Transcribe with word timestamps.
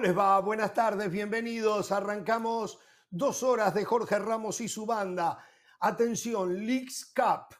¿Cómo 0.00 0.08
les 0.08 0.18
va? 0.18 0.40
Buenas 0.40 0.72
tardes, 0.72 1.10
bienvenidos. 1.10 1.92
Arrancamos 1.92 2.78
dos 3.10 3.42
horas 3.42 3.74
de 3.74 3.84
Jorge 3.84 4.18
Ramos 4.18 4.62
y 4.62 4.66
su 4.66 4.86
banda. 4.86 5.44
Atención, 5.78 6.66
Leagues 6.66 7.12
Cup. 7.14 7.54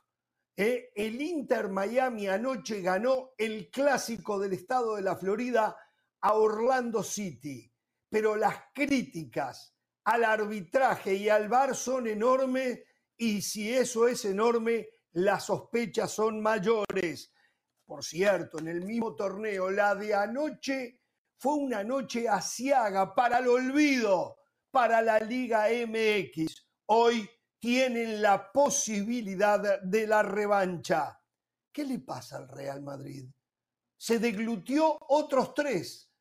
¿eh? 0.56 0.90
El 0.94 1.20
Inter 1.20 1.68
Miami 1.68 2.28
anoche 2.28 2.80
ganó 2.80 3.32
el 3.36 3.68
clásico 3.68 4.38
del 4.38 4.54
estado 4.54 4.96
de 4.96 5.02
la 5.02 5.16
Florida 5.16 5.76
a 6.22 6.32
Orlando 6.32 7.02
City. 7.02 7.70
Pero 8.08 8.36
las 8.36 8.56
críticas 8.72 9.76
al 10.04 10.24
arbitraje 10.24 11.12
y 11.12 11.28
al 11.28 11.46
VAR 11.46 11.76
son 11.76 12.06
enormes 12.06 12.80
y 13.18 13.42
si 13.42 13.70
eso 13.70 14.08
es 14.08 14.24
enorme, 14.24 14.88
las 15.12 15.44
sospechas 15.44 16.10
son 16.10 16.40
mayores. 16.40 17.34
Por 17.84 18.02
cierto, 18.02 18.60
en 18.60 18.68
el 18.68 18.80
mismo 18.80 19.14
torneo, 19.14 19.70
la 19.70 19.94
de 19.94 20.14
anoche 20.14 20.99
fue 21.40 21.54
una 21.54 21.82
noche 21.82 22.28
asiaga 22.28 23.14
para 23.14 23.38
el 23.38 23.48
olvido, 23.48 24.36
para 24.70 25.00
la 25.00 25.18
Liga 25.20 25.68
MX. 25.68 26.54
Hoy 26.84 27.26
tienen 27.58 28.20
la 28.20 28.52
posibilidad 28.52 29.80
de 29.80 30.06
la 30.06 30.22
revancha. 30.22 31.18
¿Qué 31.72 31.84
le 31.84 32.00
pasa 32.00 32.36
al 32.36 32.48
Real 32.48 32.82
Madrid? 32.82 33.24
Se 33.96 34.18
deglutió 34.18 34.98
otros 35.08 35.54
tres, 35.54 36.12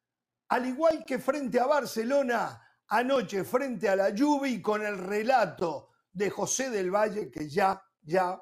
al 0.48 0.66
igual 0.68 1.04
que 1.06 1.20
frente 1.20 1.60
a 1.60 1.66
Barcelona, 1.66 2.66
anoche 2.88 3.44
frente 3.44 3.90
a 3.90 3.98
la 3.98 4.14
Juve 4.18 4.48
y 4.48 4.62
con 4.62 4.86
el 4.86 4.98
relato 4.98 5.90
de 6.14 6.30
José 6.30 6.70
del 6.70 6.92
Valle, 6.96 7.30
que 7.30 7.50
ya, 7.50 7.84
ya 8.04 8.42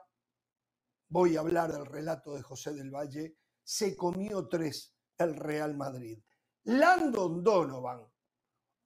voy 1.10 1.38
a 1.38 1.40
hablar 1.40 1.72
del 1.72 1.88
relato 1.88 2.36
de 2.36 2.44
José 2.44 2.76
del 2.76 2.92
Valle, 2.92 3.36
se 3.64 3.96
comió 3.98 4.48
tres 4.48 4.96
el 5.18 5.36
Real 5.36 5.76
Madrid. 5.76 6.22
Landon 6.68 7.42
Donovan, 7.42 8.02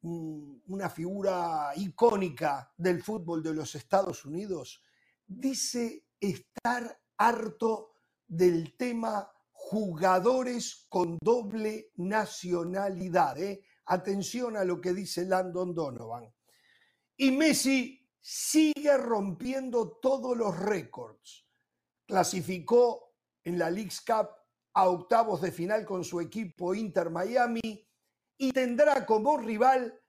una 0.04 0.90
figura 0.90 1.72
icónica 1.76 2.72
del 2.78 3.02
fútbol 3.02 3.42
de 3.42 3.56
los 3.56 3.74
Estados 3.74 4.24
Unidos, 4.24 4.84
dice 5.26 6.10
estar 6.20 7.02
harto 7.18 7.96
del 8.28 8.78
tema 8.78 9.32
jugadores 9.52 10.86
con 10.90 11.18
doble 11.20 11.92
nacionalidad. 11.96 13.40
¿eh? 13.40 13.64
Atención 13.86 14.58
a 14.58 14.64
lo 14.64 14.80
que 14.80 14.94
dice 14.94 15.26
Landon 15.26 15.74
Donovan. 15.74 16.32
Y 17.18 17.32
Messi 17.32 18.08
sigue 18.20 18.96
rompiendo 18.96 19.98
todos 20.00 20.38
los 20.38 20.56
récords. 20.60 21.48
Clasificó 22.06 23.16
en 23.44 23.58
la 23.58 23.72
League's 23.72 24.02
Cup 24.02 24.41
a 24.74 24.90
octavos 24.90 25.42
de 25.42 25.52
final 25.52 25.86
con 25.86 26.04
su 26.04 26.22
equipo 26.22 26.74
Inter 26.74 27.10
Miami 27.10 27.88
y 28.38 28.52
tendrá 28.52 29.06
como 29.06 29.38
rival 29.38 30.00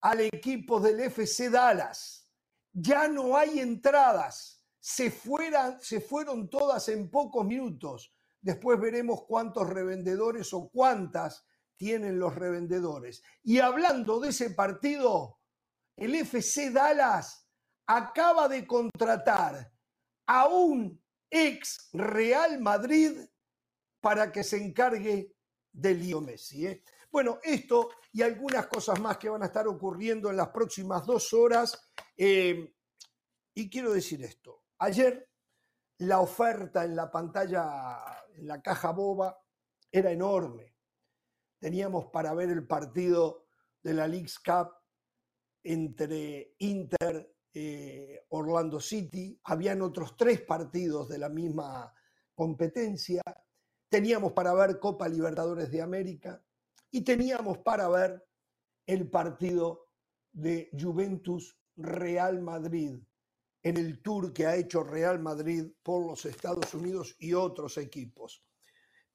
al 0.00 0.20
equipo 0.20 0.80
del 0.80 1.00
FC 1.00 1.50
Dallas. 1.50 2.28
Ya 2.72 3.08
no 3.08 3.36
hay 3.36 3.58
entradas, 3.58 4.64
se, 4.78 5.12
se 5.80 6.00
fueron 6.00 6.48
todas 6.48 6.88
en 6.88 7.10
pocos 7.10 7.44
minutos. 7.44 8.14
Después 8.40 8.80
veremos 8.80 9.24
cuántos 9.26 9.68
revendedores 9.68 10.54
o 10.54 10.70
cuántas 10.70 11.44
tienen 11.76 12.18
los 12.18 12.34
revendedores. 12.34 13.22
Y 13.42 13.58
hablando 13.58 14.20
de 14.20 14.30
ese 14.30 14.50
partido, 14.50 15.40
el 15.96 16.14
FC 16.14 16.70
Dallas 16.70 17.46
acaba 17.86 18.48
de 18.48 18.66
contratar 18.66 19.72
a 20.26 20.46
un 20.46 21.02
ex 21.28 21.90
Real 21.92 22.60
Madrid 22.60 23.12
para 24.00 24.32
que 24.32 24.42
se 24.42 24.56
encargue 24.56 25.34
de 25.72 25.94
Leo 25.94 26.20
Messi. 26.20 26.66
¿eh? 26.66 26.82
Bueno, 27.10 27.38
esto 27.42 27.90
y 28.12 28.22
algunas 28.22 28.66
cosas 28.66 29.00
más 29.00 29.18
que 29.18 29.28
van 29.28 29.42
a 29.42 29.46
estar 29.46 29.66
ocurriendo 29.66 30.30
en 30.30 30.36
las 30.36 30.48
próximas 30.48 31.04
dos 31.06 31.32
horas. 31.32 31.90
Eh, 32.16 32.74
y 33.54 33.68
quiero 33.68 33.92
decir 33.92 34.22
esto. 34.22 34.64
Ayer 34.78 35.28
la 35.98 36.20
oferta 36.20 36.84
en 36.84 36.96
la 36.96 37.10
pantalla, 37.10 37.98
en 38.34 38.46
la 38.46 38.62
caja 38.62 38.90
boba, 38.92 39.38
era 39.90 40.10
enorme. 40.10 40.76
Teníamos 41.58 42.06
para 42.06 42.32
ver 42.32 42.50
el 42.50 42.66
partido 42.66 43.46
de 43.82 43.94
la 43.94 44.08
League's 44.08 44.38
Cup 44.38 44.70
entre 45.62 46.54
Inter, 46.58 47.36
eh, 47.52 48.24
Orlando 48.30 48.80
City. 48.80 49.38
Habían 49.44 49.82
otros 49.82 50.16
tres 50.16 50.40
partidos 50.40 51.08
de 51.08 51.18
la 51.18 51.28
misma 51.28 51.92
competencia 52.34 53.20
teníamos 53.90 54.32
para 54.32 54.54
ver 54.54 54.78
Copa 54.78 55.08
Libertadores 55.08 55.70
de 55.70 55.82
América 55.82 56.42
y 56.90 57.02
teníamos 57.02 57.58
para 57.58 57.88
ver 57.88 58.24
el 58.86 59.10
partido 59.10 59.88
de 60.32 60.70
Juventus 60.80 61.58
Real 61.76 62.40
Madrid 62.40 62.98
en 63.62 63.76
el 63.76 64.00
tour 64.00 64.32
que 64.32 64.46
ha 64.46 64.56
hecho 64.56 64.82
Real 64.82 65.18
Madrid 65.18 65.66
por 65.82 66.06
los 66.06 66.24
Estados 66.24 66.72
Unidos 66.72 67.14
y 67.18 67.34
otros 67.34 67.76
equipos. 67.76 68.42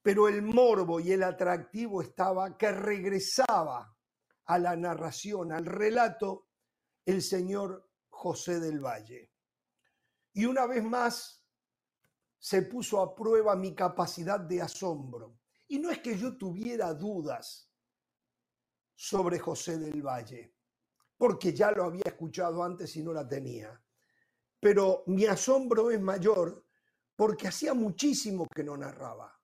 Pero 0.01 0.27
el 0.27 0.43
morbo 0.43 0.99
y 0.99 1.13
el 1.13 1.23
atractivo 1.23 2.01
estaba 2.01 2.55
que 2.57 2.71
regresaba 2.71 3.97
a 4.45 4.59
la 4.59 4.75
narración, 4.75 5.51
al 5.51 5.65
relato, 5.65 6.49
el 7.05 7.23
señor 7.23 7.89
José 8.09 8.59
del 8.59 8.79
Valle. 8.79 9.31
Y 10.33 10.45
una 10.45 10.67
vez 10.67 10.83
más 10.83 11.44
se 12.45 12.61
puso 12.61 13.01
a 13.01 13.15
prueba 13.15 13.55
mi 13.55 13.73
capacidad 13.73 14.39
de 14.39 14.61
asombro. 14.61 15.39
Y 15.67 15.79
no 15.79 15.89
es 15.89 15.97
que 15.97 16.15
yo 16.15 16.37
tuviera 16.37 16.93
dudas 16.93 17.71
sobre 18.93 19.39
José 19.39 19.79
del 19.79 20.03
Valle, 20.03 20.53
porque 21.17 21.53
ya 21.53 21.71
lo 21.71 21.85
había 21.85 22.03
escuchado 22.05 22.63
antes 22.63 22.95
y 22.97 23.01
no 23.01 23.13
la 23.13 23.27
tenía. 23.27 23.83
Pero 24.59 25.03
mi 25.07 25.25
asombro 25.25 25.89
es 25.89 25.99
mayor 25.99 26.67
porque 27.15 27.47
hacía 27.47 27.73
muchísimo 27.73 28.45
que 28.53 28.63
no 28.63 28.77
narraba. 28.77 29.35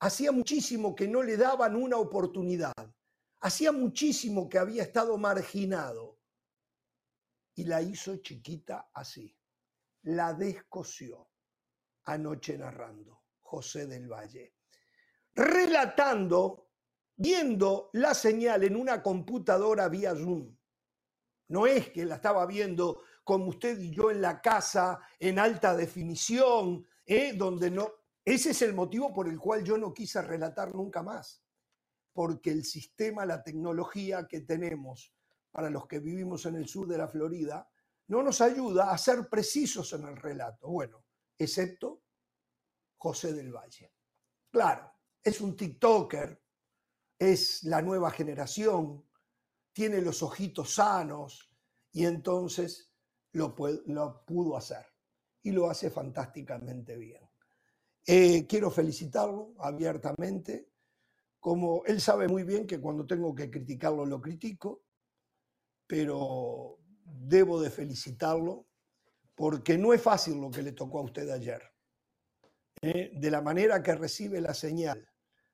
Hacía 0.00 0.32
muchísimo 0.32 0.96
que 0.96 1.06
no 1.06 1.22
le 1.22 1.36
daban 1.36 1.76
una 1.76 1.96
oportunidad. 1.96 2.74
Hacía 3.38 3.70
muchísimo 3.70 4.48
que 4.48 4.58
había 4.58 4.82
estado 4.82 5.16
marginado. 5.16 6.18
Y 7.54 7.66
la 7.66 7.82
hizo 7.82 8.16
chiquita 8.16 8.90
así. 8.92 9.38
La 10.02 10.34
descoció 10.34 11.28
anoche 12.06 12.56
narrando, 12.56 13.22
José 13.40 13.86
del 13.86 14.08
Valle, 14.08 14.54
relatando, 15.34 16.70
viendo 17.16 17.90
la 17.94 18.14
señal 18.14 18.64
en 18.64 18.76
una 18.76 19.02
computadora 19.02 19.88
vía 19.88 20.14
Zoom. 20.14 20.56
No 21.48 21.66
es 21.66 21.90
que 21.90 22.04
la 22.04 22.16
estaba 22.16 22.46
viendo 22.46 23.02
como 23.22 23.46
usted 23.46 23.78
y 23.78 23.90
yo 23.90 24.10
en 24.10 24.20
la 24.20 24.40
casa, 24.40 25.00
en 25.18 25.38
alta 25.38 25.76
definición, 25.76 26.86
¿eh? 27.04 27.34
donde 27.34 27.70
no... 27.70 27.90
Ese 28.24 28.50
es 28.50 28.62
el 28.62 28.74
motivo 28.74 29.12
por 29.14 29.28
el 29.28 29.38
cual 29.38 29.62
yo 29.62 29.78
no 29.78 29.94
quise 29.94 30.20
relatar 30.20 30.74
nunca 30.74 31.02
más, 31.02 31.44
porque 32.12 32.50
el 32.50 32.64
sistema, 32.64 33.24
la 33.24 33.42
tecnología 33.42 34.26
que 34.26 34.40
tenemos 34.40 35.14
para 35.52 35.70
los 35.70 35.86
que 35.86 36.00
vivimos 36.00 36.44
en 36.46 36.56
el 36.56 36.66
sur 36.66 36.88
de 36.88 36.98
la 36.98 37.08
Florida, 37.08 37.68
no 38.08 38.22
nos 38.22 38.40
ayuda 38.40 38.90
a 38.90 38.98
ser 38.98 39.28
precisos 39.28 39.92
en 39.92 40.04
el 40.04 40.16
relato. 40.16 40.68
Bueno, 40.68 41.05
excepto 41.38 42.02
José 42.96 43.32
del 43.32 43.52
Valle. 43.52 43.92
Claro, 44.50 44.92
es 45.22 45.40
un 45.40 45.56
TikToker, 45.56 46.42
es 47.18 47.64
la 47.64 47.82
nueva 47.82 48.10
generación, 48.10 49.04
tiene 49.72 50.00
los 50.00 50.22
ojitos 50.22 50.74
sanos 50.74 51.50
y 51.92 52.04
entonces 52.04 52.92
lo, 53.32 53.54
pudo 53.54 54.56
hacer 54.56 54.86
y 55.42 55.50
lo 55.52 55.68
hace 55.68 55.90
fantásticamente 55.90 56.96
bien. 56.96 57.22
Eh, 58.06 58.46
quiero 58.46 58.70
felicitarlo 58.70 59.54
abiertamente, 59.58 60.70
como 61.40 61.84
él 61.84 62.00
sabe 62.00 62.28
muy 62.28 62.44
bien 62.44 62.66
que 62.66 62.80
cuando 62.80 63.06
tengo 63.06 63.34
que 63.34 63.50
criticarlo 63.50 64.06
lo 64.06 64.20
critico, 64.20 64.84
pero 65.86 66.78
debo 67.04 67.60
de 67.60 67.70
felicitarlo 67.70 68.65
porque 69.36 69.78
no 69.78 69.92
es 69.92 70.02
fácil 70.02 70.40
lo 70.40 70.50
que 70.50 70.62
le 70.62 70.72
tocó 70.72 70.98
a 70.98 71.02
usted 71.02 71.30
ayer. 71.30 71.62
¿eh? 72.82 73.10
de 73.12 73.30
la 73.30 73.40
manera 73.40 73.82
que 73.82 73.94
recibe 73.94 74.40
la 74.40 74.54
señal, 74.54 75.06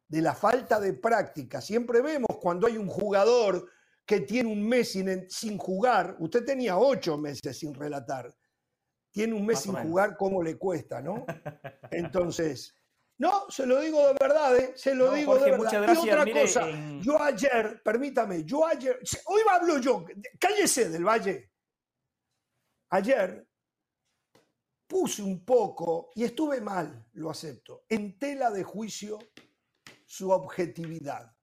de 0.08 0.22
la 0.22 0.34
falta 0.34 0.80
de 0.80 0.94
práctica. 0.94 1.60
Siempre 1.60 2.00
vemos 2.00 2.38
cuando 2.40 2.66
hay 2.66 2.76
un 2.76 2.88
jugador 2.88 3.68
que 4.04 4.20
tiene 4.20 4.50
un 4.50 4.66
mes 4.66 4.92
sin, 4.92 5.58
jugar, 5.58 6.16
usted 6.18 6.44
tenía 6.44 6.76
ocho 6.76 7.16
meses 7.16 7.56
sin 7.58 7.74
relatar, 7.74 8.34
tiene 9.10 9.34
un 9.34 9.46
mes 9.46 9.60
sin 9.60 9.74
jugar, 9.74 10.16
¿cómo 10.16 10.42
le 10.42 10.56
cuesta, 10.56 11.00
no? 11.00 11.24
Entonces, 11.90 12.74
no, 13.18 13.48
se 13.48 13.66
lo 13.66 13.80
digo 13.80 14.08
de 14.08 14.14
verdad, 14.20 14.56
¿eh? 14.56 14.72
se 14.74 14.94
lo 14.94 15.12
digo 15.12 15.38
de 15.38 15.52
verdad. 15.52 15.94
y 15.94 16.10
otra 16.10 16.32
cosa, 16.32 16.66
yo 17.00 17.22
ayer, 17.22 17.80
permítame, 17.84 18.44
yo 18.44 18.66
ayer, 18.66 18.98
hoy 19.26 19.42
hablo 19.48 19.78
yo, 19.78 20.04
cállese 20.38 20.88
del 20.88 21.04
Valle. 21.04 21.50
Ayer 22.90 23.46
puse 24.92 25.22
un 25.22 25.42
poco, 25.42 26.10
y 26.14 26.22
estuve 26.22 26.60
mal, 26.60 27.08
lo 27.14 27.30
acepto, 27.30 27.86
en 27.88 28.18
tela 28.18 28.50
de 28.50 28.62
juicio 28.62 29.18
su 30.04 30.30
objetividad. 30.30 31.34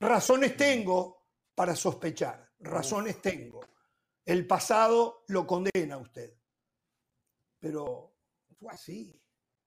Razones 0.00 0.56
tengo 0.56 1.26
para 1.54 1.76
sospechar. 1.76 2.50
Razones 2.60 3.20
tengo. 3.20 3.60
El 4.24 4.46
pasado 4.46 5.24
lo 5.28 5.46
condena 5.46 5.96
a 5.96 5.98
usted. 5.98 6.34
Pero 7.60 8.16
fue 8.58 8.72
así, 8.72 9.22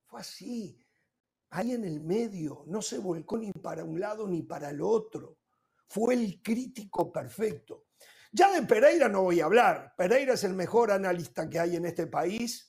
fue 0.07 0.21
así. 0.21 0.83
Ahí 1.51 1.73
en 1.73 1.85
el 1.85 1.99
medio, 2.01 2.63
no 2.65 2.81
se 2.81 2.97
volcó 2.97 3.37
ni 3.37 3.51
para 3.51 3.83
un 3.83 3.99
lado 3.99 4.27
ni 4.27 4.41
para 4.41 4.71
el 4.71 4.81
otro. 4.81 5.37
Fue 5.87 6.15
el 6.15 6.41
crítico 6.41 7.11
perfecto. 7.11 7.85
Ya 8.31 8.51
de 8.51 8.65
Pereira 8.65 9.07
no 9.07 9.21
voy 9.21 9.41
a 9.41 9.45
hablar. 9.45 9.93
Pereira 9.95 10.33
es 10.33 10.43
el 10.43 10.55
mejor 10.55 10.89
analista 10.89 11.47
que 11.47 11.59
hay 11.59 11.75
en 11.75 11.85
este 11.85 12.07
país 12.07 12.66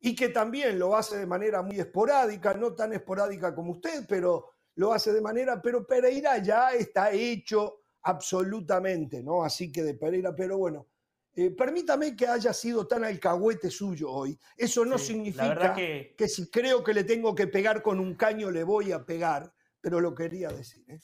y 0.00 0.14
que 0.14 0.28
también 0.28 0.78
lo 0.78 0.96
hace 0.96 1.16
de 1.16 1.26
manera 1.26 1.62
muy 1.62 1.78
esporádica, 1.78 2.54
no 2.54 2.74
tan 2.74 2.92
esporádica 2.92 3.54
como 3.54 3.72
usted, 3.72 4.04
pero 4.08 4.52
lo 4.76 4.92
hace 4.92 5.12
de 5.12 5.20
manera, 5.20 5.60
pero 5.60 5.86
Pereira 5.86 6.38
ya 6.38 6.70
está 6.70 7.10
hecho 7.10 7.82
absolutamente, 8.02 9.22
¿no? 9.22 9.42
Así 9.42 9.72
que 9.72 9.82
de 9.82 9.94
Pereira, 9.94 10.34
pero 10.36 10.56
bueno, 10.56 10.86
eh, 11.34 11.50
permítame 11.50 12.16
que 12.16 12.26
haya 12.26 12.52
sido 12.52 12.86
tan 12.86 13.04
alcahuete 13.04 13.70
suyo 13.70 14.10
hoy. 14.10 14.38
Eso 14.56 14.84
no 14.84 14.98
significa 14.98 15.72
que... 15.72 16.14
si 16.26 16.50
creo 16.50 16.82
que 16.82 16.92
le 16.92 17.04
tengo 17.04 17.34
que 17.34 17.46
pegar 17.46 17.82
con 17.82 18.00
un 18.00 18.14
caño 18.14 18.50
le 18.50 18.64
voy 18.64 18.92
a 18.92 19.04
pegar, 19.04 19.52
pero 19.80 20.00
lo 20.00 20.14
quería 20.14 20.48
decir. 20.48 20.84
¿eh? 20.88 20.98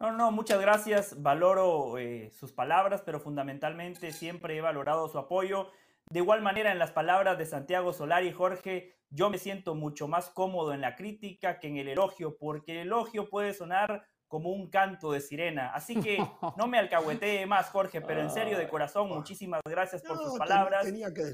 No, 0.00 0.12
no, 0.12 0.30
muchas 0.32 0.60
gracias. 0.60 1.22
Valoro 1.22 1.96
eh, 1.98 2.30
sus 2.30 2.52
palabras, 2.52 3.02
pero 3.06 3.20
fundamentalmente 3.20 4.12
siempre 4.12 4.56
he 4.56 4.60
valorado 4.60 5.08
su 5.08 5.18
apoyo. 5.18 5.70
De 6.10 6.20
igual 6.20 6.42
manera, 6.42 6.70
en 6.72 6.78
las 6.78 6.92
palabras 6.92 7.38
de 7.38 7.46
Santiago 7.46 7.92
Solari, 7.92 8.32
Jorge, 8.32 8.94
yo 9.10 9.30
me 9.30 9.38
siento 9.38 9.74
mucho 9.74 10.08
más 10.08 10.30
cómodo 10.30 10.74
en 10.74 10.80
la 10.80 10.96
crítica 10.96 11.58
que 11.58 11.68
en 11.68 11.76
el 11.76 11.88
elogio, 11.88 12.36
porque 12.36 12.72
el 12.72 12.78
elogio 12.88 13.30
puede 13.30 13.54
sonar 13.54 14.06
como 14.28 14.50
un 14.50 14.68
canto 14.68 15.12
de 15.12 15.20
sirena. 15.20 15.70
Así 15.72 16.00
que 16.00 16.18
no 16.58 16.66
me 16.66 16.78
alcahuetee 16.78 17.46
más, 17.46 17.68
Jorge, 17.68 18.00
pero 18.00 18.20
en 18.20 18.30
serio, 18.30 18.58
de 18.58 18.68
corazón, 18.68 19.08
muchísimas 19.08 19.60
gracias 19.64 20.02
por 20.02 20.18
sus 20.18 20.36
palabras. 20.36 20.86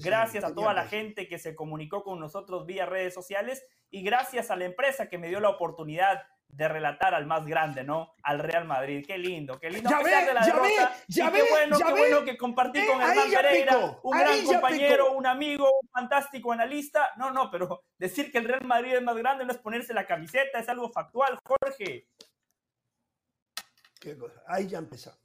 gracias 0.03 0.45
a 0.45 0.55
toda 0.55 0.75
la 0.75 0.87
gente 0.87 1.27
que 1.27 1.39
se 1.39 1.55
comunicó 1.55 2.03
con 2.03 2.21
nosotros 2.21 2.67
vía 2.67 2.87
redes 2.87 3.15
sociales 3.15 3.65
y 3.91 4.03
gracias 4.03 4.51
a 4.51 4.57
la 4.57 4.67
empresa 4.67 5.09
que 5.09 5.19
me 5.19 5.29
dio 5.29 5.41
la 5.41 5.49
oportunidad 5.49 6.21
de 6.53 6.69
relatar 6.69 7.15
al 7.15 7.27
más 7.27 7.47
grande, 7.47 7.85
¿no? 7.85 8.15
Al 8.23 8.39
Real 8.39 8.65
Madrid. 8.65 9.05
Qué 9.07 9.19
lindo, 9.19 9.59
qué 9.59 9.71
lindo. 9.71 9.89
Ya 9.89 9.99
ve, 10.03 10.11
ya 10.11 10.61
ve, 10.61 10.71
ya 11.09 11.31
ve, 11.31 11.39
qué 11.39 11.51
bueno, 11.51 11.79
qué 11.79 11.93
bueno 11.93 12.25
que 12.25 12.37
compartí 12.37 12.87
con 12.87 13.01
Hernán 13.01 13.31
Pereira, 13.31 13.99
un 14.03 14.19
gran 14.19 14.45
compañero, 14.45 15.13
un 15.13 15.27
amigo, 15.27 15.71
un 15.83 15.89
fantástico 15.89 16.53
analista. 16.53 17.11
No, 17.17 17.31
no, 17.31 17.51
pero 17.51 17.85
decir 17.99 18.31
que 18.31 18.39
el 18.39 18.45
Real 18.45 18.65
Madrid 18.65 18.95
es 18.95 19.03
más 19.03 19.17
grande 19.17 19.45
no 19.45 19.53
es 19.53 19.59
ponerse 19.59 19.95
la 19.95 20.07
camiseta, 20.07 20.59
es 20.59 20.69
algo 20.69 20.91
factual, 20.91 21.39
Jorge. 21.45 22.09
Qué 24.01 24.17
cosa. 24.17 24.43
Ahí 24.47 24.67
ya 24.67 24.79
empezamos. 24.79 25.21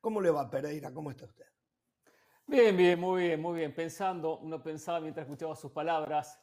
¿Cómo 0.00 0.20
le 0.20 0.30
va 0.30 0.48
Pereira? 0.48 0.92
¿Cómo 0.92 1.10
está 1.10 1.24
usted? 1.24 1.46
Bien, 2.46 2.76
bien, 2.76 2.98
muy 2.98 3.22
bien, 3.22 3.40
muy 3.40 3.58
bien. 3.58 3.74
Pensando, 3.74 4.38
uno 4.38 4.62
pensaba 4.62 5.00
mientras 5.00 5.26
escuchaba 5.26 5.54
sus 5.54 5.72
palabras 5.72 6.40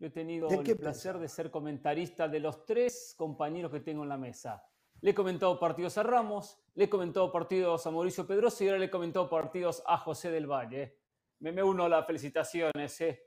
yo 0.00 0.06
he 0.06 0.10
tenido 0.10 0.48
el 0.48 0.76
placer 0.78 1.18
de 1.18 1.28
ser 1.28 1.50
comentarista 1.50 2.26
de 2.26 2.40
los 2.40 2.64
tres 2.64 3.14
compañeros 3.18 3.70
que 3.70 3.80
tengo 3.80 4.02
en 4.02 4.08
la 4.08 4.16
mesa. 4.16 4.64
Le 5.02 5.10
he 5.10 5.14
comentado 5.14 5.60
partidos 5.60 5.98
a 5.98 6.02
Ramos, 6.02 6.58
le 6.74 6.84
he 6.84 6.88
comentado 6.88 7.30
partidos 7.30 7.86
a 7.86 7.90
Mauricio 7.90 8.26
Pedroso 8.26 8.64
y 8.64 8.68
ahora 8.68 8.78
le 8.78 8.86
he 8.86 8.90
comentado 8.90 9.28
partidos 9.28 9.82
a 9.86 9.98
José 9.98 10.30
del 10.30 10.46
Valle. 10.46 10.96
Me, 11.40 11.52
me 11.52 11.62
uno 11.62 11.84
a 11.84 11.88
las 11.90 12.06
felicitaciones. 12.06 12.98
Eh, 13.02 13.26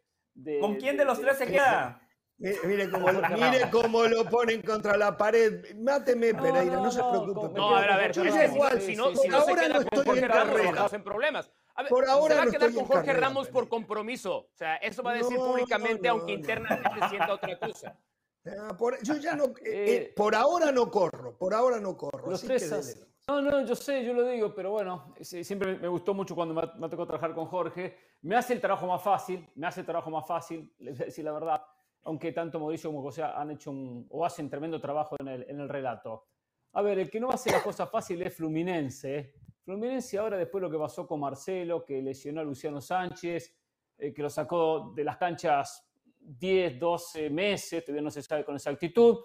¿Con 0.60 0.76
quién 0.78 0.98
de, 0.98 1.06
los 1.06 1.22
tres 1.22 1.38
se 1.38 1.46
queda? 1.46 2.02
Mire, 2.40 2.90
cómo, 2.90 3.06
mire 3.36 3.70
cómo 3.72 4.04
lo 4.06 4.26
ponen 4.26 4.64
contra 4.64 4.98
la 4.98 5.16
pared. 5.16 5.76
Máteme, 5.76 6.34
Pereira, 6.34 6.78
no, 6.78 6.92
se 6.92 7.04
preocupe. 7.04 7.54
No, 7.56 7.76
a 7.76 7.82
ver, 7.82 7.92
a 7.92 7.98
ver, 7.98 8.12
yo 8.14 8.24
es 8.24 8.52
igual. 8.52 8.82
Si 8.82 8.96
no, 8.96 9.16
si 9.16 9.28
no 9.28 9.42
se 9.42 9.54
queda 9.54 9.86
con 9.86 10.06
Jorge 10.06 10.28
Ramos, 10.28 10.60
estamos 10.60 10.94
en 10.94 11.04
problemas. 11.04 11.52
Por 11.90 12.08
ahora 12.08 12.36
se 12.36 12.42
va 12.42 12.48
a 12.48 12.52
quedar 12.52 12.74
con 12.74 12.86
Jorge 12.86 13.14
Ramos 13.14 13.48
por 13.48 13.68
compromiso. 13.68 14.38
O 14.38 14.56
sea, 14.56 14.76
eso 14.78 15.02
va 15.02 15.12
a 15.12 15.16
decir 15.16 15.38
públicamente, 15.38 16.08
aunque 16.08 16.34
internamente 16.34 17.00
sienta 17.10 17.34
otra 17.34 17.58
cosa. 17.60 17.98
Ah, 18.46 18.76
por, 18.78 19.02
yo 19.02 19.16
ya 19.16 19.38
no, 19.38 19.46
eh, 19.46 19.52
eh, 19.64 19.96
eh, 19.96 20.14
por 20.14 20.36
ahora 20.36 20.70
no 20.70 20.92
corro, 20.92 21.38
por 21.38 21.54
ahora 21.54 21.80
no 21.80 21.96
corro. 21.96 22.30
Los 22.30 22.42
tres, 22.42 23.08
no, 23.26 23.42
no, 23.42 23.66
yo 23.66 23.74
sé, 23.74 24.04
yo 24.04 24.14
lo 24.14 24.28
digo, 24.28 24.54
pero 24.54 24.72
bueno, 24.72 25.16
siempre 25.22 25.78
me 25.78 25.88
gustó 25.88 26.14
mucho 26.14 26.36
cuando 26.36 26.54
me, 26.54 26.62
me 26.78 26.90
tocó 26.90 27.08
trabajar 27.08 27.34
con 27.34 27.46
Jorge. 27.46 27.98
Me 28.24 28.36
hace 28.36 28.54
el 28.54 28.60
trabajo 28.60 28.86
más 28.86 29.02
fácil, 29.02 29.50
me 29.56 29.66
hace 29.66 29.80
el 29.80 29.86
trabajo 29.86 30.10
más 30.10 30.28
fácil, 30.28 30.74
les 30.80 30.98
voy 30.98 31.04
a 31.04 31.06
decir 31.06 31.24
la 31.24 31.32
verdad, 31.32 31.64
aunque 32.04 32.34
tanto 32.34 32.60
Mauricio 32.60 32.90
como 32.90 33.02
José 33.02 33.24
han 33.24 33.52
hecho 33.52 33.72
un, 33.72 34.06
o 34.10 34.26
hacen 34.26 34.50
tremendo 34.50 34.82
trabajo 34.82 35.16
en 35.20 35.28
el, 35.30 35.46
en 35.50 35.62
el 35.62 35.70
relato. 35.70 36.28
A 36.74 36.82
ver, 36.82 37.00
el 37.00 37.10
que 37.10 37.22
no 37.22 37.30
hace 37.30 37.50
la 37.50 37.64
cosa 37.64 37.88
fácil 37.88 38.22
es 38.24 38.36
Fluminense. 38.36 39.36
Fluminense 39.64 40.18
ahora, 40.18 40.38
después 40.38 40.62
de 40.62 40.68
lo 40.68 40.72
que 40.72 40.78
pasó 40.78 41.08
con 41.08 41.22
Marcelo, 41.22 41.86
que 41.86 42.02
lesionó 42.02 42.42
a 42.42 42.44
Luciano 42.44 42.82
Sánchez, 42.82 43.56
eh, 43.98 44.14
que 44.14 44.22
lo 44.22 44.30
sacó 44.30 44.92
de 44.94 45.04
las 45.06 45.16
canchas 45.18 45.88
10, 46.20 46.80
12 46.80 47.30
meses, 47.30 47.84
todavía 47.84 48.02
no 48.02 48.12
se 48.12 48.22
sabe 48.22 48.44
con 48.44 48.56
exactitud, 48.56 49.20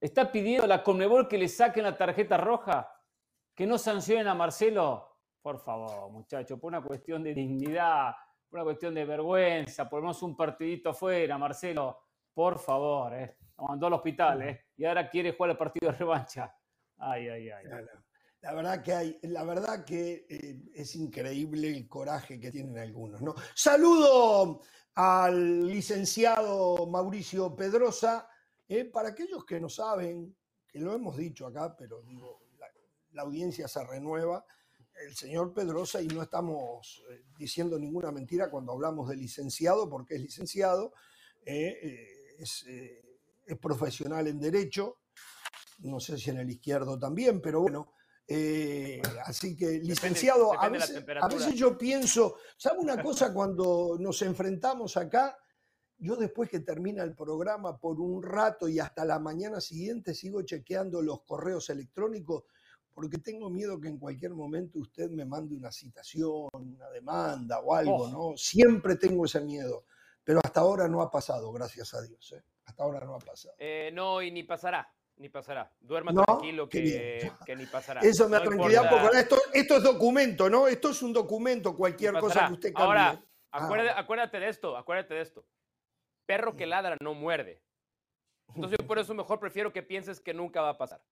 está 0.00 0.30
pidiendo 0.30 0.64
a 0.64 0.68
la 0.68 0.82
Conmebol 0.82 1.26
que 1.26 1.38
le 1.38 1.48
saquen 1.48 1.82
la 1.82 1.96
tarjeta 1.96 2.36
roja, 2.36 2.88
que 3.54 3.66
no 3.66 3.76
sancionen 3.76 4.28
a 4.28 4.34
Marcelo. 4.34 5.10
Por 5.42 5.58
favor, 5.58 6.10
muchachos, 6.10 6.58
por 6.58 6.68
una 6.68 6.82
cuestión 6.82 7.22
de 7.22 7.34
dignidad, 7.34 8.14
por 8.48 8.60
una 8.60 8.64
cuestión 8.64 8.94
de 8.94 9.04
vergüenza, 9.04 9.88
ponemos 9.88 10.22
un 10.22 10.36
partidito 10.36 10.90
afuera, 10.90 11.36
Marcelo, 11.36 11.98
por 12.32 12.58
favor, 12.58 13.12
eh. 13.14 13.36
Lo 13.58 13.64
mandó 13.64 13.86
al 13.88 13.92
hospital, 13.94 14.42
eh. 14.42 14.66
Y 14.76 14.84
ahora 14.84 15.08
quiere 15.08 15.32
jugar 15.32 15.50
el 15.50 15.56
partido 15.56 15.90
de 15.90 15.98
revancha. 15.98 16.54
Ay, 16.98 17.28
ay, 17.28 17.50
ay. 17.50 17.64
La 18.44 18.52
verdad 18.52 18.82
que 18.82 18.92
hay, 18.92 19.18
la 19.22 19.42
verdad 19.42 19.86
que 19.86 20.26
eh, 20.28 20.60
es 20.74 20.96
increíble 20.96 21.66
el 21.74 21.88
coraje 21.88 22.38
que 22.38 22.50
tienen 22.50 22.76
algunos, 22.76 23.22
¿no? 23.22 23.34
Saludo 23.54 24.60
al 24.96 25.66
licenciado 25.66 26.86
Mauricio 26.86 27.56
Pedrosa. 27.56 28.28
Eh, 28.68 28.84
para 28.84 29.08
aquellos 29.08 29.46
que 29.46 29.58
no 29.58 29.70
saben, 29.70 30.36
que 30.68 30.78
lo 30.78 30.92
hemos 30.92 31.16
dicho 31.16 31.46
acá, 31.46 31.74
pero 31.74 32.02
digo, 32.02 32.42
la, 33.12 33.22
audiencia 33.22 33.66
se 33.66 33.82
renueva. 33.82 34.44
El 34.94 35.16
señor 35.16 35.54
Pedrosa, 35.54 36.02
y 36.02 36.08
no 36.08 36.22
estamos 36.22 37.02
eh, 37.08 37.22
diciendo 37.38 37.78
ninguna 37.78 38.12
mentira 38.12 38.50
cuando 38.50 38.72
hablamos 38.72 39.08
de 39.08 39.16
licenciado, 39.16 39.88
porque 39.88 40.16
es 40.16 40.20
licenciado, 40.20 40.92
es, 41.46 42.66
es 43.46 43.58
profesional 43.58 44.28
en 44.28 44.38
Derecho, 44.38 44.98
no 45.78 45.98
sé 45.98 46.18
si 46.18 46.28
en 46.28 46.40
el 46.40 46.50
izquierdo 46.50 46.98
también, 46.98 47.40
pero 47.40 47.62
bueno, 47.62 47.94
eh, 48.26 49.02
así 49.24 49.54
que, 49.54 49.78
licenciado, 49.80 50.58
a, 50.58 50.68
veces, 50.68 51.54
yo 51.54 51.76
pienso, 51.76 52.36
¿sabe 52.56 52.78
una 52.78 53.02
cosa? 53.02 53.32
Cuando 53.34 53.96
nos 53.98 54.22
enfrentamos 54.22 54.96
acá, 54.96 55.36
yo 55.98 56.16
después 56.16 56.48
que 56.48 56.60
termina 56.60 57.02
el 57.02 57.14
programa 57.14 57.78
por 57.78 58.00
un 58.00 58.22
rato 58.22 58.68
y 58.68 58.78
hasta 58.78 59.04
la 59.04 59.18
mañana 59.18 59.60
siguiente 59.60 60.14
sigo 60.14 60.42
chequeando 60.42 61.02
los 61.02 61.22
correos 61.22 61.68
electrónicos 61.70 62.44
porque 62.92 63.18
tengo 63.18 63.50
miedo 63.50 63.80
que 63.80 63.88
en 63.88 63.98
cualquier 63.98 64.32
momento 64.32 64.78
usted 64.78 65.10
me 65.10 65.24
mande 65.24 65.54
una 65.54 65.72
citación, 65.72 66.48
una 66.52 66.88
demanda 66.90 67.58
o 67.58 67.74
algo, 67.74 68.04
oh. 68.04 68.08
¿no? 68.08 68.36
Siempre 68.36 68.96
tengo 68.96 69.24
ese 69.24 69.40
miedo, 69.40 69.84
pero 70.22 70.40
hasta 70.42 70.60
ahora 70.60 70.88
no 70.88 71.02
ha 71.02 71.10
pasado, 71.10 71.52
gracias 71.52 71.92
a 71.92 72.02
Dios. 72.02 72.32
¿eh? 72.32 72.42
Hasta 72.64 72.84
ahora 72.84 73.04
no 73.04 73.16
ha 73.16 73.18
pasado. 73.18 73.54
Eh, 73.58 73.90
no, 73.92 74.22
y 74.22 74.30
ni 74.30 74.44
pasará 74.44 74.88
ni 75.16 75.28
pasará. 75.28 75.70
Duerma 75.80 76.12
tranquilo 76.12 76.68
que, 76.68 77.30
ni 77.56 77.66
pasará. 77.66 78.00
Eso 78.00 78.28
me 78.28 78.38
da 78.38 78.42
tranquilidad 78.42 78.90
porque 78.90 79.18
esto, 79.18 79.36
esto, 79.52 79.76
es 79.76 79.82
documento, 79.82 80.50
¿no? 80.50 80.66
Esto 80.66 80.90
es 80.90 81.02
un 81.02 81.12
documento, 81.12 81.76
cualquier 81.76 82.14
cosa 82.14 82.46
que 82.46 82.52
usted 82.54 82.72
cambie. 82.72 82.86
Ahora, 82.86 83.24
ah. 83.52 83.94
acuérdate, 83.96 84.40
de 84.40 84.48
esto, 84.48 84.76
acuérdate 84.76 85.14
de 85.14 85.20
esto. 85.20 85.46
Perro 86.26 86.56
que 86.56 86.66
ladra 86.66 86.96
no 87.00 87.14
muerde. 87.14 87.62
Entonces 88.54 88.78
yo 88.78 88.86
por 88.86 88.98
eso 88.98 89.14
mejor 89.14 89.38
prefiero 89.38 89.72
que 89.72 89.82
pienses 89.82 90.20
que 90.20 90.34
nunca 90.34 90.60
va 90.60 90.70
a 90.70 90.78
pasar. 90.78 91.02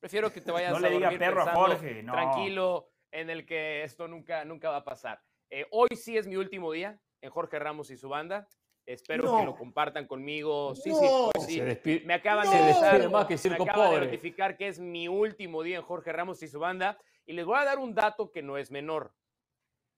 Prefiero 0.00 0.32
que 0.32 0.40
te 0.40 0.52
vayas 0.52 0.72
no 0.72 0.80
le 0.80 0.90
diga 0.90 1.10
perro 1.10 1.42
a 1.42 1.54
Jorge, 1.54 2.02
tranquilo 2.02 2.90
en 3.10 3.30
el 3.30 3.46
que 3.46 3.82
esto 3.82 4.06
nunca, 4.06 4.44
nunca 4.44 4.70
va 4.70 4.78
a 4.78 4.84
pasar. 4.84 5.22
Eh, 5.50 5.66
hoy 5.70 5.88
sí 5.96 6.16
es 6.16 6.26
mi 6.26 6.36
último 6.36 6.72
día 6.72 7.00
en 7.20 7.30
Jorge 7.30 7.58
Ramos 7.58 7.90
y 7.90 7.96
su 7.96 8.08
banda. 8.08 8.48
Espero 8.88 9.36
que 9.36 9.44
lo 9.44 9.54
compartan 9.54 10.06
conmigo. 10.06 10.74
Sí, 10.74 10.90
sí, 10.94 11.06
pues 11.34 11.46
sí. 11.46 12.02
Me 12.06 12.14
acaban, 12.14 12.50
de, 12.50 12.98
de 12.98 14.00
notificar 14.00 14.56
que 14.56 14.68
es 14.68 14.78
mi 14.78 15.08
último 15.08 15.62
día 15.62 15.76
en 15.76 15.82
Jorge 15.82 16.10
Ramos 16.10 16.42
y 16.42 16.48
su 16.48 16.58
banda. 16.58 16.98
Y 17.26 17.34
les 17.34 17.44
voy 17.44 17.58
a 17.58 17.66
dar 17.66 17.78
un 17.78 17.94
dato 17.94 18.30
que 18.32 18.40
no 18.40 18.56
es 18.56 18.70
menor. 18.70 19.12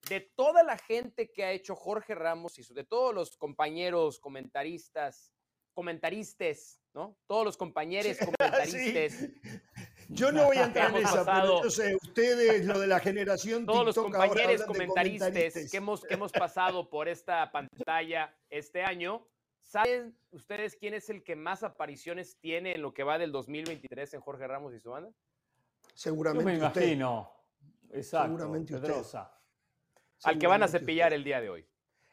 De 0.09 0.21
toda 0.21 0.65
la 0.65 0.77
gente 0.77 1.31
que 1.31 1.45
ha 1.45 1.53
hecho 1.53 1.77
Jorge 1.77 2.17
Ramos 2.17 2.59
y 2.59 2.65
su, 2.65 2.75
de 2.75 2.83
todos 2.83 3.15
los 3.15 3.37
compañeros 3.37 4.19
comentaristas, 4.19 5.33
comentaristas, 5.73 6.81
¿no? 6.93 7.17
Todos 7.29 7.45
los 7.45 7.57
compañeros 7.57 8.17
comentaristas. 8.37 9.29
Yo 10.13 10.33
no 10.33 10.47
voy 10.47 10.57
a 10.57 10.65
entrar 10.65 10.91
en 10.91 11.05
esa, 11.05 11.25
pero 11.25 11.63
yo 11.63 11.71
sé, 11.71 11.95
ustedes, 11.95 12.67
lo 12.67 12.79
de 12.81 12.89
la 12.89 12.99
generación 12.99 13.65
Todos 13.65 13.87
los 13.87 13.95
compañeros 13.95 14.63
comentaristas, 14.65 15.33
Que, 15.71 15.77
hemos, 15.77 16.05
que 16.05 16.15
hemos 16.15 16.33
pasado 16.33 16.91
por 16.91 17.09
esta 17.09 17.51
pantalla 17.53 18.35
este 18.51 18.83
año, 18.83 19.25
¿saben 19.61 20.17
ustedes 20.33 20.75
quién 20.75 20.95
es 20.95 21.11
el 21.11 21.23
que 21.23 21.37
más 21.37 21.63
apariciones 21.63 22.37
tiene 22.41 22.75
en 22.75 22.83
lo 22.83 22.93
que 22.93 23.05
va 23.05 23.19
del 23.19 23.31
2023 23.31 24.15
en 24.15 24.21
Jorge 24.21 24.47
Ramos 24.49 24.75
y 24.75 24.81
su 24.81 24.91
banda? 24.91 25.13
Seguramente 25.95 26.45
me 26.45 26.57
imagino. 26.57 27.31
Exacto, 27.93 28.29
seguramente 28.29 28.79
Pedrosa. 28.79 29.33
Al 30.25 30.39
que 30.39 30.47
van 30.47 30.63
a 30.63 30.69
cepillar 30.69 31.13
el 31.13 31.25
día 31.25 31.41
de 31.41 31.51
hoy. 31.51 31.67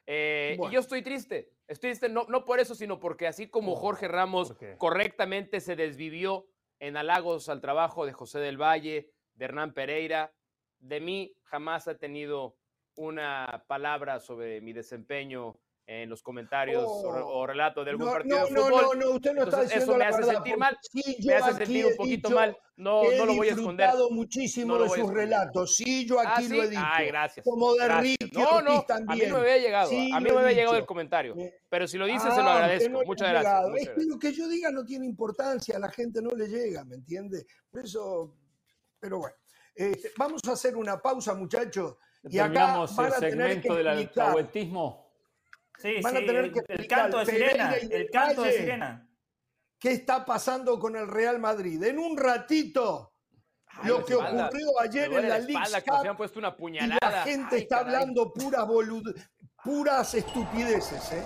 Eh, 0.06 0.58
y 0.70 0.72
yo 0.72 0.80
estoy 0.80 1.02
triste. 1.02 1.52
Estoy 1.68 1.90
triste 1.90 2.10
no, 2.10 2.26
no 2.30 2.46
por 2.46 2.60
eso, 2.60 2.76
sino 2.76 3.00
porque 3.00 3.28
así 3.28 3.48
como 3.48 3.76
Jorge 3.76 4.08
Ramos 4.08 4.54
correctamente 4.78 5.60
se 5.60 5.76
desvivió 5.76 6.48
en 6.80 6.98
halagos 6.98 7.50
al 7.50 7.62
trabajo 7.62 8.06
de 8.06 8.14
José 8.14 8.40
del 8.40 8.62
Valle, 8.62 9.12
de 9.36 9.46
Hernán 9.46 9.74
Pereira, 9.74 10.34
de 10.80 11.00
mí 11.00 11.36
jamás 11.44 11.88
ha 11.88 11.98
tenido 11.98 12.58
una 12.96 13.64
palabra 13.68 14.20
sobre 14.20 14.62
mi 14.62 14.74
desempeño 14.74 15.60
en 15.88 16.10
los 16.10 16.22
comentarios 16.22 16.84
o, 16.86 17.10
oh. 17.10 17.48
relato 17.48 17.86
de 17.86 17.92
algún 17.92 18.08
partido 18.10 18.40
de 18.40 18.48
fútbol. 18.48 18.72
No, 18.72 18.82
no, 18.82 18.94
no, 18.94 19.12
usted 19.12 19.34
no 19.34 19.44
está 19.44 19.62
diciendo 19.62 19.86
Eso 19.86 19.96
me 19.96 20.06
hace 20.06 20.24
sentir 20.24 20.58
mal, 20.58 20.78
me 21.24 21.34
hace 21.34 21.54
sentir 21.54 21.86
un 21.86 21.96
poquito 21.96 22.30
mal. 22.30 22.58
No, 22.76 23.04
no 23.10 23.26
lo 23.26 23.36
voy 23.36 23.48
a 23.48 23.52
esconder. 23.52 23.90
He 23.90 24.14
muchísimo 24.14 24.78
de 24.78 24.90
sus 24.90 25.12
relatos. 25.12 25.76
Sí, 25.76 26.06
yo 26.06 26.20
aquí 26.20 26.46
¿Ah, 26.46 26.50
lo 26.50 26.64
he 26.64 26.70
dicho. 26.70 26.82
Ay, 26.86 27.08
gracias. 27.08 27.44
Como 27.44 27.74
de 27.74 27.88
Ricky 27.88 28.32
No, 28.34 28.62
no, 28.62 28.86
a 28.88 29.16
mí 29.16 29.22
no 29.28 29.36
me 29.36 29.40
había 29.40 29.58
llegado. 29.58 29.90
a 29.90 30.20
mí 30.20 30.30
no 30.30 30.36
me 30.36 30.42
había 30.42 30.52
llegado 30.52 30.76
el 30.76 30.86
comentario. 30.86 31.36
Pero 31.70 31.88
si 31.88 31.98
lo 31.98 32.06
dice, 32.06 32.30
se 32.32 32.38
lo 32.38 32.50
ah, 32.50 32.56
agradezco. 32.56 33.04
Muchas 33.06 33.30
gracias. 33.30 33.64
es 33.78 33.90
que 33.90 34.06
lo 34.06 34.20
que 34.20 34.34
yo 34.34 34.48
diga 34.50 34.70
no 34.72 34.84
tiene 34.84 35.06
importancia. 35.06 35.78
A 35.78 35.80
la 35.80 35.90
gente 35.90 36.22
no 36.22 36.32
le 36.32 36.48
llega, 36.48 36.84
¿me 36.84 36.96
entiende? 36.96 37.46
Por 37.72 37.86
eso, 37.86 38.36
pero 39.00 39.20
bueno. 39.20 39.36
Este, 39.74 40.12
vamos 40.18 40.42
a 40.48 40.52
hacer 40.52 40.76
una 40.76 41.00
pausa, 41.00 41.34
muchachos. 41.34 41.96
Y 42.24 42.40
acá 42.40 42.82
el 42.82 43.12
segmento 43.14 43.76
del 43.76 43.88
alfabetismo. 43.88 45.07
Sí, 45.78 46.02
Van 46.02 46.18
a 46.18 46.20
tener 46.20 46.52
que 46.52 46.62
el 46.68 46.88
canto 46.88 47.20
de 47.20 47.26
sirena, 47.26 47.74
el 47.76 48.10
canto 48.10 48.44
de 48.44 48.52
sirena. 48.52 49.08
¿Qué 49.80 49.92
está 49.92 50.26
pasando 50.26 50.80
con 50.80 50.96
el 50.96 51.08
Real 51.08 51.40
Madrid? 51.40 51.84
En 51.84 52.00
un 52.00 52.18
ratito, 52.18 53.14
lo 53.84 54.04
que 54.04 54.16
ocurrió 54.16 54.80
ayer 54.82 55.14
en 55.14 55.30
la, 55.30 55.38
Liga 55.38 55.84
han 56.10 56.18
puesto 56.18 56.40
una 56.40 56.56
puñalada. 56.56 56.98
la 57.02 57.24
gente 57.24 57.58
está 57.58 57.80
hablando 57.80 58.34
puras 58.34 58.68
puras 59.64 60.14
estupideces, 60.16 61.12
¿eh? 61.12 61.24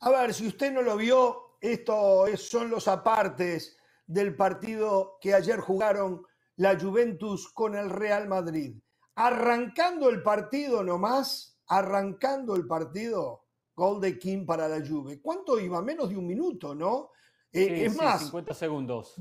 A 0.00 0.10
ver, 0.10 0.34
si 0.34 0.46
usted 0.46 0.72
no 0.72 0.82
lo 0.82 0.96
vio, 0.96 1.58
esto 1.60 2.24
son 2.36 2.70
los 2.70 2.88
apartes 2.88 3.76
del 4.06 4.36
partido 4.36 5.18
que 5.20 5.34
ayer 5.34 5.60
jugaron 5.60 6.22
la 6.56 6.78
Juventus 6.78 7.50
con 7.52 7.74
el 7.74 7.90
Real 7.90 8.28
Madrid. 8.28 8.76
Arrancando 9.14 10.08
el 10.08 10.22
partido 10.22 10.82
nomás, 10.82 11.58
arrancando 11.66 12.56
el 12.56 12.66
partido, 12.66 13.44
gol 13.74 14.00
de 14.00 14.18
Kim 14.18 14.46
para 14.46 14.68
la 14.68 14.86
Juve. 14.86 15.20
¿Cuánto 15.20 15.58
iba? 15.58 15.82
Menos 15.82 16.08
de 16.10 16.16
un 16.16 16.26
minuto, 16.26 16.74
¿no? 16.74 17.10
Eh, 17.52 17.86
es 17.86 17.96
más, 17.96 18.22
50 18.22 18.54
segundos. 18.54 19.20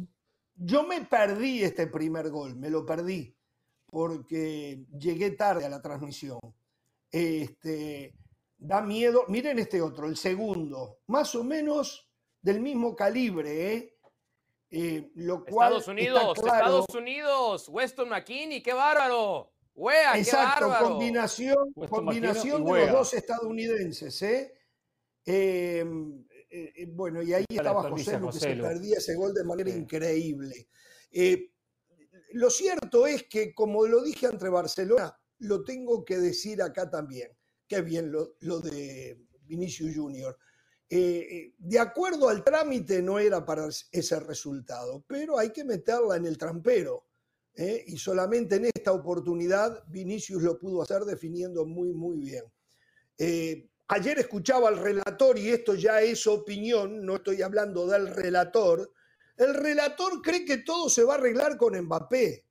Yo 0.55 0.83
me 0.83 1.01
perdí 1.01 1.63
este 1.63 1.87
primer 1.87 2.29
gol, 2.29 2.55
me 2.55 2.69
lo 2.69 2.85
perdí, 2.85 3.35
porque 3.85 4.85
llegué 4.97 5.31
tarde 5.31 5.65
a 5.65 5.69
la 5.69 5.81
transmisión. 5.81 6.39
Este, 7.09 8.15
da 8.57 8.81
miedo. 8.81 9.25
Miren 9.27 9.59
este 9.59 9.81
otro, 9.81 10.07
el 10.07 10.15
segundo, 10.15 10.99
más 11.07 11.35
o 11.35 11.43
menos 11.43 12.09
del 12.41 12.61
mismo 12.61 12.95
calibre, 12.95 13.73
¿eh? 13.73 13.97
Eh, 14.73 15.11
Estados 15.47 15.87
Unidos, 15.89 16.37
Estados 16.37 16.85
Unidos, 16.95 17.67
Weston 17.67 18.07
McKinney, 18.07 18.63
qué 18.63 18.73
bárbaro. 18.73 19.51
Wea, 19.75 20.17
Exacto, 20.17 20.59
qué 20.59 20.65
bárbaro. 20.65 20.89
combinación, 20.91 21.73
combinación 21.89 22.63
de 22.63 22.85
los 22.85 22.91
dos 22.91 23.13
estadounidenses. 23.13 24.21
¿eh? 24.21 24.53
Em, 25.25 26.25
eh, 26.49 26.85
bueno, 26.89 27.21
y 27.21 27.33
ahí 27.33 27.45
estaba 27.49 27.89
José, 27.89 28.17
Lu, 28.17 28.29
que 28.29 28.39
se 28.39 28.55
perdía 28.55 28.97
ese 28.97 29.15
gol 29.15 29.33
de 29.33 29.43
manera 29.43 29.69
increíble. 29.69 30.69
lo 32.33 32.49
cierto 32.49 33.07
es 33.07 33.23
que, 33.23 33.53
como 33.53 33.85
lo 33.85 34.01
dije 34.01 34.27
ante 34.27 34.47
Barcelona, 34.47 35.13
lo 35.39 35.65
tengo 35.65 36.05
que 36.05 36.17
decir 36.17 36.61
acá 36.61 36.89
también. 36.89 37.29
Qué 37.67 37.81
bien 37.81 38.09
lo, 38.09 38.35
lo 38.39 38.61
de 38.61 39.19
Vinicius 39.41 39.95
Junior. 39.95 40.37
Eh, 40.93 40.97
eh, 40.97 41.53
de 41.57 41.79
acuerdo 41.79 42.27
al 42.27 42.43
trámite 42.43 43.01
no 43.01 43.17
era 43.17 43.45
para 43.45 43.69
ese 43.93 44.19
resultado, 44.19 45.05
pero 45.07 45.39
hay 45.39 45.51
que 45.51 45.63
meterla 45.63 46.17
en 46.17 46.25
el 46.25 46.37
trampero. 46.37 47.05
¿eh? 47.55 47.85
Y 47.87 47.97
solamente 47.97 48.57
en 48.57 48.65
esta 48.65 48.91
oportunidad 48.91 49.85
Vinicius 49.87 50.43
lo 50.43 50.59
pudo 50.59 50.81
hacer 50.81 51.03
definiendo 51.05 51.65
muy, 51.65 51.93
muy 51.93 52.17
bien. 52.17 52.43
ayer 53.87 54.19
escuchaba 54.19 54.67
al 54.67 54.79
relator, 54.79 55.39
y 55.39 55.47
esto 55.47 55.75
ya 55.75 56.01
es 56.01 56.27
opinión, 56.27 57.05
no 57.05 57.15
estoy 57.15 57.41
hablando 57.41 57.87
del 57.87 58.07
relator. 58.07 58.91
El 59.37 59.53
relator 59.53 60.21
cree 60.21 60.43
que 60.43 60.57
todo 60.57 60.89
se 60.89 61.05
va 61.05 61.13
a 61.13 61.17
arreglar 61.17 61.55
con 61.55 61.79
Mbappé. 61.81 62.45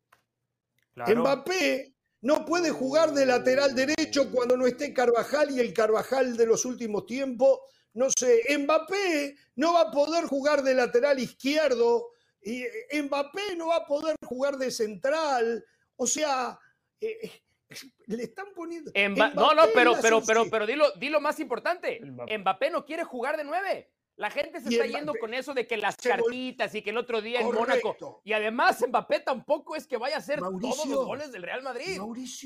Mbappé 0.97 1.95
no 2.23 2.47
puede 2.47 2.71
jugar 2.71 3.13
de 3.13 3.27
lateral 3.27 3.75
derecho 3.75 4.31
cuando 4.31 4.57
no 4.57 4.67
esté 4.67 4.95
Carvajal 4.95 5.51
y 5.51 5.61
el 5.61 5.75
Carvajal 5.75 6.39
de 6.39 6.47
los 6.47 6.65
últimos 6.65 7.05
tiempos 7.05 7.61
no 7.95 8.09
sé, 8.11 8.43
Mbappé 8.59 9.37
no 9.57 9.75
va 9.75 9.83
a 9.83 9.91
poder 9.91 10.25
jugar 10.27 10.63
de 10.63 10.75
lateral 10.75 11.19
izquierdo, 11.19 12.11
y 12.43 12.63
eh, 12.63 13.03
Mbappé 13.03 13.57
no 13.57 13.69
va 13.69 13.77
a 13.77 13.87
poder 13.87 14.17
jugar 14.25 14.57
de 14.57 14.71
central, 14.71 15.65
o 15.97 16.07
sea, 16.07 16.59
eh, 17.01 17.19
eh, 17.23 17.77
le 18.07 18.25
están 18.25 18.47
poniendo... 18.55 18.91
no, 18.95 19.55
no, 19.55 19.63
pero, 19.75 19.95
pero, 20.01 20.23
pero, 20.27 20.45
pero 20.51 20.67
dilo, 20.67 20.91
dilo 20.93 21.21
más 21.21 21.41
importante, 21.41 22.01
Mbappé. 22.01 22.71
no 22.71 22.85
quiere 22.85 23.05
jugar 23.05 23.37
de 23.37 23.45
nueve. 23.45 23.91
La 24.17 24.31
gente 24.31 24.61
se 24.61 24.69
está 24.69 24.85
yendo 24.85 25.15
con 25.15 25.33
eso 25.33 25.55
de 25.55 25.67
que 25.67 25.79
las 25.79 25.97
cartitas 25.97 26.75
y 26.75 26.83
que 26.83 26.91
el 26.91 26.99
otro 26.99 27.23
día 27.23 27.41
en 27.41 27.51
Mónaco. 27.51 28.21
Y 28.23 28.35
además 28.35 28.85
Mbappé 28.87 29.21
tampoco 29.21 29.77
es 29.77 29.87
que 29.87 29.97
vaya 29.97 30.17
a 30.17 30.19
hacer 30.19 30.41
todos 30.41 30.87
los 30.87 31.07
goles 31.07 31.33
del 31.33 31.43
Real 31.43 31.63
Madrid. 31.63 31.99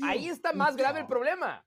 Ahí 0.03 0.29
está 0.29 0.53
más 0.53 0.77
grave 0.77 1.01
el 1.01 1.07
problema. 1.07 1.65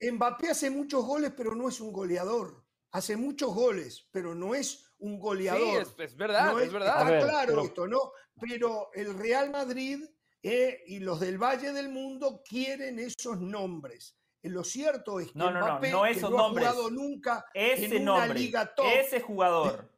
Mbappé 0.00 0.50
hace 0.50 0.70
muchos 0.70 1.04
goles, 1.04 1.32
pero 1.36 1.54
no 1.54 1.68
es 1.68 1.80
un 1.80 1.92
goleador 1.92 2.67
hace 2.92 3.16
muchos 3.16 3.54
goles, 3.54 4.08
pero 4.10 4.34
no 4.34 4.54
es 4.54 4.92
un 4.98 5.18
goleador. 5.18 5.86
Sí, 5.86 6.02
es, 6.02 6.16
verdad, 6.16 6.60
es, 6.60 6.72
verdad. 6.72 7.12
Está 7.12 7.28
claro 7.28 7.62
esto, 7.62 7.86
¿no? 7.86 8.12
Pero 8.40 8.90
el 8.94 9.18
Real 9.18 9.50
Madrid 9.50 10.04
eh, 10.42 10.82
y 10.86 11.00
los 11.00 11.20
del 11.20 11.38
Valle 11.38 11.72
del 11.72 11.88
Mundo 11.88 12.42
quieren 12.48 12.98
esos 12.98 13.40
nombres. 13.40 14.16
Eh, 14.42 14.48
lo 14.48 14.64
cierto 14.64 15.20
es 15.20 15.32
que 15.32 15.38
no, 15.38 15.50
no, 15.50 15.60
no, 15.60 15.80
no, 15.80 16.06
esos 16.06 16.30
no 16.30 16.46
ha 16.46 16.48
jugado 16.50 16.90
nunca 16.90 17.44
en 17.54 18.08
una 18.08 18.26
liga 18.26 18.74
top. 18.74 18.86
Ese 18.86 19.20
jugador. 19.20 19.92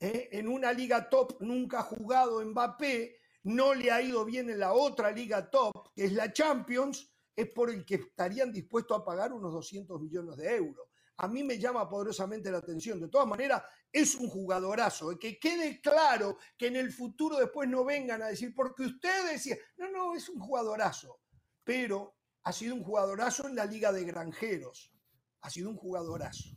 Eh, 0.00 0.28
en 0.32 0.48
una 0.48 0.72
liga 0.72 1.08
top 1.08 1.40
nunca 1.40 1.80
ha 1.80 1.82
jugado 1.82 2.44
Mbappé, 2.44 3.20
no 3.44 3.74
le 3.74 3.90
ha 3.90 4.00
ido 4.00 4.24
bien 4.24 4.48
en 4.48 4.60
la 4.60 4.72
otra 4.72 5.10
liga 5.10 5.50
top, 5.50 5.92
que 5.92 6.04
es 6.04 6.12
la 6.12 6.32
Champions, 6.32 7.10
es 7.34 7.50
por 7.50 7.70
el 7.70 7.84
que 7.84 7.96
estarían 7.96 8.52
dispuestos 8.52 8.96
a 8.96 9.04
pagar 9.04 9.32
unos 9.32 9.52
200 9.52 10.00
millones 10.00 10.36
de 10.36 10.56
euros 10.56 10.87
a 11.18 11.26
mí 11.26 11.42
me 11.42 11.58
llama 11.58 11.88
poderosamente 11.88 12.50
la 12.50 12.58
atención. 12.58 13.00
De 13.00 13.08
todas 13.08 13.26
maneras, 13.26 13.62
es 13.92 14.14
un 14.14 14.28
jugadorazo. 14.28 15.18
Que 15.18 15.38
quede 15.38 15.80
claro 15.80 16.38
que 16.56 16.68
en 16.68 16.76
el 16.76 16.92
futuro 16.92 17.36
después 17.36 17.68
no 17.68 17.84
vengan 17.84 18.22
a 18.22 18.28
decir, 18.28 18.54
porque 18.54 18.84
usted 18.84 19.32
decía, 19.32 19.56
no, 19.76 19.90
no, 19.90 20.14
es 20.14 20.28
un 20.28 20.38
jugadorazo. 20.38 21.20
Pero 21.64 22.14
ha 22.44 22.52
sido 22.52 22.76
un 22.76 22.84
jugadorazo 22.84 23.48
en 23.48 23.56
la 23.56 23.64
Liga 23.64 23.92
de 23.92 24.04
Granjeros. 24.04 24.92
Ha 25.40 25.50
sido 25.50 25.70
un 25.70 25.76
jugadorazo. 25.76 26.50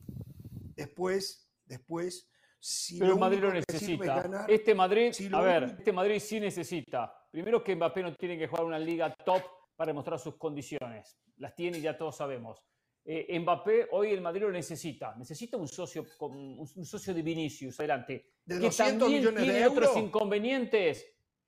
Después, 0.76 1.50
después, 1.66 2.30
si 2.60 3.00
Pero 3.00 3.18
Madrid 3.18 3.40
lo 3.40 3.52
necesita. 3.52 4.46
este 4.48 4.76
Madrid, 4.76 5.12
a 5.34 5.42
ver, 5.42 5.64
este 5.80 5.92
Madrid 5.92 6.20
sí 6.20 6.40
necesita. 6.40 7.12
Primero 7.32 7.64
que 7.64 7.76
Mbappé 7.76 8.04
no 8.04 8.16
tiene 8.16 8.38
que 8.38 8.48
jugar 8.48 8.66
una 8.66 8.78
liga 8.78 9.12
top 9.26 9.42
para 9.76 9.90
demostrar 9.90 10.20
sus 10.20 10.38
condiciones. 10.38 11.18
Las 11.38 11.56
tiene 11.56 11.80
y 11.80 11.82
ya 11.82 11.98
todos 11.98 12.16
sabemos. 12.16 12.64
Eh, 13.04 13.40
Mbappé 13.40 13.88
hoy 13.92 14.12
el 14.12 14.22
Madrid 14.22 14.44
lo 14.44 14.52
necesita. 14.52 15.16
Necesita 15.16 15.58
un 15.58 15.68
socio, 15.68 16.06
un, 16.20 16.86
socio 16.86 17.14
de 17.14 17.22
Vinicius, 17.22 17.80
adelante. 17.80 18.34
¿De 18.46 18.60
que 18.60 18.70
también 18.70 19.22
millones 19.22 19.44
tiene 19.44 19.68
otros 19.68 19.98
inconvenientes. 19.98 21.08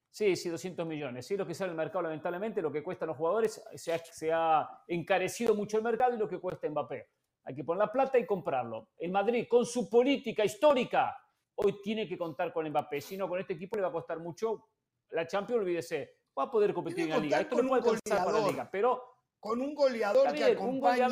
Sí, 0.10 0.36
sí, 0.36 0.50
200 0.50 0.86
millones. 0.86 1.26
Sí, 1.26 1.36
lo 1.36 1.46
que 1.46 1.56
sale 1.56 1.72
el 1.72 1.78
mercado, 1.78 2.04
lamentablemente, 2.04 2.62
lo 2.62 2.72
que 2.72 2.84
cuestan 2.84 3.08
los 3.08 3.18
jugadores, 3.18 3.64
se 3.74 3.94
ha, 3.94 3.98
se 3.98 4.32
ha 4.32 4.68
encarecido 4.88 5.56
mucho 5.56 5.78
el 5.78 5.84
mercado 5.84 6.16
y 6.16 6.20
lo 6.20 6.28
que 6.28 6.40
cuesta 6.40 6.70
Mbappé. 6.70 7.08
Hay 7.46 7.56
que 7.56 7.64
poner 7.64 7.80
la 7.80 7.92
plata 7.92 8.18
y 8.18 8.26
comprarlo. 8.26 8.90
El 8.98 9.12
Madrid, 9.12 9.48
con 9.50 9.66
su 9.66 9.90
política 9.90 10.46
histórica, 10.46 11.18
hoy 11.56 11.82
tiene 11.82 12.08
que 12.08 12.18
contar 12.18 12.54
con 12.54 12.68
Mbappé. 12.70 13.02
Si 13.02 13.18
no, 13.18 13.28
con 13.28 13.40
este 13.40 13.54
equipo 13.54 13.76
le 13.76 13.82
va 13.82 13.90
a 13.90 13.92
costar 13.92 14.20
mucho. 14.20 14.68
La 15.10 15.28
Champions, 15.28 15.62
olvídese, 15.62 16.18
va 16.38 16.44
a 16.44 16.52
poder 16.52 16.74
competir 16.74 17.06
en 17.06 17.10
la 17.10 17.18
Liga. 17.18 17.40
Esto 17.40 17.62
no 17.62 17.70
puede 17.70 18.00
para 18.08 18.32
la 18.32 18.48
Liga, 18.48 18.70
pero 18.72 19.13
con 19.44 19.62
un 19.62 19.76
goleador 19.76 20.34
que 20.34 20.46
acompañe 20.46 21.04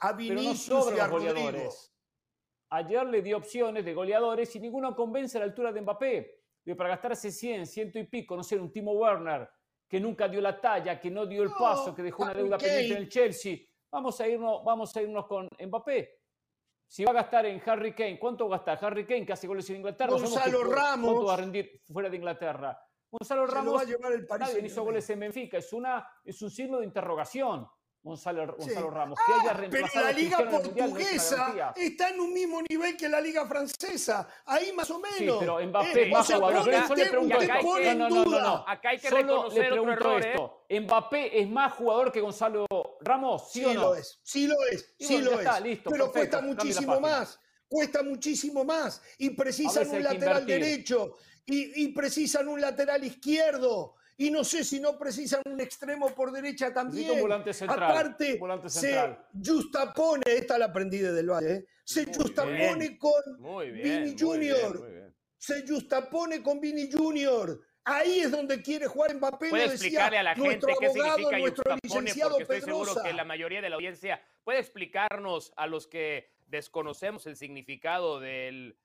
a 0.00 0.12
Vinicius 0.12 0.92
y 0.94 1.00
a 1.00 1.08
goleadores. 1.08 1.90
Ayer 2.68 3.06
le 3.06 3.22
dio 3.22 3.38
opciones 3.38 3.86
de 3.86 3.94
goleadores 3.94 4.54
y 4.54 4.60
ninguno 4.60 4.94
convence 4.94 5.38
a 5.38 5.40
la 5.40 5.46
altura 5.46 5.72
de 5.72 5.80
Mbappé. 5.80 6.40
De 6.62 6.76
para 6.76 6.90
gastarse 6.90 7.32
100, 7.32 7.66
ciento 7.66 7.98
y 7.98 8.04
pico, 8.04 8.36
no 8.36 8.42
sé, 8.42 8.56
un 8.56 8.70
Timo 8.70 8.92
Werner 8.92 9.48
que 9.88 9.98
nunca 9.98 10.28
dio 10.28 10.42
la 10.42 10.60
talla, 10.60 11.00
que 11.00 11.10
no 11.10 11.24
dio 11.24 11.42
el 11.42 11.52
paso, 11.58 11.94
que 11.94 12.02
dejó 12.02 12.24
una 12.24 12.34
deuda 12.34 12.58
pendiente 12.58 12.92
en 12.92 12.98
el 12.98 13.08
Chelsea. 13.08 13.56
Vamos 13.90 14.20
a 14.20 14.28
irnos, 14.28 14.62
vamos 14.62 14.94
a 14.94 15.00
irnos 15.00 15.26
con 15.26 15.48
Mbappé. 15.58 16.20
si 16.86 17.02
va 17.02 17.12
a 17.12 17.14
gastar 17.14 17.46
en 17.46 17.62
Harry 17.64 17.94
Kane, 17.94 18.18
¿cuánto 18.18 18.46
va 18.46 18.56
a 18.56 18.58
gastar 18.58 18.84
Harry 18.84 19.06
Kane 19.06 19.24
que 19.24 19.32
hace 19.32 19.46
goles 19.46 19.68
en 19.70 19.76
Inglaterra? 19.76 20.12
Gonzalo 20.12 20.64
Ramos. 20.64 21.12
¿Cuánto 21.12 21.24
va 21.24 21.32
a 21.32 21.36
rendir 21.38 21.82
fuera 21.90 22.10
de 22.10 22.16
Inglaterra? 22.18 22.78
Gonzalo 23.10 23.46
Ramos 23.46 23.76
va 23.76 23.82
a 23.82 23.84
llevar 23.84 24.12
el 24.12 24.26
nadie 24.38 24.66
hizo 24.66 24.84
goles 24.84 25.08
en 25.10 25.20
Benfica. 25.20 25.58
Es, 25.58 25.72
una, 25.72 26.06
es 26.24 26.40
un 26.42 26.50
signo 26.50 26.78
de 26.78 26.86
interrogación. 26.86 27.68
Gonzalo, 28.02 28.56
Gonzalo 28.56 28.90
Ramos. 28.90 29.18
Que 29.26 29.32
haya 29.32 29.52
ah, 29.52 29.68
pero 29.70 29.86
la 29.94 30.12
liga 30.12 30.38
portuguesa 30.48 31.74
está 31.76 32.08
en 32.08 32.20
un 32.20 32.32
mismo 32.32 32.62
nivel 32.66 32.96
que 32.96 33.08
la 33.08 33.20
liga 33.20 33.46
francesa. 33.46 34.26
Ahí 34.46 34.72
más 34.72 34.90
o 34.90 34.98
menos. 34.98 35.18
Sí, 35.18 35.36
pero 35.38 35.60
Mbappé 35.66 36.02
es 36.04 36.10
más 36.10 36.26
jugador. 36.26 36.64
Yo 36.64 36.94
le 36.94 37.06
pregunto 37.06 37.40
esto. 37.40 37.54
No, 37.62 38.08
no, 38.08 38.08
no, 38.08 38.24
no, 38.24 38.64
Acá 38.66 38.90
hay 38.90 38.98
que 38.98 39.08
Solo 39.08 39.20
reconocer 39.22 39.62
le 39.62 39.70
pregunto 39.70 39.92
otro 39.92 40.10
error, 40.10 40.26
esto. 40.26 40.64
¿eh? 40.68 40.80
Mbappé 40.80 41.40
es 41.42 41.48
más 41.50 41.72
jugador 41.74 42.10
que 42.10 42.20
Gonzalo 42.22 42.66
Ramos, 43.02 43.50
¿sí, 43.50 43.60
sí 43.60 43.64
o 43.66 43.74
no? 43.74 43.80
Lo 43.80 43.94
es, 43.94 44.20
sí 44.22 44.46
lo 44.46 44.56
es, 44.72 44.94
sí 44.98 45.18
lo 45.18 45.32
es. 45.32 45.38
Está, 45.40 45.60
listo, 45.60 45.90
pero 45.90 46.10
cuesta 46.10 46.40
muchísimo 46.40 47.00
más. 47.00 47.38
Cuesta 47.68 48.02
muchísimo 48.02 48.64
más. 48.64 49.02
Y 49.18 49.30
precisan 49.30 49.88
un 49.90 50.02
lateral 50.02 50.46
derecho. 50.46 51.16
Y, 51.46 51.84
y 51.84 51.88
precisan 51.88 52.48
un 52.48 52.60
lateral 52.60 53.02
izquierdo 53.04 53.96
y 54.20 54.30
no 54.30 54.44
sé 54.44 54.64
si 54.64 54.80
no 54.80 54.98
precisan 54.98 55.40
un 55.46 55.58
extremo 55.62 56.14
por 56.14 56.30
derecha 56.30 56.74
también. 56.74 57.12
Un 57.12 57.20
volante 57.22 57.54
central. 57.54 57.82
Aparte, 57.82 58.38
se 58.66 59.16
justapone, 59.42 60.22
esta 60.26 60.58
la 60.58 60.66
aprendí 60.66 60.98
desde 60.98 61.20
el 61.20 61.30
Valle, 61.30 61.54
¿eh? 61.54 61.66
se 61.82 62.04
justapone 62.04 62.98
con 62.98 63.12
Vini 63.72 64.14
Junior. 64.18 65.14
Se 65.38 65.66
justapone 65.66 66.42
con 66.42 66.60
Vini 66.60 66.92
Junior. 66.92 67.58
Ahí 67.82 68.20
es 68.20 68.30
donde 68.30 68.60
quiere 68.60 68.86
jugar 68.88 69.14
Mbappé. 69.16 69.48
Puede 69.48 69.64
explicarle 69.64 70.18
a 70.18 70.22
la 70.22 70.34
gente 70.34 70.66
qué 70.78 70.90
significa 70.90 71.38
nuestro 71.38 71.76
licenciado 71.82 72.30
porque 72.32 72.42
estoy 72.42 72.60
seguro 72.60 73.02
que 73.02 73.14
la 73.14 73.24
mayoría 73.24 73.62
de 73.62 73.70
la 73.70 73.76
audiencia 73.76 74.22
puede 74.44 74.58
explicarnos 74.58 75.50
a 75.56 75.66
los 75.66 75.86
que 75.86 76.30
desconocemos 76.46 77.26
el 77.26 77.36
significado 77.36 78.20
del 78.20 78.76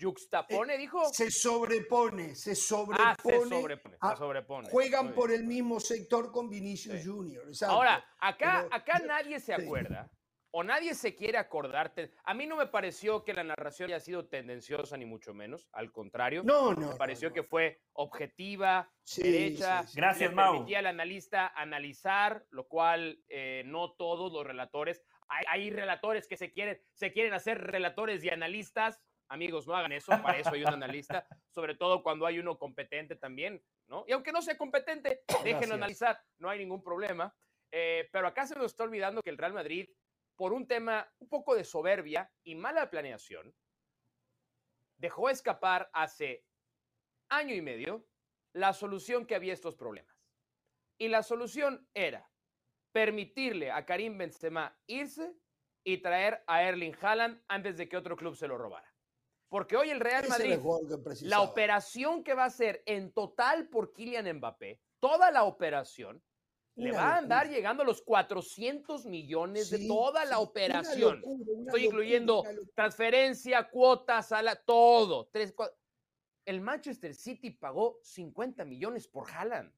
Juxtapone, 0.00 0.74
eh, 0.74 0.78
dijo. 0.78 1.04
Se 1.12 1.30
sobrepone, 1.30 2.34
se 2.34 2.54
sobrepone. 2.54 3.08
Ah, 3.08 3.16
se 3.22 3.40
sobrepone, 3.40 3.98
se 4.00 4.16
sobrepone. 4.16 4.70
Juegan 4.70 5.14
por 5.14 5.30
el 5.30 5.44
mismo 5.44 5.80
sector 5.80 6.30
con 6.30 6.48
Vinicius 6.48 7.04
Junior. 7.04 7.44
Ahora, 7.66 8.04
acá, 8.18 8.66
acá 8.70 9.00
nadie 9.00 9.40
se 9.40 9.54
acuerda. 9.54 10.10
O 10.54 10.62
nadie 10.62 10.94
se 10.94 11.14
quiere 11.14 11.38
acordarte. 11.38 12.12
A 12.24 12.34
mí 12.34 12.46
no 12.46 12.56
me 12.56 12.66
pareció 12.66 13.24
que 13.24 13.32
la 13.32 13.42
narración 13.42 13.88
haya 13.88 14.00
sido 14.00 14.26
tendenciosa, 14.26 14.98
ni 14.98 15.06
mucho 15.06 15.32
menos. 15.32 15.66
Al 15.72 15.90
contrario. 15.90 16.42
No, 16.44 16.74
no. 16.74 16.90
Me 16.90 16.96
pareció 16.96 17.32
que 17.32 17.42
fue 17.42 17.80
objetiva, 17.94 18.92
derecha. 19.16 19.82
Gracias, 19.94 20.30
Mau. 20.34 20.52
Permitía 20.52 20.80
al 20.80 20.86
analista 20.88 21.48
analizar, 21.56 22.44
lo 22.50 22.68
cual 22.68 23.18
eh, 23.30 23.62
no 23.64 23.92
todos 23.92 24.30
los 24.30 24.46
relatores. 24.46 25.02
Hay, 25.28 25.44
hay, 25.48 25.70
relatores 25.70 26.28
que 26.28 26.36
se 26.36 26.52
quieren, 26.52 26.78
se 26.92 27.12
quieren 27.12 27.32
hacer 27.32 27.58
relatores 27.58 28.22
y 28.22 28.28
analistas 28.28 29.00
Amigos, 29.32 29.66
no 29.66 29.74
hagan 29.74 29.92
eso, 29.92 30.12
para 30.20 30.36
eso 30.36 30.50
hay 30.50 30.62
un 30.62 30.74
analista, 30.74 31.26
sobre 31.48 31.74
todo 31.74 32.02
cuando 32.02 32.26
hay 32.26 32.38
uno 32.38 32.58
competente 32.58 33.16
también, 33.16 33.64
¿no? 33.86 34.04
Y 34.06 34.12
aunque 34.12 34.30
no 34.30 34.42
sea 34.42 34.58
competente, 34.58 35.22
déjenlo 35.42 35.74
analizar, 35.74 36.22
no 36.36 36.50
hay 36.50 36.58
ningún 36.58 36.82
problema. 36.82 37.34
Eh, 37.70 38.10
pero 38.12 38.26
acá 38.26 38.46
se 38.46 38.54
nos 38.54 38.66
está 38.66 38.84
olvidando 38.84 39.22
que 39.22 39.30
el 39.30 39.38
Real 39.38 39.54
Madrid, 39.54 39.88
por 40.36 40.52
un 40.52 40.66
tema 40.66 41.10
un 41.18 41.30
poco 41.30 41.54
de 41.54 41.64
soberbia 41.64 42.30
y 42.44 42.54
mala 42.56 42.90
planeación, 42.90 43.54
dejó 44.98 45.30
escapar 45.30 45.88
hace 45.94 46.44
año 47.30 47.54
y 47.54 47.62
medio 47.62 48.06
la 48.52 48.74
solución 48.74 49.24
que 49.24 49.34
había 49.34 49.54
estos 49.54 49.76
problemas. 49.76 50.14
Y 50.98 51.08
la 51.08 51.22
solución 51.22 51.88
era 51.94 52.30
permitirle 52.92 53.70
a 53.70 53.86
Karim 53.86 54.18
Benzema 54.18 54.78
irse 54.86 55.34
y 55.84 56.02
traer 56.02 56.44
a 56.46 56.64
Erling 56.64 56.94
Haaland 57.00 57.42
antes 57.48 57.78
de 57.78 57.88
que 57.88 57.96
otro 57.96 58.14
club 58.14 58.36
se 58.36 58.46
lo 58.46 58.58
robara. 58.58 58.91
Porque 59.52 59.76
hoy 59.76 59.90
el 59.90 60.00
Real 60.00 60.26
Madrid, 60.28 60.58
la 61.24 61.42
operación 61.42 62.24
que 62.24 62.32
va 62.32 62.44
a 62.44 62.46
hacer 62.46 62.82
en 62.86 63.12
total 63.12 63.68
por 63.68 63.92
Kylian 63.92 64.38
Mbappé, 64.38 64.80
toda 64.98 65.30
la 65.30 65.44
operación, 65.44 66.22
le 66.74 66.90
va 66.90 67.16
a 67.16 67.16
andar 67.18 67.50
llegando 67.50 67.82
a 67.82 67.86
los 67.86 68.00
400 68.00 69.04
millones 69.04 69.68
de 69.68 69.86
toda 69.86 70.24
la 70.24 70.38
operación. 70.38 71.22
Estoy 71.66 71.84
incluyendo 71.84 72.42
transferencia, 72.74 73.68
cuotas, 73.68 74.28
sala, 74.28 74.56
todo. 74.56 75.28
el 76.46 76.60
Manchester 76.62 77.14
City 77.14 77.50
pagó 77.50 77.98
50 78.04 78.64
millones 78.64 79.06
por 79.06 79.30
Haaland. 79.30 79.70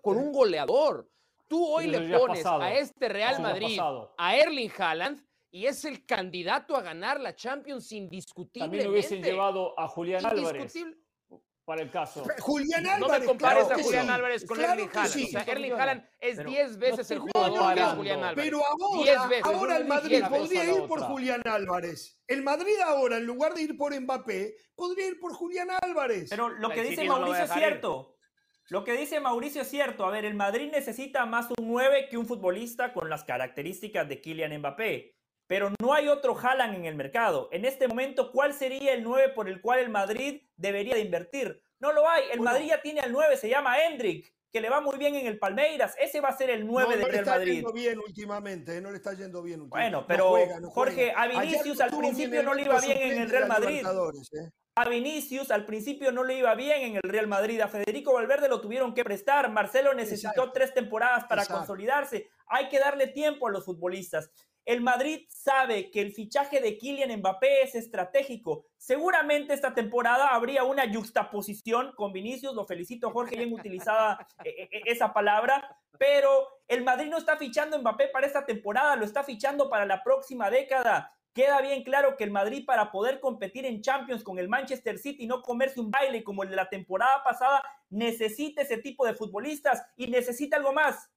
con 0.00 0.16
un 0.16 0.30
goleador. 0.30 1.10
Tú 1.48 1.66
hoy 1.66 1.88
le 1.88 2.16
pones 2.16 2.46
a 2.46 2.72
este 2.72 3.08
Real 3.08 3.42
Madrid, 3.42 3.80
a 4.16 4.36
Erling 4.36 4.70
Haaland, 4.78 5.26
y 5.52 5.66
es 5.66 5.84
el 5.84 6.04
candidato 6.06 6.74
a 6.74 6.82
ganar 6.82 7.20
la 7.20 7.36
Champions 7.36 7.92
indiscutiblemente. 7.92 8.78
También 8.78 8.90
hubiesen 8.90 9.22
llevado 9.22 9.78
a 9.78 9.86
Julián 9.86 10.24
Álvarez 10.24 10.74
para 11.64 11.82
el 11.82 11.90
caso. 11.90 12.24
Julián 12.40 12.86
Álvarez. 12.86 13.00
No 13.00 13.18
me 13.20 13.26
compares 13.26 13.70
a 13.70 13.80
Julián 13.80 14.10
Álvarez 14.10 14.46
con 14.46 14.58
Erling 14.58 14.88
Haaland. 14.88 15.24
O 15.24 15.28
sea, 15.28 15.42
Erling 15.42 15.72
Haaland 15.72 16.08
es 16.18 16.42
10 16.42 16.78
veces 16.78 17.10
el 17.10 17.18
jugador 17.20 17.74
que 17.74 17.80
es 17.80 17.86
Julián 17.88 18.24
Álvarez. 18.24 18.44
Pero 18.44 18.62
ahora, 18.66 19.40
ahora 19.44 19.76
el 19.76 19.84
Madrid 19.84 20.24
podría 20.28 20.64
ir 20.64 20.86
por 20.88 21.02
Julián 21.02 21.42
Álvarez. 21.44 22.18
El 22.26 22.42
Madrid 22.42 22.80
ahora, 22.84 23.18
en 23.18 23.26
lugar 23.26 23.52
de 23.52 23.62
ir 23.62 23.76
por 23.76 23.94
Mbappé, 23.94 24.56
podría 24.74 25.06
ir 25.06 25.20
por 25.20 25.34
Julián 25.34 25.68
Álvarez. 25.82 26.30
Pero 26.30 26.48
lo 26.48 26.70
que 26.70 26.82
dice 26.82 27.04
Mauricio 27.04 27.44
es 27.44 27.52
cierto. 27.52 28.16
Lo 28.70 28.84
que 28.84 28.92
dice 28.92 29.20
Mauricio 29.20 29.62
es 29.62 29.68
cierto. 29.68 30.06
A 30.06 30.10
ver, 30.10 30.24
el 30.24 30.34
Madrid 30.34 30.70
necesita 30.72 31.26
más 31.26 31.48
un 31.58 31.68
9 31.68 32.08
que 32.08 32.16
un 32.16 32.26
futbolista 32.26 32.94
con 32.94 33.10
las 33.10 33.22
características 33.22 34.08
de 34.08 34.22
Kylian 34.22 34.58
Mbappé 34.58 35.21
pero 35.52 35.70
no 35.82 35.92
hay 35.92 36.08
otro 36.08 36.34
Haaland 36.34 36.76
en 36.76 36.86
el 36.86 36.94
mercado. 36.94 37.50
En 37.52 37.66
este 37.66 37.86
momento, 37.86 38.32
¿cuál 38.32 38.54
sería 38.54 38.94
el 38.94 39.04
9 39.04 39.34
por 39.34 39.50
el 39.50 39.60
cual 39.60 39.80
el 39.80 39.90
Madrid 39.90 40.40
debería 40.56 40.94
de 40.94 41.02
invertir? 41.02 41.62
No 41.78 41.92
lo 41.92 42.08
hay. 42.08 42.22
El 42.32 42.40
Madrid 42.40 42.68
ya 42.68 42.80
tiene 42.80 43.00
al 43.00 43.12
9, 43.12 43.36
se 43.36 43.50
llama 43.50 43.76
Hendrik, 43.78 44.34
que 44.50 44.62
le 44.62 44.70
va 44.70 44.80
muy 44.80 44.96
bien 44.96 45.14
en 45.14 45.26
el 45.26 45.38
Palmeiras. 45.38 45.94
Ese 46.00 46.22
va 46.22 46.30
a 46.30 46.38
ser 46.38 46.48
el 46.48 46.66
9 46.66 46.96
del 46.96 47.06
Real 47.06 47.26
Madrid. 47.26 47.36
No 47.36 47.44
le 47.44 47.52
está 47.52 47.52
yendo 47.52 47.72
bien 47.74 47.98
últimamente, 47.98 48.80
no 48.80 48.90
le 48.92 48.96
está 48.96 49.12
yendo 49.12 49.42
bien 49.42 49.60
últimamente. 49.60 49.94
Bueno, 49.94 50.06
pero 50.08 50.70
Jorge, 50.70 51.12
a 51.14 51.26
Vinicius 51.26 51.82
al 51.82 51.90
principio 51.90 52.42
no 52.42 52.54
le 52.54 52.62
iba 52.62 52.80
bien 52.80 52.96
en 53.02 53.20
el 53.20 53.28
Real 53.28 53.46
Madrid. 53.46 53.82
¿eh? 54.32 54.50
A 54.74 54.88
Vinicius 54.88 55.50
al 55.50 55.66
principio 55.66 56.12
no 56.12 56.24
le 56.24 56.38
iba 56.38 56.54
bien 56.54 56.80
en 56.80 56.96
el 56.96 57.02
Real 57.02 57.26
Madrid. 57.26 57.60
A 57.60 57.68
Federico 57.68 58.14
Valverde 58.14 58.48
lo 58.48 58.62
tuvieron 58.62 58.94
que 58.94 59.04
prestar. 59.04 59.50
Marcelo 59.50 59.92
necesitó 59.92 60.50
tres 60.50 60.72
temporadas 60.72 61.24
para 61.24 61.44
consolidarse. 61.44 62.30
Hay 62.46 62.70
que 62.70 62.78
darle 62.78 63.08
tiempo 63.08 63.48
a 63.48 63.50
los 63.50 63.66
futbolistas. 63.66 64.30
El 64.64 64.80
Madrid 64.80 65.26
sabe 65.28 65.90
que 65.90 66.00
el 66.00 66.12
fichaje 66.12 66.60
de 66.60 66.78
Kylian 66.78 67.18
Mbappé 67.18 67.62
es 67.62 67.74
estratégico. 67.74 68.66
Seguramente 68.78 69.54
esta 69.54 69.74
temporada 69.74 70.28
habría 70.28 70.62
una 70.62 70.92
juxtaposición 70.92 71.92
con 71.96 72.12
Vinicius. 72.12 72.54
Lo 72.54 72.64
felicito, 72.64 73.10
Jorge, 73.10 73.36
bien 73.36 73.52
utilizada 73.52 74.24
eh, 74.44 74.50
eh, 74.50 74.68
eh, 74.70 74.82
esa 74.86 75.12
palabra. 75.12 75.76
Pero 75.98 76.46
el 76.68 76.84
Madrid 76.84 77.10
no 77.10 77.18
está 77.18 77.36
fichando 77.36 77.78
Mbappé 77.78 78.08
para 78.08 78.26
esta 78.26 78.46
temporada, 78.46 78.94
lo 78.94 79.04
está 79.04 79.24
fichando 79.24 79.68
para 79.68 79.84
la 79.84 80.02
próxima 80.04 80.48
década. 80.48 81.12
Queda 81.34 81.60
bien 81.60 81.82
claro 81.82 82.16
que 82.16 82.24
el 82.24 82.30
Madrid 82.30 82.64
para 82.64 82.92
poder 82.92 83.18
competir 83.18 83.66
en 83.66 83.80
Champions 83.80 84.22
con 84.22 84.38
el 84.38 84.48
Manchester 84.48 84.98
City 84.98 85.24
y 85.24 85.26
no 85.26 85.42
comerse 85.42 85.80
un 85.80 85.90
baile 85.90 86.22
como 86.22 86.44
el 86.44 86.50
de 86.50 86.56
la 86.56 86.68
temporada 86.68 87.24
pasada, 87.24 87.62
necesita 87.88 88.62
ese 88.62 88.78
tipo 88.78 89.06
de 89.06 89.14
futbolistas 89.14 89.82
y 89.96 90.08
necesita 90.08 90.58
algo 90.58 90.72
más 90.72 91.10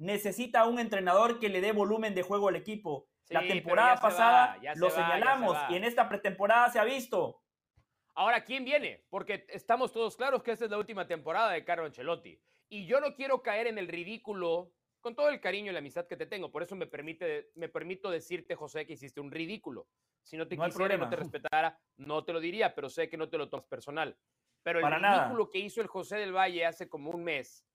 necesita 0.00 0.64
un 0.64 0.78
entrenador 0.78 1.38
que 1.38 1.50
le 1.50 1.60
dé 1.60 1.72
volumen 1.72 2.14
de 2.14 2.22
juego 2.22 2.48
al 2.48 2.56
equipo. 2.56 3.06
la 3.28 3.46
temporada 3.46 3.96
pasada 3.96 4.58
lo 4.74 4.90
señalamos 4.90 5.56
y 5.68 5.76
en 5.76 5.84
esta 5.84 6.08
pretemporada 6.08 6.70
se 6.70 6.78
ha 6.80 6.84
visto. 6.84 7.42
Ahora, 8.14 8.44
¿quién 8.44 8.64
viene? 8.64 9.04
Porque 9.08 9.46
estamos 9.50 9.92
todos 9.92 10.16
claros 10.16 10.42
que 10.42 10.52
esta 10.52 10.64
es 10.64 10.70
la 10.70 10.78
última 10.78 11.06
temporada 11.06 11.52
de 11.52 11.64
Carlo 11.64 11.84
Ancelotti. 11.84 12.40
Y 12.68 12.86
yo 12.86 13.00
no 13.00 13.14
quiero 13.14 13.42
caer 13.42 13.66
en 13.66 13.78
el 13.78 13.88
ridículo, 13.88 14.72
con 15.00 15.14
todo 15.14 15.28
el 15.28 15.40
cariño 15.40 15.70
y 15.70 15.74
la 15.74 15.78
amistad 15.78 16.06
que 16.06 16.16
te 16.16 16.26
tengo. 16.26 16.50
Por 16.50 16.62
eso 16.62 16.74
me, 16.76 16.86
permite, 16.86 17.50
me 17.54 17.68
permito 17.68 18.10
decirte, 18.10 18.54
José, 18.54 18.86
que 18.86 18.94
hiciste 18.94 19.20
un 19.20 19.30
ridículo. 19.30 19.86
Si 20.22 20.36
no 20.36 20.48
te 20.48 20.56
quisiera, 20.56 20.96
no 20.96 21.08
te 21.08 21.16
respetara, 21.16 21.78
no 21.98 22.24
te 22.24 22.32
lo 22.32 22.40
diría, 22.40 22.74
pero 22.74 22.88
sé 22.88 23.08
que 23.08 23.16
no 23.16 23.28
te 23.28 23.38
lo 23.38 23.48
tomas 23.48 23.66
personal. 23.66 24.16
Pero 24.62 24.80
el 24.80 24.92
ridículo 24.92 25.50
que 25.50 25.58
hizo 25.58 25.80
el 25.80 25.86
José 25.86 26.16
del 26.16 26.34
Valle 26.34 26.66
hace 26.66 26.88
como 26.88 27.10
un 27.10 27.22
mes 27.22 27.66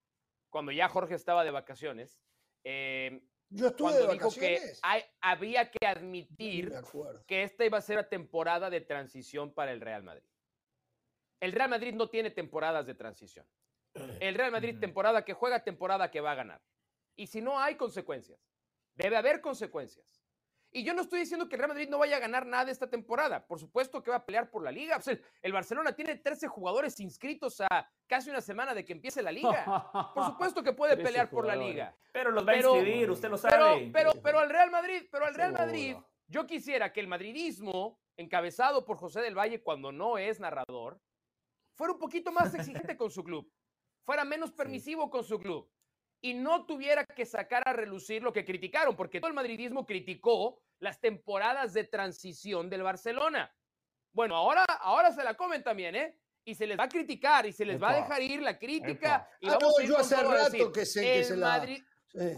cuando 0.56 0.72
ya 0.72 0.88
Jorge 0.88 1.16
estaba 1.16 1.44
de 1.44 1.52
vacaciones, 1.52 2.18
eh, 2.64 3.22
Yo 3.50 3.68
estuve 3.68 3.92
cuando 3.92 4.14
dijo 4.14 4.32
que 4.32 4.62
había 5.20 5.70
que 5.70 5.86
admitir 5.86 6.72
que 7.28 7.44
esta 7.44 7.66
iba 7.66 7.78
a 7.78 7.82
ser 7.82 7.98
la 7.98 8.08
temporada 8.08 8.70
de 8.70 8.80
transición 8.80 9.54
para 9.54 9.74
el 9.74 9.82
Real 9.82 10.04
Madrid. 10.04 10.24
El 11.42 11.52
Real 11.52 11.70
Madrid 11.70 11.94
no 11.94 12.10
tiene 12.10 12.32
temporadas 12.32 12.86
de 12.86 12.96
transición. 12.96 13.46
El 14.22 14.36
Real 14.36 14.50
Madrid 14.50 14.80
temporada 14.80 15.26
que 15.26 15.34
juega, 15.34 15.62
temporada 15.62 16.10
que 16.10 16.22
va 16.22 16.32
a 16.32 16.36
ganar. 16.36 16.62
Y 17.18 17.28
si 17.28 17.42
no 17.42 17.60
hay 17.60 17.76
consecuencias, 17.76 18.40
debe 18.94 19.18
haber 19.18 19.42
consecuencias. 19.42 20.15
Y 20.76 20.84
yo 20.84 20.94
no 20.94 21.04
estoy 21.04 21.22
diciendo 21.22 21.48
que 21.48 21.56
el 21.56 21.60
Real 21.60 21.70
Madrid 21.70 21.88
no 21.88 22.00
vaya 22.00 22.18
a 22.18 22.20
ganar 22.20 22.46
nada 22.46 22.70
esta 22.70 22.90
temporada. 22.90 23.48
Por 23.48 23.58
supuesto 23.62 24.04
que 24.04 24.12
va 24.12 24.18
a 24.18 24.26
pelear 24.26 24.52
por 24.52 24.62
la 24.62 24.74
liga. 24.74 25.00
Pues, 25.02 25.22
el, 25.42 25.54
Barcelona 25.54 25.96
tiene 25.96 26.18
13 26.18 26.50
jugadores 26.50 27.00
inscritos 27.00 27.62
a 27.62 27.90
casi 28.06 28.30
una 28.30 28.42
semana 28.42 28.74
de 28.74 28.84
que 28.84 28.92
empiece 28.92 29.22
la 29.22 29.32
liga. 29.32 29.90
Por 30.14 30.26
supuesto 30.26 30.62
que 30.62 30.74
puede 30.74 30.98
pelear 30.98 31.30
por 31.30 31.46
la 31.48 31.56
liga. 31.56 31.96
Pero 32.12 32.30
los 32.30 32.46
va 32.46 32.52
a 32.52 32.58
inscribir, 32.58 33.10
usted 33.10 33.30
lo 33.30 33.38
sabe. 33.38 33.90
Pero, 33.94 34.12
pero, 34.22 34.40
al 34.40 34.50
Real 34.50 34.70
Madrid, 34.70 35.04
pero 35.10 35.26
al 35.26 35.34
Real 35.34 35.54
Madrid 35.54 35.96
Yo 36.28 36.46
quisiera 36.46 36.92
que 36.92 37.00
el 37.00 37.08
madridismo, 37.08 37.98
encabezado 38.18 38.84
por 38.84 38.98
José 38.98 39.22
del 39.22 39.38
Valle 39.38 39.64
cuando 39.64 39.94
no 39.94 40.18
es 40.18 40.42
narrador, 40.42 41.00
fuera 41.74 41.94
un 41.94 42.00
poquito 42.00 42.34
más 42.34 42.54
exigente 42.54 42.98
con 42.98 43.10
su 43.10 43.24
club, 43.24 43.50
fuera 44.04 44.26
menos 44.26 44.52
permisivo 44.52 45.10
con 45.10 45.24
su 45.24 45.40
club 45.40 45.72
y 46.26 46.34
no 46.34 46.66
tuviera 46.66 47.06
que 47.06 47.26
sacar 47.26 47.62
a 47.68 47.74
relucir 47.74 48.24
lo 48.24 48.34
que 48.34 48.44
criticaron, 48.44 48.96
porque 48.96 49.20
todo 49.20 49.28
el 49.28 49.36
madridismo 49.36 49.86
criticó 49.86 50.60
las 50.80 51.00
temporadas 51.00 51.74
de 51.74 51.84
transición 51.84 52.70
del 52.70 52.84
Barcelona. 52.84 53.54
Bueno, 54.14 54.36
ahora, 54.36 54.64
ahora 54.64 55.12
se 55.12 55.24
la 55.24 55.34
comen 55.36 55.64
también, 55.64 55.96
¿eh? 55.96 56.20
Y 56.46 56.56
se 56.56 56.68
les 56.68 56.78
va 56.78 56.84
a 56.84 56.90
criticar 56.90 57.46
y 57.46 57.52
se 57.52 57.66
les 57.66 57.82
va 57.82 57.92
a 57.92 57.96
dejar 57.96 58.22
ir 58.22 58.42
la 58.42 58.58
crítica. 58.58 59.28
Y 59.42 59.50
ah, 59.50 59.58
no, 59.60 59.84
yo 59.84 59.98
hace 59.98 60.16
rato 60.16 60.72
que 60.72 60.86
sé 60.86 61.02
que 61.02 61.24
se 61.24 61.36
la... 61.36 61.66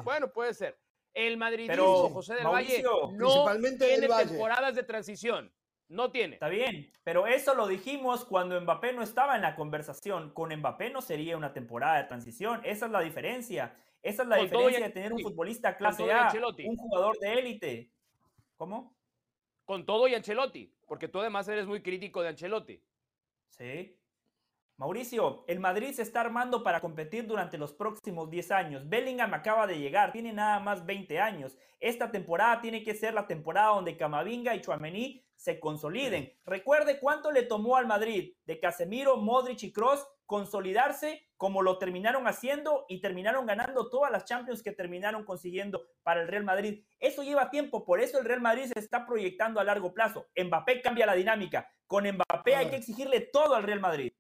Bueno, 0.04 0.32
puede 0.32 0.54
ser. 0.54 0.80
El 1.14 1.38
madridismo, 1.38 2.10
José 2.10 2.36
del 2.36 2.46
Valle, 2.46 2.84
no 3.14 3.46
tiene 3.78 4.08
temporadas 4.08 4.76
de 4.76 4.84
transición. 4.84 5.52
No 5.90 6.12
tiene. 6.12 6.34
Está 6.34 6.50
bien, 6.50 6.92
pero 7.04 7.28
eso 7.28 7.56
lo 7.56 7.66
dijimos 7.66 8.26
cuando 8.26 8.60
Mbappé 8.60 8.92
no 8.92 9.02
estaba 9.02 9.36
en 9.36 9.42
la 9.42 9.56
conversación. 9.56 10.34
Con 10.34 10.54
Mbappé 10.54 10.90
no 10.90 11.02
sería 11.02 11.38
una 11.38 11.54
temporada 11.54 11.98
de 11.98 12.04
transición. 12.04 12.62
Esa 12.66 12.88
es 12.88 12.92
la 12.92 13.00
diferencia. 13.02 13.76
Esa 14.04 14.24
es 14.24 14.30
la 14.30 14.38
diferencia 14.38 14.86
de 14.86 14.90
tener 14.90 15.14
un 15.14 15.22
futbolista 15.22 15.78
clase 15.78 16.12
A, 16.12 16.32
un 16.66 16.76
jugador 16.76 17.18
de 17.20 17.34
élite. 17.34 17.92
¿Cómo? 18.58 18.98
Con 19.66 19.86
todo 19.86 20.08
y 20.08 20.16
Ancelotti, 20.16 20.74
porque 20.86 21.08
tú 21.08 21.20
además 21.20 21.48
eres 21.48 21.68
muy 21.68 21.82
crítico 21.82 22.22
de 22.22 22.30
Ancelotti. 22.30 22.84
Sí. 23.50 23.98
Mauricio, 24.78 25.44
el 25.48 25.60
Madrid 25.60 25.92
se 25.92 26.04
está 26.04 26.22
armando 26.22 26.64
para 26.64 26.82
competir 26.82 27.26
durante 27.26 27.58
los 27.58 27.74
próximos 27.74 28.30
10 28.30 28.52
años. 28.52 28.90
Bellingham 28.90 29.34
acaba 29.34 29.66
de 29.66 29.80
llegar, 29.80 30.12
tiene 30.12 30.34
nada 30.34 30.60
más 30.60 30.86
20 30.86 31.20
años. 31.20 31.58
Esta 31.80 32.12
temporada 32.12 32.62
tiene 32.62 32.84
que 32.84 32.94
ser 32.94 33.14
la 33.14 33.28
temporada 33.28 33.70
donde 33.70 33.98
Camavinga 33.98 34.56
y 34.56 34.62
Chouameni 34.62 35.26
se 35.36 35.60
consoliden. 35.60 36.32
Recuerde 36.46 37.00
cuánto 37.00 37.32
le 37.32 37.44
tomó 37.44 37.76
al 37.76 37.88
Madrid 37.88 38.34
de 38.46 38.60
Casemiro, 38.60 39.18
Modric 39.18 39.64
y 39.64 39.72
Cross 39.72 40.08
consolidarse 40.26 41.27
como 41.38 41.62
lo 41.62 41.78
terminaron 41.78 42.28
haciendo 42.28 42.86
y 42.90 43.00
terminaron 43.00 43.46
ganando 43.46 43.90
todas 43.90 44.12
las 44.12 44.26
Champions 44.26 44.64
que 44.64 44.72
terminaron 44.72 45.24
consiguiendo 45.24 45.88
para 46.04 46.22
el 46.22 46.28
Real 46.28 46.44
Madrid. 46.44 46.84
Eso 47.00 47.24
lleva 47.24 47.50
tiempo, 47.50 47.86
por 47.86 48.02
eso 48.02 48.20
el 48.20 48.26
Real 48.26 48.42
Madrid 48.42 48.66
se 48.74 48.80
está 48.80 49.06
proyectando 49.06 49.60
a 49.60 49.64
largo 49.64 49.94
plazo. 49.94 50.28
Mbappé 50.36 50.82
cambia 50.82 51.06
la 51.06 51.14
dinámica. 51.14 51.70
Con 51.86 52.06
Mbappé 52.06 52.56
hay 52.56 52.70
que 52.70 52.76
exigirle 52.76 53.22
todo 53.22 53.56
al 53.56 53.64
Real 53.64 53.80
Madrid. 53.80 54.12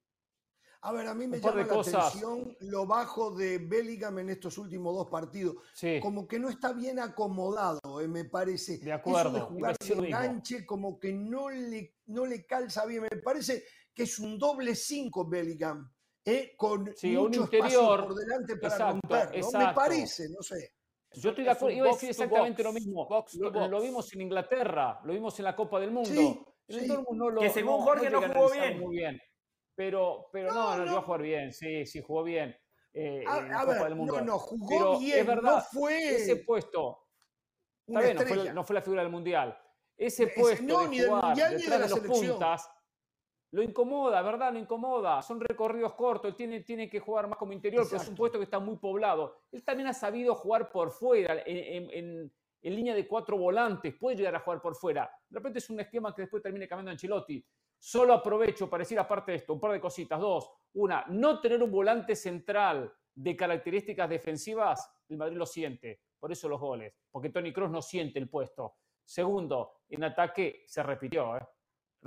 A 0.81 0.91
ver, 0.93 1.07
a 1.07 1.15
mí 1.15 1.27
me 1.27 1.39
llama 1.39 1.65
la 1.65 1.81
atención 1.81 2.55
lo 2.61 2.85
bajo 2.85 3.31
de 3.31 3.57
Bellingham 3.57 4.19
en 4.19 4.29
estos 4.29 4.57
últimos 4.57 4.95
dos 4.95 5.09
partidos. 5.09 5.55
Como 6.01 6.27
que 6.27 6.39
no 6.39 6.49
está 6.49 6.71
bien 6.71 6.99
acomodado, 6.99 7.99
eh, 7.99 8.07
me 8.07 8.25
parece. 8.25 8.77
De 8.77 8.93
acuerdo. 8.93 9.37
Eso 9.37 9.39
de 9.39 9.53
jugar 9.53 9.77
de 9.77 9.93
enganche, 9.93 10.65
como 10.65 10.99
que 10.99 11.11
no 11.11 11.49
le, 11.49 11.95
no 12.05 12.25
le 12.25 12.45
calza 12.45 12.85
bien. 12.85 13.01
Me 13.01 13.17
parece 13.17 13.65
que 13.93 14.03
es 14.03 14.19
un 14.19 14.37
doble 14.37 14.75
cinco 14.75 15.27
Bellingham, 15.27 15.91
eh, 16.29 16.55
con 16.57 16.93
sí, 16.93 17.15
mucho 17.15 17.43
interior, 17.43 18.05
por 18.05 18.15
delante 18.15 18.57
para 18.57 18.91
romper. 18.91 19.29
Me 19.57 19.73
parece, 19.73 20.27
no 20.27 20.41
sé. 20.41 20.73
Yo 21.13 21.29
estoy 21.29 21.45
de 21.45 21.51
acuerdo, 21.51 21.77
iba 21.77 21.87
a 21.87 21.93
decir 21.93 22.09
exactamente 22.09 22.61
lo 22.63 22.73
mismo. 22.73 23.07
lo, 23.69 23.81
vimos 23.81 24.13
en 24.13 24.21
Inglaterra, 24.21 24.99
lo 25.05 25.13
vimos 25.13 25.39
en 25.39 25.45
la 25.45 25.55
Copa 25.55 25.79
del 25.79 25.91
Mundo. 25.91 26.45
que 26.67 27.49
según 27.49 27.79
Jorge 27.79 28.09
no 28.09 28.21
jugó 28.21 28.51
bien. 28.51 28.79
Muy 28.79 28.97
bien. 28.97 29.21
Pero, 29.73 30.27
pero 30.33 30.51
no, 30.51 30.75
no, 30.75 30.85
no, 30.85 30.97
a 30.97 31.01
jugar 31.01 31.21
bien, 31.21 31.53
sí, 31.53 31.85
sí, 31.85 32.01
jugó 32.01 32.23
bien. 32.23 32.53
Eh, 32.91 33.23
a, 33.25 33.63
ver, 33.63 33.83
del 33.83 33.95
Mundo. 33.95 34.19
no, 34.19 34.25
no, 34.25 34.39
jugó 34.39 34.99
bien, 34.99 35.19
es 35.19 35.25
verdad, 35.25 35.55
no 35.55 35.61
fue 35.61 36.15
ese 36.15 36.37
puesto. 36.37 37.05
Está 37.87 38.01
bien, 38.01 38.17
no 38.17 38.25
fue, 38.25 38.53
no 38.53 38.63
fue, 38.65 38.73
la 38.73 38.81
figura 38.81 39.01
del 39.03 39.11
Mundial. 39.11 39.57
Ese 39.95 40.27
puesto 40.27 40.63
no, 40.65 40.89
de 40.89 41.05
jugar 41.07 41.37
ni 41.37 41.41
del 41.43 41.57
detrás 41.57 41.81
de, 41.81 41.89
los 41.89 41.99
puntas 41.99 42.69
lo 43.51 43.63
incomoda, 43.63 44.21
¿verdad? 44.21 44.53
Lo 44.53 44.59
incomoda. 44.59 45.21
Son 45.21 45.39
recorridos 45.39 45.93
cortos, 45.93 46.29
él 46.29 46.35
tiene, 46.35 46.61
tiene 46.61 46.89
que 46.89 46.99
jugar 46.99 47.27
más 47.27 47.37
como 47.37 47.53
interior, 47.53 47.85
pero 47.89 48.01
es 48.01 48.09
un 48.09 48.15
puesto 48.15 48.37
que 48.37 48.43
está 48.43 48.59
muy 48.59 48.77
poblado. 48.77 49.37
Él 49.51 49.63
también 49.63 49.87
ha 49.87 49.93
sabido 49.93 50.35
jugar 50.35 50.69
por 50.69 50.91
fuera, 50.91 51.41
en, 51.45 51.89
en, 51.91 52.31
en, 52.61 52.75
línea 52.75 52.93
de 52.93 53.07
cuatro 53.07 53.37
volantes, 53.37 53.95
puede 53.95 54.17
llegar 54.17 54.35
a 54.35 54.39
jugar 54.39 54.61
por 54.61 54.75
fuera. 54.75 55.09
De 55.29 55.39
repente 55.39 55.59
es 55.59 55.69
un 55.69 55.79
esquema 55.79 56.13
que 56.13 56.23
después 56.23 56.43
termine 56.43 56.67
cambiando 56.67 56.91
Ancelotti. 56.91 57.43
Solo 57.79 58.13
aprovecho 58.13 58.69
para 58.69 58.81
decir, 58.81 58.99
aparte 58.99 59.31
de 59.31 59.37
esto, 59.37 59.53
un 59.53 59.59
par 59.59 59.71
de 59.71 59.79
cositas. 59.79 60.19
Dos, 60.19 60.51
una, 60.73 61.05
no 61.07 61.39
tener 61.39 61.61
un 61.63 61.71
volante 61.71 62.15
central 62.15 62.91
de 63.13 63.35
características 63.35 64.09
defensivas, 64.09 64.91
el 65.07 65.17
Madrid 65.17 65.37
lo 65.37 65.45
siente. 65.45 66.01
Por 66.19 66.31
eso 66.31 66.49
los 66.49 66.59
goles, 66.59 66.93
porque 67.11 67.29
Tony 67.29 67.53
Cross 67.53 67.71
no 67.71 67.81
siente 67.81 68.19
el 68.19 68.29
puesto. 68.29 68.75
Segundo, 69.05 69.83
en 69.87 70.03
ataque 70.03 70.63
se 70.67 70.83
repitió. 70.83 71.37
¿eh? 71.37 71.47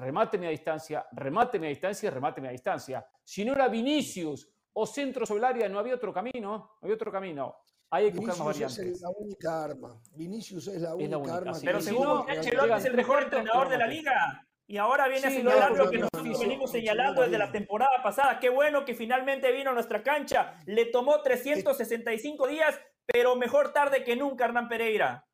Remáteme 0.01 0.47
a 0.47 0.51
distancia, 0.51 1.07
remáteme 1.13 1.67
a 1.67 1.71
distancia, 1.71 2.11
remáteme 2.11 2.49
a 2.49 2.53
distancia. 2.53 3.07
Si 3.23 3.45
no 3.45 3.53
era 3.53 3.69
Vinicius 3.69 4.49
o 4.73 4.87
centro 4.87 5.27
sobre 5.27 5.39
el 5.41 5.45
área, 5.45 5.69
no 5.69 5.79
había 5.79 5.95
otro 5.95 6.13
camino. 6.13 6.41
No 6.41 6.79
había 6.81 6.95
otro 6.95 7.13
camino. 7.13 7.57
Hay 7.91 8.11
que 8.11 8.19
buscar 8.19 8.39
más 8.39 8.47
variantes. 8.47 8.79
es 8.79 9.01
la 9.03 9.11
única 9.11 9.65
arma. 9.65 10.01
Vinicius 10.13 10.69
es 10.69 10.81
la 10.81 10.95
única, 10.95 11.37
arma. 11.37 11.53
Pero 11.63 11.81
según 11.81 12.31
Ancelotti 12.31 12.73
es 12.73 12.85
el 12.85 12.95
mejor 12.95 13.25
entrenador 13.25 13.69
de 13.69 13.79
la 13.79 13.87
liga. 13.87 14.47
Y 14.67 14.77
ahora 14.79 15.09
viene 15.09 15.27
a 15.27 15.31
señalar 15.31 15.73
lo 15.73 15.91
que 15.91 15.99
nosotros 15.99 16.39
venimos 16.39 16.71
señalando 16.71 17.23
desde 17.23 17.37
la 17.37 17.51
temporada 17.51 18.03
pasada. 18.03 18.39
Qué 18.39 18.49
bueno 18.49 18.85
que 18.85 18.95
finalmente 18.95 19.51
vino 19.51 19.71
a 19.71 19.75
nuestra 19.75 20.03
cancha. 20.03 20.55
Le 20.65 20.87
tomó 20.87 21.21
365 21.21 22.47
días, 22.47 22.81
pero 23.05 23.35
mejor 23.35 23.73
tarde 23.73 24.05
que 24.05 24.15
nunca, 24.15 24.45
Hernán 24.45 24.69
Pereira. 24.69 25.27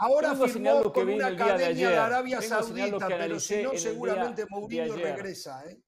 Ahora 0.00 0.34
firmó 0.34 0.90
con 0.90 1.10
una 1.10 1.26
academia 1.26 1.90
de, 1.90 1.96
Arabia 1.98 2.40
Saudita, 2.40 3.06
pero 3.06 3.38
si 3.38 3.62
no, 3.62 3.76
seguramente 3.76 4.46
Mourinho 4.48 4.96
regresa. 4.96 5.62
¿eh? 5.66 5.78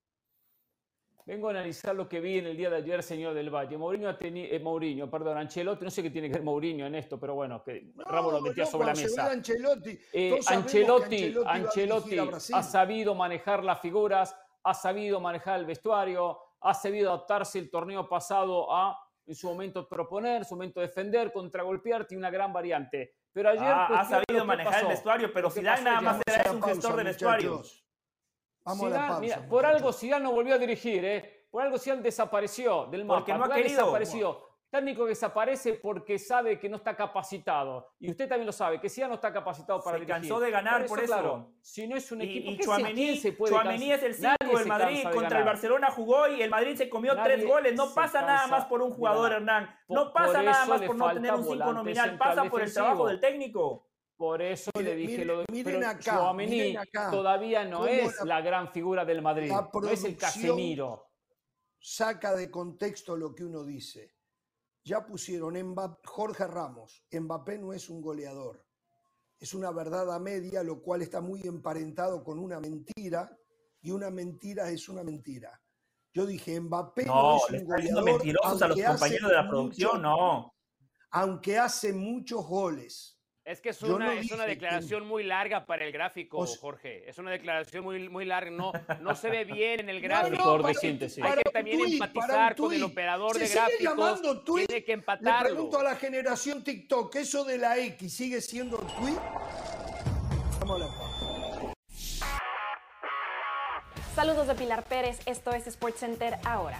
Vengo 1.25 1.47
a 1.47 1.51
analizar 1.51 1.95
lo 1.95 2.07
que 2.07 2.19
vi 2.19 2.37
en 2.37 2.45
el 2.45 2.55
día 2.55 2.69
de 2.69 2.75
ayer, 2.75 3.01
señor 3.01 3.33
del 3.33 3.49
Valle. 3.49 3.75
Mourinho, 3.75 4.15
eh, 4.19 4.59
Mourinho 4.59 5.09
perdón, 5.09 5.39
Ancelotti, 5.39 5.83
no 5.83 5.89
sé 5.89 6.03
qué 6.03 6.11
tiene 6.11 6.27
que 6.27 6.35
ver 6.35 6.43
Mourinho 6.43 6.85
en 6.85 6.93
esto, 6.93 7.19
pero 7.19 7.33
bueno, 7.33 7.63
que 7.63 7.91
Ramo 8.05 8.29
lo 8.29 8.39
metía 8.39 8.67
sobre 8.67 8.87
la 8.87 8.93
mesa. 8.93 9.31
Ancelotti, 9.31 9.99
eh, 10.13 10.39
Ancelotti, 10.45 11.35
Ancelotti, 11.43 12.17
ha 12.53 12.61
sabido 12.61 13.15
manejar 13.15 13.63
las 13.63 13.81
figuras, 13.81 14.35
ha 14.61 14.75
sabido 14.75 15.19
manejar 15.21 15.59
el 15.59 15.65
vestuario, 15.65 16.37
ha 16.61 16.73
sabido 16.75 17.09
adaptarse 17.09 17.57
el 17.57 17.71
torneo 17.71 18.07
pasado 18.07 18.71
a, 18.71 18.95
en 19.25 19.33
su 19.33 19.47
momento, 19.47 19.89
proponer, 19.89 20.37
en 20.37 20.45
su 20.45 20.53
momento 20.53 20.81
defender, 20.81 21.33
contragolpear, 21.33 22.05
tiene 22.05 22.19
una 22.19 22.29
gran 22.29 22.53
variante. 22.53 23.15
Pero 23.33 23.49
ayer. 23.49 23.63
Ah, 23.63 23.99
ha 23.99 24.05
sabido 24.05 24.45
manejar 24.45 24.83
el 24.83 24.87
vestuario, 24.87 25.33
pero 25.33 25.49
Zidane 25.49 25.81
nada 25.81 26.01
más 26.01 26.21
será 26.25 26.51
un 26.51 26.61
gestor 26.61 26.95
de 26.95 27.03
vestuario 27.03 27.63
por 29.49 29.65
algo 29.65 29.91
Zidane 29.91 30.23
no 30.23 30.31
volvió 30.31 30.55
a 30.55 30.57
dirigir, 30.57 31.03
¿eh? 31.03 31.47
Por 31.49 31.63
algo 31.63 31.77
Zidane 31.77 32.01
desapareció 32.01 32.85
del 32.87 33.05
mapa. 33.05 33.19
Porque 33.19 33.33
no 33.33 33.45
ha 33.45 33.49
querido. 33.49 33.79
Desapareció. 33.81 34.52
Técnico 34.73 35.03
que 35.03 35.09
desaparece 35.09 35.75
porque 35.75 36.17
sabe 36.17 36.59
que 36.59 36.67
no 36.67 36.77
está 36.77 36.95
capacitado. 36.95 37.93
Y 37.99 38.09
usted 38.09 38.27
también 38.27 38.47
lo 38.47 38.51
sabe, 38.51 38.81
que 38.81 38.89
Zidane 38.89 39.09
no 39.09 39.15
está 39.15 39.31
capacitado 39.31 39.83
para 39.83 39.99
dirigir. 39.99 40.15
Se 40.15 40.21
cansó 40.21 40.39
de 40.39 40.49
ganar 40.49 40.87
por 40.87 40.99
eso. 40.99 41.53
si 41.61 41.87
no 41.87 41.95
es 41.95 42.11
un 42.11 42.21
equipo, 42.21 42.49
y, 42.49 43.01
y 43.03 43.17
se 43.17 43.33
puede 43.33 43.53
es 43.93 44.01
el 44.01 44.15
5 44.15 44.57
del 44.57 44.67
Madrid. 44.67 45.03
Contra 45.13 45.37
el 45.37 45.45
Barcelona 45.45 45.91
jugó 45.91 46.27
y 46.27 46.41
el 46.41 46.49
Madrid 46.49 46.75
se 46.75 46.89
comió 46.89 47.15
tres 47.21 47.45
goles. 47.45 47.75
No 47.75 47.93
pasa 47.93 48.23
nada 48.23 48.47
más 48.47 48.65
por 48.65 48.81
un 48.81 48.91
jugador, 48.93 49.33
Hernán. 49.33 49.69
No 49.89 50.11
pasa 50.11 50.41
nada 50.41 50.65
más 50.65 50.81
por 50.81 50.95
no 50.95 51.13
tener 51.13 51.33
un 51.35 51.43
5 51.43 51.71
nominal. 51.71 52.17
Pasa 52.17 52.45
por 52.45 52.63
el 52.63 52.73
trabajo 52.73 53.07
del 53.07 53.19
técnico. 53.19 53.87
Por 54.17 54.41
eso 54.41 54.71
le 54.81 54.95
dije 54.95 55.23
lo 55.23 55.39
de 55.39 55.45
miren 55.51 55.83
acá, 55.83 57.11
todavía 57.11 57.63
no 57.63 57.85
es 57.85 58.23
la 58.23 58.41
gran 58.41 58.71
figura 58.71 59.05
del 59.05 59.21
Madrid, 59.21 59.51
no 59.51 59.87
es 59.87 60.03
el 60.03 60.17
Casemiro. 60.17 61.11
Saca 61.79 62.33
de 62.35 62.49
contexto 62.49 63.15
lo 63.15 63.35
que 63.35 63.43
uno 63.43 63.63
dice. 63.63 64.15
Ya 64.85 65.05
pusieron 65.05 65.55
Jorge 66.03 66.45
Ramos, 66.45 67.05
Mbappé 67.11 67.57
no 67.57 67.73
es 67.73 67.89
un 67.89 68.01
goleador. 68.01 68.65
Es 69.39 69.53
una 69.53 69.71
verdad 69.71 70.13
a 70.13 70.19
media, 70.19 70.63
lo 70.63 70.81
cual 70.81 71.01
está 71.01 71.21
muy 71.21 71.41
emparentado 71.43 72.23
con 72.23 72.39
una 72.39 72.59
mentira, 72.59 73.37
y 73.81 73.91
una 73.91 74.09
mentira 74.09 74.69
es 74.69 74.87
una 74.89 75.03
mentira. 75.03 75.61
Yo 76.13 76.25
dije, 76.25 76.59
Mbappé 76.59 77.05
no, 77.05 77.37
es 77.37 77.61
un 77.61 77.65
goleador. 77.65 78.03
mentirosos 78.03 78.61
a 78.61 78.67
los 78.67 78.81
compañeros 78.81 79.29
de 79.29 79.35
la 79.35 79.49
producción, 79.49 80.01
no. 80.01 80.53
Aunque 81.11 81.57
hace 81.57 81.93
muchos 81.93 82.45
goles 82.45 83.19
es 83.45 83.59
que 83.59 83.69
es 83.69 83.81
una, 83.83 84.13
es 84.13 84.31
una 84.31 84.45
declaración 84.45 85.05
muy 85.05 85.23
larga 85.23 85.65
para 85.65 85.85
el 85.85 85.91
gráfico, 85.91 86.45
Jorge. 86.45 87.09
Es 87.09 87.17
una 87.17 87.31
declaración 87.31 87.83
muy, 87.83 88.07
muy 88.09 88.25
larga. 88.25 88.51
No, 88.51 88.71
no 89.01 89.15
se 89.15 89.29
ve 89.29 89.43
bien 89.43 89.81
en 89.81 89.89
el 89.89 90.01
gráfico. 90.01 90.57
No, 90.57 90.73
síntesis. 90.73 91.23
Hay 91.23 91.33
que 91.43 91.51
también 91.51 91.79
empatizar 91.81 92.55
con 92.55 92.73
el 92.73 92.83
operador 92.83 93.37
de 93.37 93.47
gráficos. 93.47 94.43
Tiene 94.67 94.83
que 94.83 94.93
empatarlo. 94.93 95.49
Le 95.49 95.53
pregunto 95.53 95.79
a 95.79 95.83
la 95.83 95.95
generación 95.95 96.63
TikTok, 96.63 97.15
¿eso 97.15 97.43
de 97.43 97.57
la 97.57 97.77
X 97.77 98.13
sigue 98.13 98.39
siendo 98.41 98.77
tweet? 98.77 99.17
Vamos 100.59 100.81
a 100.81 100.85
la 100.85 101.73
Saludos 104.15 104.47
de 104.47 104.55
Pilar 104.55 104.83
Pérez. 104.83 105.19
Esto 105.25 105.51
es 105.51 105.65
SportsCenter 105.65 106.37
ahora. 106.45 106.79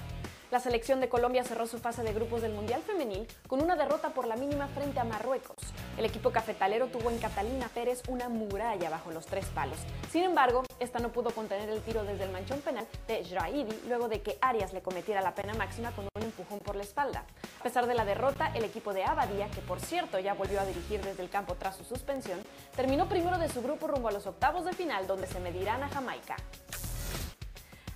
La 0.53 0.59
selección 0.59 0.99
de 0.99 1.09
Colombia 1.09 1.43
cerró 1.43 1.65
su 1.65 1.79
fase 1.79 2.03
de 2.03 2.13
grupos 2.13 2.43
del 2.43 2.53
Mundial 2.53 2.83
Femenil 2.83 3.25
con 3.47 3.63
una 3.63 3.75
derrota 3.75 4.09
por 4.09 4.27
la 4.27 4.35
mínima 4.35 4.67
frente 4.67 4.99
a 4.99 5.03
Marruecos. 5.03 5.57
El 5.97 6.05
equipo 6.05 6.29
cafetalero 6.29 6.89
tuvo 6.89 7.09
en 7.09 7.17
Catalina 7.17 7.67
Pérez 7.69 8.03
una 8.07 8.29
muralla 8.29 8.91
bajo 8.91 9.09
los 9.09 9.25
tres 9.25 9.47
palos. 9.47 9.79
Sin 10.11 10.21
embargo, 10.21 10.61
esta 10.79 10.99
no 10.99 11.11
pudo 11.11 11.31
contener 11.31 11.69
el 11.69 11.81
tiro 11.81 12.03
desde 12.03 12.25
el 12.25 12.31
manchón 12.31 12.61
penal 12.61 12.85
de 13.07 13.25
Jraidi 13.25 13.65
luego 13.87 14.07
de 14.07 14.21
que 14.21 14.37
Arias 14.41 14.73
le 14.73 14.83
cometiera 14.83 15.21
la 15.21 15.33
pena 15.33 15.55
máxima 15.55 15.89
con 15.89 16.05
un 16.15 16.21
empujón 16.21 16.59
por 16.59 16.75
la 16.75 16.83
espalda. 16.83 17.25
A 17.59 17.63
pesar 17.63 17.87
de 17.87 17.95
la 17.95 18.05
derrota, 18.05 18.51
el 18.53 18.63
equipo 18.63 18.93
de 18.93 19.05
Abadía, 19.05 19.49
que 19.49 19.61
por 19.61 19.79
cierto 19.79 20.19
ya 20.19 20.35
volvió 20.35 20.61
a 20.61 20.67
dirigir 20.67 21.01
desde 21.03 21.23
el 21.23 21.31
campo 21.31 21.55
tras 21.55 21.77
su 21.77 21.83
suspensión, 21.83 22.39
terminó 22.75 23.09
primero 23.09 23.39
de 23.39 23.49
su 23.49 23.63
grupo 23.63 23.87
rumbo 23.87 24.09
a 24.09 24.11
los 24.11 24.27
octavos 24.27 24.65
de 24.65 24.73
final 24.73 25.07
donde 25.07 25.25
se 25.25 25.39
medirán 25.39 25.81
a 25.81 25.89
Jamaica. 25.89 26.35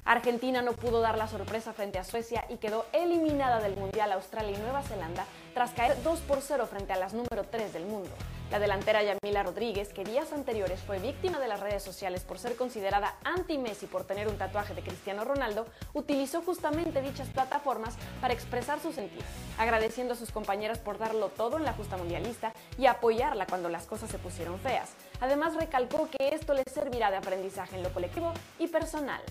Argentina 0.08 0.62
no 0.62 0.72
pudo 0.72 1.02
dar 1.02 1.18
la 1.18 1.28
sorpresa 1.28 1.74
frente 1.74 2.00
a 2.00 2.06
Suecia 2.06 2.46
y 2.48 2.56
quedó 2.56 2.86
eliminada 2.94 3.60
del 3.60 3.76
Mundial 3.76 4.14
Australia 4.14 4.58
y 4.58 4.62
Nueva 4.62 4.82
Zelanda 4.82 5.26
tras 5.54 5.72
caer 5.72 6.02
2 6.02 6.20
por 6.22 6.40
0 6.42 6.66
frente 6.66 6.94
a 6.94 6.96
las 6.96 7.14
número 7.14 7.44
3 7.44 7.74
del 7.74 7.86
mundo. 7.86 8.10
La 8.50 8.60
delantera 8.60 9.04
Yamila 9.04 9.44
Rodríguez, 9.44 9.90
que 9.90 10.06
días 10.06 10.32
anteriores 10.32 10.80
fue 10.80 11.00
víctima 11.00 11.40
de 11.40 11.50
las 11.50 11.60
redes 11.60 11.84
sociales 11.84 12.24
por 12.24 12.40
ser 12.40 12.56
considerada 12.56 13.16
anti-Messi 13.26 13.88
por 13.88 14.06
tener 14.06 14.30
un 14.30 14.38
tatuaje 14.38 14.74
de 14.74 14.82
Cristiano 14.82 15.26
Ronaldo, 15.26 15.66
utilizó 15.94 16.42
justamente 16.42 17.02
dichas 17.02 17.28
plataformas 17.28 17.98
para 18.22 18.34
expresar 18.34 18.80
su 18.80 18.94
sentir, 18.94 19.24
agradeciendo 19.58 20.14
a 20.14 20.18
sus 20.18 20.32
compañeras 20.32 20.80
por 20.80 21.00
darlo 21.00 21.28
todo 21.28 21.58
en 21.58 21.66
la 21.66 21.74
justa 21.74 21.98
mundialista 21.98 22.54
y 22.78 22.86
apoyarla 22.86 23.46
cuando 23.46 23.68
las 23.68 23.86
cosas 23.86 24.10
se 24.10 24.20
pusieron 24.20 24.58
feas. 24.60 24.94
Además, 25.20 25.56
recalcó 25.56 26.08
que 26.10 26.30
esto 26.34 26.54
le 26.54 26.64
servirá 26.74 27.12
de 27.12 27.18
aprendizaje 27.18 27.76
en 27.76 27.84
lo 27.84 27.92
colectivo 27.92 28.32
y 28.58 28.68
personal. 28.68 29.22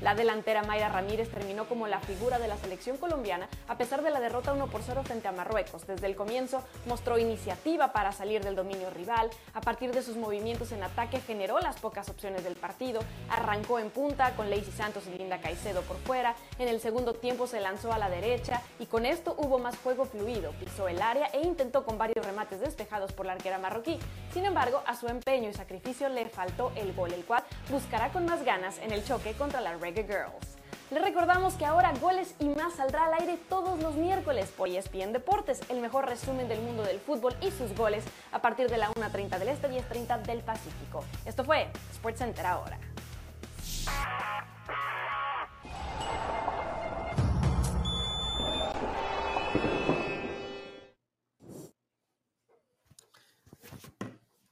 La 0.00 0.14
delantera 0.14 0.62
Mayra 0.62 0.88
Ramírez 0.88 1.30
terminó 1.30 1.66
como 1.66 1.86
la 1.86 2.00
figura 2.00 2.38
de 2.38 2.48
la 2.48 2.56
selección 2.56 2.96
colombiana 2.96 3.48
a 3.68 3.78
pesar 3.78 4.02
de 4.02 4.10
la 4.10 4.20
derrota 4.20 4.52
1 4.52 4.66
por 4.68 4.82
0 4.82 5.02
frente 5.04 5.28
a 5.28 5.32
Marruecos. 5.32 5.86
Desde 5.86 6.06
el 6.06 6.16
comienzo 6.16 6.62
mostró 6.86 7.18
iniciativa 7.18 7.92
para 7.92 8.12
salir 8.12 8.44
del 8.44 8.56
dominio 8.56 8.90
rival, 8.90 9.30
a 9.54 9.60
partir 9.60 9.92
de 9.92 10.02
sus 10.02 10.16
movimientos 10.16 10.72
en 10.72 10.82
ataque 10.82 11.20
generó 11.20 11.58
las 11.60 11.80
pocas 11.80 12.08
opciones 12.08 12.44
del 12.44 12.56
partido, 12.56 13.00
arrancó 13.30 13.78
en 13.78 13.90
punta 13.90 14.34
con 14.36 14.50
Lacey 14.50 14.72
Santos 14.72 15.04
y 15.06 15.16
Linda 15.16 15.40
Caicedo 15.40 15.82
por 15.82 15.96
fuera, 15.98 16.34
en 16.58 16.68
el 16.68 16.80
segundo 16.80 17.14
tiempo 17.14 17.46
se 17.46 17.60
lanzó 17.60 17.92
a 17.92 17.98
la 17.98 18.10
derecha 18.10 18.62
y 18.78 18.86
con 18.86 19.06
esto 19.06 19.34
hubo 19.38 19.58
más 19.58 19.76
juego 19.78 20.04
fluido, 20.04 20.52
pisó 20.52 20.88
el 20.88 21.00
área 21.00 21.26
e 21.32 21.40
intentó 21.40 21.84
con 21.84 21.98
varios 21.98 22.24
remates 22.24 22.60
despejados 22.60 23.12
por 23.12 23.26
la 23.26 23.32
arquera 23.32 23.58
marroquí. 23.58 23.98
Sin 24.32 24.44
embargo, 24.44 24.82
a 24.86 24.96
su 24.96 25.08
empeño 25.08 25.48
y 25.48 25.54
sacrificio 25.54 26.08
le 26.08 26.28
faltó 26.28 26.72
el 26.76 26.92
gol, 26.94 27.12
el 27.12 27.24
cual 27.24 27.42
buscará 27.70 28.10
con 28.10 28.26
más 28.26 28.44
ganas 28.44 28.78
en 28.78 28.92
el 28.92 29.04
choque 29.04 29.32
contra 29.32 29.60
la 29.60 29.70
Red 29.84 30.06
Girls. 30.06 30.56
Les 30.90 31.02
recordamos 31.02 31.54
que 31.54 31.66
ahora 31.66 31.92
Goles 32.00 32.34
y 32.38 32.46
más 32.46 32.74
saldrá 32.74 33.04
al 33.04 33.14
aire 33.20 33.38
todos 33.50 33.78
los 33.82 33.96
miércoles 33.96 34.50
por 34.56 34.68
ESPN 34.68 35.12
Deportes, 35.12 35.60
el 35.68 35.80
mejor 35.80 36.06
resumen 36.08 36.48
del 36.48 36.60
mundo 36.62 36.82
del 36.82 37.00
fútbol 37.00 37.34
y 37.42 37.50
sus 37.50 37.74
goles 37.76 38.02
a 38.32 38.40
partir 38.40 38.70
de 38.70 38.78
la 38.78 38.90
1.30 38.92 39.38
del 39.38 39.48
Este, 39.48 39.68
10.30 39.68 40.22
del 40.22 40.40
Pacífico. 40.40 41.04
Esto 41.26 41.44
fue 41.44 41.68
SportsCenter 41.94 42.46
ahora. 42.46 42.78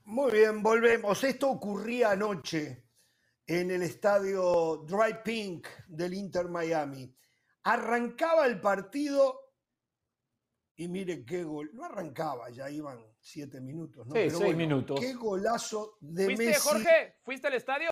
Muy 0.05 0.31
bien, 0.31 0.61
volvemos. 0.61 1.23
Esto 1.23 1.49
ocurría 1.49 2.11
anoche 2.11 2.82
en 3.59 3.71
el 3.71 3.83
estadio 3.83 4.83
Dry 4.87 5.21
Pink 5.23 5.67
del 5.87 6.13
Inter 6.13 6.47
Miami. 6.49 7.15
Arrancaba 7.63 8.45
el 8.45 8.59
partido 8.59 9.51
y 10.75 10.87
mire 10.87 11.23
qué 11.23 11.43
gol. 11.43 11.69
No 11.73 11.85
arrancaba, 11.85 12.49
ya 12.49 12.69
iban 12.69 12.99
siete 13.19 13.61
minutos. 13.61 14.07
¿no? 14.07 14.15
Sí, 14.15 14.29
seis 14.29 14.55
minutos. 14.55 14.99
Qué 14.99 15.13
golazo 15.13 15.97
de 16.01 16.25
¿Fuiste, 16.25 16.45
Messi. 16.45 16.67
Jorge? 16.67 17.15
¿Fuiste 17.23 17.47
al 17.47 17.53
estadio? 17.53 17.89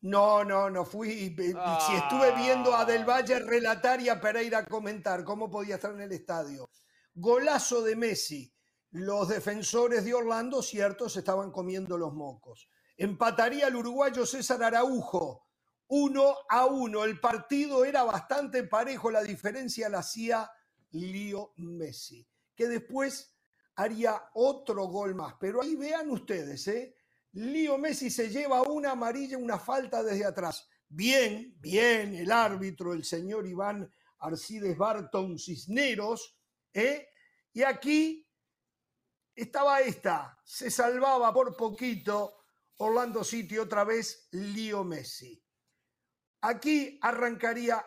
No, 0.00 0.42
no, 0.42 0.70
no 0.70 0.84
fui. 0.84 1.36
Si 1.36 1.94
estuve 1.94 2.34
viendo 2.36 2.74
a 2.74 2.84
Del 2.84 3.04
Valle 3.04 3.38
relatar 3.40 4.00
y 4.00 4.08
a 4.08 4.20
Pereira 4.20 4.64
comentar 4.64 5.22
cómo 5.22 5.50
podía 5.50 5.76
estar 5.76 5.92
en 5.92 6.00
el 6.00 6.12
estadio. 6.12 6.68
Golazo 7.14 7.82
de 7.82 7.94
Messi. 7.94 8.52
Los 8.90 9.28
defensores 9.28 10.04
de 10.04 10.12
Orlando, 10.12 10.60
cierto, 10.60 11.08
se 11.08 11.20
estaban 11.20 11.50
comiendo 11.50 11.96
los 11.96 12.12
mocos. 12.12 12.68
Empataría 12.96 13.68
el 13.68 13.76
uruguayo 13.76 14.26
César 14.26 14.62
Araujo. 14.62 15.46
Uno 15.88 16.36
a 16.48 16.66
uno. 16.66 17.04
El 17.04 17.20
partido 17.20 17.84
era 17.84 18.02
bastante 18.04 18.64
parejo. 18.64 19.10
La 19.10 19.22
diferencia 19.22 19.88
la 19.88 19.98
hacía 19.98 20.50
Lío 20.92 21.52
Messi, 21.56 22.26
que 22.54 22.68
después 22.68 23.36
haría 23.76 24.30
otro 24.34 24.86
gol 24.86 25.14
más. 25.14 25.34
Pero 25.40 25.62
ahí 25.62 25.74
vean 25.76 26.10
ustedes, 26.10 26.66
¿eh? 26.68 26.96
Lío 27.32 27.78
Messi 27.78 28.10
se 28.10 28.28
lleva 28.28 28.62
una 28.62 28.92
amarilla, 28.92 29.38
una 29.38 29.58
falta 29.58 30.02
desde 30.02 30.26
atrás. 30.26 30.68
Bien, 30.88 31.56
bien, 31.58 32.14
el 32.14 32.30
árbitro, 32.30 32.92
el 32.92 33.04
señor 33.04 33.46
Iván 33.46 33.90
Arcides 34.18 34.76
Barton 34.76 35.38
Cisneros. 35.38 36.36
¿eh? 36.74 37.08
Y 37.54 37.62
aquí 37.62 38.28
estaba 39.34 39.80
esta, 39.80 40.38
se 40.44 40.70
salvaba 40.70 41.32
por 41.32 41.56
poquito 41.56 42.41
Orlando 42.82 43.22
City 43.22 43.58
otra 43.58 43.84
vez, 43.84 44.28
Lío 44.32 44.84
Messi. 44.84 45.40
Aquí 46.42 46.98
arrancaría, 47.00 47.84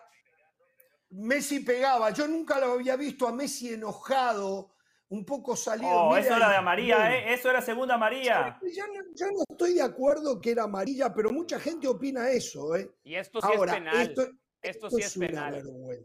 Messi 1.09 1.59
pegaba, 1.59 2.11
yo 2.11 2.27
nunca 2.27 2.59
lo 2.59 2.73
había 2.73 2.95
visto 2.95 3.27
a 3.27 3.33
Messi 3.33 3.73
enojado, 3.73 4.73
un 5.09 5.25
poco 5.25 5.55
salido. 5.55 5.91
Oh, 5.91 6.15
eso 6.15 6.35
era 6.35 6.49
de 6.49 6.55
amarilla, 6.55 7.13
¿eh? 7.13 7.33
eso 7.33 7.49
era 7.49 7.61
segunda 7.61 7.95
amarilla. 7.95 8.57
Yo 8.61 8.87
no, 8.87 8.93
yo 9.13 9.25
no, 9.27 9.43
estoy 9.49 9.73
de 9.73 9.81
acuerdo 9.81 10.39
que 10.39 10.51
era 10.51 10.63
amarilla, 10.63 11.13
pero 11.13 11.31
mucha 11.31 11.59
gente 11.59 11.87
opina 11.87 12.29
eso. 12.29 12.75
¿eh? 12.75 12.89
Y 13.03 13.15
esto 13.15 13.41
sí 13.41 13.47
Ahora, 13.51 13.73
es 13.73 13.77
penal. 13.77 14.01
Esto, 14.01 14.21
esto, 14.21 14.33
esto 14.61 14.89
sí 14.91 15.01
es, 15.01 15.07
es 15.07 15.17
una 15.17 15.27
penal. 15.27 15.63
No, 15.63 15.95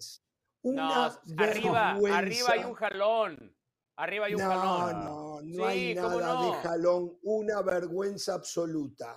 Una 0.62 1.07
arriba, 1.38 1.90
arriba 1.92 2.53
hay 2.53 2.64
un 2.64 2.74
jalón. 2.74 3.57
Arriba 4.00 4.26
hay 4.26 4.34
un 4.34 4.40
no, 4.40 4.48
jalón. 4.48 5.04
No, 5.04 5.42
no 5.42 5.54
Sí, 5.54 5.62
hay 5.62 5.94
¿cómo 5.94 6.20
nada 6.20 6.34
no? 6.34 6.46
de 6.46 6.52
jalón, 6.62 7.18
una 7.22 7.60
vergüenza 7.60 8.32
absoluta. 8.32 9.14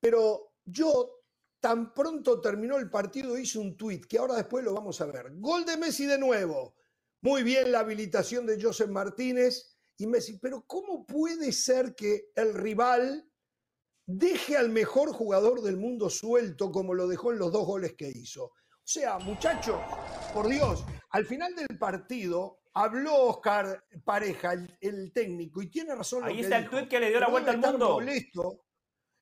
Pero 0.00 0.54
yo, 0.64 1.22
tan 1.60 1.94
pronto 1.94 2.40
terminó 2.40 2.78
el 2.78 2.90
partido, 2.90 3.38
hice 3.38 3.60
un 3.60 3.76
tuit, 3.76 4.06
que 4.06 4.18
ahora 4.18 4.34
después 4.34 4.64
lo 4.64 4.74
vamos 4.74 5.00
a 5.00 5.06
ver. 5.06 5.30
Gol 5.36 5.64
de 5.64 5.76
Messi 5.76 6.06
de 6.06 6.18
nuevo. 6.18 6.74
Muy 7.20 7.44
bien 7.44 7.70
la 7.70 7.80
habilitación 7.80 8.44
de 8.44 8.60
Joseph 8.60 8.90
Martínez 8.90 9.78
y 9.96 10.08
Messi. 10.08 10.36
Pero 10.38 10.64
¿cómo 10.66 11.06
puede 11.06 11.52
ser 11.52 11.94
que 11.94 12.32
el 12.34 12.54
rival 12.54 13.24
deje 14.04 14.56
al 14.56 14.70
mejor 14.70 15.12
jugador 15.12 15.62
del 15.62 15.76
mundo 15.76 16.10
suelto 16.10 16.72
como 16.72 16.92
lo 16.92 17.06
dejó 17.06 17.30
en 17.32 17.38
los 17.38 17.52
dos 17.52 17.64
goles 17.64 17.94
que 17.94 18.08
hizo? 18.08 18.46
O 18.46 18.90
sea, 18.90 19.18
muchachos, 19.18 19.80
por 20.34 20.48
Dios, 20.48 20.84
al 21.10 21.24
final 21.24 21.54
del 21.54 21.78
partido 21.78 22.62
habló 22.78 23.14
Oscar 23.24 23.84
Pareja, 24.04 24.52
el, 24.52 24.78
el 24.80 25.12
técnico, 25.12 25.60
y 25.60 25.68
tiene 25.68 25.94
razón. 25.94 26.24
Ahí 26.24 26.30
lo 26.30 26.36
que 26.36 26.42
está 26.42 26.56
el 26.58 26.62
dijo. 26.64 26.76
tuit 26.76 26.88
que 26.88 27.00
le 27.00 27.08
dio 27.10 27.20
la 27.20 27.28
vuelta 27.28 27.50
al 27.50 27.58
mundo. 27.58 27.90
molesto. 27.90 28.64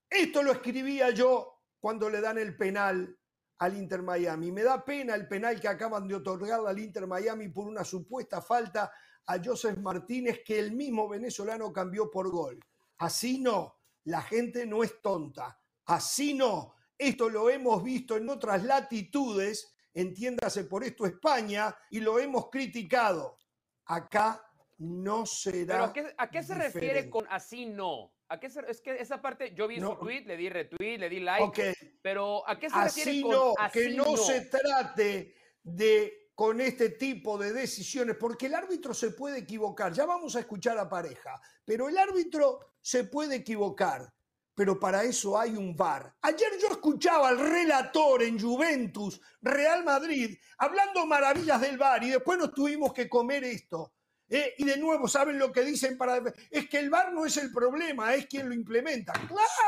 Esto 0.08 0.42
lo 0.42 0.52
escribía 0.52 1.10
yo 1.10 1.62
cuando 1.80 2.10
le 2.10 2.20
dan 2.20 2.38
el 2.38 2.56
penal 2.56 3.18
al 3.58 3.76
Inter 3.76 4.02
Miami. 4.02 4.52
Me 4.52 4.62
da 4.62 4.84
pena 4.84 5.14
el 5.14 5.26
penal 5.26 5.58
que 5.58 5.68
acaban 5.68 6.06
de 6.06 6.14
otorgarle 6.14 6.68
al 6.68 6.78
Inter 6.78 7.06
Miami 7.06 7.48
por 7.48 7.66
una 7.66 7.82
supuesta 7.82 8.42
falta 8.42 8.92
a 9.26 9.42
Joseph 9.42 9.78
Martínez 9.78 10.42
que 10.44 10.58
el 10.58 10.72
mismo 10.72 11.08
venezolano 11.08 11.72
cambió 11.72 12.10
por 12.10 12.30
gol. 12.30 12.60
Así 12.98 13.40
no, 13.40 13.80
la 14.04 14.22
gente 14.22 14.66
no 14.66 14.84
es 14.84 15.00
tonta. 15.00 15.58
Así 15.86 16.34
no. 16.34 16.74
Esto 16.98 17.28
lo 17.28 17.48
hemos 17.50 17.82
visto 17.82 18.16
en 18.16 18.28
otras 18.28 18.62
latitudes, 18.64 19.74
entiéndase 19.92 20.64
por 20.64 20.84
esto 20.84 21.06
España, 21.06 21.74
y 21.90 22.00
lo 22.00 22.18
hemos 22.18 22.50
criticado. 22.50 23.38
Acá 23.86 24.42
no 24.78 25.24
será. 25.26 25.66
Pero 25.66 25.84
¿a 25.84 25.92
qué, 25.92 26.14
a 26.18 26.30
qué 26.30 26.42
se 26.42 26.54
refiere 26.54 27.08
con 27.08 27.26
así 27.30 27.66
no? 27.66 28.12
¿A 28.28 28.40
qué 28.40 28.50
se, 28.50 28.60
es 28.68 28.80
que 28.80 28.96
esa 29.00 29.22
parte, 29.22 29.54
yo 29.54 29.68
vi 29.68 29.78
No. 29.78 29.92
su 29.92 30.00
tweet, 30.00 30.24
le 30.26 30.36
di 30.36 30.48
retweet, 30.48 30.98
le 30.98 31.08
di 31.08 31.20
like, 31.20 31.44
Ok, 31.44 31.58
pero 32.02 32.48
¿a 32.48 32.58
qué 32.58 32.68
se 32.68 32.82
refiere 32.82 33.10
así 33.12 33.22
con 33.22 33.30
no, 33.30 33.54
así 33.58 33.78
que 33.78 33.88
no, 33.90 34.16
se 34.16 34.40
trate 34.46 35.34
de 35.62 36.30
con 36.34 36.60
este 36.60 36.90
tipo 36.90 37.38
de 37.38 37.52
decisiones, 37.52 38.16
porque 38.16 38.46
el 38.46 38.54
árbitro 38.54 38.92
se 38.92 39.12
puede 39.12 39.38
equivocar. 39.38 39.92
Ya 39.92 40.04
vamos 40.04 40.36
a 40.36 40.40
escuchar 40.40 40.76
a 40.76 40.86
pareja, 40.86 41.40
pero 41.64 41.88
el 41.88 41.96
árbitro 41.96 42.74
se 42.80 43.04
puede 43.04 43.36
equivocar. 43.36 44.12
Pero 44.56 44.80
para 44.80 45.04
eso 45.04 45.38
hay 45.38 45.50
un 45.50 45.76
VAR. 45.76 46.16
Ayer 46.22 46.48
yo 46.60 46.68
escuchaba 46.68 47.28
al 47.28 47.38
relator 47.38 48.22
en 48.22 48.40
Juventus, 48.40 49.20
Real 49.42 49.84
Madrid, 49.84 50.34
hablando 50.56 51.04
maravillas 51.04 51.60
del 51.60 51.76
VAR 51.76 52.02
y 52.02 52.10
después 52.10 52.38
nos 52.38 52.54
tuvimos 52.54 52.94
que 52.94 53.06
comer 53.06 53.44
esto. 53.44 53.92
Eh, 54.28 54.54
y 54.56 54.64
de 54.64 54.78
nuevo, 54.78 55.06
¿saben 55.08 55.38
lo 55.38 55.52
que 55.52 55.60
dicen 55.62 55.98
para.? 55.98 56.22
Es 56.50 56.68
que 56.70 56.78
el 56.78 56.88
VAR 56.88 57.12
no 57.12 57.26
es 57.26 57.36
el 57.36 57.52
problema, 57.52 58.14
es 58.14 58.26
quien 58.26 58.48
lo 58.48 58.54
implementa. 58.54 59.12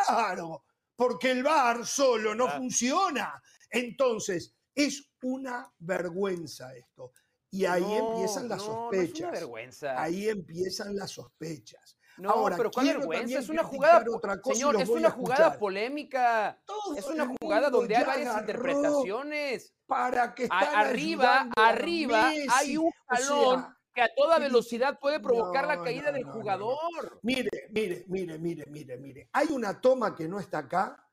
¡Claro! 0.06 0.64
Porque 0.96 1.32
el 1.32 1.42
VAR 1.42 1.86
solo 1.86 2.34
no 2.34 2.44
Claro. 2.46 2.58
funciona. 2.60 3.42
Entonces, 3.70 4.54
es 4.74 5.10
una 5.22 5.70
vergüenza 5.78 6.74
esto. 6.74 7.12
Y 7.50 7.66
ahí 7.66 7.84
empiezan 7.84 8.48
las 8.48 8.62
sospechas. 8.62 9.30
vergüenza. 9.32 10.00
Ahí 10.02 10.28
empiezan 10.30 10.96
las 10.96 11.10
sospechas. 11.10 11.97
No, 12.18 12.30
Ahora, 12.30 12.56
pero 12.56 12.70
¿cuál 12.70 12.86
vergüenza? 12.86 13.38
Es 13.38 13.48
una 13.48 13.62
jugada, 13.62 14.04
señor, 14.44 14.80
es 14.80 14.88
una 14.88 15.10
jugada 15.10 15.56
polémica. 15.56 16.60
es 16.96 17.06
una 17.06 17.28
jugada 17.40 17.70
donde 17.70 17.96
hay 17.96 18.04
varias 18.04 18.38
interpretaciones. 18.40 19.72
Para 19.86 20.34
que 20.34 20.48
arriba, 20.50 21.48
arriba 21.56 22.30
hay 22.50 22.76
un 22.76 22.92
balón 23.08 23.74
que 23.94 24.02
a 24.02 24.14
toda 24.14 24.38
velocidad 24.38 24.98
puede 24.98 25.20
provocar 25.20 25.66
la 25.66 25.82
caída 25.82 26.12
del 26.12 26.24
jugador. 26.24 27.20
Mire, 27.22 27.68
mire, 27.70 28.04
mire, 28.08 28.38
mire, 28.38 28.66
mire, 28.66 28.98
mire. 28.98 29.28
Hay 29.32 29.48
una 29.50 29.80
toma 29.80 30.14
que 30.14 30.28
no 30.28 30.40
está 30.40 30.58
acá, 30.58 31.08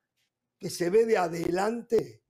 que 0.57 0.69
se 0.69 0.89
ve 0.89 1.05
de 1.05 1.17
adelante, 1.17 2.23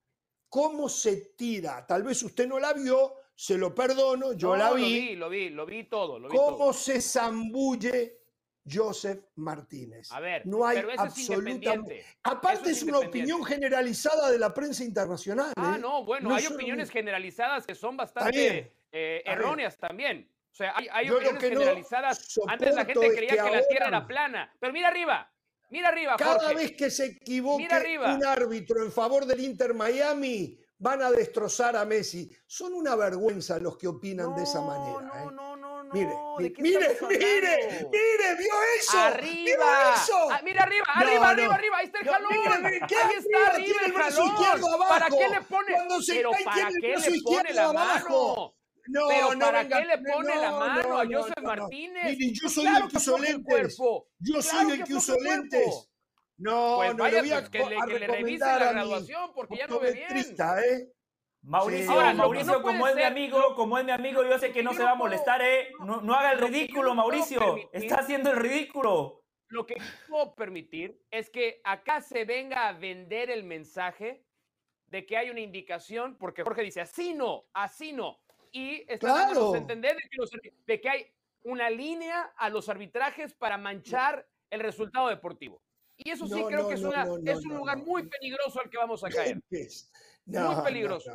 cómo 0.49 0.89
se 0.89 1.33
tira. 1.37 1.85
Tal 1.87 2.03
vez 2.03 2.21
usted 2.23 2.47
no 2.47 2.59
la 2.59 2.73
vio, 2.73 3.15
se 3.33 3.57
lo 3.57 3.73
perdono, 3.73 4.33
yo 4.33 4.55
la 4.55 4.73
vi. 4.73 4.81
Lo 4.81 4.87
vi, 4.87 5.15
lo 5.15 5.29
vi, 5.29 5.49
lo 5.49 5.65
vi 5.65 5.89
todo. 5.89 6.19
Lo 6.19 6.29
vi 6.29 6.37
cómo 6.37 6.73
se 6.73 7.01
zambulle 7.01 8.24
Joseph 8.69 9.23
Martínez. 9.35 10.11
A 10.11 10.19
ver, 10.19 10.45
no 10.45 10.65
hay 10.65 10.83
absolutamente. 10.97 12.03
Aparte 12.23 12.71
es, 12.71 12.83
una 12.83 12.99
opinión 12.99 13.43
generalizada 13.43 14.31
de 14.31 14.39
la 14.39 14.53
prensa 14.53 14.83
internacional. 14.83 15.53
Ah, 15.55 15.75
¿eh? 15.75 15.79
no, 15.79 16.03
bueno, 16.03 16.33
hay 16.33 16.47
opiniones 16.47 16.89
generalizadas 16.89 17.65
que 17.65 17.75
son 17.75 17.95
bastante 17.95 18.73
eh, 18.91 19.21
erróneas 19.25 19.77
también. 19.77 20.29
O 20.51 20.55
sea, 20.55 20.73
hay, 20.75 21.09
opiniones 21.09 21.41
generalizadas. 21.41 22.39
Antes 22.47 22.75
la 22.75 22.85
gente 22.85 23.09
creía 23.13 23.43
que, 23.43 23.51
la 23.51 23.67
Tierra 23.67 23.87
era 23.87 24.07
plana. 24.07 24.55
Pero 24.59 24.71
mira 24.73 24.87
arriba, 24.87 25.31
mira 25.69 25.89
arriba. 25.89 26.15
Cada 26.17 26.53
vez 26.53 26.71
que 26.71 26.89
se 26.89 27.05
equivoque 27.07 27.67
un 27.67 28.25
árbitro 28.25 28.83
en 28.83 28.91
favor 28.91 29.25
del 29.25 29.41
Inter 29.41 29.73
Miami, 29.73 30.57
van 30.77 31.01
a 31.01 31.11
destrozar 31.11 31.75
a 31.75 31.85
Messi. 31.85 32.31
Son 32.45 32.73
una 32.73 32.95
vergüenza 32.95 33.59
los 33.59 33.77
que 33.77 33.87
opinan 33.87 34.35
de 34.35 34.43
esa 34.43 34.61
manera. 34.61 35.01
No, 35.01 35.29
¿eh? 35.29 35.33
no, 35.33 35.55
no, 35.55 35.74
no. 35.93 36.35
Mire, 36.37 36.53
mire, 36.57 36.97
mire, 37.01 37.57
mire, 37.91 38.35
vio 38.37 38.53
eso. 38.79 38.97
Arriba. 38.97 39.93
eso? 39.95 40.29
Ah, 40.31 40.41
mira 40.43 40.63
arriba, 40.63 40.85
arriba, 40.95 41.29
arriba, 41.29 41.55
arriba. 41.55 41.77
Ahí 41.77 41.85
está 41.85 41.99
el 41.99 42.09
jalón. 42.09 42.31
Ahí 42.31 42.41
está 42.43 43.51
arriba 43.53 43.81
el, 43.85 43.93
jalón. 43.93 44.35
¿Para 44.89 45.07
qué 45.09 45.29
le 45.29 45.41
pone? 45.41 45.75
Pero 46.07 46.31
¿para 46.43 46.69
qué 46.81 46.95
le 46.97 47.21
pone 47.21 47.53
la 47.53 47.73
mano? 47.73 48.55
No, 48.87 49.07
Pero 49.07 49.33
no, 49.33 49.39
¿para 49.39 49.67
qué 49.67 49.85
le 49.85 49.97
pone 49.97 50.35
la 50.35 50.51
mano 50.51 50.99
a 50.99 51.05
Joseph 51.05 51.41
Martínez? 51.41 52.17
Mire, 52.17 52.33
yo 52.33 52.49
soy 52.49 52.67
el 52.67 52.87
que 52.87 52.97
uso 52.97 53.17
lentes. 53.17 53.77
Yo 54.19 54.41
soy 54.41 54.71
el 54.71 54.83
que 54.83 54.93
uso 54.93 55.19
lentes. 55.19 55.89
No, 56.37 56.75
pues 56.77 56.95
no 56.95 57.03
vaya, 57.03 57.21
le 57.21 57.21
voy 57.21 57.31
a, 57.31 57.39
pues 57.39 57.49
que, 57.49 57.59
le, 57.59 57.77
que 57.87 57.99
le 57.99 58.07
revise 58.07 58.45
la 58.45 58.71
graduación 58.71 59.31
porque 59.33 59.55
ya 59.55 59.67
no 59.67 59.79
ve 59.79 59.93
bien. 59.93 60.35
¿eh? 60.37 60.91
Mauricio, 61.45 61.91
Ahora, 61.91 62.13
Mauricio 62.13 62.61
como 62.61 62.87
es 62.87 62.95
mi 62.95 63.03
amigo, 63.03 63.55
como 63.55 63.77
es 63.77 63.85
mi 63.85 63.91
amigo, 63.91 64.23
yo 64.23 64.39
sé 64.39 64.51
que 64.51 64.63
no 64.63 64.73
se 64.73 64.83
va 64.83 64.91
a 64.91 64.95
molestar, 64.95 65.41
¿eh? 65.43 65.71
No, 65.79 66.01
no 66.01 66.15
haga 66.15 66.31
el 66.31 66.39
ridículo, 66.39 66.95
Mauricio. 66.95 67.69
Está 67.71 67.99
haciendo 67.99 68.31
el 68.31 68.37
ridículo. 68.37 69.23
Lo 69.49 69.65
que 69.67 69.75
no 69.75 69.85
puedo 70.09 70.35
permitir 70.35 70.99
es 71.11 71.29
que 71.29 71.61
acá 71.63 72.01
se 72.01 72.25
venga 72.25 72.67
a 72.67 72.73
vender 72.73 73.29
el 73.29 73.43
mensaje 73.43 74.25
de 74.87 75.05
que 75.05 75.17
hay 75.17 75.29
una 75.29 75.39
indicación, 75.39 76.17
porque 76.17 76.43
Jorge 76.43 76.63
dice 76.63 76.81
así 76.81 77.13
no, 77.13 77.45
así 77.53 77.93
no. 77.93 78.19
Y 78.51 78.81
está 78.91 79.27
claro. 79.27 79.55
entender 79.55 79.95
de 79.95 80.01
que, 80.09 80.53
de 80.65 80.81
que 80.81 80.89
hay 80.89 81.05
una 81.43 81.69
línea 81.69 82.33
a 82.37 82.49
los 82.49 82.69
arbitrajes 82.69 83.35
para 83.35 83.57
manchar 83.57 84.27
el 84.49 84.61
resultado 84.61 85.09
deportivo. 85.09 85.61
Y 85.97 86.09
eso 86.09 86.27
sí 86.27 86.43
creo 86.47 86.67
que 86.67 86.73
es, 86.73 86.81
es 86.81 87.45
un 87.45 87.55
lugar 87.55 87.77
muy 87.77 88.07
peligroso 88.07 88.59
al 88.59 88.69
que 88.69 88.77
vamos 88.77 89.03
a 89.03 89.09
caer. 89.09 89.39
Muy 90.25 90.63
peligroso. 90.63 91.11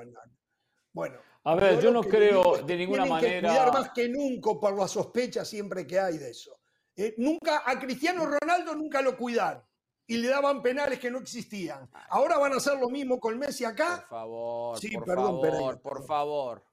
Bueno. 0.92 1.16
A 1.44 1.55
ver, 1.55 1.81
yo 1.81 1.90
no 1.90 2.03
creo 2.03 2.59
de 2.59 2.77
ninguna 2.77 3.07
manera. 3.07 3.49
Que 3.49 3.55
cuidar 3.55 3.73
más 3.73 3.90
que 3.90 4.09
nunca 4.09 4.51
por 4.61 4.77
la 4.77 4.87
sospecha 4.87 5.44
siempre 5.44 5.87
que 5.87 5.99
hay 5.99 6.18
de 6.18 6.31
eso. 6.31 6.59
Eh, 6.96 7.14
nunca 7.16 7.62
a 7.64 7.79
Cristiano 7.79 8.27
Ronaldo 8.27 8.75
nunca 8.75 9.01
lo 9.01 9.16
cuidaron 9.16 9.62
y 10.07 10.18
le 10.18 10.29
daban 10.29 10.61
penales 10.61 10.99
que 10.99 11.11
no 11.11 11.18
existían. 11.18 11.88
Ahora 12.11 12.37
van 12.37 12.53
a 12.53 12.57
hacer 12.57 12.79
lo 12.79 12.90
mismo 12.90 13.18
con 13.18 13.38
Messi 13.38 13.64
acá. 13.64 14.01
Por 14.01 14.09
favor, 14.09 14.79
sí, 14.79 14.90
por 14.90 15.05
perdón, 15.05 15.40
favor, 15.40 15.81
por 15.81 16.07
favor. 16.07 16.64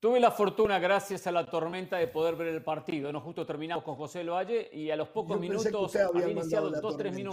Tuve 0.00 0.20
la 0.20 0.32
fortuna, 0.32 0.78
gracias 0.78 1.26
a 1.26 1.32
la 1.32 1.46
tormenta, 1.46 1.96
de 1.96 2.08
poder 2.08 2.36
ver 2.36 2.48
el 2.48 2.62
partido. 2.62 3.10
Nos 3.10 3.22
justo 3.22 3.46
terminamos 3.46 3.84
con 3.84 3.94
José 3.94 4.22
Loalle 4.22 4.68
y 4.70 4.90
a 4.90 4.96
los 4.96 5.08
pocos 5.08 5.40
minutos 5.40 5.96
había 5.96 6.28
iniciado 6.28 6.70
dos, 6.70 6.96
tres 6.98 7.16
¿eh? 7.16 7.24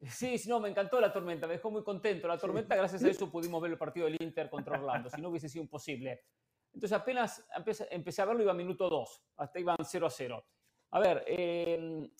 Sí, 0.00 0.38
sí, 0.38 0.48
no, 0.48 0.60
me 0.60 0.68
encantó 0.68 1.00
la 1.00 1.12
tormenta, 1.12 1.46
me 1.46 1.54
dejó 1.54 1.70
muy 1.70 1.82
contento. 1.82 2.28
La 2.28 2.38
tormenta, 2.38 2.76
gracias 2.76 3.02
a 3.02 3.08
eso 3.08 3.30
pudimos 3.30 3.60
ver 3.60 3.72
el 3.72 3.78
partido 3.78 4.06
del 4.06 4.16
Inter 4.20 4.48
contra 4.48 4.78
Orlando, 4.78 5.10
si 5.10 5.20
no 5.20 5.28
hubiese 5.28 5.48
sido 5.48 5.64
imposible. 5.64 6.24
Entonces 6.72 6.96
apenas 6.96 7.44
empecé, 7.90 8.22
a 8.22 8.24
verlo, 8.26 8.42
iba 8.42 8.52
a 8.52 8.54
minuto 8.54 8.88
dos, 8.88 9.22
hasta 9.36 9.58
iban 9.58 9.76
0 9.82 10.06
a 10.06 10.10
0. 10.10 10.44
A 10.90 11.00
ver, 11.00 11.24
eh, 11.26 12.10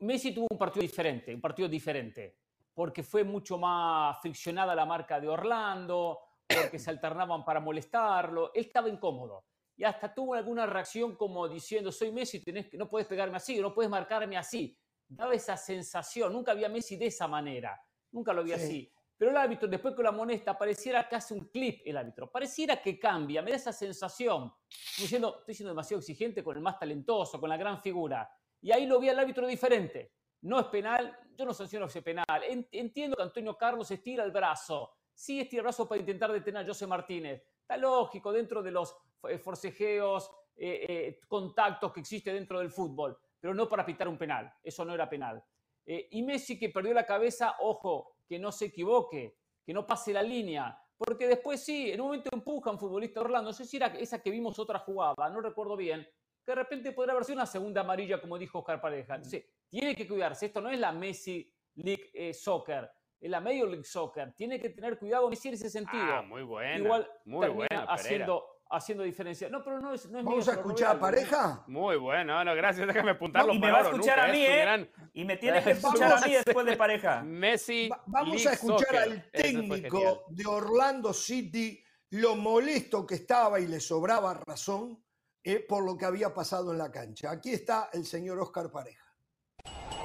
Messi 0.00 0.34
tuvo 0.34 0.48
un 0.50 0.58
partido 0.58 0.82
diferente, 0.82 1.34
un 1.34 1.40
partido 1.40 1.68
diferente, 1.68 2.36
porque 2.74 3.02
fue 3.02 3.24
mucho 3.24 3.56
más 3.56 4.20
friccionada 4.20 4.74
la 4.74 4.84
marca 4.84 5.18
de 5.18 5.28
Orlando, 5.28 6.18
porque 6.46 6.78
se 6.78 6.90
alternaban 6.90 7.44
para 7.44 7.60
molestarlo. 7.60 8.52
Él 8.52 8.66
estaba 8.66 8.88
incómodo 8.88 9.46
y 9.76 9.84
hasta 9.84 10.12
tuvo 10.12 10.34
alguna 10.34 10.66
reacción 10.66 11.16
como 11.16 11.48
diciendo, 11.48 11.90
soy 11.90 12.12
Messi, 12.12 12.44
tenés 12.44 12.72
no 12.74 12.88
puedes 12.88 13.08
pegarme 13.08 13.36
así, 13.36 13.58
no 13.60 13.74
puedes 13.74 13.90
marcarme 13.90 14.36
así. 14.36 14.76
Daba 15.08 15.34
esa 15.34 15.56
sensación, 15.56 16.32
nunca 16.32 16.52
había 16.52 16.68
Messi 16.68 16.96
de 16.96 17.06
esa 17.06 17.28
manera, 17.28 17.80
nunca 18.10 18.32
lo 18.32 18.42
vi 18.42 18.52
así. 18.52 18.90
Pero 19.16 19.30
el 19.30 19.36
árbitro, 19.36 19.68
después 19.68 19.94
con 19.94 20.04
la 20.04 20.12
monesta, 20.12 20.58
pareciera 20.58 21.08
que 21.08 21.16
hace 21.16 21.34
un 21.34 21.48
clip 21.48 21.82
el 21.84 21.96
árbitro, 21.96 22.30
pareciera 22.30 22.82
que 22.82 22.98
cambia, 22.98 23.42
me 23.42 23.50
da 23.50 23.56
esa 23.56 23.72
sensación, 23.72 24.52
diciendo, 24.98 25.36
estoy 25.40 25.54
siendo 25.54 25.70
demasiado 25.70 26.00
exigente 26.00 26.42
con 26.42 26.56
el 26.56 26.62
más 26.62 26.78
talentoso, 26.78 27.38
con 27.38 27.48
la 27.48 27.56
gran 27.56 27.80
figura. 27.80 28.28
Y 28.60 28.72
ahí 28.72 28.86
lo 28.86 28.98
vi 28.98 29.10
al 29.10 29.18
árbitro 29.18 29.46
diferente. 29.46 30.14
No 30.42 30.58
es 30.58 30.66
penal, 30.66 31.16
yo 31.36 31.44
no 31.44 31.54
sanciono 31.54 31.86
ese 31.86 32.02
penal. 32.02 32.24
Entiendo 32.70 33.16
que 33.16 33.22
Antonio 33.22 33.56
Carlos 33.56 33.90
estira 33.90 34.24
el 34.24 34.30
brazo, 34.30 34.94
sí 35.14 35.40
estira 35.40 35.60
el 35.60 35.64
brazo 35.64 35.88
para 35.88 36.00
intentar 36.00 36.32
detener 36.32 36.64
a 36.64 36.66
José 36.66 36.86
Martínez. 36.86 37.42
Está 37.60 37.76
lógico 37.76 38.32
dentro 38.32 38.62
de 38.62 38.70
los 38.70 38.96
eh, 39.28 39.38
forcejeos, 39.38 40.30
eh, 40.56 40.86
eh, 40.88 41.20
contactos 41.26 41.92
que 41.92 42.00
existe 42.00 42.32
dentro 42.32 42.58
del 42.58 42.70
fútbol, 42.70 43.18
pero 43.44 43.52
no 43.52 43.68
para 43.68 43.84
pitar 43.84 44.08
un 44.08 44.16
penal. 44.16 44.50
Eso 44.62 44.86
no 44.86 44.94
era 44.94 45.06
penal. 45.06 45.44
y 45.84 46.22
Messi 46.22 46.58
que 46.58 46.70
perdió 46.70 46.94
la 46.94 47.04
cabeza, 47.04 47.56
ojo, 47.60 48.16
que 48.26 48.38
no 48.38 48.50
se 48.50 48.64
equivoque, 48.64 49.36
que 49.62 49.74
no 49.74 49.86
pase 49.86 50.14
la 50.14 50.22
línea, 50.22 50.74
porque 50.96 51.28
después 51.28 51.62
sí, 51.62 51.90
en 51.90 52.00
un 52.00 52.06
momento 52.06 52.30
empuja 52.32 52.70
un 52.70 52.78
futbolista 52.78 53.20
Orlando, 53.20 53.50
no 53.50 53.52
sé 53.52 53.66
si 53.66 53.76
era 53.76 53.88
esa 53.88 54.22
que 54.22 54.30
vimos 54.30 54.58
otra 54.58 54.78
jugada, 54.78 55.28
no 55.28 55.42
recuerdo 55.42 55.76
bien, 55.76 56.08
que 56.42 56.52
de 56.52 56.54
repente 56.54 56.92
podría 56.92 57.12
haber 57.12 57.26
sido 57.26 57.36
una 57.36 57.44
segunda 57.44 57.82
amarilla, 57.82 58.18
como 58.18 58.38
dijo 58.38 58.60
Oscar 58.60 58.80
Pareja. 58.80 59.16
Entonces, 59.16 59.44
tiene 59.68 59.94
que 59.94 60.08
cuidarse, 60.08 60.46
esto 60.46 60.62
no 60.62 60.70
es 60.70 60.78
la 60.78 60.92
Messi 60.92 61.46
League 61.74 62.32
Soccer, 62.32 62.90
en 63.20 63.30
la 63.30 63.42
Major 63.42 63.68
League 63.68 63.84
Soccer. 63.84 64.32
Tiene 64.32 64.58
que 64.58 64.70
tener 64.70 64.98
cuidado 64.98 65.28
Messi 65.28 65.48
en 65.48 65.54
ese 65.54 65.68
sentido. 65.68 66.02
Ah, 66.02 66.22
muy 66.22 66.44
bueno. 66.44 66.82
Igual 66.82 67.10
muy 67.26 67.48
buena, 67.48 67.84
haciendo, 67.90 68.53
haciendo 68.76 69.04
diferencia. 69.04 69.48
No, 69.48 69.62
pero 69.62 69.80
no 69.80 69.94
es, 69.94 70.08
no 70.10 70.18
es 70.18 70.24
¿Vamos 70.24 70.48
a 70.48 70.52
escuchar 70.52 70.96
a 70.96 70.98
pareja? 71.00 71.64
Muy 71.66 71.96
bueno, 71.96 72.44
no, 72.44 72.54
gracias, 72.54 72.86
déjame 72.86 73.12
apuntarlo. 73.12 73.52
y 73.52 73.58
me 73.58 73.70
va 73.70 73.78
a 73.78 73.82
escuchar 73.82 74.20
a 74.20 74.28
mí, 74.28 74.44
¿eh? 74.44 74.90
Y 75.14 75.24
me 75.24 75.36
tiene 75.36 75.62
que 75.64 75.72
escuchar 75.72 76.12
a 76.12 76.26
mí 76.26 76.32
después 76.32 76.66
de 76.66 76.76
pareja. 76.76 77.22
Messi. 77.22 77.88
vamos 78.06 78.46
a 78.46 78.52
escuchar 78.52 78.96
al 78.96 79.30
técnico 79.30 80.24
de 80.28 80.46
Orlando 80.46 81.12
City, 81.12 81.82
lo 82.10 82.36
molesto 82.36 83.06
que 83.06 83.16
estaba 83.16 83.60
y 83.60 83.66
le 83.66 83.80
sobraba 83.80 84.34
razón 84.34 85.02
eh, 85.42 85.64
por 85.68 85.84
lo 85.84 85.96
que 85.96 86.06
había 86.06 86.32
pasado 86.32 86.72
en 86.72 86.78
la 86.78 86.90
cancha. 86.90 87.30
Aquí 87.30 87.50
está 87.50 87.90
el 87.92 88.06
señor 88.06 88.38
Oscar 88.38 88.70
Pareja. 88.70 89.04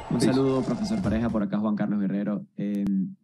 Un 0.09 0.19
saludo, 0.19 0.61
profesor 0.63 1.01
Pareja, 1.01 1.29
por 1.29 1.43
acá 1.43 1.57
Juan 1.59 1.75
Carlos 1.75 1.99
Guerrero. 1.99 2.45
Em, 2.57 3.15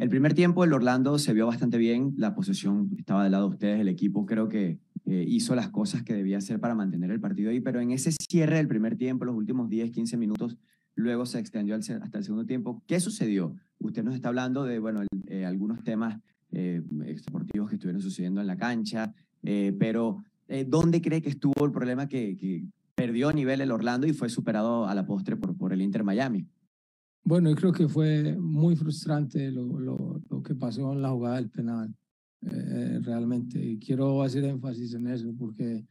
el 0.00 0.08
primer 0.08 0.32
tiempo 0.32 0.64
el 0.64 0.72
Orlando 0.72 1.18
se 1.18 1.34
vio 1.34 1.46
bastante 1.46 1.76
bien, 1.76 2.14
la 2.16 2.34
posesión 2.34 2.90
estaba 2.96 3.22
del 3.22 3.32
lado 3.32 3.48
de 3.48 3.54
ustedes, 3.54 3.80
el 3.80 3.88
equipo 3.88 4.24
creo 4.24 4.48
que 4.48 4.78
eh, 5.04 5.24
hizo 5.28 5.54
las 5.54 5.68
cosas 5.68 6.02
que 6.02 6.14
debía 6.14 6.38
hacer 6.38 6.58
para 6.58 6.74
mantener 6.74 7.10
el 7.10 7.20
partido 7.20 7.50
ahí, 7.50 7.60
pero 7.60 7.80
en 7.80 7.90
ese 7.90 8.10
cierre 8.12 8.56
del 8.56 8.66
primer 8.66 8.96
tiempo, 8.96 9.26
los 9.26 9.36
últimos 9.36 9.68
10, 9.68 9.90
15 9.90 10.16
minutos, 10.16 10.56
luego 10.94 11.26
se 11.26 11.38
extendió 11.38 11.76
hasta 11.76 12.18
el 12.18 12.24
segundo 12.24 12.46
tiempo. 12.46 12.82
¿Qué 12.86 12.98
sucedió? 12.98 13.54
Usted 13.78 14.02
nos 14.02 14.14
está 14.14 14.28
hablando 14.28 14.64
de, 14.64 14.78
bueno, 14.78 15.02
eh, 15.26 15.44
algunos 15.44 15.84
temas 15.84 16.18
eh, 16.50 16.80
deportivos 16.88 17.68
que 17.68 17.74
estuvieron 17.74 18.00
sucediendo 18.00 18.40
en 18.40 18.46
la 18.46 18.56
cancha, 18.56 19.12
pero 19.78 20.24
¿dónde 20.66 21.00
cree 21.00 21.20
que 21.20 21.28
estuvo 21.28 21.64
el 21.64 21.72
problema 21.72 22.08
que, 22.08 22.36
que 22.36 22.64
perdió 22.94 23.32
nivel 23.32 23.60
el 23.62 23.70
Orlando 23.70 24.06
y 24.06 24.12
fue 24.12 24.28
superado 24.28 24.86
a 24.86 24.94
la 24.94 25.06
postre 25.06 25.36
por, 25.36 25.56
por 25.56 25.72
el 25.72 25.80
Inter 25.80 26.04
Miami. 26.04 26.46
Bueno, 27.22 27.50
yo 27.50 27.56
creo 27.56 27.72
que 27.72 27.88
fue 27.88 28.36
muy 28.38 28.76
frustrante 28.76 29.50
lo, 29.50 29.78
lo, 29.78 30.20
lo 30.28 30.42
que 30.42 30.54
pasó 30.54 30.92
en 30.92 31.02
la 31.02 31.10
jugada 31.10 31.36
del 31.36 31.50
penal, 31.50 31.94
eh, 32.42 32.98
realmente. 33.02 33.62
Y 33.62 33.78
quiero 33.78 34.22
hacer 34.22 34.44
énfasis 34.44 34.94
en 34.94 35.06
eso 35.06 35.32
porque 35.38 35.86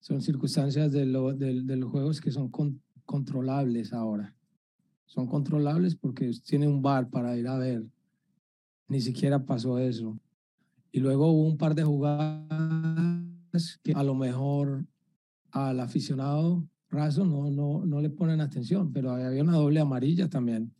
son 0.00 0.20
circunstancias 0.20 0.90
de, 0.90 1.06
lo, 1.06 1.34
de, 1.34 1.62
de 1.62 1.76
los 1.76 1.90
juegos 1.90 2.20
que 2.20 2.32
son 2.32 2.50
controlables 3.04 3.92
ahora. 3.92 4.34
Son 5.06 5.26
controlables 5.26 5.94
porque 5.94 6.30
tiene 6.44 6.66
un 6.66 6.80
bar 6.80 7.10
para 7.10 7.36
ir 7.36 7.46
a 7.46 7.58
ver. 7.58 7.84
Ni 8.88 9.00
siquiera 9.00 9.44
pasó 9.44 9.78
eso. 9.78 10.18
Y 10.90 11.00
luego 11.00 11.30
hubo 11.30 11.46
un 11.46 11.58
par 11.58 11.74
de 11.74 11.84
jugadas 11.84 12.48
que 13.82 13.92
a 13.92 14.02
lo 14.02 14.14
mejor 14.14 14.86
al 15.50 15.80
aficionado 15.80 16.66
raso 16.92 17.24
no, 17.24 17.50
no, 17.50 17.84
no 17.84 18.00
le 18.00 18.10
ponen 18.10 18.40
atención, 18.40 18.92
pero 18.92 19.10
había 19.10 19.42
una 19.42 19.56
doble 19.56 19.80
amarilla 19.80 20.28
también 20.28 20.72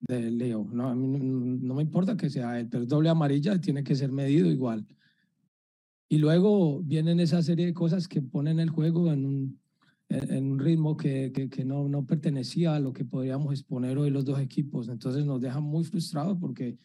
de 0.00 0.30
Leo. 0.30 0.68
No, 0.70 0.94
mí 0.94 1.18
no, 1.18 1.74
me 1.74 1.82
importa 1.82 2.16
que 2.16 2.30
sea 2.30 2.60
él, 2.60 2.68
pero 2.68 2.86
doble 2.86 3.08
amarilla 3.08 3.60
tiene 3.60 3.82
que 3.82 3.94
ser 3.94 4.12
medido 4.12 4.50
igual. 4.50 4.86
Y 6.08 6.18
luego 6.18 6.82
vienen 6.82 7.18
esa 7.20 7.42
serie 7.42 7.66
de 7.66 7.74
cosas 7.74 8.06
que 8.06 8.22
ponen 8.22 8.60
el 8.60 8.70
juego 8.70 9.10
en 9.10 9.24
un, 9.24 9.60
en 10.10 10.52
un 10.52 10.58
ritmo 10.58 10.96
que, 10.96 11.32
que, 11.32 11.64
no, 11.64 11.88
no 11.88 12.04
pertenecía 12.04 12.76
a 12.76 12.80
lo 12.80 12.92
que 12.92 13.04
podríamos 13.04 13.52
exponer 13.52 13.98
hoy 13.98 14.10
los 14.10 14.24
dos 14.24 14.38
equipos. 14.38 14.88
Entonces 14.88 15.24
nos 15.24 15.40
deja 15.40 15.60
muy 15.60 15.84
frustrados 15.84 16.38
porque 16.38 16.78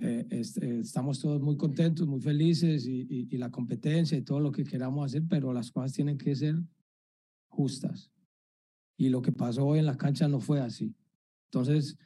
eh, 0.00 0.26
estamos 0.30 1.20
todos 1.20 1.40
muy 1.40 1.56
contentos, 1.56 2.08
muy 2.08 2.20
felices 2.20 2.86
y, 2.86 3.28
y, 3.30 3.36
la 3.36 3.50
competencia 3.50 4.16
y 4.16 4.22
todo 4.22 4.40
lo 4.40 4.50
que 4.50 4.64
queramos 4.64 5.06
hacer, 5.06 5.22
pero 5.28 5.52
las 5.52 5.70
cosas 5.70 5.92
tienen 5.92 6.18
que 6.18 6.34
ser 6.34 6.56
justas. 7.56 8.10
Y 8.96 9.08
lo 9.08 9.22
que 9.22 9.32
pasó 9.32 9.66
hoy 9.66 9.78
en 9.78 9.86
la 9.86 9.96
cancha 9.96 10.28
no 10.28 10.40
fue 10.40 10.60
así. 10.60 10.94
Entonces, 11.46 11.96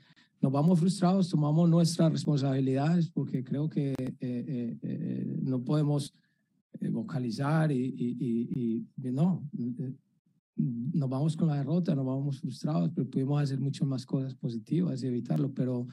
nos 0.41 0.53
vamos 0.53 0.81
frustrados, 0.81 1.29
tomamos 1.29 1.69
nuestras 1.69 2.11
responsabilidades 2.13 3.11
porque 3.11 3.45
creo 3.45 3.69
que 3.69 3.95
eh, 4.21 5.39
no 5.43 5.63
podemos 5.63 6.15
vocalizar 6.91 7.71
y, 7.71 7.85
y, 7.85 8.87
y, 8.97 9.13
no, 9.13 9.43
nos 10.57 11.11
vamos 11.11 11.37
con 11.37 11.49
la 11.49 11.57
derrota, 11.57 11.95
nos 11.95 12.07
vamos 12.07 12.41
frustrados, 12.41 12.91
pero 12.95 13.11
pudimos 13.11 13.43
hacer 13.43 13.61
muchas 13.61 13.87
más 13.87 14.07
cosas 14.07 14.35
positivas 14.35 15.03
y 15.03 15.09
evitarlo, 15.09 15.53
pero 15.53 15.87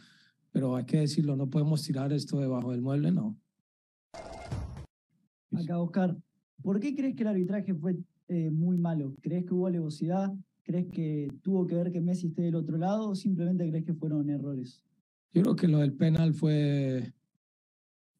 pero 0.57 0.75
hay 0.75 0.85
que 0.85 0.97
decirlo, 0.97 1.35
no 1.35 1.47
podemos 1.47 1.83
tirar 1.83 2.11
esto 2.11 2.39
debajo 2.39 2.71
del 2.71 2.81
mueble, 2.81 3.11
no. 3.11 3.37
Acá, 5.51 5.79
Oscar, 5.79 6.17
¿por 6.63 6.79
qué 6.79 6.95
crees 6.95 7.15
que 7.15 7.21
el 7.21 7.29
arbitraje 7.29 7.75
fue 7.75 7.95
eh, 8.27 8.49
muy 8.51 8.77
malo? 8.77 9.15
¿Crees 9.21 9.45
que 9.45 9.53
hubo 9.53 9.67
alevosidad? 9.67 10.33
¿Crees 10.63 10.87
que 10.87 11.29
tuvo 11.41 11.65
que 11.65 11.75
ver 11.75 11.91
que 11.91 12.01
Messi 12.01 12.27
esté 12.27 12.41
del 12.41 12.55
otro 12.55 12.77
lado 12.77 13.09
o 13.09 13.15
simplemente 13.15 13.67
crees 13.69 13.85
que 13.85 13.93
fueron 13.93 14.29
errores? 14.29 14.83
Yo 15.33 15.43
creo 15.43 15.55
que 15.55 15.67
lo 15.67 15.79
del 15.79 15.93
penal 15.93 16.33
fue. 16.33 17.13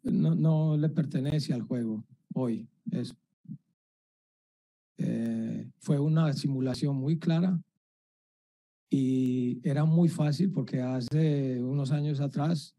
No, 0.03 0.36
no 0.36 0.78
le 0.78 0.88
pertenece 0.88 1.53
al 1.53 1.64
juego 1.64 2.05
hoy. 2.34 2.70
Es, 2.91 3.14
eh, 4.97 5.70
fue 5.80 5.99
una 5.99 6.32
simulación 6.34 6.95
muy 6.95 7.20
clara 7.20 7.60
y 8.89 9.60
era 9.68 9.84
muy 9.84 10.08
fácil 10.08 10.51
porque 10.51 10.82
hace 10.82 11.62
unos 11.62 11.91
años 11.91 12.22
atrás 12.22 12.76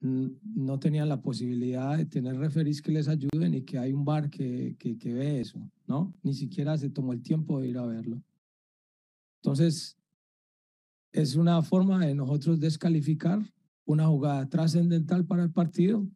no 0.00 0.78
tenían 0.78 1.08
la 1.08 1.20
posibilidad 1.20 1.96
de 1.96 2.06
tener 2.06 2.36
referís 2.36 2.80
que 2.80 2.92
les 2.92 3.08
ayuden 3.08 3.54
y 3.54 3.62
que 3.62 3.78
hay 3.78 3.92
un 3.92 4.04
bar 4.04 4.30
que, 4.30 4.76
que, 4.78 4.96
que, 4.96 5.12
ve 5.12 5.40
eso, 5.40 5.58
¿no? 5.86 6.14
Ni 6.22 6.34
siquiera 6.34 6.78
se 6.78 6.90
tomó 6.90 7.12
el 7.12 7.22
tiempo 7.22 7.60
de 7.60 7.68
ir 7.68 7.78
a 7.78 7.86
verlo. 7.86 8.22
Entonces, 9.42 9.96
es 11.12 11.34
una 11.34 11.62
forma 11.62 12.06
de 12.06 12.14
nosotros 12.14 12.60
descalificar 12.60 13.42
una 13.86 14.06
jugada 14.06 14.48
trascendental 14.48 15.24
para 15.24 15.42
el 15.42 15.50
partido 15.50 16.06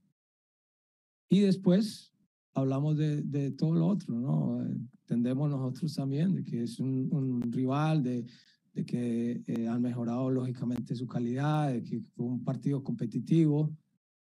y 1.28 1.40
después 1.40 2.12
hablamos 2.54 2.96
de, 2.96 3.50
todo 3.52 3.74
lo 3.74 3.86
otro, 3.86 4.14
¿no? 4.14 4.62
Entendemos 5.00 5.50
nosotros 5.50 5.94
también 5.94 6.44
que 6.44 6.62
es 6.64 6.78
un 6.78 7.40
rival, 7.50 8.02
de, 8.02 8.26
de 8.72 8.86
que 8.86 9.42
eh, 9.46 9.68
han 9.68 9.82
mejorado 9.82 10.30
lógicamente 10.30 10.94
su 10.94 11.06
calidad, 11.06 11.72
de 11.72 11.82
que 11.82 12.00
fue 12.14 12.26
un 12.26 12.42
partido 12.42 12.82
competitivo, 12.82 13.70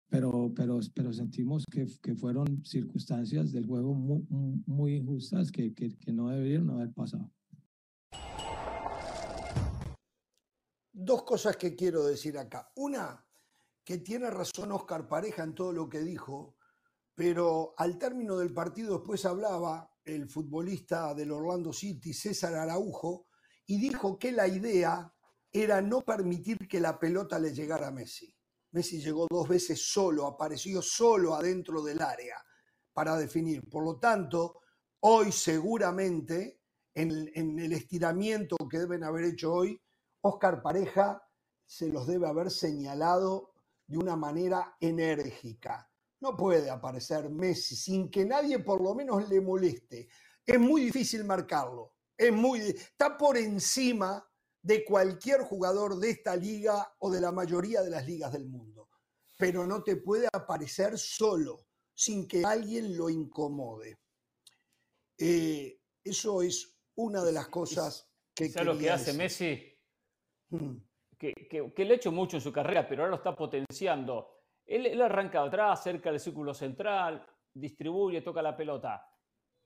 pero, 0.08 0.52
pero, 0.54 0.80
pero 0.94 1.12
sentimos 1.12 1.64
que, 1.70 1.86
que 2.02 2.14
fueron 2.14 2.64
circunstancias 2.64 3.52
del 3.52 3.66
juego 3.66 3.94
muy, 3.94 4.26
muy 4.66 4.96
injustas 4.96 5.50
que, 5.50 5.72
que, 5.72 5.96
que 5.96 6.12
no 6.12 6.28
deberían 6.28 6.68
haber 6.70 6.92
pasado. 6.92 7.30
Dos 10.92 11.22
cosas 11.22 11.56
que 11.56 11.74
quiero 11.74 12.04
decir 12.04 12.36
acá. 12.36 12.70
Una, 12.76 13.24
que 13.84 13.98
tiene 13.98 14.30
razón 14.30 14.72
Oscar 14.72 15.08
Pareja 15.08 15.44
en 15.44 15.54
todo 15.54 15.72
lo 15.72 15.88
que 15.88 16.00
dijo, 16.00 16.56
pero 17.14 17.74
al 17.78 17.98
término 17.98 18.36
del 18.36 18.52
partido 18.52 18.98
después 18.98 19.24
hablaba 19.24 19.90
el 20.04 20.28
futbolista 20.28 21.14
del 21.14 21.30
Orlando 21.30 21.72
City, 21.72 22.12
César 22.12 22.54
Araujo, 22.54 23.28
y 23.72 23.78
dijo 23.78 24.18
que 24.18 24.32
la 24.32 24.46
idea 24.46 25.10
era 25.50 25.80
no 25.80 26.02
permitir 26.02 26.68
que 26.68 26.78
la 26.78 26.98
pelota 26.98 27.38
le 27.38 27.54
llegara 27.54 27.88
a 27.88 27.90
Messi. 27.90 28.30
Messi 28.72 29.00
llegó 29.00 29.26
dos 29.30 29.48
veces 29.48 29.80
solo, 29.90 30.26
apareció 30.26 30.82
solo 30.82 31.34
adentro 31.34 31.82
del 31.82 32.02
área 32.02 32.36
para 32.92 33.16
definir. 33.16 33.66
Por 33.70 33.82
lo 33.82 33.98
tanto, 33.98 34.60
hoy 35.00 35.32
seguramente, 35.32 36.60
en, 36.92 37.58
el 37.58 37.72
estiramiento 37.72 38.56
que 38.70 38.78
deben 38.78 39.04
haber 39.04 39.24
hecho 39.24 39.54
hoy, 39.54 39.80
Oscar 40.20 40.60
Pareja 40.60 41.26
se 41.64 41.88
los 41.88 42.06
debe 42.06 42.28
haber 42.28 42.50
señalado 42.50 43.54
de 43.86 43.96
una 43.96 44.16
manera 44.16 44.76
enérgica. 44.80 45.90
No 46.20 46.36
puede 46.36 46.68
aparecer 46.68 47.30
Messi 47.30 47.74
sin 47.74 48.10
que 48.10 48.26
nadie 48.26 48.58
por 48.58 48.82
lo 48.82 48.94
menos 48.94 49.26
le 49.30 49.40
moleste. 49.40 50.10
Es 50.44 50.60
muy 50.60 50.82
difícil 50.82 51.24
marcarlo. 51.24 51.91
Es 52.16 52.32
muy, 52.32 52.60
está 52.60 53.16
por 53.16 53.36
encima 53.36 54.24
de 54.60 54.84
cualquier 54.84 55.42
jugador 55.42 55.98
de 55.98 56.10
esta 56.10 56.36
liga 56.36 56.94
o 56.98 57.10
de 57.10 57.20
la 57.20 57.32
mayoría 57.32 57.82
de 57.82 57.90
las 57.90 58.06
ligas 58.06 58.32
del 58.32 58.46
mundo. 58.46 58.88
Pero 59.36 59.66
no 59.66 59.82
te 59.82 59.96
puede 59.96 60.28
aparecer 60.32 60.98
solo, 60.98 61.66
sin 61.94 62.28
que 62.28 62.44
alguien 62.44 62.96
lo 62.96 63.10
incomode. 63.10 63.98
Eh, 65.18 65.80
eso 66.04 66.42
es 66.42 66.78
una 66.96 67.24
de 67.24 67.32
las 67.32 67.48
cosas 67.48 68.08
que... 68.34 68.48
¿Sabes 68.48 68.74
lo 68.74 68.78
que 68.78 68.90
hace 68.90 69.12
Messi? 69.14 69.78
Mm. 70.50 70.76
Que, 71.18 71.32
que, 71.74 71.84
le 71.84 71.94
ha 71.94 71.96
hecho 71.96 72.10
mucho 72.10 72.36
en 72.36 72.40
su 72.40 72.52
carrera, 72.52 72.88
pero 72.88 73.02
ahora 73.02 73.10
lo 73.10 73.16
está 73.16 73.34
potenciando. 73.34 74.42
Él, 74.66 74.86
él 74.86 75.00
arranca 75.00 75.42
atrás, 75.42 75.82
cerca 75.82 76.10
del 76.10 76.18
círculo 76.18 76.52
central, 76.52 77.24
distribuye, 77.54 78.22
toca 78.22 78.42
la 78.42 78.56
pelota 78.56 79.08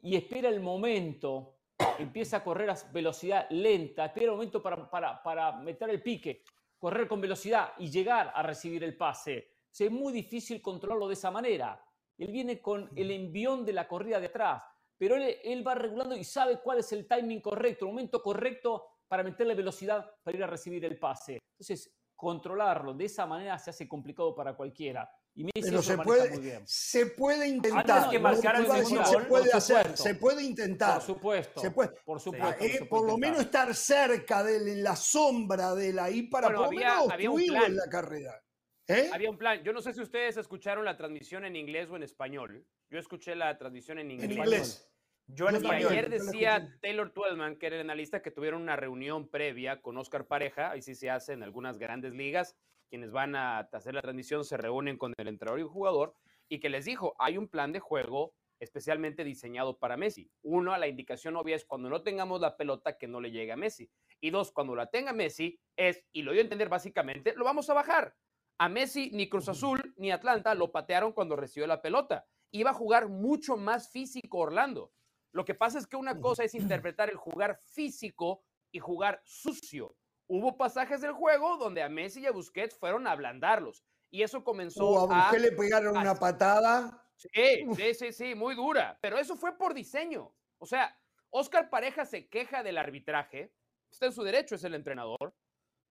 y 0.02 0.16
espera 0.16 0.48
el 0.48 0.60
momento 0.60 1.55
empieza 1.98 2.38
a 2.38 2.44
correr 2.44 2.70
a 2.70 2.76
velocidad 2.92 3.46
lenta, 3.50 4.06
espera 4.06 4.32
un 4.32 4.38
momento 4.38 4.62
para, 4.62 4.88
para, 4.90 5.22
para, 5.22 5.52
meter 5.52 5.90
el 5.90 6.02
pique, 6.02 6.42
correr 6.78 7.06
con 7.06 7.20
velocidad 7.20 7.72
y 7.78 7.90
llegar 7.90 8.32
a 8.34 8.42
recibir 8.42 8.82
el 8.84 8.96
pase. 8.96 9.52
es 9.78 9.90
muy 9.90 10.12
difícil 10.12 10.60
controlarlo 10.62 11.08
de 11.08 11.14
esa 11.14 11.30
manera. 11.30 11.82
Él 12.18 12.32
viene 12.32 12.60
con 12.60 12.90
el 12.96 13.10
envión 13.10 13.64
de 13.64 13.72
la 13.72 13.86
corrida 13.86 14.18
de 14.20 14.26
atrás, 14.26 14.62
pero 14.96 15.16
él, 15.16 15.36
él 15.44 15.66
va 15.66 15.74
regulando 15.74 16.16
y 16.16 16.24
sabe 16.24 16.60
cuál 16.62 16.78
es 16.78 16.90
el 16.92 17.06
timing 17.06 17.40
correcto, 17.40 17.84
el 17.84 17.92
momento 17.92 18.22
correcto 18.22 18.86
para 19.06 19.22
meterle 19.22 19.54
velocidad 19.54 20.10
para 20.22 20.36
ir 20.36 20.44
a 20.44 20.46
recibir 20.46 20.84
el 20.84 20.98
pase. 20.98 21.38
Entonces, 21.52 21.94
controlarlo 22.14 22.94
de 22.94 23.04
esa 23.04 23.26
manera 23.26 23.58
se 23.58 23.70
hace 23.70 23.86
complicado 23.86 24.34
para 24.34 24.56
cualquiera. 24.56 25.08
Y 25.38 25.50
Pero 25.52 25.82
se 25.82 25.98
puede, 25.98 26.62
se 26.64 27.06
puede 27.06 27.46
intentar. 27.46 28.08
que 28.08 28.18
marcar 28.18 28.56
el 28.56 28.86
se 28.86 29.18
puede 29.28 29.52
hacer, 29.52 29.94
se 29.94 30.14
puede 30.14 30.42
intentar. 30.42 30.94
Por 30.94 31.02
supuesto. 31.02 31.60
Se 31.60 31.70
puede, 31.70 31.90
por 32.06 32.20
supuesto. 32.20 32.64
Eh, 32.64 32.86
por 32.88 33.06
lo 33.06 33.18
menos 33.18 33.40
estar 33.40 33.74
cerca 33.74 34.42
de 34.42 34.56
en 34.56 34.82
la 34.82 34.96
sombra 34.96 35.74
de 35.74 35.90
él 35.90 35.98
ahí 35.98 36.22
para 36.22 36.46
por 36.48 36.60
lo 36.60 36.70
menos 36.70 37.12
en 37.20 37.76
la 37.76 37.86
carrera. 37.90 38.42
¿Eh? 38.88 39.10
Había 39.12 39.28
un 39.28 39.36
plan. 39.36 39.62
Yo 39.62 39.74
no 39.74 39.82
sé 39.82 39.92
si 39.92 40.00
ustedes 40.00 40.38
escucharon 40.38 40.86
la 40.86 40.96
transmisión 40.96 41.44
en 41.44 41.54
inglés 41.54 41.90
o 41.90 41.96
en 41.96 42.02
español. 42.02 42.64
Yo 42.88 42.98
escuché 42.98 43.36
la 43.36 43.58
transmisión 43.58 43.98
en 43.98 44.12
inglés. 44.12 44.30
En 44.30 44.38
inglés. 44.38 44.90
Yo, 45.26 45.48
ayer 45.48 46.08
decía 46.08 46.78
Taylor 46.80 47.12
Twelman, 47.12 47.56
que 47.56 47.66
era 47.66 47.76
el 47.76 47.82
analista, 47.82 48.22
que 48.22 48.30
tuvieron 48.30 48.62
una 48.62 48.76
reunión 48.76 49.28
previa 49.28 49.82
con 49.82 49.98
Oscar 49.98 50.26
Pareja, 50.26 50.70
ahí 50.70 50.82
sí 50.82 50.94
se 50.94 51.10
hace 51.10 51.32
en 51.32 51.42
algunas 51.42 51.78
grandes 51.78 52.14
ligas, 52.14 52.56
quienes 52.88 53.10
van 53.10 53.36
a 53.36 53.60
hacer 53.60 53.94
la 53.94 54.02
transmisión 54.02 54.44
se 54.44 54.56
reúnen 54.56 54.96
con 54.96 55.12
el 55.16 55.28
entrenador 55.28 55.60
y 55.60 55.62
el 55.62 55.68
jugador, 55.68 56.14
y 56.48 56.60
que 56.60 56.68
les 56.68 56.84
dijo, 56.84 57.14
hay 57.18 57.38
un 57.38 57.48
plan 57.48 57.72
de 57.72 57.80
juego 57.80 58.34
especialmente 58.58 59.24
diseñado 59.24 59.78
para 59.78 59.96
Messi. 59.96 60.30
Uno, 60.42 60.76
la 60.76 60.88
indicación 60.88 61.36
obvia 61.36 61.56
es 61.56 61.64
cuando 61.64 61.88
no 61.88 62.02
tengamos 62.02 62.40
la 62.40 62.56
pelota 62.56 62.96
que 62.96 63.06
no 63.06 63.20
le 63.20 63.30
llegue 63.30 63.52
a 63.52 63.56
Messi. 63.56 63.90
Y 64.20 64.30
dos, 64.30 64.52
cuando 64.52 64.74
la 64.74 64.90
tenga 64.90 65.12
Messi 65.12 65.58
es, 65.76 66.04
y 66.12 66.22
lo 66.22 66.32
dio 66.32 66.40
a 66.40 66.44
entender 66.44 66.68
básicamente, 66.68 67.34
lo 67.36 67.44
vamos 67.44 67.68
a 67.68 67.74
bajar. 67.74 68.16
A 68.58 68.68
Messi 68.68 69.10
ni 69.12 69.28
Cruz 69.28 69.48
Azul 69.48 69.94
ni 69.96 70.10
Atlanta 70.10 70.54
lo 70.54 70.72
patearon 70.72 71.12
cuando 71.12 71.36
recibió 71.36 71.66
la 71.66 71.82
pelota. 71.82 72.26
Iba 72.50 72.70
a 72.70 72.74
jugar 72.74 73.08
mucho 73.08 73.56
más 73.56 73.90
físico 73.90 74.38
Orlando. 74.38 74.92
Lo 75.32 75.44
que 75.44 75.54
pasa 75.54 75.78
es 75.78 75.86
que 75.86 75.96
una 75.96 76.18
cosa 76.18 76.44
es 76.44 76.54
interpretar 76.54 77.10
el 77.10 77.16
jugar 77.16 77.58
físico 77.58 78.42
y 78.72 78.78
jugar 78.78 79.20
sucio. 79.24 79.94
Hubo 80.28 80.56
pasajes 80.56 81.00
del 81.00 81.12
juego 81.12 81.56
donde 81.56 81.82
a 81.82 81.88
Messi 81.88 82.20
y 82.20 82.26
a 82.26 82.32
Busquets 82.32 82.76
fueron 82.76 83.06
a 83.06 83.12
ablandarlos. 83.12 83.84
Y 84.10 84.22
eso 84.22 84.42
comenzó 84.42 85.10
a... 85.10 85.24
Busquets 85.30 85.42
le 85.42 85.52
pegaron 85.52 85.96
una 85.96 86.14
patada. 86.14 87.02
Sí, 87.16 87.66
sí, 87.76 87.94
sí, 87.94 88.12
sí, 88.12 88.34
muy 88.34 88.54
dura. 88.54 88.98
Pero 89.00 89.18
eso 89.18 89.36
fue 89.36 89.56
por 89.56 89.74
diseño. 89.74 90.34
O 90.58 90.66
sea, 90.66 90.96
Oscar 91.30 91.70
Pareja 91.70 92.04
se 92.04 92.28
queja 92.28 92.62
del 92.62 92.78
arbitraje. 92.78 93.52
Está 93.90 94.06
en 94.06 94.12
su 94.12 94.22
derecho, 94.22 94.56
es 94.56 94.64
el 94.64 94.74
entrenador. 94.74 95.34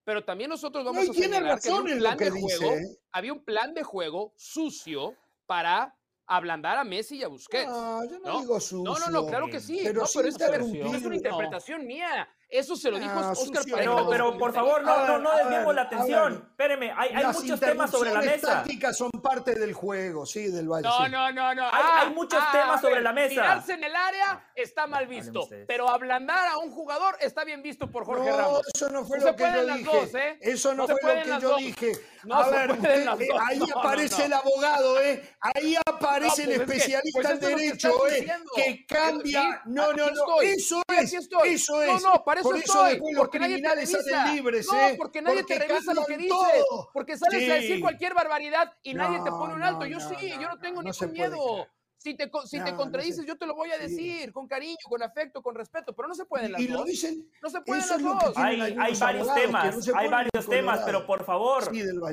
Pero 0.03 0.23
también 0.23 0.49
nosotros 0.49 0.85
vamos 0.85 1.09
a 1.09 1.13
señalar 1.13 1.59
que, 1.59 1.69
había 1.69 1.81
un 1.81 1.83
plan 1.99 2.17
de 2.17 2.31
juego, 2.31 2.75
había 3.11 3.33
un 3.33 3.43
plan 3.43 3.73
de 3.73 3.83
juego 3.83 4.33
sucio 4.37 5.15
para 5.47 5.97
ablandar 6.27 6.77
a 6.77 6.83
Messi 6.83 7.17
y 7.17 7.23
a 7.23 7.27
Busquets. 7.27 7.67
No, 7.67 8.03
yo 8.05 8.19
no, 8.19 8.41
digo 8.41 8.59
sucio. 8.59 8.83
No, 8.83 8.99
no, 8.99 9.09
no, 9.09 9.27
claro 9.27 9.47
que 9.47 9.59
sí. 9.59 9.81
Pero, 9.83 10.01
no, 10.01 10.07
pero 10.13 10.27
es, 10.27 10.35
es 10.35 11.05
una 11.05 11.15
interpretación 11.15 11.87
mía. 11.87 12.29
Eso 12.47 12.75
se 12.75 12.91
lo 12.91 12.99
dijo 12.99 13.11
ah, 13.11 13.31
Oscar 13.31 13.63
Pero, 13.73 14.07
pero 14.09 14.37
por 14.37 14.53
favor, 14.53 14.83
no, 14.83 15.07
no, 15.07 15.17
no 15.17 15.35
desviemos 15.35 15.75
la 15.75 15.81
atención. 15.83 16.47
Espéreme, 16.51 16.91
hay, 16.95 17.09
hay 17.09 17.25
muchos 17.25 17.59
temas 17.59 17.91
sobre 17.91 18.13
la 18.13 18.19
mesa. 18.21 18.31
Las 18.31 18.41
tácticas 18.41 18.97
son 18.97 19.11
parte 19.11 19.55
del 19.55 19.73
juego, 19.73 20.25
sí, 20.25 20.47
del 20.47 20.67
Valle. 20.67 20.87
No, 20.87 21.09
no, 21.09 21.31
no, 21.31 21.55
no. 21.55 21.63
Hay, 21.63 21.83
hay 21.83 22.07
ah, 22.07 22.11
muchos 22.13 22.39
ah, 22.41 22.49
temas 22.51 22.81
sobre 22.81 23.01
la 23.01 23.11
mesa. 23.13 23.29
Tirarse 23.29 23.73
en 23.73 23.83
el 23.83 23.95
área 23.95 24.51
está 24.55 24.87
mal 24.87 25.07
visto, 25.07 25.47
pero 25.67 25.89
ablandar 25.89 26.47
a 26.47 26.57
un 26.59 26.71
jugador 26.71 27.17
está 27.19 27.43
bien 27.43 27.61
visto 27.61 27.89
por 27.89 28.05
Jorge 28.05 28.29
no, 28.29 28.37
Ramos. 28.37 28.61
Eso 28.73 28.89
no 28.89 29.05
fue 29.05 29.19
lo 29.19 29.35
que 29.35 29.43
yo 29.43 29.75
dije. 29.75 30.19
¿eh? 30.19 30.37
Eso 30.41 30.73
no, 30.73 30.87
fue 30.87 31.15
lo 31.15 31.23
que 31.23 31.41
yo 31.41 31.57
dije. 31.57 31.91
a 32.31 32.49
ver, 32.49 32.71
eh, 32.85 33.05
ahí 33.41 33.59
aparece 33.75 34.25
el 34.25 34.33
abogado, 34.33 35.01
¿eh? 35.01 35.35
Ahí 35.39 35.75
aparece 35.85 36.43
el 36.43 36.63
pues 36.63 36.77
especialista 36.79 37.31
en 37.31 37.39
derecho, 37.39 38.07
¿eh? 38.07 38.27
Que 38.55 38.85
cambia. 38.85 39.61
No, 39.65 39.93
no, 39.93 40.09
no. 40.11 40.41
Eso 40.41 40.81
es. 40.87 41.13
Eso 41.13 41.81
es. 41.81 42.03
No, 42.03 42.11
no, 42.11 42.23
para 42.43 42.57
eso 42.57 42.87
estoy 42.87 43.15
porque 43.15 43.39
nadie 43.39 43.61
te 43.61 43.75
revisa. 43.75 44.33
libres, 44.33 44.67
no, 44.71 44.79
¿eh? 44.79 44.95
porque 44.97 45.21
nadie 45.21 45.43
te 45.43 45.59
revisa 45.59 45.93
lo 45.93 46.05
que 46.05 46.17
dices. 46.17 46.65
Porque 46.93 47.17
sales 47.17 47.49
a 47.49 47.53
decir 47.55 47.81
cualquier 47.81 48.13
barbaridad 48.13 48.73
y 48.83 48.93
nadie 48.93 49.19
te 49.23 49.31
pone 49.31 49.53
un 49.53 49.63
alto. 49.63 49.85
yo 49.85 49.99
sí, 49.99 50.29
yo 50.29 50.49
no 50.49 50.57
tengo 50.59 50.81
ningún 50.83 51.11
miedo. 51.11 51.67
Si 52.05 52.13
te, 52.13 52.29
si 52.45 52.63
te 52.63 52.75
contradices, 52.75 53.25
yo 53.25 53.35
te 53.35 53.47
lo 53.47 53.55
voy 53.55 53.71
a 53.71 53.79
decir 53.79 54.31
con 54.31 54.47
cariño, 54.47 54.77
con 54.87 55.01
afecto, 55.01 55.41
con 55.41 55.55
respeto, 55.55 55.95
pero 55.95 56.07
no 56.07 56.13
se 56.13 56.25
pueden 56.25 56.51
las 56.51 56.61
y 56.61 56.67
dos. 56.67 56.81
Lo 56.81 56.85
dicen, 56.85 57.27
no 57.41 57.49
se 57.49 57.61
pueden 57.61 57.83
las 57.89 57.99
dos. 57.99 58.37
Hay, 58.37 58.61
hay 58.61 58.95
varios 58.95 59.33
temas, 59.33 59.89
hay 59.95 60.07
varios 60.07 60.47
temas, 60.47 60.81
pero 60.85 61.07
por 61.07 61.25
favor, 61.25 61.71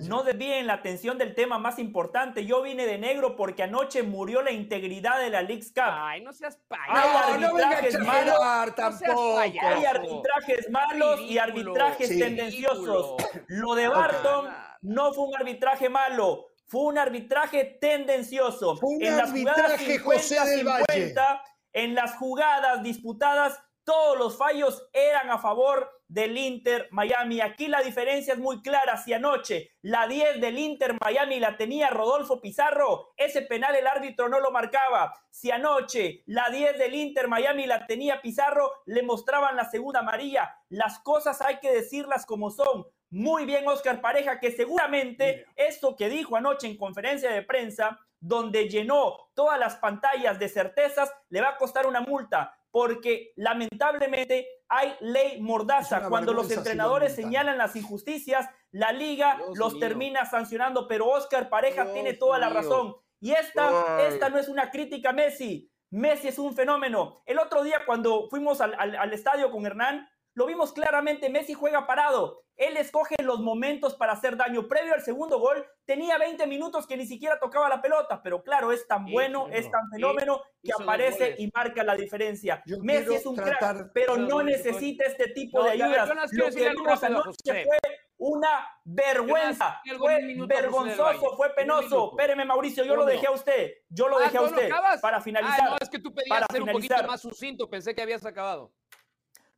no 0.08 0.22
desvíen 0.22 0.66
la 0.66 0.72
atención 0.72 1.18
del 1.18 1.34
tema 1.34 1.58
más 1.58 1.78
importante. 1.78 2.46
Yo 2.46 2.62
vine 2.62 2.86
de 2.86 2.96
negro 2.96 3.36
porque 3.36 3.64
anoche 3.64 4.02
murió 4.02 4.40
la 4.40 4.50
integridad 4.50 5.20
de 5.20 5.28
la 5.28 5.42
League's 5.42 5.72
Cup. 5.72 5.82
Ay, 5.84 6.22
no 6.22 6.32
seas 6.32 6.58
payaso. 6.68 6.90
Hay 6.90 7.44
arbitrajes 7.44 7.98
malos. 7.98 8.74
Tampoco. 8.74 9.38
Hay 9.40 9.58
arbitrajes 9.58 10.70
malos 10.70 11.20
y 11.20 11.36
arbitrajes 11.36 12.08
tendenciosos. 12.08 13.16
Lo 13.48 13.74
de 13.74 13.88
Barton 13.88 14.48
no 14.80 15.12
fue 15.12 15.26
un 15.26 15.36
arbitraje 15.36 15.90
malo 15.90 16.51
fue 16.72 16.84
un 16.84 16.96
arbitraje 16.96 17.76
tendencioso. 17.82 18.80
en 18.98 19.14
las 19.18 19.30
jugadas 19.30 19.78
50, 19.78 21.44
en 21.74 21.94
las 21.94 22.16
jugadas 22.16 22.82
disputadas, 22.82 23.60
todos 23.84 24.16
los 24.16 24.38
fallos 24.38 24.88
eran 24.94 25.28
a 25.28 25.36
favor 25.36 25.90
del 26.08 26.38
Inter 26.38 26.88
Miami. 26.90 27.42
Aquí 27.42 27.68
la 27.68 27.82
diferencia 27.82 28.32
es 28.32 28.38
muy 28.38 28.62
clara. 28.62 28.96
Si 28.96 29.12
anoche 29.12 29.72
la 29.82 30.06
10 30.06 30.40
del 30.40 30.58
Inter 30.58 30.96
Miami 30.98 31.40
la 31.40 31.58
tenía 31.58 31.90
Rodolfo 31.90 32.40
Pizarro, 32.40 33.12
ese 33.18 33.42
penal 33.42 33.74
el 33.76 33.86
árbitro 33.86 34.30
no 34.30 34.40
lo 34.40 34.50
marcaba. 34.50 35.12
Si 35.28 35.50
anoche 35.50 36.22
la 36.24 36.48
10 36.48 36.78
del 36.78 36.94
Inter 36.94 37.28
Miami 37.28 37.66
la 37.66 37.86
tenía 37.86 38.22
Pizarro, 38.22 38.72
le 38.86 39.02
mostraban 39.02 39.56
la 39.56 39.70
segunda 39.70 40.00
amarilla. 40.00 40.56
Las 40.70 41.00
cosas 41.00 41.42
hay 41.42 41.58
que 41.58 41.70
decirlas 41.70 42.24
como 42.24 42.50
son. 42.50 42.86
Muy 43.12 43.44
bien, 43.44 43.68
Oscar 43.68 44.00
Pareja, 44.00 44.40
que 44.40 44.50
seguramente 44.50 45.44
esto 45.54 45.94
que 45.94 46.08
dijo 46.08 46.34
anoche 46.34 46.66
en 46.66 46.78
conferencia 46.78 47.30
de 47.30 47.42
prensa, 47.42 48.00
donde 48.18 48.70
llenó 48.70 49.28
todas 49.34 49.60
las 49.60 49.76
pantallas 49.76 50.38
de 50.38 50.48
certezas, 50.48 51.12
le 51.28 51.42
va 51.42 51.50
a 51.50 51.56
costar 51.58 51.86
una 51.86 52.00
multa, 52.00 52.56
porque 52.70 53.34
lamentablemente 53.36 54.46
hay 54.66 54.94
ley 55.00 55.42
mordaza. 55.42 56.08
Cuando 56.08 56.32
los 56.32 56.50
entrenadores 56.50 57.14
señalan 57.14 57.58
las 57.58 57.76
injusticias, 57.76 58.48
la 58.70 58.92
liga 58.92 59.38
los 59.56 59.78
termina 59.78 60.24
sancionando, 60.24 60.88
pero 60.88 61.06
Oscar 61.10 61.50
Pareja 61.50 61.92
tiene 61.92 62.14
toda 62.14 62.38
la 62.38 62.48
razón. 62.48 62.96
Y 63.20 63.32
esta, 63.32 64.08
esta 64.08 64.30
no 64.30 64.38
es 64.38 64.48
una 64.48 64.70
crítica 64.70 65.10
a 65.10 65.12
Messi. 65.12 65.70
Messi 65.90 66.28
es 66.28 66.38
un 66.38 66.54
fenómeno. 66.54 67.22
El 67.26 67.38
otro 67.38 67.62
día 67.62 67.82
cuando 67.84 68.30
fuimos 68.30 68.62
al, 68.62 68.74
al 68.74 69.12
estadio 69.12 69.50
con 69.50 69.66
Hernán, 69.66 70.08
lo 70.34 70.46
vimos 70.46 70.72
claramente, 70.72 71.28
Messi 71.28 71.52
juega 71.54 71.86
parado. 71.86 72.42
Él 72.56 72.76
escoge 72.76 73.16
los 73.22 73.40
momentos 73.40 73.94
para 73.94 74.12
hacer 74.12 74.36
daño. 74.36 74.68
Previo 74.68 74.94
al 74.94 75.02
segundo 75.02 75.38
gol, 75.38 75.66
tenía 75.84 76.16
20 76.18 76.46
minutos 76.46 76.86
que 76.86 76.96
ni 76.96 77.06
siquiera 77.06 77.38
tocaba 77.38 77.68
la 77.68 77.82
pelota, 77.82 78.22
pero 78.22 78.42
claro, 78.42 78.72
es 78.72 78.86
tan 78.86 79.06
bueno, 79.06 79.48
es 79.50 79.70
tan 79.70 79.90
fenómeno 79.90 80.42
que 80.62 80.70
aparece 80.78 81.34
y 81.38 81.50
marca 81.52 81.82
la 81.82 81.96
diferencia. 81.96 82.62
Messi 82.82 83.14
es 83.14 83.26
un 83.26 83.36
crack, 83.36 83.90
pero 83.92 84.16
no 84.16 84.42
necesita 84.42 85.04
este 85.04 85.28
tipo 85.28 85.62
de 85.64 85.70
ayudas. 85.70 86.08
Lo 86.32 86.50
que 86.50 86.70
vimos 86.70 87.02
anoche 87.02 87.64
fue 87.64 87.78
una 88.18 88.66
vergüenza. 88.84 89.80
Fue 89.98 90.20
vergonzoso, 90.46 91.36
fue 91.36 91.50
penoso. 91.54 92.10
Espéreme, 92.10 92.44
Mauricio, 92.44 92.84
yo 92.84 92.96
lo 92.96 93.04
dejé 93.04 93.26
a 93.26 93.32
usted. 93.32 93.72
Yo 93.88 94.08
lo 94.08 94.18
ah, 94.18 94.22
dejé 94.22 94.38
a 94.38 94.42
usted. 94.42 94.70
Para 95.00 95.20
finalizar. 95.20 95.70
no, 95.70 95.76
es 95.80 95.88
que 95.88 95.98
tú 95.98 96.14
pedías 96.14 96.46
ser 96.50 96.62
un 96.62 96.70
poquito 96.70 97.02
más 97.06 97.20
sucinto. 97.20 97.68
Pensé 97.68 97.94
que 97.94 98.02
habías 98.02 98.24
acabado. 98.24 98.72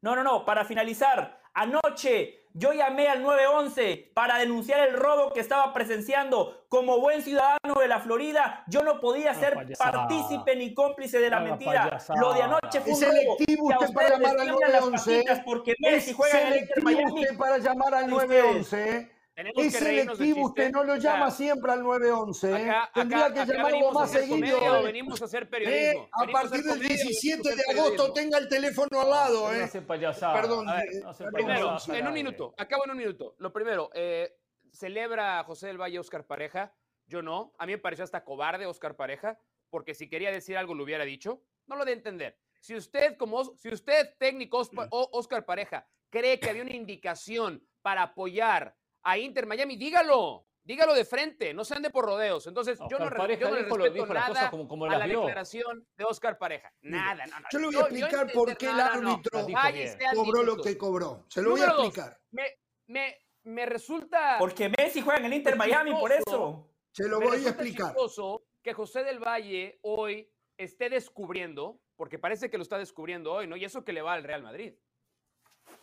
No, 0.05 0.14
no, 0.14 0.22
no, 0.22 0.44
para 0.44 0.66
finalizar, 0.66 1.40
anoche 1.55 2.48
yo 2.52 2.74
llamé 2.74 3.09
al 3.09 3.22
911 3.22 4.12
para 4.12 4.36
denunciar 4.36 4.86
el 4.86 4.98
robo 4.98 5.32
que 5.32 5.40
estaba 5.40 5.72
presenciando. 5.72 6.66
Como 6.68 7.00
buen 7.00 7.22
ciudadano 7.22 7.80
de 7.80 7.88
la 7.88 8.00
Florida, 8.00 8.64
yo 8.66 8.82
no 8.82 9.00
podía 9.00 9.32
ser 9.32 9.57
partícipe 9.78 10.57
ni 10.57 10.74
cómplice 10.74 11.20
de 11.20 11.30
la 11.30 11.40
mentira. 11.40 11.98
Lo 12.20 12.34
de 12.34 12.42
anoche 12.42 12.82
fue 12.82 12.92
un 12.92 12.98
selectivo 12.98 13.70
robo. 13.70 13.80
usted 13.80 13.94
para 13.94 14.11
llamar 14.11 14.40
al 14.40 14.48
911. 14.48 15.42
Porque 15.46 15.74
Messi 15.78 16.12
juega 16.12 16.38
en 16.38 16.52
el 16.52 16.59
Inter 16.59 16.84
Miami. 16.84 17.22
usted 17.22 17.38
para 17.38 17.57
llamar 17.57 17.94
al 17.94 18.11
911. 18.11 19.11
Es 19.37 19.72
selectivo, 19.72 20.47
usted 20.47 20.70
no 20.70 20.85
lo 20.85 20.97
llama 20.97 21.30
siempre 21.30 21.72
al 21.72 21.82
911. 21.82 22.53
¿eh? 22.53 22.72
Tendría 22.95 23.32
que 23.32 23.47
llamarlo 23.47 23.93
más 23.93 24.11
seguido. 24.11 24.78
¿eh? 24.78 24.82
venimos 24.85 25.20
a 25.22 25.24
hacer 25.24 25.49
periodismo. 25.49 26.05
Eh, 26.05 26.11
a 26.12 26.26
partir 26.26 26.62
del 26.62 26.80
17 26.80 27.57
de 27.57 27.62
agosto 27.70 28.12
tenga 28.12 28.39
el 28.39 28.49
teléfono 28.49 29.01
al 29.01 29.11
lado. 29.11 29.53
¿eh? 29.53 29.68
Perdón. 29.87 30.66
primero, 31.32 31.76
en 31.89 32.07
un 32.07 32.12
minuto, 32.12 32.55
acabo 32.57 32.85
en 32.85 32.93
un 32.93 32.97
minuto. 32.97 33.35
Lo 33.39 33.53
primero, 33.53 33.91
celebra 34.72 35.43
José 35.45 35.68
del 35.68 35.80
Valle 35.80 35.99
Oscar 35.99 36.26
Pareja. 36.26 36.74
Yo 37.07 37.20
no. 37.20 37.53
A 37.59 37.66
mí 37.66 37.72
me 37.72 37.78
pareció 37.78 38.05
hasta 38.05 38.24
cobarde 38.24 38.66
Oscar 38.66 38.97
Pareja, 38.97 39.39
porque 39.68 39.95
si 39.95 40.09
quería 40.09 40.30
decir 40.30 40.57
algo 40.57 40.74
lo 40.74 40.85
hubiera 40.85 41.05
dicho. 41.05 41.43
No 41.66 41.76
lo 41.76 41.85
de 41.85 41.93
entender. 41.93 42.39
Si 42.61 42.74
usted, 42.74 43.16
como, 43.16 43.45
si 43.57 43.68
usted, 43.68 44.14
técnico 44.18 44.62
Oscar 44.91 45.45
Pareja, 45.45 45.87
cree 46.09 46.39
que 46.39 46.51
había 46.51 46.62
una 46.62 46.74
indicación 46.74 47.66
para 47.82 48.03
apoyar 48.03 48.74
a 49.05 49.18
Inter 49.18 49.46
Miami, 49.46 49.76
dígalo. 49.76 50.46
Dígalo 50.66 50.94
de 50.94 51.05
frente, 51.05 51.52
no 51.52 51.62
se 51.62 51.74
ande 51.74 51.90
por 51.90 52.07
rodeos. 52.07 52.46
Entonces, 52.46 52.78
yo 52.88 52.98
no, 52.98 53.11
Pareja 53.11 53.50
le 53.50 53.64
respeto 53.64 54.07
nada 54.07 54.50
como, 54.50 54.86
a 54.86 54.96
la 54.96 55.07
declaración 55.07 55.86
de 55.94 56.05
Oscar 56.05 56.38
Pareja. 56.38 56.72
Nada, 56.80 57.26
no, 57.26 57.38
no. 57.38 57.46
Yo 57.52 57.59
le 57.59 57.66
voy 57.66 57.76
a 57.76 57.80
explicar 57.80 58.32
por 58.32 58.57
qué 58.57 58.70
el 58.70 58.80
árbitro 58.80 59.46
cobró 60.14 60.42
lo 60.42 60.57
que 60.57 60.78
cobró. 60.78 61.26
Se 61.28 61.42
lo 61.42 61.50
voy 61.50 61.61
a 61.61 61.66
explicar. 61.66 62.18
me, 62.30 62.44
me, 62.86 63.18
me, 63.42 63.66
resulta... 63.66 64.36
Porque 64.38 64.70
Messi 64.70 65.02
juega 65.02 65.20
en 65.20 65.26
el 65.26 65.34
Inter 65.34 65.55
Miami, 65.55 65.92
por 65.92 66.12
eso. 66.12 66.70
Se 66.92 67.09
lo 67.09 67.20
voy 67.20 67.44
a 67.44 67.50
explicar. 67.50 67.94
que 68.62 68.72
José 68.72 69.05
del 69.05 69.18
Valle 69.18 69.78
hoy 69.82 70.30
esté 70.57 70.88
descubriendo, 70.88 71.78
porque 71.96 72.18
parece 72.18 72.48
que 72.48 72.57
lo 72.57 72.62
está 72.62 72.78
descubriendo 72.78 73.34
hoy, 73.34 73.46
¿no? 73.46 73.57
Y 73.57 73.66
eso 73.66 73.84
que 73.84 73.92
le 73.92 74.00
va 74.00 74.14
al 74.14 74.24
Real 74.24 74.42
Madrid. 74.42 74.72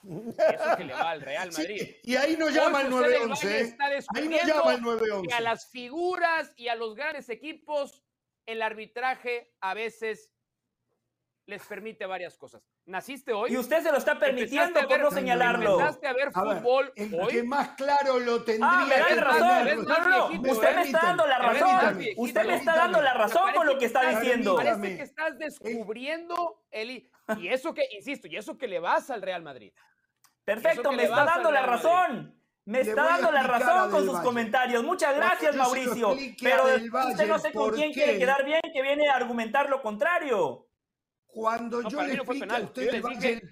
Eso 0.03 0.77
que 0.77 0.83
le 0.83 0.93
va 0.93 1.11
al 1.11 1.21
Real 1.21 1.51
Madrid. 1.51 1.95
y 2.03 2.15
ahí 2.15 2.35
no 2.37 2.49
llama 2.49 2.81
el 2.81 2.89
911. 2.89 3.61
¿eh? 3.61 3.77
Ahí 4.15 4.27
no 4.27 4.37
llama 4.37 4.73
el 4.75 4.81
911. 4.81 5.29
Y 5.29 5.33
a 5.33 5.41
las 5.41 5.67
figuras 5.69 6.53
y 6.55 6.67
a 6.67 6.75
los 6.75 6.95
grandes 6.95 7.29
equipos, 7.29 8.03
el 8.45 8.61
arbitraje 8.61 9.53
a 9.61 9.73
veces 9.73 10.31
les 11.45 11.65
permite 11.65 12.05
varias 12.05 12.37
cosas. 12.37 12.63
Naciste 12.85 13.33
hoy. 13.33 13.51
Y 13.53 13.57
usted 13.57 13.83
se 13.83 13.91
lo 13.91 13.97
está 13.97 14.17
permitiendo 14.17 14.87
por 14.87 14.99
no 14.99 15.11
señalarlo. 15.11 15.73
Empezaste 15.73 16.07
a 16.07 16.13
ver 16.13 16.31
fútbol 16.31 16.91
el 16.95 17.13
hoy. 17.13 17.31
que 17.31 17.43
más 17.43 17.69
claro 17.69 18.19
lo 18.19 18.43
tendría 18.43 18.69
ah, 18.71 18.85
me 18.85 18.97
da 18.97 19.23
razón. 19.23 19.85
No, 19.85 20.29
no, 20.31 20.51
Usted 20.51 20.75
me 20.75 20.81
está 20.81 20.99
dando 21.01 21.27
la 21.27 21.37
razón. 21.37 21.99
Usted 22.17 22.45
me 22.45 22.55
está 22.55 22.75
dando 22.75 23.01
la 23.01 23.13
razón 23.13 23.53
con 23.53 23.67
lo 23.67 23.77
que 23.77 23.85
está 23.85 24.09
diciendo. 24.09 24.55
Parece 24.55 24.97
que 24.97 25.03
estás 25.03 25.37
descubriendo 25.37 26.63
el 26.71 27.09
y 27.37 27.47
eso 27.47 27.73
que 27.73 27.83
insisto, 27.91 28.27
y 28.27 28.35
eso 28.35 28.57
que 28.57 28.67
le 28.67 28.79
vas 28.79 29.09
al 29.09 29.21
Real 29.21 29.41
Madrid. 29.41 29.71
Perfecto, 30.43 30.91
me 30.91 31.03
está 31.03 31.25
dando 31.25 31.51
la 31.51 31.65
razón. 31.65 32.41
Me 32.65 32.81
está 32.81 33.03
dando 33.03 33.31
la 33.31 33.43
razón 33.43 33.91
con 33.91 34.05
sus 34.05 34.19
comentarios. 34.19 34.83
Muchas 34.83 35.15
gracias, 35.15 35.55
Mauricio. 35.55 36.15
Pero 36.41 36.63
usted 37.09 37.27
no 37.27 37.39
sé 37.39 37.51
con 37.51 37.71
quién 37.71 37.91
quiere 37.91 38.17
quedar 38.17 38.45
bien 38.45 38.61
que 38.73 38.81
viene 38.81 39.09
a 39.09 39.15
argumentar 39.15 39.69
lo 39.69 39.81
contrario. 39.81 40.67
Cuando 41.25 41.81
yo 41.87 42.03
le 42.03 42.15
explico 42.15 42.53
a 42.53 42.59
usted 42.59 42.93
el 42.93 43.51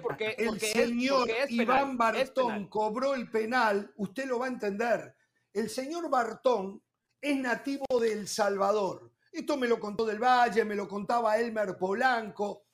por 0.00 0.16
qué, 0.16 0.34
el 0.36 0.58
señor 0.58 1.28
Iván 1.48 1.96
Bartón 1.96 2.66
cobró 2.66 3.14
el 3.14 3.30
penal, 3.30 3.92
usted 3.96 4.26
lo 4.26 4.40
va 4.40 4.46
a 4.46 4.48
entender. 4.48 5.14
El 5.52 5.70
señor 5.70 6.10
Bartón 6.10 6.82
es 7.20 7.36
nativo 7.36 7.86
de 8.00 8.12
El 8.12 8.26
Salvador. 8.26 9.12
Esto 9.30 9.56
me 9.56 9.68
lo 9.68 9.78
contó 9.78 10.04
del 10.04 10.18
Valle, 10.18 10.64
me 10.64 10.74
lo 10.74 10.88
contaba 10.88 11.38
Elmer 11.38 11.76
Polanco. 11.78 12.64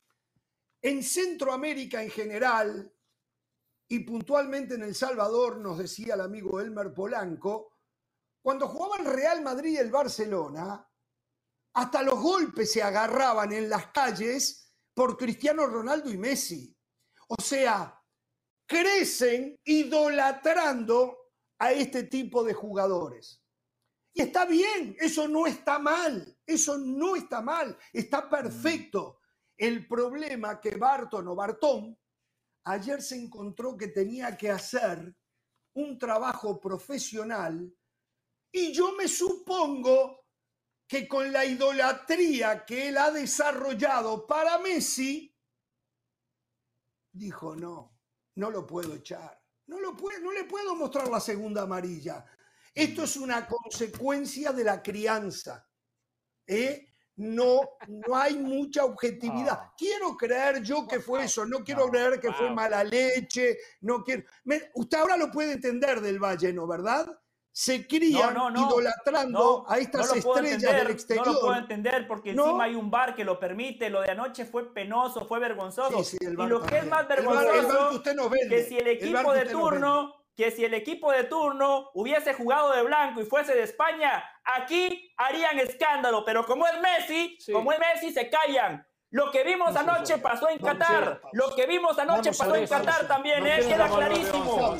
En 0.81 1.03
Centroamérica 1.03 2.03
en 2.03 2.11
general, 2.11 2.94
y 3.95 4.01
puntualmente 4.01 4.75
en 4.75 4.83
El 4.83 4.95
Salvador, 4.97 5.59
nos 5.59 5.79
decía 5.79 6.15
el 6.15 6.21
amigo 6.21 6.61
Elmer 6.61 6.93
Polanco, 6.93 7.75
cuando 8.43 8.67
jugaban 8.67 9.07
Real 9.07 9.41
Madrid 9.41 9.75
y 9.75 9.77
el 9.77 9.93
Barcelona, 9.93 10.85
hasta 11.75 12.03
los 12.03 12.21
golpes 12.21 12.73
se 12.73 12.83
agarraban 12.83 13.53
en 13.53 13.69
las 13.69 13.87
calles 13.93 14.75
por 14.93 15.17
Cristiano 15.17 15.67
Ronaldo 15.67 16.11
y 16.11 16.19
Messi. 16.19 16.77
O 17.29 17.41
sea, 17.41 18.03
crecen 18.67 19.61
idolatrando 19.65 21.31
a 21.61 21.71
este 21.71 22.03
tipo 22.03 22.43
de 22.43 22.53
jugadores. 22.53 23.41
Y 24.13 24.23
está 24.23 24.45
bien, 24.45 24.97
eso 24.99 25.29
no 25.29 25.47
está 25.47 25.79
mal, 25.79 26.37
eso 26.45 26.79
no 26.79 27.15
está 27.15 27.43
mal, 27.43 27.79
está 27.93 28.29
perfecto. 28.29 29.21
El 29.57 29.87
problema 29.87 30.61
que 30.61 30.77
Barton 30.77 31.29
o 31.29 31.37
Bartón 31.37 31.97
ayer 32.65 33.03
se 33.03 33.17
encontró 33.17 33.77
que 33.77 33.89
tenía 33.89 34.37
que 34.37 34.51
hacer 34.51 35.15
un 35.75 35.99
trabajo 35.99 36.61
profesional 36.61 37.75
y 38.53 38.73
yo 38.73 38.93
me 38.93 39.09
supongo 39.09 40.27
que 40.87 41.09
con 41.09 41.33
la 41.33 41.45
idolatría 41.45 42.65
que 42.65 42.89
él 42.89 42.99
ha 42.99 43.11
desarrollado 43.11 44.27
para 44.27 44.59
Messi, 44.59 45.35
dijo, 47.13 47.57
no, 47.57 47.99
no 48.37 48.51
lo 48.51 48.67
puedo 48.67 48.95
echar, 48.95 49.43
no, 49.67 49.81
lo 49.81 49.97
puedo, 49.97 50.21
no 50.21 50.33
le 50.33 50.45
puedo 50.45 50.77
mostrar 50.77 51.09
la 51.09 51.21
segunda 51.21 51.63
amarilla. 51.63 52.25
Esto 52.73 53.05
es 53.05 53.17
una 53.17 53.47
consecuencia 53.47 54.53
de 54.53 54.65
la 54.65 54.83
crianza. 54.83 55.69
¿eh? 56.47 56.94
No, 57.17 57.61
no 57.87 58.17
hay 58.17 58.37
mucha 58.37 58.85
objetividad. 58.85 59.59
Ah. 59.61 59.75
Quiero 59.77 60.17
creer 60.17 60.63
yo 60.63 60.87
que 60.87 61.01
fue 61.01 61.25
eso, 61.25 61.47
no 61.47 61.63
quiero 61.63 61.89
creer 61.89 62.19
que 62.19 62.33
fue 62.33 62.51
mala 62.51 62.83
leche, 62.83 63.59
no 63.83 64.03
quiero... 64.03 64.25
usted 64.75 64.99
ahora 64.99 65.17
lo 65.17 65.31
puede 65.31 65.53
entender 65.53 66.01
del 66.01 66.19
Valle, 66.19 66.53
¿no? 66.53 66.67
¿Verdad? 66.67 67.07
se 67.57 67.87
crían 67.87 68.37
idolatrando 68.57 69.65
a 69.69 69.79
estas 69.79 70.13
estrellas 70.17 70.61
del 70.61 70.91
exterior. 70.91 71.25
No 71.25 71.33
lo 71.35 71.41
puedo 71.41 71.57
entender 71.57 72.09
porque 72.09 72.31
encima 72.31 72.65
hay 72.65 72.75
un 72.75 72.91
bar 72.91 73.15
que 73.15 73.25
lo 73.25 73.39
permite. 73.39 73.89
Lo 73.91 74.03
de 74.03 74.11
anoche 74.11 74.45
fue 74.45 74.75
penoso, 74.75 75.25
fue 75.25 75.39
vergonzoso. 75.39 76.03
y 76.21 76.35
lo 76.49 76.61
que 76.63 76.79
es 76.79 76.87
más 76.89 77.07
vergonzoso 77.07 78.03
que 78.49 78.65
si 78.65 78.77
el 78.77 78.89
equipo 78.89 79.33
de 79.33 79.47
turno, 79.47 80.17
que 80.37 80.51
si 80.51 80.65
el 80.65 80.75
equipo 80.75 81.13
de 81.13 81.25
turno 81.25 81.91
hubiese 81.95 82.35
jugado 82.35 82.73
de 82.73 82.83
blanco 82.83 83.21
y 83.21 83.25
fuese 83.25 83.55
de 83.55 83.63
España, 83.63 84.25
aquí 84.45 85.13
harían 85.17 85.59
escándalo. 85.59 86.25
Pero 86.25 86.45
como 86.45 86.67
es 86.67 86.75
Messi, 86.81 87.39
como 87.53 87.73
es 87.73 87.79
Messi, 87.79 88.13
se 88.13 88.29
callan. 88.29 88.87
Lo 89.11 89.31
que 89.31 89.45
vimos 89.45 89.77
anoche 89.77 90.19
pasó 90.19 90.49
en 90.49 90.59
Qatar. 90.59 91.21
Lo 91.33 91.55
que 91.55 91.67
vimos 91.67 91.97
anoche 91.99 92.31
pasó 92.31 92.57
en 92.57 92.67
Qatar 92.67 93.07
también, 93.07 93.47
¿eh? 93.47 93.61
queda 93.61 93.89
clarísimo. 93.89 94.77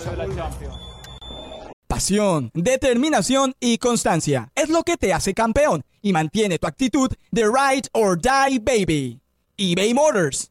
Pasión, 1.87 2.51
determinación 2.55 3.55
y 3.61 3.79
constancia 3.79 4.51
es 4.57 4.69
lo 4.69 4.83
que 4.83 4.97
te 4.97 5.13
hace 5.13 5.35
campeón 5.35 5.85
y 6.03 6.13
mantiene 6.13 6.59
tu 6.59 6.67
actitud 6.67 7.13
de 7.31 7.45
ride 7.45 7.89
or 7.93 8.21
die 8.21 8.59
baby. 8.59 9.21
eBay 9.57 9.95
Motors 9.95 10.51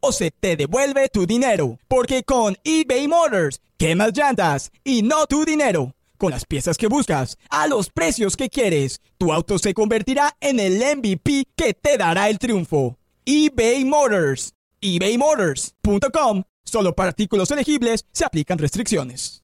o 0.00 0.12
se 0.12 0.30
te 0.30 0.56
devuelve 0.56 1.08
tu 1.08 1.26
dinero. 1.26 1.78
Porque 1.88 2.24
con 2.24 2.56
eBay 2.64 3.06
Motors, 3.08 3.60
quemas 3.78 4.12
llantas 4.16 4.72
y 4.84 5.02
no 5.02 5.26
tu 5.26 5.44
dinero. 5.44 5.94
Con 6.18 6.32
las 6.32 6.44
piezas 6.44 6.76
que 6.76 6.86
buscas, 6.86 7.38
a 7.48 7.66
los 7.66 7.88
precios 7.88 8.36
que 8.36 8.50
quieres, 8.50 9.00
tu 9.16 9.32
auto 9.32 9.58
se 9.58 9.72
convertirá 9.72 10.36
en 10.40 10.60
el 10.60 10.74
MVP 10.74 11.46
que 11.56 11.72
te 11.72 11.96
dará 11.96 12.28
el 12.28 12.38
triunfo. 12.38 12.98
eBay 13.24 13.84
Motors. 13.84 14.52
ebaymotors.com 14.80 16.42
Solo 16.64 16.94
para 16.94 17.08
artículos 17.08 17.50
elegibles 17.50 18.06
se 18.12 18.24
aplican 18.24 18.58
restricciones. 18.58 19.42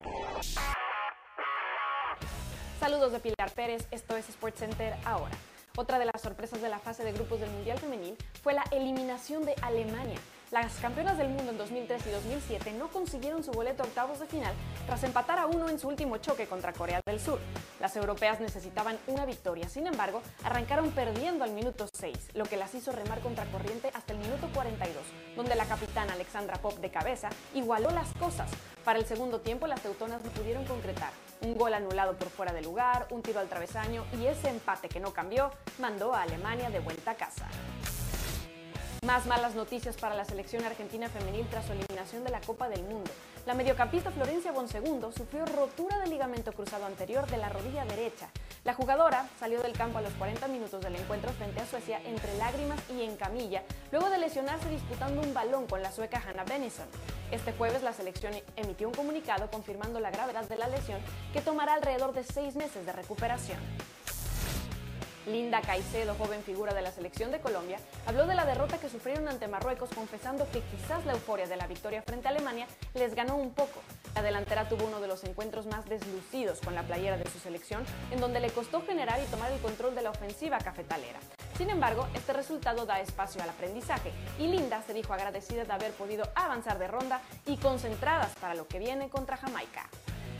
Saludos 2.79 3.13
de 3.13 3.21
Pilar 3.21 3.51
Pérez, 3.55 3.87
esto 3.91 4.17
es 4.17 4.27
SportsCenter 4.27 4.95
ahora. 5.05 5.33
Otra 5.77 5.99
de 5.99 6.05
las 6.05 6.21
sorpresas 6.23 6.63
de 6.63 6.69
la 6.69 6.79
fase 6.79 7.05
de 7.05 7.13
grupos 7.13 7.41
del 7.41 7.51
Mundial 7.51 7.79
Femenil 7.79 8.17
fue 8.43 8.55
la 8.55 8.65
eliminación 8.71 9.45
de 9.45 9.55
Alemania 9.63 10.19
las 10.53 10.75
campeonas 10.77 11.19
del 11.19 11.29
mundo 11.29 11.51
en 11.51 11.59
2003 11.59 12.07
y 12.07 12.11
2007 12.11 12.73
no 12.75 12.89
consiguieron 12.89 13.43
su 13.43 13.51
boleto 13.51 13.83
a 13.83 13.87
octavos 13.87 14.21
de 14.21 14.27
final 14.27 14.55
tras 14.87 15.03
empatar 15.03 15.41
a 15.41 15.47
uno 15.47 15.69
en 15.69 15.79
su 15.79 15.89
último 15.89 16.19
choque 16.19 16.47
contra 16.47 16.73
Corea 16.73 17.01
del 17.05 17.19
Sur. 17.19 17.41
Las 17.81 17.97
europeas 17.97 18.41
necesitaban 18.41 18.97
una 19.09 19.27
victoria, 19.27 19.69
sin 19.69 19.89
embargo, 19.89 20.23
arrancaron 20.45 20.93
perdiendo 20.93 21.43
al 21.43 21.51
minuto 21.51 21.89
6, 21.93 22.31
lo 22.35 22.45
que 22.45 22.57
las 22.57 22.75
hizo 22.75 22.93
remar 22.93 23.21
contra 23.21 23.45
corriente 23.47 23.91
hasta 23.93 24.13
el 24.13 24.21
minuto 24.21 24.49
42, 24.55 25.03
donde 25.35 25.57
la 25.57 25.67
capitana 25.67 26.13
Alexandra 26.13 26.57
Pop 26.63 26.79
de 26.79 26.91
cabeza 26.91 27.29
igualó 27.53 27.91
las 27.91 28.13
cosas. 28.15 28.49
Para 28.85 29.01
el 29.01 29.05
segundo 29.05 29.41
tiempo, 29.41 29.67
las 29.67 29.81
teutonas 29.81 30.23
no 30.23 30.31
pudieron 30.31 30.65
concretar. 30.65 31.11
Un 31.41 31.59
gol 31.59 31.75
anulado 31.75 32.17
por 32.17 32.29
fuera 32.31 32.53
de 32.53 32.63
lugar, 32.63 33.09
un 33.11 33.21
tiro 33.21 33.41
al 33.41 33.49
travesaño 33.49 34.05
y 34.19 34.27
ese 34.27 34.49
empate 34.49 34.89
que 34.89 35.01
no 35.01 35.13
cambió 35.13 35.51
mandó 35.81 36.15
a 36.15 36.23
Alemania 36.23 36.71
de 36.71 36.79
vuelta 36.79 37.11
a 37.11 37.15
casa. 37.17 37.49
Más 39.07 39.25
malas 39.25 39.55
noticias 39.55 39.97
para 39.97 40.17
la 40.17 40.25
selección 40.25 40.65
argentina 40.65 41.09
femenil 41.09 41.47
tras 41.49 41.65
su 41.65 41.73
eliminación 41.73 42.25
de 42.25 42.31
la 42.31 42.41
Copa 42.41 42.69
del 42.69 42.83
Mundo. 42.83 43.09
La 43.47 43.55
mediocampista 43.55 44.11
Florencia 44.11 44.51
Bonsegundo 44.51 45.13
sufrió 45.13 45.47
rotura 45.47 46.01
del 46.01 46.11
ligamento 46.11 46.53
cruzado 46.53 46.87
anterior 46.87 47.25
de 47.29 47.37
la 47.37 47.49
rodilla 47.49 47.85
derecha. 47.85 48.29
La 48.65 48.75
jugadora 48.75 49.29
salió 49.39 49.63
del 49.63 49.75
campo 49.75 49.99
a 49.99 50.03
los 50.03 50.13
40 50.15 50.49
minutos 50.49 50.83
del 50.83 50.97
encuentro 50.97 51.31
frente 51.35 51.61
a 51.61 51.67
Suecia 51.67 52.01
entre 52.05 52.37
lágrimas 52.37 52.81
y 52.91 53.03
en 53.03 53.15
camilla, 53.15 53.63
luego 53.93 54.11
de 54.11 54.19
lesionarse 54.19 54.69
disputando 54.71 55.23
un 55.23 55.33
balón 55.33 55.69
con 55.69 55.85
la 55.85 55.93
sueca 55.93 56.21
Hannah 56.27 56.43
Benison. 56.43 56.87
Este 57.31 57.53
jueves 57.53 57.85
la 57.85 57.93
selección 57.93 58.33
emitió 58.57 58.89
un 58.89 58.95
comunicado 58.95 59.49
confirmando 59.53 60.01
la 60.01 60.11
gravedad 60.11 60.49
de 60.49 60.57
la 60.57 60.67
lesión 60.67 60.99
que 61.33 61.43
tomará 61.43 61.75
alrededor 61.75 62.13
de 62.13 62.25
seis 62.25 62.57
meses 62.57 62.85
de 62.85 62.93
recuperación. 62.93 63.61
Linda 65.27 65.61
Caicedo, 65.61 66.15
joven 66.15 66.43
figura 66.45 66.73
de 66.73 66.83
la 66.83 66.93
selección 66.93 67.33
de 67.33 67.41
Colombia, 67.41 67.79
habló 68.07 68.27
de 68.27 68.37
la 68.37 68.45
derrota 68.45 68.79
que 68.79 68.89
sufrieron 68.89 69.29
ante 69.29 69.49
Marruecos, 69.49 69.91
confesando 69.93 70.49
que 70.53 70.61
quizás 70.61 71.05
la 71.05 71.15
euforia 71.15 71.47
de 71.47 71.57
la 71.57 71.67
victoria 71.67 72.03
frente 72.03 72.29
a 72.29 72.31
Alemania 72.31 72.69
les 72.95 73.15
ganó 73.17 73.37
un 73.37 73.53
poco. 73.53 73.81
La 74.15 74.23
delantera 74.23 74.69
tuvo 74.69 74.87
uno 74.87 75.01
de 75.01 75.09
los 75.09 75.25
encuentros 75.25 75.67
más 75.67 75.85
deslucidos 75.87 76.61
con 76.61 76.77
la 76.77 76.85
playera 76.85 77.17
de 77.17 77.29
su 77.29 77.41
selección, 77.41 77.85
en 78.13 78.21
donde 78.21 78.39
le 78.39 78.51
costó 78.51 78.83
generar 78.83 79.21
y 79.21 79.27
tomar 79.27 79.51
el 79.51 79.61
control 79.61 79.97
de 79.97 80.03
la 80.03 80.11
ofensiva 80.11 80.59
cafetalera. 80.59 81.19
Sin 81.59 81.71
embargo, 81.71 82.07
este 82.15 82.33
resultado 82.33 82.87
da 82.87 83.01
espacio 83.01 83.43
al 83.43 83.51
aprendizaje 83.51 84.13
y 84.39 84.47
Linda 84.47 84.83
se 84.83 84.95
dijo 84.95 85.13
agradecida 85.13 85.65
de 85.65 85.73
haber 85.73 85.91
podido 85.93 86.29
avanzar 86.37 86.79
de 86.79 86.87
ronda 86.87 87.21
y 87.47 87.57
concentradas 87.57 88.33
para 88.41 88.55
lo 88.55 88.69
que 88.69 88.79
viene 88.79 89.09
contra 89.09 89.37
Jamaica. 89.37 89.89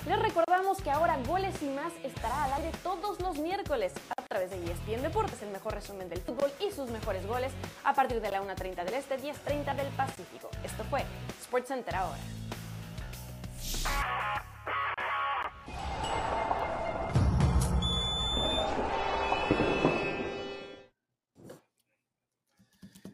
Les 0.07 0.19
recordamos 0.21 0.81
que 0.81 0.91
ahora 0.93 1.19
Goles 1.27 1.61
y 1.63 1.67
Más 1.67 1.93
estará 2.05 2.45
al 2.45 2.53
aire 2.53 2.71
todos 2.85 3.21
los 3.21 3.39
miércoles 3.39 3.93
través 4.39 4.51
de 4.51 4.71
ESPN 4.71 5.03
Deportes, 5.03 5.41
el 5.41 5.51
mejor 5.51 5.73
resumen 5.73 6.11
del 6.11 6.21
fútbol 6.21 6.51
y 6.61 6.71
sus 6.71 6.91
mejores 6.91 7.27
goles 7.27 7.53
a 7.85 7.95
partir 7.95 8.21
de 8.21 8.31
la 8.31 8.43
1.30 8.43 8.85
del 8.85 8.95
Este, 8.95 9.19
10.30 9.19 9.75
del 9.75 9.89
Pacífico. 9.95 10.51
Esto 10.63 10.85
fue 10.91 11.05
SportsCenter 11.43 11.95
ahora. 11.95 12.21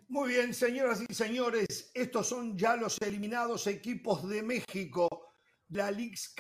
Muy 0.09 0.29
bien, 0.29 0.53
señoras 0.53 1.03
y 1.09 1.15
señores, 1.15 1.93
estos 1.95 2.27
son 2.27 2.59
ya 2.59 2.75
los 2.75 3.01
eliminados 3.01 3.69
equipos 3.69 4.29
de 4.29 4.43
México 4.43 5.09
la 5.69 5.91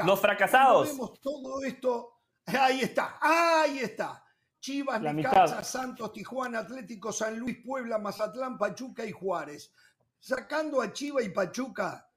Los 0.04 0.20
fracasados. 0.20 0.88
vemos 0.88 1.20
todo 1.20 1.62
esto, 1.62 2.20
ahí 2.46 2.80
está, 2.80 3.18
ahí 3.20 3.78
está. 3.78 4.22
Chivas, 4.62 5.02
Necaxa, 5.02 5.64
Santos, 5.64 6.12
Tijuana, 6.12 6.60
Atlético, 6.60 7.12
San 7.12 7.36
Luis, 7.36 7.58
Puebla, 7.64 7.98
Mazatlán, 7.98 8.56
Pachuca 8.56 9.04
y 9.04 9.10
Juárez. 9.10 9.72
Sacando 10.20 10.80
a 10.80 10.92
Chivas 10.92 11.24
y 11.24 11.30
Pachuca, 11.30 12.08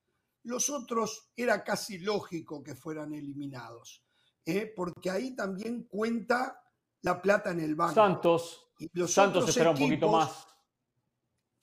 los 0.44 0.70
otros 0.70 1.32
era 1.36 1.64
casi 1.64 1.98
lógico 1.98 2.62
que 2.62 2.76
fueran 2.76 3.14
eliminados, 3.16 4.06
¿eh? 4.46 4.72
porque 4.76 5.10
ahí 5.10 5.36
también 5.36 5.86
cuenta 5.86 6.62
la 7.02 7.20
plata 7.20 7.50
en 7.50 7.62
el 7.62 7.74
banco. 7.74 7.96
Santos, 7.96 8.68
los 8.94 9.12
Santos 9.12 9.50
espera 9.50 9.72
un 9.72 9.80
poquito 9.80 10.12
más. 10.12 10.48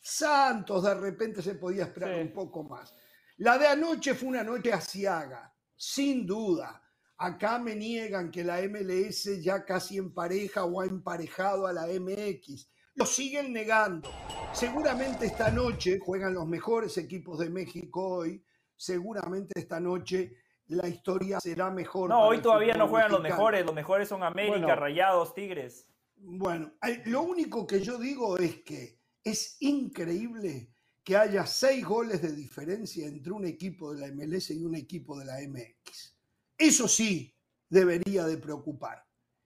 Santos 0.00 0.82
de 0.82 0.94
repente 0.94 1.42
se 1.42 1.54
podía 1.54 1.84
esperar 1.84 2.20
un 2.20 2.32
poco 2.32 2.64
más. 2.64 2.92
La 3.36 3.56
de 3.56 3.68
anoche 3.68 4.14
fue 4.14 4.30
una 4.30 4.42
noche 4.42 4.72
asiaga, 4.72 5.54
sin 5.76 6.26
duda. 6.26 6.82
Acá 7.24 7.56
me 7.60 7.76
niegan 7.76 8.32
que 8.32 8.42
la 8.42 8.60
MLS 8.62 9.40
ya 9.40 9.64
casi 9.64 9.96
empareja 9.96 10.64
o 10.64 10.80
ha 10.80 10.86
emparejado 10.86 11.68
a 11.68 11.72
la 11.72 11.86
MX. 11.86 12.68
Lo 12.96 13.06
siguen 13.06 13.52
negando. 13.52 14.10
Seguramente 14.52 15.26
esta 15.26 15.48
noche 15.52 16.00
juegan 16.00 16.34
los 16.34 16.48
mejores 16.48 16.98
equipos 16.98 17.38
de 17.38 17.48
México 17.48 18.08
hoy. 18.08 18.44
Seguramente 18.74 19.52
esta 19.60 19.78
noche 19.78 20.32
la 20.66 20.88
historia 20.88 21.38
será 21.38 21.70
mejor. 21.70 22.10
No, 22.10 22.22
hoy 22.26 22.42
todavía 22.42 22.74
no 22.74 22.88
juegan 22.88 23.12
los 23.12 23.22
mejores. 23.22 23.64
Los 23.64 23.74
mejores 23.76 24.08
son 24.08 24.24
América, 24.24 24.74
Rayados, 24.74 25.32
Tigres. 25.32 25.86
Bueno, 26.16 26.72
lo 27.04 27.22
único 27.22 27.68
que 27.68 27.80
yo 27.82 27.98
digo 27.98 28.36
es 28.36 28.64
que 28.64 28.98
es 29.22 29.58
increíble 29.60 30.72
que 31.04 31.16
haya 31.16 31.46
seis 31.46 31.84
goles 31.86 32.20
de 32.20 32.32
diferencia 32.32 33.06
entre 33.06 33.32
un 33.32 33.46
equipo 33.46 33.94
de 33.94 34.00
la 34.00 34.12
MLS 34.12 34.50
y 34.50 34.64
un 34.64 34.74
equipo 34.74 35.16
de 35.20 35.26
la 35.26 35.34
MX. 35.34 36.11
Eso 36.56 36.88
sí 36.88 37.34
debería 37.68 38.24
de 38.26 38.38
preocupar. 38.38 39.04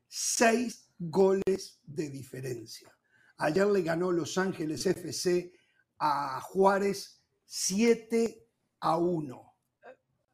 Seis 0.08 0.92
goles 0.98 1.80
de 1.84 2.10
diferencia. 2.10 2.92
Ayer 3.38 3.66
le 3.66 3.82
ganó 3.82 4.12
Los 4.12 4.38
Ángeles 4.38 4.86
FC 4.86 5.52
a 5.98 6.40
Juárez 6.40 7.22
7 7.44 8.46
a 8.80 8.96
1. 8.96 9.54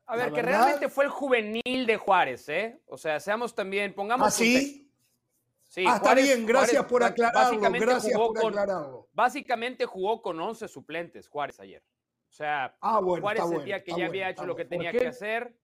A 0.06 0.16
ver, 0.16 0.32
que 0.32 0.42
realmente 0.42 0.88
fue 0.88 1.04
el 1.04 1.10
juvenil 1.10 1.86
de 1.86 1.96
Juárez, 1.96 2.48
¿eh? 2.48 2.82
O 2.86 2.98
sea, 2.98 3.18
seamos 3.20 3.54
también, 3.54 3.94
pongamos. 3.94 4.26
¿Ah, 4.26 4.30
sí? 4.30 4.90
Sí, 5.64 5.84
ah, 5.88 5.96
está 5.96 6.14
bien, 6.14 6.44
gracias 6.44 6.84
por 6.84 7.02
aclararlo. 7.02 7.58
Gracias 7.58 8.12
por 8.14 8.36
aclararlo. 8.36 9.08
básicamente 9.14 9.86
jugó 9.86 10.20
con 10.20 10.38
11 10.38 10.68
suplentes 10.68 11.28
Juárez 11.28 11.60
ayer. 11.60 11.82
O 12.28 12.32
sea, 12.32 12.76
ah, 12.80 13.00
Juárez 13.02 13.48
sentía 13.48 13.82
que 13.82 13.94
ya 13.96 14.06
había 14.06 14.28
hecho 14.28 14.44
lo 14.44 14.54
que 14.54 14.66
tenía 14.66 14.92
que 14.92 15.06
hacer. 15.06 15.56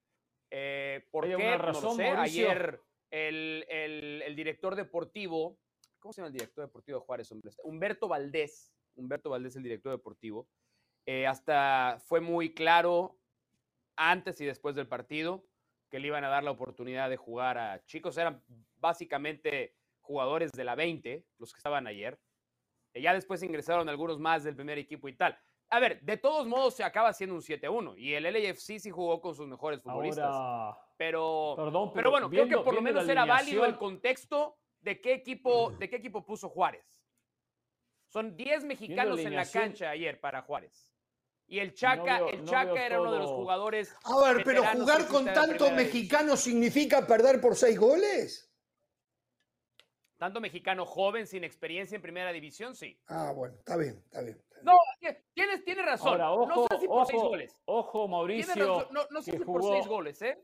Eh, 0.50 1.06
¿Por 1.10 1.26
qué? 1.26 1.36
Una 1.36 1.58
razón, 1.58 2.00
Ayer 2.00 2.80
el, 3.10 3.64
el, 3.68 4.36
director 4.36 4.74
deportivo, 4.74 5.58
¿cómo 5.98 6.12
se 6.12 6.20
llama 6.20 6.28
el 6.28 6.34
director 6.34 6.64
deportivo 6.64 6.98
de 6.98 7.04
Juárez? 7.04 7.30
Humberto 7.62 8.08
Valdés, 8.08 8.74
Humberto 8.94 9.30
Valdés, 9.30 9.56
el 9.56 9.62
director 9.62 9.92
deportivo, 9.92 10.48
eh, 11.06 11.26
hasta 11.26 11.98
fue 12.04 12.20
muy 12.20 12.52
claro 12.52 13.18
antes 13.96 14.40
y 14.40 14.44
después 14.44 14.74
del 14.76 14.86
partido 14.86 15.44
que 15.90 15.98
le 15.98 16.08
iban 16.08 16.24
a 16.24 16.28
dar 16.28 16.44
la 16.44 16.50
oportunidad 16.50 17.08
de 17.08 17.16
jugar 17.16 17.56
a 17.56 17.82
chicos. 17.86 18.18
Eran 18.18 18.42
básicamente 18.76 19.74
jugadores 20.00 20.52
de 20.52 20.64
la 20.64 20.74
20, 20.74 21.24
los 21.38 21.52
que 21.52 21.58
estaban 21.58 21.86
ayer. 21.86 22.20
Y 22.92 23.02
ya 23.02 23.14
después 23.14 23.42
ingresaron 23.42 23.88
algunos 23.88 24.18
más 24.18 24.44
del 24.44 24.54
primer 24.54 24.78
equipo 24.78 25.08
y 25.08 25.14
tal. 25.14 25.38
A 25.70 25.80
ver, 25.80 26.00
de 26.00 26.16
todos 26.16 26.46
modos 26.46 26.74
se 26.74 26.84
acaba 26.84 27.12
siendo 27.12 27.34
un 27.34 27.42
7-1 27.42 27.94
y 27.98 28.14
el 28.14 28.24
LAFC 28.24 28.78
sí 28.78 28.90
jugó 28.90 29.20
con 29.20 29.34
sus 29.34 29.46
mejores 29.46 29.82
futbolistas. 29.82 30.34
Pero, 30.96 31.54
Perdón, 31.56 31.92
pero, 31.94 32.10
bueno, 32.10 32.28
creo 32.30 32.48
que 32.48 32.56
por 32.56 32.74
lo 32.74 32.82
menos 32.82 33.08
era 33.08 33.24
válido 33.24 33.64
el 33.64 33.76
contexto 33.76 34.56
de 34.80 35.00
qué 35.00 35.12
equipo, 35.12 35.70
de 35.72 35.88
qué 35.88 35.96
equipo 35.96 36.24
puso 36.24 36.48
Juárez. 36.48 37.00
Son 38.08 38.36
10 38.36 38.64
mexicanos 38.64 39.18
en 39.20 39.34
la 39.34 39.44
cancha 39.44 39.90
ayer 39.90 40.18
para 40.18 40.42
Juárez. 40.42 40.94
Y 41.46 41.60
el 41.60 41.74
Chaca, 41.74 42.18
el 42.30 42.44
Chaca 42.44 42.84
era 42.84 43.00
uno 43.00 43.12
de 43.12 43.18
los 43.20 43.30
jugadores. 43.30 43.94
A 44.04 44.32
ver, 44.32 44.44
pero 44.44 44.64
jugar 44.64 45.06
con 45.06 45.26
tantos 45.26 45.72
mexicanos 45.72 46.40
significa 46.40 47.06
perder 47.06 47.40
por 47.40 47.56
seis 47.56 47.78
goles 47.78 48.48
tanto 50.18 50.40
mexicano 50.40 50.84
joven, 50.84 51.26
sin 51.26 51.44
experiencia 51.44 51.96
en 51.96 52.02
primera 52.02 52.32
división, 52.32 52.74
sí. 52.74 53.00
Ah, 53.06 53.32
bueno, 53.34 53.54
está 53.56 53.76
bien, 53.76 54.02
está 54.04 54.20
bien. 54.20 54.42
No, 54.62 54.76
tienes, 55.34 55.64
tienes 55.64 55.84
razón. 55.84 56.20
ojo, 56.20 56.46
no 56.46 56.66
sé 56.68 56.78
si 56.78 56.88
por 56.88 57.06
seis 57.06 57.22
goles. 57.22 57.56
Ojo, 57.64 58.08
Mauricio. 58.08 58.88
no, 58.90 59.22
sé 59.22 59.32
si 59.32 59.44
por 59.44 59.62
seis 59.62 59.86
goles, 59.86 60.22
¿eh? 60.22 60.42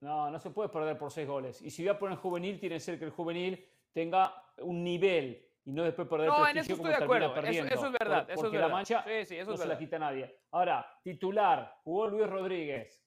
No, 0.00 0.30
no 0.30 0.38
se 0.38 0.50
puede 0.50 0.70
perder 0.70 0.96
por 0.96 1.10
seis 1.10 1.28
goles. 1.28 1.60
Y 1.60 1.70
si 1.70 1.82
voy 1.82 1.90
a 1.90 1.98
poner 1.98 2.16
juvenil, 2.18 2.58
tiene 2.58 2.76
que 2.76 2.80
ser 2.80 2.98
que 2.98 3.04
el 3.04 3.10
juvenil 3.10 3.68
tenga 3.92 4.34
un 4.58 4.82
nivel 4.82 5.46
y 5.64 5.72
no 5.72 5.84
después 5.84 6.08
perder 6.08 6.28
no, 6.28 6.48
en 6.48 6.56
eso 6.56 6.72
estoy 6.72 6.88
de 6.88 6.96
acuerdo. 6.96 7.36
Eso, 7.36 7.86
es 7.86 7.92
verdad. 7.92 8.30
eso 8.30 8.40
porque 8.40 8.56
es 8.56 8.62
la 8.62 8.68
mancha 8.68 9.04
sí, 9.04 9.24
sí, 9.26 9.36
eso 9.36 9.50
no 9.50 9.56
se 9.56 9.66
la 9.66 9.76
quita 9.76 9.98
nadie. 9.98 10.40
Ahora, 10.52 10.98
titular, 11.02 11.80
jugó 11.84 12.08
Luis 12.08 12.28
Rodríguez, 12.28 13.04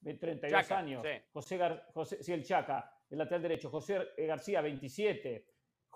de 0.00 0.14
32 0.14 0.70
años. 0.72 1.06
José, 1.32 1.56
Gar 1.56 1.86
José, 1.92 2.22
sí, 2.22 2.32
el 2.32 2.44
Chaca 2.44 2.92
el 3.10 3.18
lateral 3.18 3.42
derecho. 3.42 3.70
José 3.70 4.08
García, 4.18 4.60
27. 4.60 5.46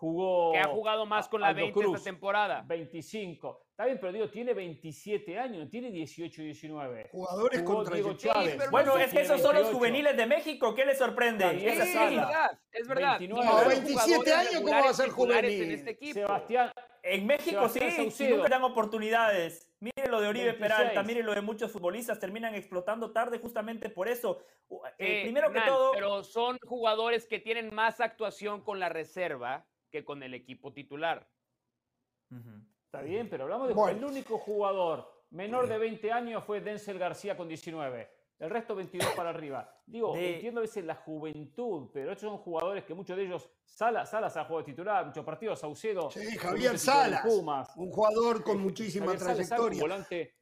Jugó. 0.03 0.50
Que 0.50 0.59
ha 0.59 0.66
jugado 0.66 1.07
más 1.07 1.28
con 1.28 1.40
la 1.40 1.53
20 1.53 1.78
esta 1.78 2.03
temporada. 2.03 2.64
25. 2.66 3.66
Está 3.70 3.84
bien, 3.84 3.98
pero 4.00 4.12
digo, 4.12 4.28
tiene 4.30 4.53
27 4.53 5.38
años, 5.38 5.70
tiene 5.70 5.92
18 5.92 6.42
y 6.42 6.44
19. 6.46 7.11
Jugadores 7.12 7.62
contra 7.62 7.94
Diego 7.94 8.14
Chávez. 8.14 8.68
bueno, 8.72 8.98
es 8.98 9.12
que 9.12 9.20
esos 9.20 9.40
son 9.40 9.55
los 9.55 9.68
juveniles 9.68 10.16
de 10.16 10.26
México. 10.26 10.74
¿Qué 10.74 10.84
les 10.86 10.98
sorprende? 10.98 11.44
es 11.68 11.94
verdad, 11.94 12.59
es 12.72 12.88
verdad. 12.88 13.20
27 13.20 14.32
años, 14.32 14.61
¿cómo 14.62 14.72
va 14.72 14.90
a 14.90 14.92
ser 14.92 15.11
juvenil? 15.11 15.62
En 15.62 15.70
este 15.70 16.12
Sebastián. 16.12 16.72
En 17.05 17.24
México 17.24 17.68
sí, 17.68 18.11
si 18.11 18.26
nunca 18.26 18.48
dan 18.48 18.64
oportunidades. 18.64 19.68
Mire 19.78 20.09
lo 20.09 20.20
de 20.20 20.26
Oribe 20.26 20.55
Peralta, 20.55 21.05
mire 21.05 21.22
lo 21.22 21.32
de 21.32 21.42
muchos 21.42 21.70
futbolistas, 21.70 22.18
terminan 22.18 22.57
explotando 22.57 23.12
tarde 23.12 23.38
justamente 23.38 23.88
por 23.88 24.09
eso. 24.09 24.42
Eh, 24.98 25.22
primero 25.22 25.53
que 25.53 25.61
todo. 25.61 25.92
Pero 25.92 26.24
son 26.24 26.59
jugadores 26.66 27.24
que 27.24 27.38
tienen 27.38 27.72
más 27.72 28.00
actuación 28.00 28.62
con 28.62 28.80
la 28.80 28.88
reserva 28.88 29.64
que 29.93 30.05
con 30.05 30.22
el 30.22 30.34
equipo 30.34 30.72
titular. 30.72 31.28
Está 32.86 33.03
bien, 33.03 33.28
pero 33.28 33.45
hablamos 33.45 33.68
de 33.68 33.93
el 33.93 34.05
único 34.05 34.38
jugador 34.38 35.07
menor 35.30 35.68
de 35.68 35.78
20 35.78 36.11
años 36.11 36.43
fue 36.45 36.61
Denzel 36.61 36.99
García 36.99 37.36
con 37.36 37.47
19. 37.47 38.11
El 38.38 38.51
resto 38.51 38.74
22 38.74 39.12
para 39.12 39.30
arriba. 39.30 39.72
Digo, 39.86 40.16
entiendo 40.16 40.61
a 40.61 40.62
veces 40.62 40.84
la 40.84 40.97
juventud, 40.97 41.90
pero 41.93 42.11
estos 42.11 42.28
son 42.28 42.38
jugadores 42.38 42.84
que 42.84 42.93
muchos 42.93 43.16
de 43.16 43.24
ellos, 43.24 43.49
Salas, 43.64 44.11
Salas 44.11 44.36
ha 44.36 44.45
jugado 44.47 44.64
titular, 44.64 45.07
muchos 45.07 45.24
partidos, 45.24 45.61
Saucedo. 45.61 46.11
Sí, 46.11 46.36
Javier 46.36 46.76
Salas, 46.76 47.24
un 47.76 47.90
jugador 47.93 48.43
con 48.43 48.61
muchísima 48.61 49.14
trayectoria. 49.14 49.80
volante 49.80 50.41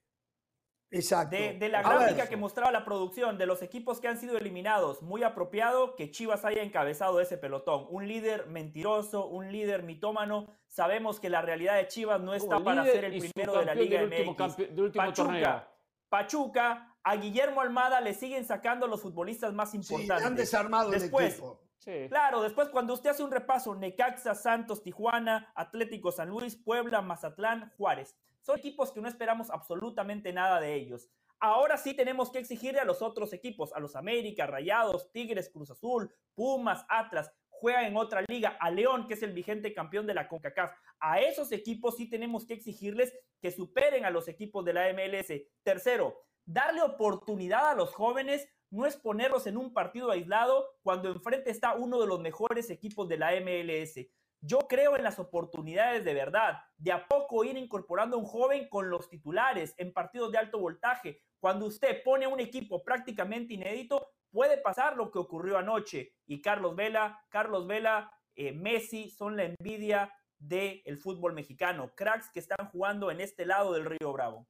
Exacto. 0.90 1.36
De, 1.36 1.68
la 1.68 1.82
gráfica 1.82 2.28
que 2.28 2.36
mostraba 2.36 2.72
la 2.72 2.84
producción 2.84 3.38
de 3.38 3.46
los 3.46 3.62
equipos 3.62 4.00
que 4.00 4.08
han 4.08 4.18
sido 4.18 4.36
eliminados, 4.36 5.02
muy 5.02 5.22
apropiado 5.22 5.94
que 5.94 6.10
Chivas 6.10 6.44
haya 6.44 6.62
encabezado 6.62 7.20
ese 7.20 7.38
pelotón. 7.38 7.86
Un 7.90 8.08
líder 8.08 8.46
mentiroso, 8.48 9.26
un 9.26 9.52
líder 9.52 9.84
mitómano. 9.84 10.48
Sabemos 10.66 11.20
que 11.20 11.30
la 11.30 11.42
realidad 11.42 11.76
de 11.76 11.86
Chivas 11.86 12.20
no 12.20 12.34
está 12.34 12.62
para 12.62 12.84
ser 12.84 13.04
el 13.04 13.18
primero 13.18 13.58
de 13.58 13.64
la 13.64 13.74
Liga 13.74 14.02
MX. 14.02 14.56
Pachuca, 14.94 15.68
Pachuca, 16.08 16.96
a 17.04 17.16
Guillermo 17.16 17.60
Almada 17.60 18.00
le 18.00 18.12
siguen 18.12 18.44
sacando 18.44 18.88
los 18.88 19.00
futbolistas 19.00 19.52
más 19.52 19.74
importantes. 19.74 20.18
Sí, 20.18 20.26
han 20.26 20.34
desarmado 20.34 20.90
después, 20.90 21.24
el 21.24 21.30
equipo. 21.30 21.60
Claro, 22.08 22.42
después 22.42 22.68
cuando 22.68 22.94
usted 22.94 23.10
hace 23.10 23.22
un 23.22 23.30
repaso, 23.30 23.74
Necaxa, 23.74 24.34
Santos, 24.34 24.82
Tijuana, 24.82 25.52
Atlético 25.54 26.12
San 26.12 26.28
Luis, 26.28 26.56
Puebla, 26.56 27.00
Mazatlán, 27.00 27.72
Juárez. 27.76 28.16
Son 28.42 28.58
equipos 28.58 28.92
que 28.92 29.00
no 29.00 29.08
esperamos 29.08 29.50
absolutamente 29.50 30.32
nada 30.32 30.60
de 30.60 30.74
ellos. 30.74 31.08
Ahora 31.38 31.76
sí 31.78 31.94
tenemos 31.94 32.30
que 32.30 32.38
exigirle 32.38 32.80
a 32.80 32.84
los 32.84 33.00
otros 33.00 33.32
equipos, 33.32 33.72
a 33.72 33.80
los 33.80 33.96
América, 33.96 34.46
Rayados, 34.46 35.10
Tigres, 35.10 35.50
Cruz 35.50 35.70
Azul, 35.70 36.12
Pumas, 36.34 36.84
Atlas, 36.88 37.32
juegan 37.48 37.84
en 37.84 37.96
otra 37.96 38.22
liga, 38.28 38.56
a 38.60 38.70
León, 38.70 39.06
que 39.06 39.14
es 39.14 39.22
el 39.22 39.32
vigente 39.32 39.74
campeón 39.74 40.06
de 40.06 40.14
la 40.14 40.28
CONCACAF. 40.28 40.72
A 40.98 41.20
esos 41.20 41.52
equipos 41.52 41.96
sí 41.96 42.08
tenemos 42.08 42.46
que 42.46 42.54
exigirles 42.54 43.14
que 43.40 43.50
superen 43.50 44.04
a 44.04 44.10
los 44.10 44.28
equipos 44.28 44.64
de 44.64 44.72
la 44.72 44.92
MLS. 44.92 45.32
Tercero, 45.62 46.22
darle 46.44 46.82
oportunidad 46.82 47.70
a 47.70 47.74
los 47.74 47.94
jóvenes 47.94 48.48
no 48.70 48.86
es 48.86 48.96
ponerlos 48.96 49.46
en 49.46 49.56
un 49.56 49.72
partido 49.72 50.10
aislado 50.10 50.64
cuando 50.82 51.10
enfrente 51.10 51.50
está 51.50 51.74
uno 51.74 52.00
de 52.00 52.06
los 52.06 52.20
mejores 52.20 52.70
equipos 52.70 53.08
de 53.08 53.18
la 53.18 53.32
MLS. 53.40 54.06
Yo 54.42 54.60
creo 54.60 54.96
en 54.96 55.02
las 55.02 55.18
oportunidades 55.18 56.04
de 56.04 56.14
verdad, 56.14 56.58
de 56.78 56.92
a 56.92 57.06
poco 57.06 57.44
ir 57.44 57.58
incorporando 57.58 58.16
a 58.16 58.20
un 58.20 58.26
joven 58.26 58.68
con 58.68 58.88
los 58.88 59.08
titulares 59.10 59.74
en 59.76 59.92
partidos 59.92 60.32
de 60.32 60.38
alto 60.38 60.58
voltaje. 60.58 61.22
Cuando 61.38 61.66
usted 61.66 62.02
pone 62.02 62.26
un 62.26 62.40
equipo 62.40 62.82
prácticamente 62.82 63.54
inédito, 63.54 64.08
puede 64.30 64.56
pasar 64.56 64.96
lo 64.96 65.10
que 65.10 65.18
ocurrió 65.18 65.58
anoche. 65.58 66.14
Y 66.26 66.40
Carlos 66.40 66.74
Vela, 66.74 67.22
Carlos 67.28 67.66
Vela, 67.66 68.10
eh, 68.34 68.52
Messi 68.52 69.10
son 69.10 69.36
la 69.36 69.44
envidia 69.44 70.10
del 70.38 70.96
fútbol 70.96 71.34
mexicano. 71.34 71.92
Cracks 71.94 72.30
que 72.32 72.40
están 72.40 72.70
jugando 72.70 73.10
en 73.10 73.20
este 73.20 73.44
lado 73.44 73.74
del 73.74 73.84
Río 73.84 74.12
Bravo. 74.12 74.48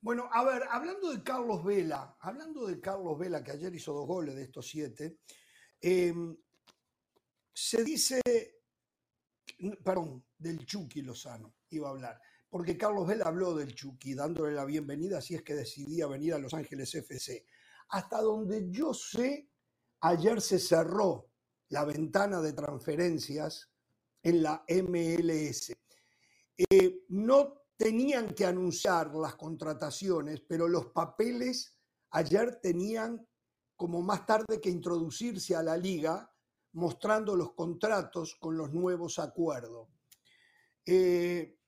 Bueno, 0.00 0.28
a 0.30 0.44
ver, 0.44 0.62
hablando 0.70 1.10
de 1.10 1.24
Carlos 1.24 1.64
Vela, 1.64 2.16
hablando 2.20 2.66
de 2.66 2.80
Carlos 2.80 3.18
Vela, 3.18 3.42
que 3.42 3.50
ayer 3.50 3.74
hizo 3.74 3.92
dos 3.92 4.06
goles 4.06 4.36
de 4.36 4.42
estos 4.42 4.68
siete, 4.68 5.18
em, 5.80 6.36
se 7.52 7.82
dice 7.82 8.20
perdón, 9.82 10.24
del 10.38 10.64
Chucky 10.64 11.02
Lozano, 11.02 11.54
iba 11.70 11.88
a 11.88 11.90
hablar, 11.92 12.20
porque 12.48 12.76
Carlos 12.76 13.06
Vela 13.06 13.26
habló 13.26 13.54
del 13.54 13.74
Chucky, 13.74 14.14
dándole 14.14 14.54
la 14.54 14.64
bienvenida 14.64 15.20
si 15.20 15.34
es 15.34 15.42
que 15.42 15.54
decidía 15.54 16.06
venir 16.06 16.34
a 16.34 16.38
Los 16.38 16.54
Ángeles 16.54 16.94
FC. 16.94 17.44
Hasta 17.88 18.20
donde 18.20 18.70
yo 18.70 18.94
sé, 18.94 19.50
ayer 20.00 20.40
se 20.40 20.58
cerró 20.58 21.30
la 21.68 21.84
ventana 21.84 22.40
de 22.40 22.52
transferencias 22.52 23.70
en 24.22 24.42
la 24.42 24.64
MLS. 24.68 25.76
Eh, 26.56 27.04
no 27.08 27.66
tenían 27.76 28.34
que 28.34 28.46
anunciar 28.46 29.14
las 29.14 29.34
contrataciones, 29.36 30.40
pero 30.40 30.68
los 30.68 30.86
papeles 30.86 31.76
ayer 32.10 32.60
tenían 32.60 33.26
como 33.76 34.00
más 34.00 34.24
tarde 34.24 34.60
que 34.60 34.70
introducirse 34.70 35.54
a 35.54 35.62
la 35.62 35.76
liga 35.76 36.32
mostrando 36.76 37.34
los 37.34 37.54
contratos 37.54 38.36
con 38.36 38.56
los 38.56 38.72
nuevos 38.72 39.18
acuerdos. 39.18 39.88
Eh, 40.84 41.58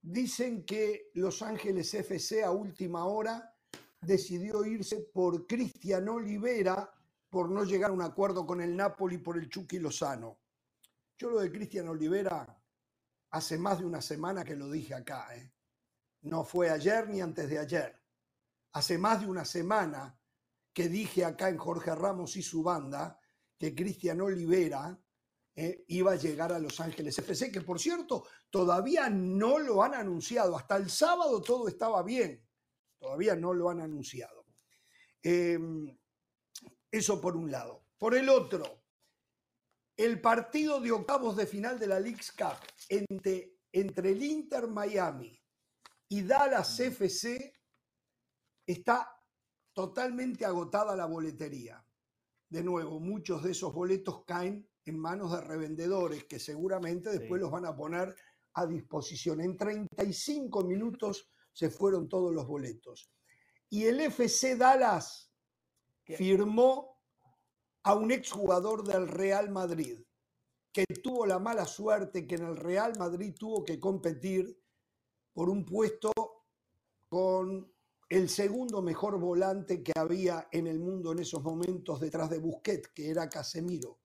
dicen 0.00 0.64
que 0.64 1.10
Los 1.14 1.42
Ángeles 1.42 1.92
FC 1.92 2.44
a 2.44 2.52
última 2.52 3.06
hora 3.06 3.52
decidió 4.00 4.64
irse 4.64 5.10
por 5.12 5.48
Cristian 5.48 6.08
Olivera 6.08 6.88
por 7.28 7.50
no 7.50 7.64
llegar 7.64 7.90
a 7.90 7.94
un 7.94 8.02
acuerdo 8.02 8.46
con 8.46 8.60
el 8.60 8.76
Napoli 8.76 9.18
por 9.18 9.36
el 9.36 9.48
Chucky 9.48 9.80
Lozano. 9.80 10.38
Yo 11.18 11.30
lo 11.30 11.40
de 11.40 11.50
Cristian 11.50 11.88
Olivera 11.88 12.46
hace 13.30 13.58
más 13.58 13.80
de 13.80 13.84
una 13.84 14.00
semana 14.00 14.44
que 14.44 14.54
lo 14.54 14.70
dije 14.70 14.94
acá. 14.94 15.26
¿eh? 15.34 15.52
No 16.22 16.44
fue 16.44 16.70
ayer 16.70 17.08
ni 17.08 17.20
antes 17.20 17.50
de 17.50 17.58
ayer. 17.58 18.00
Hace 18.72 18.96
más 18.96 19.22
de 19.22 19.26
una 19.26 19.44
semana 19.44 20.16
que 20.72 20.88
dije 20.88 21.24
acá 21.24 21.48
en 21.48 21.58
Jorge 21.58 21.92
Ramos 21.96 22.36
y 22.36 22.42
su 22.42 22.62
banda 22.62 23.18
que 23.58 23.74
Cristian 23.74 24.20
Olivera 24.20 24.98
eh, 25.54 25.84
iba 25.88 26.12
a 26.12 26.16
llegar 26.16 26.52
a 26.52 26.58
Los 26.58 26.80
Ángeles 26.80 27.18
FC, 27.18 27.50
que 27.50 27.62
por 27.62 27.80
cierto 27.80 28.26
todavía 28.50 29.08
no 29.08 29.58
lo 29.58 29.82
han 29.82 29.94
anunciado. 29.94 30.56
Hasta 30.56 30.76
el 30.76 30.90
sábado 30.90 31.40
todo 31.40 31.68
estaba 31.68 32.02
bien. 32.02 32.46
Todavía 32.98 33.36
no 33.36 33.54
lo 33.54 33.70
han 33.70 33.80
anunciado. 33.80 34.44
Em, 35.22 35.96
eso 36.90 37.20
por 37.20 37.36
un 37.36 37.50
lado. 37.50 37.86
Por 37.98 38.14
el 38.14 38.28
otro, 38.28 38.82
el 39.96 40.20
partido 40.20 40.80
de 40.80 40.92
octavos 40.92 41.36
de 41.36 41.46
final 41.46 41.78
de 41.78 41.86
la 41.86 42.00
League's 42.00 42.32
Cup 42.32 42.58
entre, 42.88 43.56
entre 43.72 44.10
el 44.10 44.22
Inter 44.22 44.68
Miami 44.68 45.42
y 46.08 46.22
Dallas 46.22 46.78
FC 46.78 47.52
está 48.66 49.10
totalmente 49.72 50.44
agotada 50.44 50.94
la 50.94 51.06
boletería. 51.06 51.85
De 52.48 52.62
nuevo, 52.62 53.00
muchos 53.00 53.42
de 53.42 53.52
esos 53.52 53.74
boletos 53.74 54.24
caen 54.24 54.68
en 54.84 54.98
manos 54.98 55.32
de 55.32 55.40
revendedores 55.40 56.24
que 56.24 56.38
seguramente 56.38 57.10
después 57.10 57.40
los 57.40 57.50
van 57.50 57.66
a 57.66 57.76
poner 57.76 58.14
a 58.54 58.66
disposición. 58.66 59.40
En 59.40 59.56
35 59.56 60.64
minutos 60.64 61.28
se 61.52 61.70
fueron 61.70 62.08
todos 62.08 62.32
los 62.32 62.46
boletos. 62.46 63.10
Y 63.68 63.84
el 63.84 64.00
FC 64.00 64.56
Dallas 64.56 65.32
firmó 66.04 67.00
a 67.82 67.94
un 67.94 68.10
exjugador 68.12 68.86
del 68.86 69.08
Real 69.08 69.50
Madrid, 69.50 70.00
que 70.72 70.84
tuvo 71.02 71.26
la 71.26 71.38
mala 71.38 71.66
suerte 71.66 72.26
que 72.26 72.36
en 72.36 72.46
el 72.46 72.56
Real 72.56 72.92
Madrid 72.98 73.34
tuvo 73.38 73.64
que 73.64 73.80
competir 73.80 74.60
por 75.32 75.48
un 75.48 75.64
puesto 75.64 76.12
con 77.08 77.72
el 78.08 78.28
segundo 78.28 78.82
mejor 78.82 79.18
volante 79.18 79.82
que 79.82 79.92
había 79.96 80.48
en 80.52 80.66
el 80.66 80.78
mundo 80.78 81.12
en 81.12 81.20
esos 81.20 81.42
momentos 81.42 82.00
detrás 82.00 82.30
de 82.30 82.38
Busquets, 82.38 82.88
que 82.88 83.10
era 83.10 83.28
Casemiro. 83.28 84.00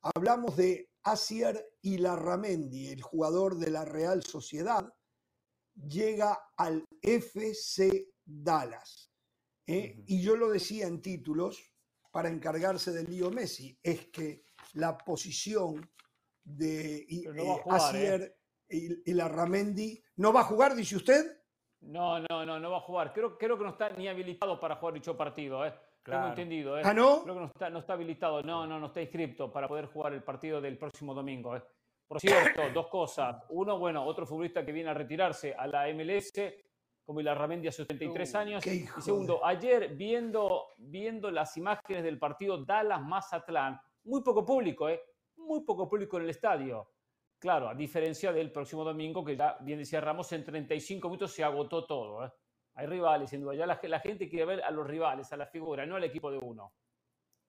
Hablamos 0.00 0.56
de 0.56 0.90
Asier 1.02 1.64
Ilarramendi, 1.82 2.88
el 2.88 3.02
jugador 3.02 3.56
de 3.58 3.70
la 3.70 3.84
Real 3.84 4.22
Sociedad, 4.22 4.92
llega 5.74 6.50
al 6.56 6.84
FC 7.02 8.12
Dallas. 8.24 9.10
¿eh? 9.66 10.02
Y 10.06 10.22
yo 10.22 10.36
lo 10.36 10.50
decía 10.50 10.86
en 10.86 11.02
títulos 11.02 11.74
para 12.10 12.28
encargarse 12.28 12.92
del 12.92 13.10
lío 13.10 13.30
Messi, 13.30 13.78
es 13.82 14.06
que 14.08 14.44
la 14.74 14.96
posición 14.96 15.90
de 16.44 17.06
no 17.34 17.60
Asier 17.72 18.38
Ilarramendi 18.68 20.02
no 20.16 20.32
va 20.32 20.40
a 20.40 20.44
jugar, 20.44 20.74
dice 20.74 20.96
usted. 20.96 21.43
No, 21.86 22.18
no, 22.20 22.46
no, 22.46 22.58
no 22.58 22.70
va 22.70 22.78
a 22.78 22.80
jugar. 22.80 23.12
Creo, 23.12 23.36
creo 23.36 23.58
que 23.58 23.64
no 23.64 23.70
está 23.70 23.90
ni 23.90 24.08
habilitado 24.08 24.58
para 24.58 24.76
jugar 24.76 24.94
dicho 24.94 25.16
partido. 25.16 25.64
¿eh? 25.64 25.74
Tengo 26.02 26.28
entendido. 26.28 26.78
¿eh? 26.78 26.82
¿Ah, 26.84 26.94
no? 26.94 27.22
Creo 27.22 27.34
que 27.34 27.40
no 27.40 27.46
está, 27.46 27.70
no 27.70 27.78
está 27.80 27.92
habilitado. 27.94 28.42
No, 28.42 28.66
no, 28.66 28.78
no 28.78 28.86
está 28.86 29.00
inscrito 29.00 29.52
para 29.52 29.68
poder 29.68 29.86
jugar 29.86 30.12
el 30.12 30.22
partido 30.22 30.60
del 30.60 30.78
próximo 30.78 31.14
domingo. 31.14 31.56
¿eh? 31.56 31.62
Por 32.06 32.20
cierto, 32.20 32.62
dos 32.74 32.88
cosas. 32.88 33.42
Uno, 33.50 33.78
bueno, 33.78 34.04
otro 34.04 34.26
futbolista 34.26 34.64
que 34.64 34.72
viene 34.72 34.90
a 34.90 34.94
retirarse 34.94 35.54
a 35.54 35.66
la 35.66 35.86
MLS, 35.92 36.32
como 37.04 37.20
Ilarramendi 37.20 37.68
a 37.68 37.72
sus 37.72 37.86
73 37.86 38.34
años. 38.34 38.66
Y 38.66 38.86
segundo, 39.00 39.44
ayer 39.44 39.94
viendo, 39.94 40.68
viendo 40.78 41.30
las 41.30 41.56
imágenes 41.56 42.02
del 42.02 42.18
partido 42.18 42.64
Dallas-Mazatlán, 42.64 43.80
muy 44.04 44.22
poco 44.22 44.44
público, 44.44 44.88
¿eh? 44.88 45.00
Muy 45.36 45.62
poco 45.64 45.88
público 45.88 46.16
en 46.18 46.24
el 46.24 46.30
estadio. 46.30 46.93
Claro, 47.44 47.68
a 47.68 47.74
diferencia 47.74 48.32
del 48.32 48.50
próximo 48.50 48.84
domingo, 48.84 49.22
que 49.22 49.36
ya 49.36 49.58
bien 49.60 49.78
decía 49.78 50.00
Ramos, 50.00 50.32
en 50.32 50.42
35 50.42 51.10
minutos 51.10 51.30
se 51.30 51.44
agotó 51.44 51.84
todo. 51.84 52.24
¿eh? 52.24 52.32
Hay 52.72 52.86
rivales, 52.86 53.28
sin 53.28 53.42
duda. 53.42 53.54
Ya 53.54 53.66
la, 53.66 53.78
la, 53.82 54.00
gente 54.00 54.30
quiere 54.30 54.46
ver 54.46 54.62
a 54.62 54.70
los 54.70 54.86
rivales, 54.86 55.30
a 55.30 55.36
la 55.36 55.44
figura, 55.44 55.84
no 55.84 55.96
al 55.96 56.04
equipo 56.04 56.30
de 56.30 56.38
uno. 56.38 56.72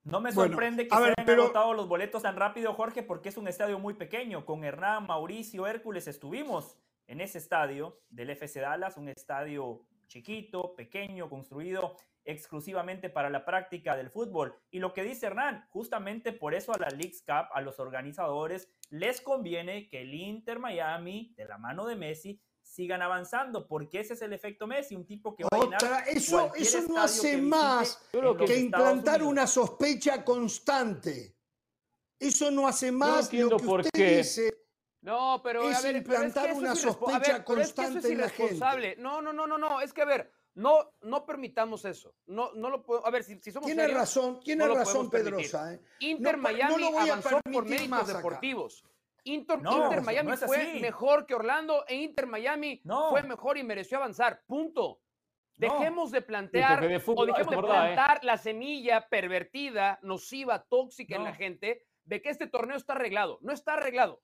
No 0.04 0.20
me 0.20 0.34
sorprende 0.34 0.86
que 0.86 0.94
se 0.94 1.02
hayan 1.02 1.40
agotado 1.40 1.74
los 1.74 1.88
boletos 1.88 2.24
tan 2.24 2.36
rápido, 2.36 2.74
Jorge, 2.74 3.04
porque 3.04 3.30
es 3.30 3.38
un 3.38 3.48
estadio 3.48 3.80
muy 3.80 3.94
pequeño. 3.94 4.46
Con 4.46 4.66
Hernán, 4.66 5.08
Mauricio, 5.08 5.66
Hércules 5.66 6.10
estuvimos 6.10 6.78
en 7.08 7.22
ese 7.22 7.38
estadio 7.38 8.02
del 8.10 8.32
FC 8.32 8.60
Dallas, 8.60 8.98
un 8.98 9.08
estadio 9.08 9.86
chiquito, 10.08 10.76
pequeño, 10.76 11.30
construido 11.30 11.96
exclusivamente 12.26 13.10
para 13.10 13.30
la 13.30 13.46
práctica 13.46 13.96
del 13.96 14.10
fútbol. 14.10 14.56
Y 14.72 14.80
lo 14.80 14.94
que 14.94 15.04
dice 15.04 15.28
Hernán, 15.28 15.68
justamente 15.70 16.34
por 16.34 16.54
eso 16.54 16.74
a 16.74 16.78
la 16.78 16.90
League's 16.90 17.22
Cup, 17.22 17.48
a 17.54 17.62
los 17.62 17.80
organizadores, 17.80 18.70
les 18.90 19.22
conviene 19.22 19.88
que 19.88 20.02
el 20.02 20.14
Inter 20.14 20.60
Miami, 20.60 21.34
de 21.38 21.46
la 21.46 21.58
mano 21.58 21.86
de 21.86 21.96
Messi, 21.96 22.42
sigan 22.62 23.02
avanzando, 23.02 23.68
porque 23.68 24.00
ese 24.00 24.16
es 24.16 24.22
el 24.24 24.34
efecto 24.34 24.66
Messi, 24.66 24.96
un 24.96 25.06
tipo 25.06 25.36
que 25.36 25.44
va 25.44 25.50
a 25.52 25.64
llenar 25.64 26.04
eso, 26.08 26.52
eso 26.56 26.82
no 26.88 27.02
hace 27.02 27.38
más 27.38 28.02
que, 28.12 28.60
implantar 28.60 29.24
una 29.24 29.46
sospecha 29.46 30.24
constante. 30.26 31.36
Eso 32.20 32.50
no 32.50 32.68
hace 32.68 32.92
más 32.92 33.32
no 33.32 33.50
lo 33.50 33.58
que 33.58 33.68
usted 33.68 34.18
dice. 34.18 34.52
No, 35.02 35.40
pero 35.44 35.70
es 35.70 35.78
a 35.78 35.82
ver, 35.82 35.98
implantar 35.98 36.50
es 36.50 36.58
una 36.58 36.76
sospecha 36.76 37.44
constante 37.44 38.00
es 38.00 38.06
en 38.06 38.18
la 38.18 38.30
gente. 38.30 38.96
No, 38.98 39.22
no, 39.22 39.32
no, 39.32 39.46
no, 39.46 39.58
no, 39.58 39.80
es 39.80 39.94
que 39.94 40.02
a 40.02 40.06
ver, 40.06 40.32
no, 40.56 40.94
no 41.02 41.26
permitamos 41.26 41.84
eso. 41.86 42.16
No, 42.26 42.54
no 42.54 42.70
lo 42.70 42.82
puedo. 42.82 43.06
A 43.06 43.12
ver, 43.12 43.24
si, 43.24 43.38
si 43.40 43.52
somos. 43.52 43.68
Tiene 43.68 43.88
razón, 43.88 44.40
tiene 44.40 44.68
razón, 44.68 45.10
Pedrosa. 45.10 45.74
¿eh? 45.74 45.82
Inter 46.00 46.38
Miami 46.38 46.84
avanzó 46.98 47.42
por 47.42 47.66
méritos 47.66 48.08
deportivos. 48.08 48.84
Inter, 49.26 49.60
Miami 50.04 50.38
fue 50.38 50.80
mejor 50.80 51.26
que 51.26 51.34
Orlando 51.34 51.84
e 51.88 51.96
Inter 51.96 52.28
Miami 52.28 52.82
fue 53.10 53.24
mejor 53.24 53.58
y 53.58 53.64
mereció 53.64 53.98
avanzar. 53.98 54.44
Punto. 54.46 55.02
Dejemos 55.58 56.12
de 56.12 56.22
plantear 56.22 56.84
o 56.84 57.26
dejemos 57.26 57.48
de 57.48 57.56
¿eh? 57.56 57.62
plantar 57.62 58.24
la 58.24 58.38
semilla 58.38 59.08
pervertida, 59.08 60.00
nociva, 60.04 60.64
tóxica 60.64 61.16
en 61.16 61.24
la 61.24 61.34
gente 61.34 61.86
de 62.04 62.22
que 62.22 62.30
este 62.30 62.48
torneo 62.48 62.78
está 62.78 62.94
arreglado. 62.94 63.40
No 63.42 63.52
está 63.52 63.74
arreglado. 63.74 64.22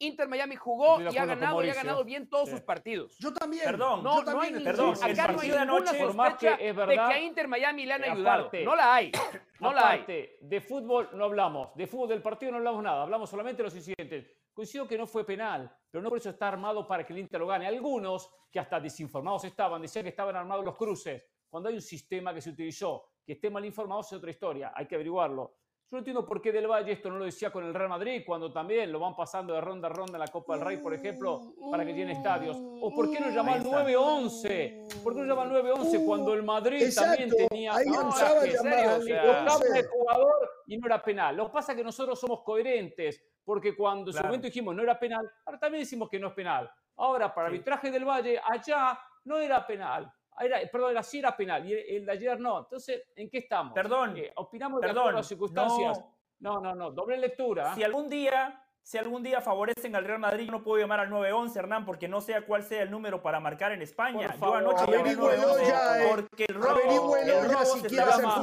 Inter 0.00 0.28
Miami 0.28 0.56
jugó 0.56 1.00
y 1.00 1.16
ha 1.16 1.26
ganado 1.26 1.62
y 1.62 1.68
ha 1.68 1.74
ganado 1.74 2.04
bien 2.04 2.28
todos 2.28 2.48
sus 2.48 2.62
partidos. 2.62 3.16
Yo 3.18 3.32
también. 3.34 3.64
Perdón, 3.64 4.02
no, 4.02 4.18
yo 4.18 4.24
también, 4.24 4.54
no 4.54 4.58
hay 4.58 4.64
perdón. 4.64 4.94
Acá 5.02 5.28
no 5.28 5.40
hay 5.40 5.50
ninguna 5.50 5.92
sospecha 5.92 6.56
de 6.56 6.74
que 6.74 6.98
a 6.98 7.20
Inter 7.20 7.48
Miami 7.48 7.86
le 7.86 7.92
han 7.92 8.04
ayudado. 8.04 8.50
no 8.64 8.74
la 8.74 8.94
hay. 8.94 9.12
No 9.60 9.74
la 9.74 9.90
hay. 9.90 10.06
De 10.40 10.60
fútbol 10.62 11.10
no 11.12 11.26
hablamos. 11.26 11.74
De 11.74 11.86
fútbol 11.86 12.08
del 12.08 12.22
partido 12.22 12.50
no 12.50 12.58
hablamos 12.58 12.82
nada. 12.82 13.02
Hablamos 13.02 13.28
solamente 13.28 13.58
de 13.58 13.64
los 13.64 13.76
incidentes. 13.76 14.26
Coincido 14.54 14.88
que 14.88 14.96
no 14.96 15.06
fue 15.06 15.26
penal, 15.26 15.70
pero 15.90 16.02
no 16.02 16.08
por 16.08 16.16
eso 16.16 16.30
está 16.30 16.48
armado 16.48 16.86
para 16.86 17.04
que 17.04 17.12
el 17.12 17.18
Inter 17.18 17.40
lo 17.40 17.46
gane. 17.46 17.66
Algunos, 17.66 18.30
que 18.50 18.58
hasta 18.58 18.80
desinformados 18.80 19.44
estaban, 19.44 19.82
decían 19.82 20.02
que 20.04 20.08
estaban 20.08 20.34
armados 20.34 20.64
los 20.64 20.76
cruces. 20.78 21.22
Cuando 21.50 21.68
hay 21.68 21.74
un 21.74 21.82
sistema 21.82 22.32
que 22.32 22.40
se 22.40 22.48
utilizó, 22.48 23.04
que 23.26 23.34
esté 23.34 23.50
mal 23.50 23.64
informado 23.66 24.00
es 24.00 24.12
otra 24.14 24.30
historia. 24.30 24.72
Hay 24.74 24.86
que 24.86 24.94
averiguarlo. 24.94 25.56
Yo 25.90 25.96
no 25.96 25.98
entiendo 26.02 26.24
por 26.24 26.40
qué 26.40 26.52
Del 26.52 26.68
Valle 26.68 26.92
esto 26.92 27.10
no 27.10 27.18
lo 27.18 27.24
decía 27.24 27.50
con 27.50 27.64
el 27.64 27.74
Real 27.74 27.88
Madrid, 27.88 28.22
cuando 28.24 28.52
también 28.52 28.92
lo 28.92 29.00
van 29.00 29.16
pasando 29.16 29.54
de 29.54 29.60
ronda 29.60 29.88
a 29.88 29.90
ronda 29.90 30.12
en 30.12 30.20
la 30.20 30.28
Copa 30.28 30.54
del 30.54 30.64
Rey, 30.64 30.76
por 30.76 30.94
ejemplo, 30.94 31.52
para 31.68 31.84
que 31.84 31.92
llene 31.92 32.12
estadios. 32.12 32.56
¿O 32.80 32.94
por 32.94 33.10
qué 33.10 33.18
no 33.18 33.28
llama 33.30 33.54
al 33.54 33.64
9-11? 33.64 35.02
¿Por 35.02 35.14
qué 35.14 35.20
no 35.22 35.26
llama 35.26 35.42
al 35.42 35.50
9-11 35.50 36.06
cuando 36.06 36.32
el 36.32 36.44
Madrid 36.44 36.94
también 36.94 37.28
tenía 37.28 37.74
ahí 37.74 37.86
no, 37.86 38.04
de 38.04 39.82
jugador 39.82 40.50
y 40.68 40.78
no 40.78 40.86
era 40.86 41.02
penal? 41.02 41.36
Lo 41.36 41.46
que 41.46 41.54
pasa 41.54 41.72
es 41.72 41.78
que 41.78 41.82
nosotros 41.82 42.20
somos 42.20 42.44
coherentes, 42.44 43.20
porque 43.44 43.74
cuando 43.74 44.12
en 44.12 44.16
su 44.16 44.22
momento 44.22 44.46
dijimos 44.46 44.76
no 44.76 44.84
era 44.84 44.96
penal, 44.96 45.28
ahora 45.44 45.58
también 45.58 45.82
decimos 45.82 46.08
que 46.08 46.20
no 46.20 46.28
es 46.28 46.34
penal. 46.34 46.70
Ahora, 46.98 47.34
para 47.34 47.48
arbitraje 47.48 47.90
del 47.90 48.04
Valle, 48.04 48.40
allá 48.48 48.96
no 49.24 49.38
era 49.38 49.66
penal 49.66 50.08
perdón, 50.70 50.90
era, 50.90 51.02
sí 51.02 51.18
era 51.18 51.36
penal 51.36 51.66
y 51.66 51.74
el, 51.74 52.06
de 52.06 52.12
ayer 52.12 52.40
no. 52.40 52.60
Entonces, 52.60 53.02
¿en 53.16 53.28
qué 53.28 53.38
estamos? 53.38 53.74
Perdón. 53.74 54.16
¿Opinamos 54.36 54.80
de 54.80 54.92
las 54.92 55.26
circunstancias? 55.26 56.00
No. 56.38 56.60
no, 56.60 56.74
no, 56.74 56.90
doble 56.90 57.18
lectura. 57.18 57.74
Si 57.74 57.82
algún 57.82 58.08
día 58.08 58.62
si 58.82 58.98
algún 58.98 59.22
día 59.22 59.40
favorecen 59.40 59.94
al 59.94 60.04
Real 60.04 60.18
Madrid, 60.18 60.46
yo 60.46 60.52
no 60.52 60.62
puedo 60.62 60.80
llamar 60.80 61.00
al 61.00 61.10
9-11, 61.10 61.56
Hernán, 61.56 61.84
porque 61.84 62.08
no 62.08 62.20
sé 62.20 62.40
cuál 62.42 62.62
sea 62.62 62.82
el 62.82 62.90
número 62.90 63.22
para 63.22 63.38
marcar 63.38 63.72
en 63.72 63.82
España. 63.82 64.34
yo 64.40 64.54
anoche 64.54 64.90
llamé 64.90 65.10
al 65.10 65.16
9 65.16 65.42
ya, 65.66 66.02
eh. 66.02 66.08
porque 66.10 66.46
el 66.48 66.54
robo, 66.54 67.16
el 67.16 67.50
robo 67.50 67.64
se 67.64 67.86
estaba 67.86 68.42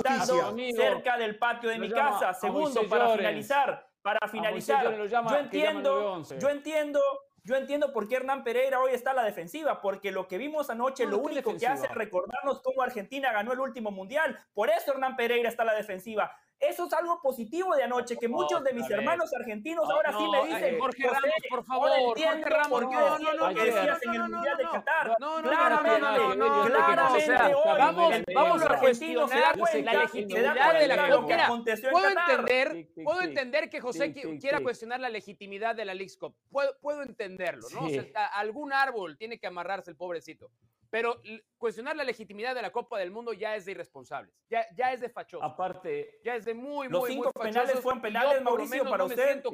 cerca 0.74 1.18
del 1.18 1.38
patio 1.38 1.70
de 1.70 1.80
mi 1.80 1.90
casa. 1.90 2.34
Segundo, 2.34 2.88
para 2.88 3.10
finalizar, 3.10 3.90
para 4.02 4.28
finalizar, 4.28 5.08
yo 5.08 5.38
entiendo, 5.38 6.24
yo 6.40 6.50
entiendo 6.50 7.02
yo 7.48 7.56
entiendo 7.56 7.94
por 7.94 8.10
qué 8.10 8.18
Hernán 8.18 8.44
Pereira 8.44 8.82
hoy 8.82 8.92
está 8.92 9.12
a 9.12 9.14
la 9.14 9.24
defensiva, 9.24 9.80
porque 9.80 10.12
lo 10.12 10.28
que 10.28 10.38
vimos 10.38 10.70
anoche 10.70 11.06
lo 11.06 11.18
único 11.20 11.56
que 11.56 11.66
hace 11.66 11.86
es 11.86 11.96
recordarnos 11.96 12.62
cómo 12.62 12.82
Argentina 12.82 13.32
ganó 13.32 13.54
el 13.54 13.62
último 13.62 13.90
mundial. 13.90 14.38
Por 14.54 14.70
eso 14.70 14.92
Hernán 14.92 15.16
Pereira 15.16 15.48
está 15.48 15.64
a 15.64 15.68
la 15.68 15.74
defensiva. 15.74 16.30
Eso 16.60 16.88
es 16.88 16.94
algo 16.94 17.22
positivo 17.22 17.76
de 17.76 17.84
anoche, 17.84 18.18
que 18.18 18.28
muchos 18.28 18.64
de 18.64 18.74
mis 18.74 18.90
hermanos 18.90 19.32
argentinos 19.34 19.88
ahora 19.88 20.12
sí 20.12 20.26
me 20.32 20.48
dicen, 20.48 20.80
Jorge 20.80 21.04
Ramos, 21.04 21.32
por 21.50 21.64
favor, 21.64 21.90
Jorge 22.00 22.50
Ramos, 22.50 22.68
por 22.68 22.90
qué 22.90 22.96
no, 22.96 23.20
no, 23.20 23.34
no, 23.34 23.52
no, 23.52 23.54
decías 23.54 24.00
en 24.04 24.14
el 24.16 24.22
Mundial 24.22 24.58
de 24.58 24.64
Qatar. 24.64 25.16
No, 25.20 25.42
no, 25.42 25.50
claramente, 25.50 26.02
no, 26.02 26.36
no, 26.36 26.66
claramente, 26.66 27.34
vamos, 27.78 28.14
vamos 28.34 28.62
a 28.62 28.66
argentinos 28.66 29.30
se 29.30 29.40
da 29.40 29.54
cuenta, 29.54 29.94
la 29.94 30.02
legitimidad 30.02 30.80
de 30.80 30.88
la 30.88 31.08
lo 31.08 31.28
que 31.28 31.34
Mira, 31.34 31.46
aconteció 31.46 31.90
en 31.90 31.94
puedo 31.94 32.14
Qatar. 32.16 32.40
entender, 32.40 32.88
puedo 33.04 33.22
entender 33.22 33.70
que 33.70 33.80
José 33.80 34.14
quiera 34.40 34.60
cuestionar 34.62 35.00
la 35.00 35.10
legitimidad 35.10 35.76
de 35.76 35.86
la 35.86 35.94
Leagues 35.94 36.18
Cup. 36.18 36.36
Puedo, 36.50 36.76
puedo 36.82 37.04
entenderlo, 37.04 37.68
¿no? 37.72 37.86
O 37.86 37.90
sea, 37.90 38.26
algún 38.34 38.74
árbol 38.74 39.16
tiene 39.18 39.40
que 39.40 39.46
amarrarse 39.46 39.92
el 39.92 39.96
pobrecito. 39.96 40.50
Pero 40.90 41.22
cuestionar 41.58 41.96
la 41.96 42.04
legitimidad 42.04 42.56
de 42.56 42.62
la 42.62 42.72
Copa 42.72 42.98
del 43.00 43.12
Mundo 43.12 43.34
ya 43.34 43.56
es 43.56 43.66
de 43.66 43.72
irresponsables, 43.72 44.34
ya, 44.50 44.66
ya 44.76 44.94
es 44.94 45.02
de 45.02 45.10
fachosos, 45.10 45.50
Aparte, 45.50 46.20
ya 46.24 46.36
es 46.36 46.46
de 46.46 46.54
muy, 46.54 46.88
Los 46.88 47.02
muy, 47.02 47.12
cinco 47.12 47.32
muy 47.36 47.44
penales 47.44 47.62
fachosos, 47.68 47.84
fueron 47.84 48.02
penales, 48.02 48.38
yo 48.38 48.44
Mauricio, 48.44 48.84
para 48.86 48.98
no 48.98 49.06
usted. 49.06 49.44
yo 49.44 49.52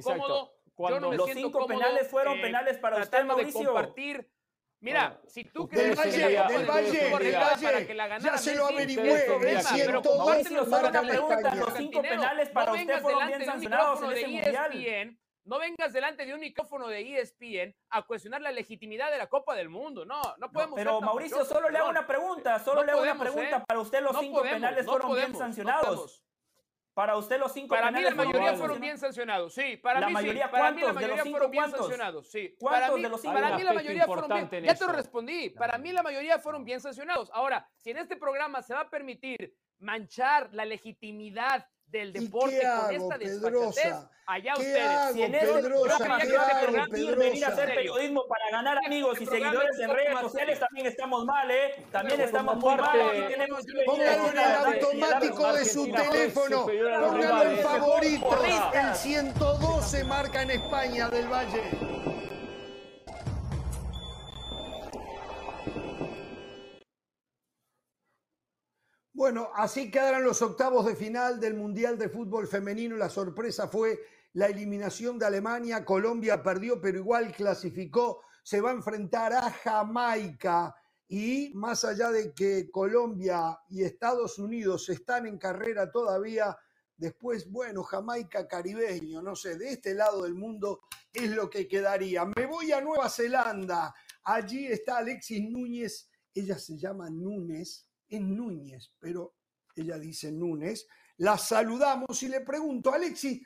Cuando 0.76 1.00
no 1.00 1.10
me 1.10 1.18
los 1.18 1.30
cinco 1.32 1.52
cómodo, 1.52 1.68
penales 1.68 2.08
fueron 2.08 2.38
eh, 2.38 2.42
penales 2.42 2.78
para 2.78 2.98
usted, 2.98 3.18
de 3.20 3.24
Mauricio. 3.24 3.66
compartir. 3.66 4.30
Mira, 4.80 5.12
Bueno, 5.12 5.30
si 5.30 5.46
tú 5.46 5.70
crees 5.70 5.98
que 5.98 6.10
Del 6.10 6.20
la 6.36 6.44
Valle, 6.44 6.58
del 6.58 6.70
Valle, 6.70 6.92
del 6.92 7.14
arreglaba 7.14 7.50
para 7.56 7.72
Valle, 7.72 7.88
que 7.88 7.94
la 7.94 8.08
ganara 8.08 8.36
ya 8.36 8.38
se 8.38 8.56
lo 8.56 8.66
averigüé, 8.66 9.14
ustedes 9.14 9.22
el 9.22 9.26
problema, 9.28 9.70
pero 9.86 10.02
como 10.02 10.26
102 10.26 10.28
Mauricio, 10.28 10.66
solo 10.66 10.90
una 10.90 11.02
pregunta, 11.02 11.56
los 11.56 11.74
cinco 11.76 12.02
penales 12.02 12.50
para 12.50 12.72
no 12.74 12.78
usted 12.82 13.02
fueron 13.02 13.28
bien 13.28 13.46
sancionados 13.46 14.02
en 14.04 14.12
ese 14.12 14.28
mundial. 14.28 15.18
No 15.46 15.60
vengas 15.60 15.92
delante 15.92 16.26
de 16.26 16.34
un 16.34 16.40
micrófono 16.40 16.88
de 16.88 17.20
ESPN 17.20 17.76
a 17.90 18.04
cuestionar 18.04 18.42
la 18.42 18.52
legitimidad 18.52 19.12
de 19.12 19.18
la 19.18 19.28
Copa 19.28 19.56
del 19.56 19.68
Mundo. 19.70 20.06
No, 20.06 20.22
no 20.38 20.52
podemos 20.52 20.76
Pero 20.76 21.02
Mauricio, 21.02 21.44
solo 21.44 21.70
le 21.70 21.78
hago 21.80 21.90
una 21.90 22.08
pregunta, 22.08 22.60
solo 22.60 22.80
No 22.82 22.86
le 22.86 22.92
hago 22.94 23.02
una 23.02 23.16
podemos, 23.18 23.34
pregunta. 23.36 23.58
¿eh? 23.58 23.64
Para 23.68 23.80
usted 23.82 24.02
los 24.02 24.14
No 24.14 24.20
cinco 24.22 24.38
podemos, 24.40 24.56
penales 24.56 24.86
no 24.86 24.92
fueron 24.92 25.08
podemos, 25.10 25.30
bien 25.32 25.40
sancionados. 25.40 26.24
Para 26.94 27.18
usted 27.18 27.40
los 27.40 27.52
cinco 27.52 27.76
Para 27.76 27.90
mí 27.90 27.98
penales 27.98 28.16
la 28.16 28.24
mayoría 28.24 28.54
fueron 28.54 28.80
bien 28.80 28.98
sancionados, 29.00 29.54
sí. 29.56 29.78
Para 29.78 30.00
La 30.00 30.08
mí 30.08 30.14
mayoría, 30.14 30.46
sí. 30.46 30.52
Para 30.52 30.72
mí 30.72 30.82
la 30.82 30.86
¿cuántos? 30.86 30.86
¿De 30.86 30.94
los 30.94 30.96
mayoría 30.96 31.24
cinco 31.24 31.34
fueron 31.38 31.52
bien 31.52 31.64
cuántos? 31.64 31.80
sancionados, 31.80 32.32
sí. 32.32 32.56
¿Cuántos 32.60 32.82
Para 32.82 32.96
mí, 32.96 33.04
de 33.04 33.10
los 33.10 33.22
cinco? 33.22 33.34
para 33.34 33.58
mí 33.58 33.64
la 33.64 33.74
mayoría 33.74 34.06
fueron 34.06 34.50
bien. 34.50 34.64
Ya 34.64 34.76
te 34.76 34.86
lo 34.86 34.92
respondí. 34.94 35.50
Para 35.50 35.78
mí 35.80 35.92
la 35.92 36.04
mayoría 36.04 36.40
fueron 36.40 36.64
bien 36.64 36.80
sancionados. 36.80 37.30
Ahora, 37.34 37.68
si 37.78 37.90
en 37.90 37.98
este 37.98 38.16
programa 38.16 38.62
se 38.62 38.74
va 38.76 38.82
a 38.82 38.90
permitir 38.90 39.56
manchar 39.80 40.54
la 40.54 40.66
legitimidad 40.66 41.68
del 41.94 42.10
¿Y 42.10 42.26
deporte 42.26 42.56
qué 42.60 42.62
con 42.62 42.72
hago, 42.72 42.90
esta 42.92 43.18
desfachatez, 43.20 43.94
allá 44.26 44.54
¿Qué 44.56 44.62
ustedes. 44.62 44.82
hago, 44.88 45.14
Si 45.14 45.22
en 45.22 45.36
este 45.36 45.48
Pedrosa? 45.48 45.68
programa 45.98 46.18
¿Qué 46.20 46.26
se 46.28 46.38
va 46.38 46.44
a 46.44 46.48
hago, 46.48 46.72
permitir 46.72 47.16
venir 47.16 47.46
a 47.46 47.48
hacer 47.50 47.76
periodismo 47.76 48.28
para 48.28 48.50
ganar 48.52 48.78
amigos 48.84 49.20
y 49.20 49.24
Este 49.24 49.26
programa 49.38 49.52
seguidores 49.60 49.76
es 49.78 49.84
en 49.84 49.90
redes 49.96 50.20
sociales, 50.20 50.60
también 50.60 50.88
estamos 50.88 51.26
mal, 51.26 51.52
¿eh? 51.52 51.86
También 51.92 52.16
Pero 52.18 52.26
estamos 52.28 52.56
muy 52.58 52.76
mal. 52.76 52.92
que 52.92 53.36
Póngalo 53.86 54.02
en 54.02 54.12
el 54.12 54.30
señalar- 54.30 54.66
automático 54.74 55.54
de 55.54 55.66
su 55.66 55.86
teléfono. 55.92 56.56
los 56.58 56.64
Póngalo 56.66 57.12
en 57.14 57.22
rivales. 57.22 57.64
favorito. 57.64 58.26
Porristas. 58.28 58.90
El 58.90 58.96
112 58.96 60.04
marca 60.06 60.42
en 60.42 60.52
España 60.52 61.10
del 61.10 61.28
Valle. 61.28 61.62
Bueno, 69.24 69.52
así 69.56 69.90
quedaron 69.90 70.26
los 70.26 70.42
octavos 70.42 70.86
de 70.86 70.98
final 70.98 71.40
del 71.40 71.54
Mundial 71.54 71.98
de 71.98 72.10
Fútbol 72.10 72.46
Femenino. 72.46 72.98
La 72.98 73.08
sorpresa 73.08 73.70
fue 73.70 73.98
la 74.34 74.48
eliminación 74.48 75.18
de 75.18 75.26
Alemania. 75.26 75.86
Colombia 75.86 76.44
perdió, 76.44 76.82
pero 76.82 76.98
igual 76.98 77.32
clasificó. 77.32 78.20
Se 78.44 78.60
va 78.60 78.72
a 78.72 78.74
enfrentar 78.74 79.32
a 79.32 79.50
Jamaica. 79.50 80.76
Y 81.08 81.54
más 81.56 81.86
allá 81.86 82.12
de 82.12 82.34
que 82.34 82.70
Colombia 82.70 83.58
y 83.70 83.84
Estados 83.84 84.40
Unidos 84.40 84.90
están 84.90 85.26
en 85.26 85.38
carrera 85.38 85.90
todavía, 85.90 86.58
después, 86.98 87.50
bueno, 87.50 87.82
Jamaica 87.82 88.46
caribeño, 88.46 89.22
no 89.22 89.38
sé, 89.38 89.56
de 89.56 89.70
este 89.70 89.94
lado 89.94 90.24
del 90.24 90.36
mundo 90.36 90.82
es 91.14 91.32
lo 91.32 91.50
que 91.50 91.66
quedaría. 91.66 92.26
Me 92.26 92.46
voy 92.46 92.74
a 92.74 92.82
Nueva 92.82 93.10
Zelanda. 93.10 93.96
Allí 94.26 94.68
está 94.68 94.98
Alexis 94.98 95.50
Núñez. 95.50 96.10
Ella 96.36 96.58
se 96.60 96.78
llama 96.78 97.10
Núñez, 97.10 97.88
es 98.16 98.22
Núñez, 98.22 98.92
pero 99.00 99.36
ella 99.76 99.98
dice 99.98 100.32
Núñez. 100.32 100.88
La 101.18 101.38
saludamos 101.38 102.22
y 102.22 102.28
le 102.28 102.42
pregunto, 102.42 102.94
Alexis, 102.94 103.42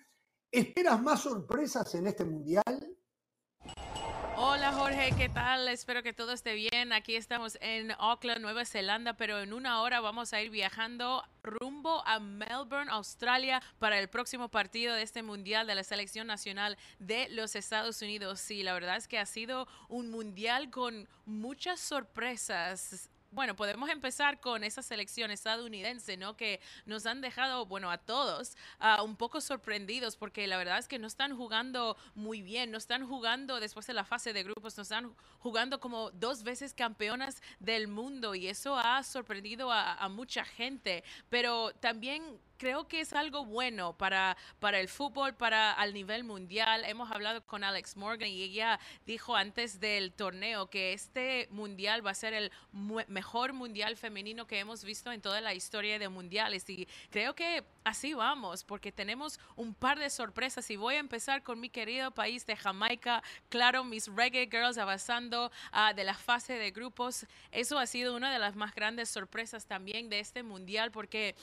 ¿esperas 0.51 1.01
más 1.01 1.21
sorpresas 1.21 1.95
en 1.95 2.07
este 2.07 2.25
mundial? 2.25 2.97
Hola 4.39 4.71
Jorge, 4.71 5.13
¿qué 5.17 5.29
tal? 5.29 5.67
Espero 5.67 6.03
que 6.03 6.13
todo 6.13 6.31
esté 6.33 6.53
bien. 6.53 6.93
Aquí 6.93 7.15
estamos 7.15 7.57
en 7.59 7.91
Auckland, 7.97 8.41
Nueva 8.41 8.65
Zelanda, 8.65 9.15
pero 9.15 9.39
en 9.39 9.51
una 9.51 9.81
hora 9.81 9.99
vamos 9.99 10.31
a 10.31 10.41
ir 10.41 10.51
viajando 10.51 11.23
rumbo 11.41 12.05
a 12.05 12.19
Melbourne, 12.19 12.91
Australia, 12.91 13.63
para 13.79 13.97
el 13.97 14.09
próximo 14.09 14.49
partido 14.49 14.93
de 14.93 15.01
este 15.01 15.23
Mundial 15.23 15.65
de 15.65 15.75
la 15.75 15.83
Selección 15.83 16.27
Nacional 16.27 16.77
de 16.99 17.29
los 17.29 17.55
Estados 17.55 18.01
Unidos. 18.01 18.39
Sí, 18.39 18.63
la 18.63 18.73
verdad 18.73 18.97
es 18.97 19.07
que 19.07 19.17
ha 19.17 19.25
sido 19.25 19.67
un 19.87 20.11
Mundial 20.11 20.69
con 20.69 21.09
muchas 21.25 21.79
sorpresas. 21.79 23.09
Bueno, 23.37 23.55
podemos 23.55 23.87
empezar 23.91 24.39
con 24.39 24.63
esa 24.63 24.81
selección 24.81 25.29
estadounidense, 25.29 26.17
¿no? 26.17 26.35
Que 26.35 26.59
nos 26.87 27.05
han 27.05 27.21
dejado, 27.21 27.67
bueno, 27.67 27.91
a 27.91 27.99
todos 27.99 28.57
ah, 28.79 29.03
un 29.03 29.15
poco 29.15 29.41
sorprendidos 29.41 30.17
porque 30.17 30.47
la 30.47 30.57
verdad 30.57 30.79
es 30.79 30.87
que 30.87 30.97
no 30.97 31.05
están 31.05 31.37
jugando 31.37 31.97
muy 32.15 32.41
bien, 32.41 32.71
no 32.71 32.79
están 32.79 33.07
jugando 33.07 33.59
después 33.59 33.85
de 33.85 33.93
la 33.93 34.05
fase 34.05 34.33
de 34.33 34.41
grupos, 34.41 34.75
no 34.75 34.81
están 34.81 35.15
jugando 35.37 35.79
como 35.79 36.09
dos 36.09 36.41
veces 36.41 36.73
campeonas 36.73 37.43
del 37.59 37.87
mundo 37.87 38.33
y 38.33 38.47
eso 38.47 38.75
ha 38.75 39.03
sorprendido 39.03 39.71
a, 39.71 39.93
a 39.93 40.09
mucha 40.09 40.43
gente, 40.43 41.03
pero 41.29 41.73
también 41.73 42.39
creo 42.57 42.87
que 42.87 43.01
es 43.01 43.13
algo 43.13 43.45
bueno 43.45 43.97
para, 43.97 44.37
para 44.59 44.79
el 44.79 44.87
fútbol, 44.87 45.35
para 45.35 45.71
al 45.73 45.93
nivel 45.93 46.23
mundial. 46.23 46.83
Hemos 46.85 47.11
hablado 47.11 47.45
con 47.45 47.63
Alex 47.63 47.95
Morgan 47.95 48.29
y 48.29 48.41
ella 48.41 48.79
dijo 49.05 49.35
antes 49.35 49.79
del 49.79 50.11
torneo 50.13 50.69
que 50.69 50.93
este 50.93 51.47
mundial 51.51 52.05
va 52.05 52.11
a 52.11 52.15
ser 52.15 52.33
el 52.33 52.51
mejor 53.07 53.53
mundial 53.53 53.95
femenino 53.95 54.47
que 54.47 54.59
hemos 54.59 54.83
visto 54.83 55.11
en 55.11 55.21
toda 55.21 55.41
la 55.41 55.53
historia 55.53 55.99
de 55.99 56.09
mundiales 56.09 56.69
y 56.69 56.87
creo 57.09 57.35
que 57.35 57.63
así 57.83 58.13
vamos 58.13 58.63
porque 58.63 58.91
tenemos 58.91 59.39
un 59.55 59.73
par 59.73 59.99
de 59.99 60.09
sorpresas 60.09 60.69
y 60.69 60.75
voy 60.75 60.95
a 60.95 60.99
empezar 60.99 61.43
con 61.43 61.59
mi 61.59 61.69
querido 61.69 62.11
país 62.11 62.45
de 62.45 62.55
Jamaica. 62.55 63.23
Claro, 63.49 63.83
mis 63.83 64.07
reggae 64.07 64.49
girls 64.49 64.77
avanzando 64.77 65.51
ah, 65.71 65.93
de 65.93 66.03
la 66.03 66.15
fase 66.15 66.53
de 66.53 66.71
grupos. 66.71 67.25
Eso 67.51 67.79
ha 67.79 67.85
sido 67.85 68.15
una 68.15 68.31
de 68.31 68.39
las 68.39 68.55
más 68.55 68.73
grandes 68.73 69.09
sorpresas 69.09 69.65
también 69.65 70.09
de 70.09 70.19
este 70.19 70.43
mundial 70.43 70.91
porque 70.91 71.35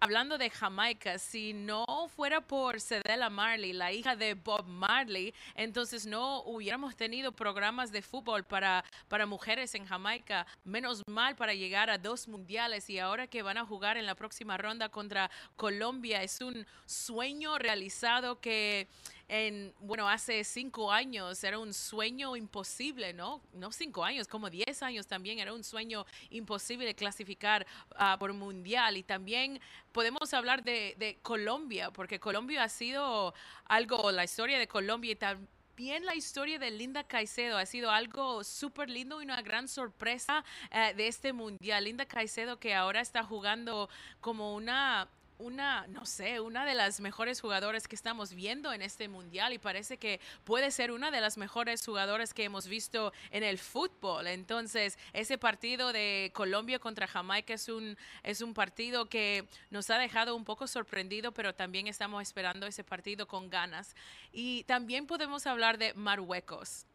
Hablando 0.00 0.38
de 0.38 0.48
Jamaica, 0.48 1.18
si 1.18 1.52
no 1.52 1.84
fuera 2.14 2.40
por 2.40 2.80
Cedella 2.80 3.28
Marley, 3.30 3.72
la 3.72 3.90
hija 3.90 4.14
de 4.14 4.34
Bob 4.34 4.64
Marley, 4.64 5.34
entonces 5.56 6.06
no 6.06 6.42
hubiéramos 6.44 6.94
tenido 6.94 7.32
programas 7.32 7.90
de 7.90 8.00
fútbol 8.00 8.44
para, 8.44 8.84
para 9.08 9.26
mujeres 9.26 9.74
en 9.74 9.86
Jamaica. 9.86 10.46
Menos 10.62 11.02
mal 11.08 11.34
para 11.34 11.52
llegar 11.52 11.90
a 11.90 11.98
dos 11.98 12.28
mundiales 12.28 12.88
y 12.88 13.00
ahora 13.00 13.26
que 13.26 13.42
van 13.42 13.58
a 13.58 13.66
jugar 13.66 13.96
en 13.96 14.06
la 14.06 14.14
próxima 14.14 14.56
ronda 14.56 14.88
contra 14.88 15.32
Colombia, 15.56 16.22
es 16.22 16.40
un 16.40 16.64
sueño 16.86 17.58
realizado 17.58 18.40
que 18.40 18.86
en, 19.28 19.74
bueno, 19.80 20.08
hace 20.08 20.42
cinco 20.42 20.90
años 20.90 21.44
era 21.44 21.58
un 21.58 21.74
sueño 21.74 22.34
imposible, 22.34 23.12
¿no? 23.12 23.42
No 23.52 23.70
cinco 23.72 24.04
años, 24.04 24.26
como 24.26 24.48
diez 24.48 24.82
años 24.82 25.06
también 25.06 25.38
era 25.38 25.52
un 25.52 25.62
sueño 25.62 26.06
imposible 26.30 26.94
clasificar 26.94 27.66
ah, 27.96 28.16
por 28.18 28.32
mundial. 28.32 28.96
Y 28.96 29.02
también 29.02 29.60
podemos 29.92 30.32
hablar 30.32 30.64
de, 30.64 30.94
de 30.98 31.18
Colombia, 31.22 31.90
porque 31.90 32.18
Colombia 32.18 32.64
ha 32.64 32.68
sido 32.68 33.34
algo, 33.66 34.10
la 34.10 34.24
historia 34.24 34.58
de 34.58 34.66
Colombia 34.66 35.12
y 35.12 35.16
también 35.16 36.04
la 36.04 36.16
historia 36.16 36.58
de 36.58 36.72
Linda 36.72 37.04
Caicedo 37.04 37.56
ha 37.56 37.64
sido 37.64 37.90
algo 37.90 38.42
súper 38.42 38.90
lindo 38.90 39.20
y 39.20 39.24
una 39.24 39.42
gran 39.42 39.68
sorpresa 39.68 40.44
eh, 40.72 40.92
de 40.96 41.06
este 41.06 41.32
mundial. 41.32 41.84
Linda 41.84 42.04
Caicedo 42.04 42.58
que 42.58 42.74
ahora 42.74 43.00
está 43.00 43.22
jugando 43.22 43.88
como 44.20 44.54
una 44.54 45.08
una, 45.38 45.86
no 45.86 46.04
sé, 46.04 46.40
una 46.40 46.64
de 46.64 46.74
las 46.74 47.00
mejores 47.00 47.40
jugadoras 47.40 47.86
que 47.86 47.94
estamos 47.94 48.34
viendo 48.34 48.72
en 48.72 48.82
este 48.82 49.08
mundial 49.08 49.52
y 49.52 49.58
parece 49.58 49.96
que 49.96 50.20
puede 50.44 50.70
ser 50.70 50.90
una 50.90 51.10
de 51.10 51.20
las 51.20 51.38
mejores 51.38 51.84
jugadoras 51.84 52.34
que 52.34 52.44
hemos 52.44 52.66
visto 52.66 53.12
en 53.30 53.44
el 53.44 53.58
fútbol. 53.58 54.26
Entonces, 54.26 54.98
ese 55.12 55.38
partido 55.38 55.92
de 55.92 56.32
Colombia 56.34 56.78
contra 56.78 57.06
Jamaica 57.06 57.54
es 57.54 57.68
un, 57.68 57.96
es 58.22 58.40
un 58.40 58.52
partido 58.52 59.06
que 59.06 59.48
nos 59.70 59.88
ha 59.90 59.98
dejado 59.98 60.34
un 60.34 60.44
poco 60.44 60.66
sorprendido, 60.66 61.32
pero 61.32 61.54
también 61.54 61.86
estamos 61.86 62.22
esperando 62.22 62.66
ese 62.66 62.82
partido 62.82 63.28
con 63.28 63.48
ganas. 63.48 63.94
Y 64.32 64.64
también 64.64 65.06
podemos 65.06 65.46
hablar 65.46 65.78
de 65.78 65.94
Marruecos. 65.94 66.87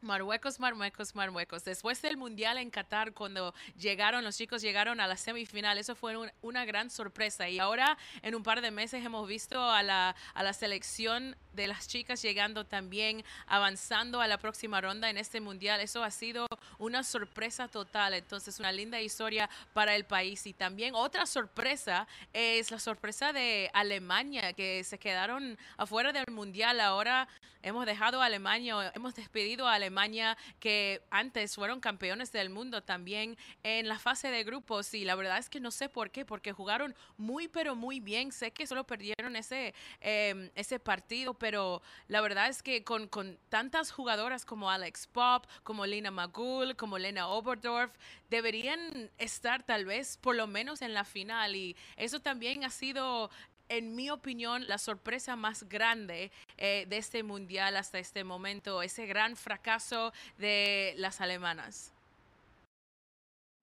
Marruecos, 0.00 0.60
Marruecos, 0.60 1.14
Marruecos. 1.14 1.64
Después 1.64 2.00
del 2.02 2.16
Mundial 2.16 2.58
en 2.58 2.70
Qatar, 2.70 3.12
cuando 3.12 3.54
llegaron, 3.76 4.24
los 4.24 4.36
chicos 4.36 4.62
llegaron 4.62 5.00
a 5.00 5.06
la 5.06 5.16
semifinal, 5.16 5.76
eso 5.78 5.94
fue 5.94 6.16
un- 6.16 6.30
una 6.40 6.64
gran 6.64 6.90
sorpresa. 6.90 7.48
Y 7.48 7.58
ahora, 7.58 7.98
en 8.22 8.34
un 8.34 8.42
par 8.42 8.60
de 8.60 8.70
meses, 8.70 9.04
hemos 9.04 9.26
visto 9.26 9.60
a 9.70 9.82
la, 9.82 10.14
a 10.34 10.42
la 10.42 10.52
selección 10.52 11.36
de 11.58 11.68
las 11.68 11.88
chicas 11.88 12.22
llegando 12.22 12.64
también, 12.64 13.24
avanzando 13.46 14.20
a 14.20 14.28
la 14.28 14.38
próxima 14.38 14.80
ronda 14.80 15.10
en 15.10 15.18
este 15.18 15.40
Mundial. 15.40 15.80
Eso 15.80 16.04
ha 16.04 16.10
sido 16.10 16.46
una 16.78 17.02
sorpresa 17.02 17.68
total. 17.68 18.14
Entonces, 18.14 18.58
una 18.58 18.72
linda 18.72 19.00
historia 19.00 19.50
para 19.74 19.94
el 19.96 20.04
país. 20.04 20.46
Y 20.46 20.52
también 20.52 20.94
otra 20.94 21.26
sorpresa 21.26 22.06
es 22.32 22.70
la 22.70 22.78
sorpresa 22.78 23.32
de 23.32 23.70
Alemania, 23.72 24.52
que 24.52 24.84
se 24.84 24.98
quedaron 24.98 25.58
afuera 25.76 26.12
del 26.12 26.26
Mundial. 26.30 26.80
Ahora 26.80 27.28
hemos 27.62 27.86
dejado 27.86 28.22
a 28.22 28.26
Alemania, 28.26 28.92
hemos 28.94 29.14
despedido 29.14 29.66
a 29.66 29.74
Alemania, 29.74 30.36
que 30.60 31.02
antes 31.10 31.54
fueron 31.56 31.80
campeones 31.80 32.30
del 32.32 32.50
mundo 32.50 32.82
también 32.82 33.36
en 33.62 33.88
la 33.88 33.98
fase 33.98 34.30
de 34.30 34.44
grupos. 34.44 34.94
Y 34.94 35.04
la 35.04 35.14
verdad 35.16 35.38
es 35.38 35.48
que 35.48 35.60
no 35.60 35.70
sé 35.70 35.88
por 35.88 36.10
qué, 36.10 36.24
porque 36.24 36.52
jugaron 36.52 36.94
muy, 37.16 37.48
pero 37.48 37.74
muy 37.74 38.00
bien. 38.00 38.30
Sé 38.32 38.52
que 38.52 38.66
solo 38.66 38.84
perdieron 38.84 39.34
ese, 39.36 39.74
em, 40.00 40.50
ese 40.54 40.78
partido, 40.78 41.34
pero 41.34 41.47
la 41.50 42.20
verdad 42.20 42.48
es 42.48 42.62
que 42.62 42.84
con, 42.84 43.08
con 43.08 43.38
tantas 43.48 43.90
jugadoras 43.90 44.44
como 44.44 44.70
Alex 44.70 45.06
Pop, 45.06 45.46
como 45.62 45.86
Lena 45.86 46.10
Magul, 46.10 46.76
como 46.76 46.98
Lena 46.98 47.28
Oberdorf, 47.28 47.92
deberían 48.30 49.10
estar 49.18 49.62
tal 49.62 49.84
vez 49.84 50.16
por 50.16 50.36
lo 50.36 50.46
menos 50.46 50.82
en 50.82 50.94
la 50.94 51.04
final. 51.04 51.56
Y 51.56 51.76
eso 51.96 52.20
también 52.20 52.64
ha 52.64 52.70
sido 52.70 53.30
en 53.68 53.94
mi 53.94 54.10
opinión, 54.10 54.66
la 54.66 54.78
sorpresa 54.78 55.36
más 55.36 55.68
grande 55.68 56.30
eh, 56.56 56.86
de 56.88 56.96
este 56.96 57.22
mundial 57.22 57.76
hasta 57.76 57.98
este 57.98 58.24
momento, 58.24 58.82
ese 58.82 59.06
gran 59.06 59.36
fracaso 59.36 60.12
de 60.38 60.94
las 60.96 61.20
alemanas. 61.20 61.92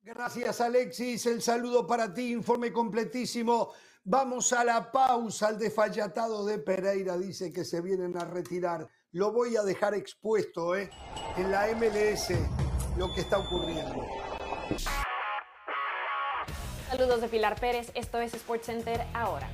Gracias, 0.04 0.62
Alexis. 0.62 1.26
El 1.26 1.42
saludo 1.42 1.88
para 1.88 2.14
ti, 2.14 2.32
informe 2.32 2.72
completísimo. 2.72 3.74
Vamos 4.08 4.54
a 4.54 4.64
la 4.64 4.92
pausa. 4.92 5.50
El 5.50 5.58
desfallatado 5.58 6.46
de 6.46 6.60
Pereira 6.60 7.18
dice 7.18 7.52
que 7.52 7.66
se 7.66 7.82
vienen 7.82 8.16
a 8.16 8.24
retirar. 8.24 8.88
Lo 9.12 9.32
voy 9.32 9.56
a 9.58 9.64
dejar 9.64 9.96
expuesto 9.96 10.76
¿eh? 10.76 10.92
en 11.38 11.50
la 11.50 11.66
MLS 11.76 12.30
lo 13.00 13.12
que 13.16 13.22
está 13.22 13.40
ocurriendo. 13.40 14.06
Saludos 16.88 17.22
de 17.22 17.28
Pilar 17.30 17.60
Pérez. 17.60 17.92
Esto 17.96 18.20
es 18.20 18.34
SportsCenter 18.34 19.02
ahora. 19.16 19.50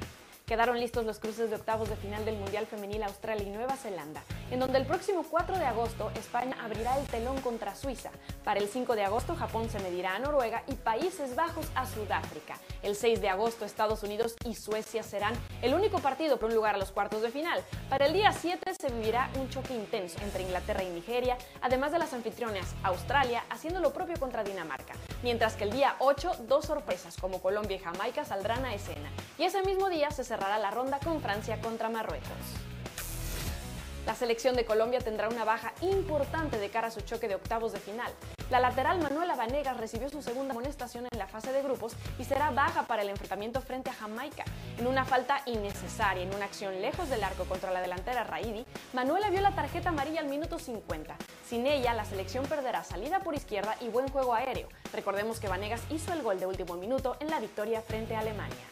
Quedaron 0.51 0.81
listos 0.81 1.05
los 1.05 1.17
cruces 1.17 1.49
de 1.49 1.55
octavos 1.55 1.87
de 1.87 1.95
final 1.95 2.25
del 2.25 2.35
Mundial 2.35 2.67
Femenil 2.67 3.03
Australia 3.03 3.47
y 3.47 3.51
Nueva 3.51 3.77
Zelanda, 3.77 4.21
en 4.51 4.59
donde 4.59 4.79
el 4.79 4.85
próximo 4.85 5.23
4 5.23 5.57
de 5.57 5.63
agosto 5.63 6.11
España 6.15 6.57
abrirá 6.61 6.99
el 6.99 7.07
telón 7.07 7.39
contra 7.39 7.73
Suiza. 7.73 8.11
Para 8.43 8.59
el 8.59 8.67
5 8.67 8.97
de 8.97 9.05
agosto 9.05 9.33
Japón 9.33 9.69
se 9.69 9.79
medirá 9.79 10.13
a 10.13 10.19
Noruega 10.19 10.63
y 10.67 10.73
Países 10.73 11.37
Bajos 11.37 11.67
a 11.73 11.85
Sudáfrica. 11.85 12.57
El 12.83 12.97
6 12.97 13.21
de 13.21 13.29
agosto 13.29 13.63
Estados 13.63 14.03
Unidos 14.03 14.35
y 14.43 14.55
Suecia 14.55 15.03
serán 15.03 15.35
el 15.61 15.73
único 15.73 15.99
partido 15.99 16.37
por 16.37 16.49
un 16.49 16.55
lugar 16.55 16.75
a 16.75 16.79
los 16.79 16.91
cuartos 16.91 17.21
de 17.21 17.31
final. 17.31 17.63
Para 17.89 18.07
el 18.07 18.11
día 18.11 18.33
7 18.33 18.73
se 18.73 18.91
vivirá 18.91 19.29
un 19.39 19.49
choque 19.49 19.73
intenso 19.73 20.19
entre 20.21 20.43
Inglaterra 20.43 20.83
y 20.83 20.89
Nigeria, 20.89 21.37
además 21.61 21.93
de 21.93 21.99
las 21.99 22.11
anfitriones 22.11 22.65
Australia 22.83 23.45
haciendo 23.49 23.79
lo 23.79 23.93
propio 23.93 24.19
contra 24.19 24.43
Dinamarca. 24.43 24.95
Mientras 25.23 25.55
que 25.55 25.63
el 25.63 25.71
día 25.71 25.95
8 25.99 26.39
dos 26.49 26.65
sorpresas 26.65 27.15
como 27.15 27.41
Colombia 27.41 27.77
y 27.77 27.79
Jamaica 27.79 28.25
saldrán 28.25 28.65
a 28.65 28.73
escena. 28.73 29.10
Y 29.41 29.45
ese 29.45 29.63
mismo 29.63 29.89
día 29.89 30.11
se 30.11 30.23
cerrará 30.23 30.59
la 30.59 30.69
ronda 30.69 30.99
con 30.99 31.19
Francia 31.19 31.59
contra 31.61 31.89
Marruecos. 31.89 32.29
La 34.05 34.13
selección 34.13 34.55
de 34.55 34.65
Colombia 34.65 34.99
tendrá 34.99 35.29
una 35.29 35.43
baja 35.43 35.73
importante 35.81 36.59
de 36.59 36.69
cara 36.69 36.89
a 36.89 36.91
su 36.91 37.01
choque 37.01 37.27
de 37.27 37.33
octavos 37.33 37.71
de 37.73 37.79
final. 37.79 38.13
La 38.51 38.59
lateral 38.59 38.99
Manuela 39.01 39.35
Vanegas 39.35 39.77
recibió 39.77 40.09
su 40.09 40.21
segunda 40.21 40.51
amonestación 40.51 41.07
en 41.11 41.17
la 41.17 41.25
fase 41.25 41.51
de 41.53 41.63
grupos 41.63 41.93
y 42.19 42.23
será 42.23 42.51
baja 42.51 42.83
para 42.83 43.01
el 43.01 43.09
enfrentamiento 43.09 43.61
frente 43.61 43.89
a 43.89 43.93
Jamaica. 43.93 44.45
En 44.77 44.85
una 44.85 45.05
falta 45.05 45.41
innecesaria, 45.47 46.21
en 46.21 46.35
una 46.35 46.45
acción 46.45 46.79
lejos 46.79 47.09
del 47.09 47.23
arco 47.23 47.45
contra 47.45 47.71
la 47.71 47.81
delantera 47.81 48.23
Raidi, 48.23 48.63
Manuela 48.93 49.31
vio 49.31 49.41
la 49.41 49.55
tarjeta 49.55 49.89
amarilla 49.89 50.19
al 50.19 50.27
minuto 50.27 50.59
50. 50.59 51.15
Sin 51.49 51.65
ella, 51.65 51.95
la 51.95 52.05
selección 52.05 52.45
perderá 52.45 52.83
salida 52.83 53.21
por 53.21 53.33
izquierda 53.33 53.75
y 53.81 53.87
buen 53.87 54.07
juego 54.07 54.35
aéreo. 54.35 54.67
Recordemos 54.93 55.39
que 55.39 55.47
Vanegas 55.47 55.81
hizo 55.89 56.13
el 56.13 56.21
gol 56.21 56.39
de 56.39 56.45
último 56.45 56.75
minuto 56.75 57.17
en 57.19 57.31
la 57.31 57.39
victoria 57.39 57.81
frente 57.81 58.15
a 58.15 58.19
Alemania. 58.19 58.70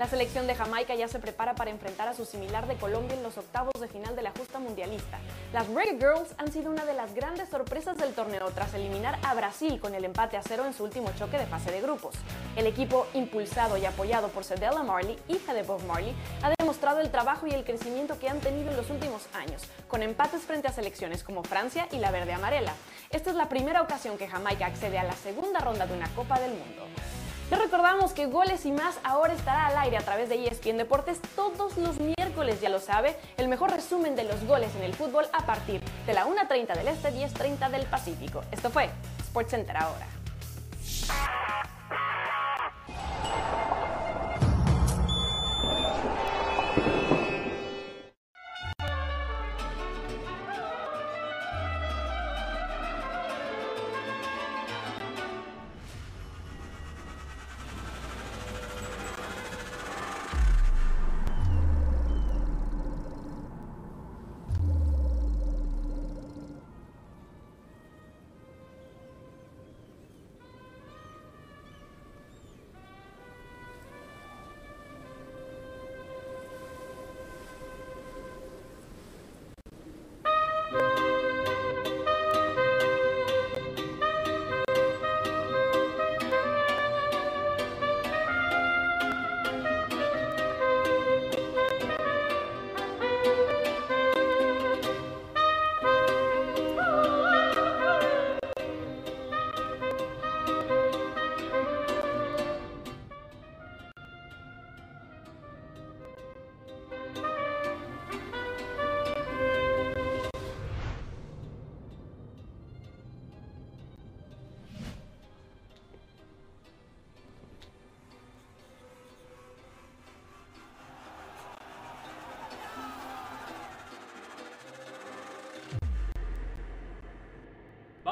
La 0.00 0.08
selección 0.08 0.46
de 0.46 0.54
Jamaica 0.54 0.94
ya 0.94 1.08
se 1.08 1.18
prepara 1.18 1.54
para 1.54 1.70
enfrentar 1.70 2.08
a 2.08 2.14
su 2.14 2.24
similar 2.24 2.66
de 2.66 2.76
Colombia 2.76 3.14
en 3.14 3.22
los 3.22 3.36
octavos 3.36 3.74
de 3.78 3.86
final 3.86 4.16
de 4.16 4.22
la 4.22 4.30
justa 4.30 4.58
mundialista. 4.58 5.18
Las 5.52 5.68
Reggae 5.68 5.98
Girls 5.98 6.34
han 6.38 6.50
sido 6.50 6.70
una 6.70 6.86
de 6.86 6.94
las 6.94 7.12
grandes 7.12 7.50
sorpresas 7.50 7.98
del 7.98 8.14
torneo 8.14 8.50
tras 8.54 8.72
eliminar 8.72 9.18
a 9.22 9.34
Brasil 9.34 9.78
con 9.78 9.94
el 9.94 10.06
empate 10.06 10.38
a 10.38 10.42
cero 10.42 10.64
en 10.64 10.72
su 10.72 10.84
último 10.84 11.10
choque 11.18 11.36
de 11.36 11.44
fase 11.44 11.70
de 11.70 11.82
grupos. 11.82 12.14
El 12.56 12.66
equipo, 12.66 13.08
impulsado 13.12 13.76
y 13.76 13.84
apoyado 13.84 14.28
por 14.28 14.44
Cedella 14.44 14.82
Marley, 14.82 15.18
hija 15.28 15.52
de 15.52 15.64
Bob 15.64 15.82
Marley, 15.82 16.16
ha 16.42 16.50
demostrado 16.58 17.00
el 17.00 17.10
trabajo 17.10 17.46
y 17.46 17.50
el 17.50 17.64
crecimiento 17.64 18.18
que 18.18 18.30
han 18.30 18.40
tenido 18.40 18.70
en 18.70 18.78
los 18.78 18.88
últimos 18.88 19.26
años, 19.34 19.64
con 19.86 20.02
empates 20.02 20.44
frente 20.44 20.66
a 20.66 20.72
selecciones 20.72 21.22
como 21.22 21.42
Francia 21.42 21.88
y 21.92 21.98
la 21.98 22.10
verde 22.10 22.32
amarela. 22.32 22.72
Esta 23.10 23.28
es 23.28 23.36
la 23.36 23.50
primera 23.50 23.82
ocasión 23.82 24.16
que 24.16 24.28
Jamaica 24.28 24.64
accede 24.64 24.98
a 24.98 25.04
la 25.04 25.12
segunda 25.12 25.60
ronda 25.60 25.86
de 25.86 25.92
una 25.92 26.08
Copa 26.14 26.40
del 26.40 26.52
Mundo. 26.52 26.86
Les 27.50 27.58
recordamos 27.58 28.12
que 28.12 28.26
Goles 28.26 28.64
y 28.64 28.70
más 28.70 29.00
ahora 29.02 29.32
estará 29.34 29.66
al 29.66 29.78
aire 29.78 29.96
a 29.96 30.02
través 30.02 30.28
de 30.28 30.46
ESPN 30.46 30.76
Deportes 30.76 31.20
todos 31.34 31.76
los 31.78 31.98
miércoles, 31.98 32.60
ya 32.60 32.68
lo 32.68 32.78
sabe, 32.78 33.16
el 33.38 33.48
mejor 33.48 33.72
resumen 33.72 34.14
de 34.14 34.22
los 34.22 34.44
goles 34.46 34.70
en 34.76 34.84
el 34.84 34.94
fútbol 34.94 35.26
a 35.32 35.44
partir 35.46 35.80
de 36.06 36.14
la 36.14 36.26
1.30 36.26 36.76
del 36.76 36.86
Este, 36.86 37.12
10.30 37.12 37.70
del 37.70 37.86
Pacífico. 37.86 38.44
Esto 38.52 38.70
fue 38.70 38.88
SportsCenter 39.26 39.76
ahora. 39.76 40.06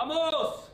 ¡Vamos! 0.09 0.71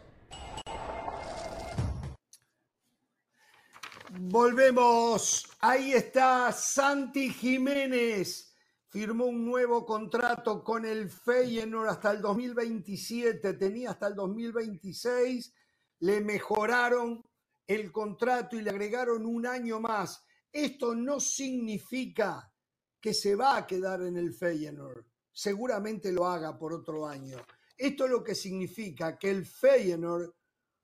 Volvemos. 4.11 5.45
Ahí 5.61 5.93
está 5.93 6.53
Santi 6.53 7.31
Jiménez. 7.31 8.55
Firmó 8.89 9.25
un 9.25 9.45
nuevo 9.45 9.85
contrato 9.85 10.63
con 10.63 10.85
el 10.85 11.11
Feyenoord 11.11 11.89
hasta 11.89 12.13
el 12.13 12.23
2027. 12.23 13.55
Tenía 13.55 13.91
hasta 13.91 14.07
el 14.07 14.15
2026. 14.15 15.53
Le 15.99 16.21
mejoraron 16.21 17.25
el 17.67 17.91
contrato 17.91 18.55
y 18.55 18.63
le 18.63 18.71
agregaron 18.71 19.27
un 19.27 19.49
año 19.49 19.81
más. 19.81 20.25
Esto 20.53 20.95
no 20.95 21.19
significa 21.19 22.53
que 23.01 23.13
se 23.13 23.35
va 23.35 23.57
a 23.57 23.67
quedar 23.67 24.03
en 24.03 24.17
el 24.17 24.33
Feyenoord. 24.33 25.05
Seguramente 25.33 26.13
lo 26.13 26.29
haga 26.29 26.57
por 26.57 26.73
otro 26.73 27.05
año. 27.05 27.39
Esto 27.77 28.05
es 28.05 28.11
lo 28.11 28.23
que 28.23 28.35
significa 28.35 29.19
que 29.19 29.31
el 29.31 29.45
Feyenoord 29.45 30.33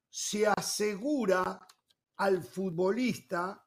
se 0.08 0.46
asegura 0.46 1.66
al 2.16 2.42
futbolista, 2.42 3.64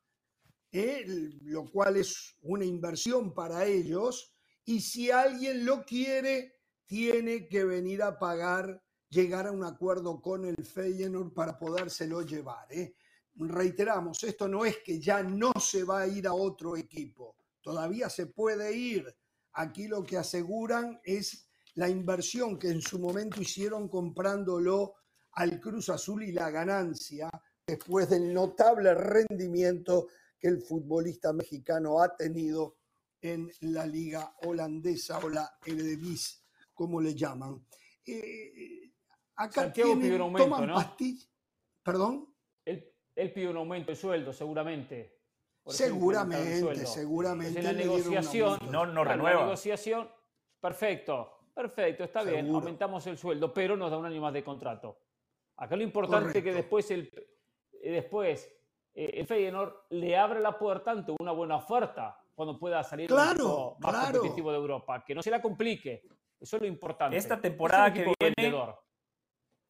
eh, 0.71 1.03
lo 1.43 1.65
cual 1.71 1.97
es 1.97 2.37
una 2.41 2.65
inversión 2.65 3.33
para 3.33 3.65
ellos, 3.65 4.35
y 4.65 4.81
si 4.81 5.11
alguien 5.11 5.65
lo 5.65 5.85
quiere, 5.85 6.53
tiene 6.85 7.47
que 7.47 7.63
venir 7.63 8.03
a 8.03 8.17
pagar 8.19 8.81
llegar 9.09 9.47
a 9.47 9.51
un 9.51 9.63
acuerdo 9.63 10.19
con 10.21 10.43
el 10.45 10.65
Feyenoord 10.65 11.33
para 11.33 11.57
podérselo 11.57 12.23
llevar. 12.23 12.71
¿eh? 12.71 12.95
Reiteramos, 13.35 14.23
esto 14.23 14.47
no 14.47 14.65
es 14.65 14.77
que 14.83 14.99
ya 14.99 15.21
no 15.21 15.51
se 15.59 15.83
va 15.83 16.01
a 16.01 16.07
ir 16.07 16.27
a 16.27 16.33
otro 16.33 16.75
equipo, 16.75 17.35
todavía 17.61 18.09
se 18.09 18.25
puede 18.25 18.75
ir. 18.75 19.15
Aquí 19.53 19.87
lo 19.87 20.03
que 20.03 20.17
aseguran 20.17 20.99
es 21.03 21.47
la 21.75 21.89
inversión 21.89 22.59
que 22.59 22.69
en 22.69 22.81
su 22.81 22.99
momento 22.99 23.41
hicieron 23.41 23.87
comprándolo 23.87 24.95
al 25.33 25.59
Cruz 25.59 25.89
Azul 25.89 26.23
y 26.23 26.31
la 26.31 26.51
ganancia 26.51 27.29
después 27.65 28.09
del 28.09 28.33
notable 28.33 28.93
rendimiento 28.93 30.07
que 30.39 30.49
el 30.49 30.61
futbolista 30.61 31.33
mexicano 31.33 32.01
ha 32.01 32.15
tenido 32.15 32.77
en 33.21 33.49
la 33.61 33.85
liga 33.85 34.35
holandesa 34.43 35.17
o 35.19 35.29
la 35.29 35.57
Eredivisie, 35.65 36.41
como 36.73 36.99
le 36.99 37.15
llaman. 37.15 37.65
Eh, 38.05 38.91
acá 39.35 39.61
Santiago 39.61 39.93
tienen, 39.93 40.15
un 40.15 40.21
aumento, 40.21 40.67
¿no? 40.67 40.95
¿Perdón? 41.81 42.35
Él, 42.65 42.93
él, 43.15 43.33
pide 43.33 43.49
un 43.49 43.57
aumento 43.57 43.91
de 43.91 43.95
sueldo, 43.95 44.33
seguramente. 44.33 45.21
seguramente, 45.65 46.85
seguramente. 46.85 47.59
En 47.59 47.65
la 47.65 47.73
negociación, 47.73 48.59
no, 48.69 48.85
no 48.85 49.05
renueva. 49.05 49.39
La 49.39 49.45
negociación, 49.45 50.09
perfecto, 50.59 51.42
perfecto, 51.53 52.03
está 52.03 52.23
bien, 52.23 52.49
aumentamos 52.53 53.05
el 53.07 53.17
sueldo, 53.17 53.53
pero 53.53 53.77
nos 53.77 53.91
da 53.91 53.97
un 53.97 54.05
año 54.05 54.21
más 54.21 54.33
de 54.33 54.43
contrato. 54.43 54.97
Acá 55.57 55.75
lo 55.75 55.83
importante 55.83 56.37
es 56.37 56.43
que 56.43 56.53
después 56.53 56.89
el, 56.91 57.11
eh, 57.73 57.91
después 57.91 58.51
eh, 58.93 59.11
el 59.15 59.27
Feyenoord 59.27 59.73
le 59.91 60.17
abre 60.17 60.39
la 60.39 60.57
puerta 60.57 60.91
ante 60.91 61.13
una 61.19 61.31
buena 61.31 61.57
oferta 61.57 62.19
cuando 62.33 62.57
pueda 62.57 62.83
salir 62.83 63.07
claro, 63.07 63.75
más 63.79 64.11
competitivo 64.11 64.51
de 64.51 64.57
Europa, 64.57 65.03
que 65.05 65.13
no 65.13 65.21
se 65.21 65.29
la 65.29 65.41
complique. 65.41 66.03
Eso 66.39 66.57
es 66.57 66.61
lo 66.61 66.67
importante. 66.67 67.15
Esta 67.15 67.39
temporada 67.39 67.93
que 67.93 68.11
viene, 68.19 68.55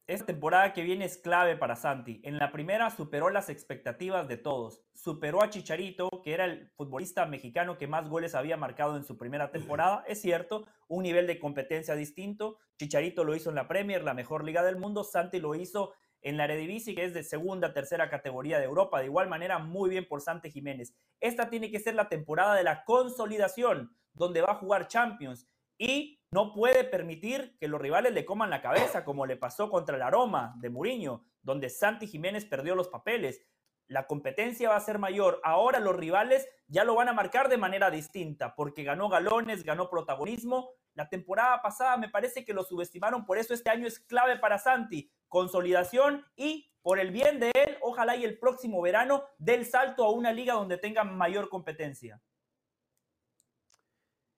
esta 0.06 0.26
temporada 0.26 0.74
que 0.74 0.82
viene 0.82 1.06
es 1.06 1.16
clave 1.16 1.56
para 1.56 1.76
Santi. 1.76 2.20
En 2.24 2.36
la 2.38 2.52
primera 2.52 2.90
superó 2.90 3.30
las 3.30 3.48
expectativas 3.48 4.28
de 4.28 4.36
todos. 4.36 4.82
Superó 4.92 5.42
a 5.42 5.48
Chicharito, 5.48 6.10
que 6.22 6.34
era 6.34 6.44
el 6.44 6.70
futbolista 6.76 7.24
mexicano 7.24 7.78
que 7.78 7.86
más 7.86 8.10
goles 8.10 8.34
había 8.34 8.58
marcado 8.58 8.98
en 8.98 9.04
su 9.04 9.16
primera 9.16 9.50
temporada. 9.50 10.04
Es 10.06 10.20
cierto, 10.20 10.66
un 10.88 11.04
nivel 11.04 11.26
de 11.26 11.38
competencia 11.38 11.94
distinto. 11.94 12.58
Chicharito 12.76 13.24
lo 13.24 13.34
hizo 13.34 13.48
en 13.48 13.56
la 13.56 13.66
Premier, 13.66 14.04
la 14.04 14.12
mejor 14.12 14.44
liga 14.44 14.62
del 14.62 14.76
mundo. 14.76 15.04
Santi 15.04 15.40
lo 15.40 15.54
hizo 15.54 15.94
en 16.20 16.36
la 16.36 16.44
Eredivisie, 16.44 16.94
que 16.94 17.04
es 17.04 17.14
de 17.14 17.22
segunda, 17.22 17.72
tercera 17.72 18.10
categoría 18.10 18.58
de 18.58 18.66
Europa. 18.66 18.98
De 18.98 19.06
igual 19.06 19.30
manera, 19.30 19.58
muy 19.58 19.88
bien 19.88 20.06
por 20.06 20.20
Santi 20.20 20.50
Jiménez. 20.50 20.94
Esta 21.20 21.48
tiene 21.48 21.70
que 21.70 21.80
ser 21.80 21.94
la 21.94 22.10
temporada 22.10 22.54
de 22.54 22.64
la 22.64 22.84
consolidación, 22.84 23.96
donde 24.12 24.42
va 24.42 24.52
a 24.52 24.56
jugar 24.56 24.86
Champions 24.86 25.48
y 25.78 26.20
no 26.34 26.52
puede 26.52 26.82
permitir 26.82 27.56
que 27.60 27.68
los 27.68 27.80
rivales 27.80 28.12
le 28.12 28.24
coman 28.24 28.50
la 28.50 28.60
cabeza, 28.60 29.04
como 29.04 29.24
le 29.24 29.36
pasó 29.36 29.70
contra 29.70 29.94
el 29.94 30.02
Aroma 30.02 30.56
de 30.58 30.68
Muriño, 30.68 31.24
donde 31.42 31.70
Santi 31.70 32.08
Jiménez 32.08 32.44
perdió 32.44 32.74
los 32.74 32.88
papeles. 32.88 33.40
La 33.86 34.08
competencia 34.08 34.68
va 34.68 34.74
a 34.74 34.80
ser 34.80 34.98
mayor. 34.98 35.40
Ahora 35.44 35.78
los 35.78 35.94
rivales 35.94 36.48
ya 36.66 36.82
lo 36.82 36.96
van 36.96 37.08
a 37.08 37.12
marcar 37.12 37.48
de 37.48 37.56
manera 37.56 37.88
distinta, 37.88 38.56
porque 38.56 38.82
ganó 38.82 39.08
galones, 39.08 39.62
ganó 39.62 39.88
protagonismo. 39.88 40.70
La 40.94 41.08
temporada 41.08 41.62
pasada 41.62 41.96
me 41.98 42.08
parece 42.08 42.44
que 42.44 42.52
lo 42.52 42.64
subestimaron, 42.64 43.26
por 43.26 43.38
eso 43.38 43.54
este 43.54 43.70
año 43.70 43.86
es 43.86 44.00
clave 44.00 44.36
para 44.36 44.58
Santi. 44.58 45.12
Consolidación 45.28 46.24
y 46.34 46.68
por 46.82 46.98
el 46.98 47.12
bien 47.12 47.38
de 47.38 47.52
él, 47.54 47.78
ojalá 47.80 48.16
y 48.16 48.24
el 48.24 48.40
próximo 48.40 48.82
verano 48.82 49.22
del 49.38 49.66
salto 49.66 50.02
a 50.04 50.10
una 50.10 50.32
liga 50.32 50.54
donde 50.54 50.78
tenga 50.78 51.04
mayor 51.04 51.48
competencia. 51.48 52.20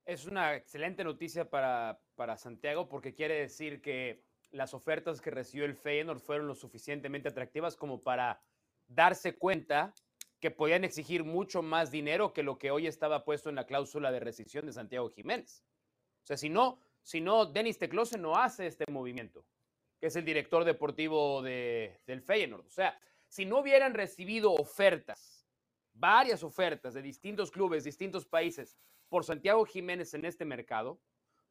Es 0.06 0.24
una 0.24 0.54
excelente 0.54 1.02
noticia 1.02 1.50
para, 1.50 2.00
para 2.14 2.36
Santiago 2.36 2.88
porque 2.88 3.12
quiere 3.12 3.40
decir 3.40 3.82
que 3.82 4.22
las 4.52 4.72
ofertas 4.72 5.20
que 5.20 5.32
recibió 5.32 5.64
el 5.64 5.74
Feyenoord 5.74 6.20
fueron 6.20 6.46
lo 6.46 6.54
suficientemente 6.54 7.28
atractivas 7.28 7.74
como 7.74 8.00
para 8.00 8.40
darse 8.86 9.34
cuenta 9.34 9.92
que 10.38 10.52
podían 10.52 10.84
exigir 10.84 11.24
mucho 11.24 11.60
más 11.60 11.90
dinero 11.90 12.32
que 12.32 12.44
lo 12.44 12.56
que 12.56 12.70
hoy 12.70 12.86
estaba 12.86 13.24
puesto 13.24 13.48
en 13.48 13.56
la 13.56 13.66
cláusula 13.66 14.12
de 14.12 14.20
rescisión 14.20 14.64
de 14.66 14.72
Santiago 14.72 15.10
Jiménez. 15.10 15.64
O 16.22 16.26
sea, 16.26 16.36
si 16.36 16.50
no, 16.50 16.78
si 17.02 17.20
no, 17.20 17.44
Denis 17.44 17.78
Teclose 17.78 18.16
no 18.16 18.36
hace 18.36 18.68
este 18.68 18.84
movimiento, 18.88 19.44
que 19.98 20.06
es 20.06 20.14
el 20.14 20.24
director 20.24 20.64
deportivo 20.64 21.42
de, 21.42 21.98
del 22.06 22.22
Feyenoord. 22.22 22.64
O 22.64 22.70
sea, 22.70 22.96
si 23.26 23.44
no 23.44 23.58
hubieran 23.58 23.92
recibido 23.92 24.52
ofertas, 24.52 25.48
varias 25.94 26.44
ofertas 26.44 26.94
de 26.94 27.02
distintos 27.02 27.50
clubes, 27.50 27.82
distintos 27.82 28.24
países, 28.24 28.78
por 29.08 29.24
Santiago 29.24 29.64
Jiménez 29.64 30.14
en 30.14 30.24
este 30.24 30.44
mercado, 30.44 31.00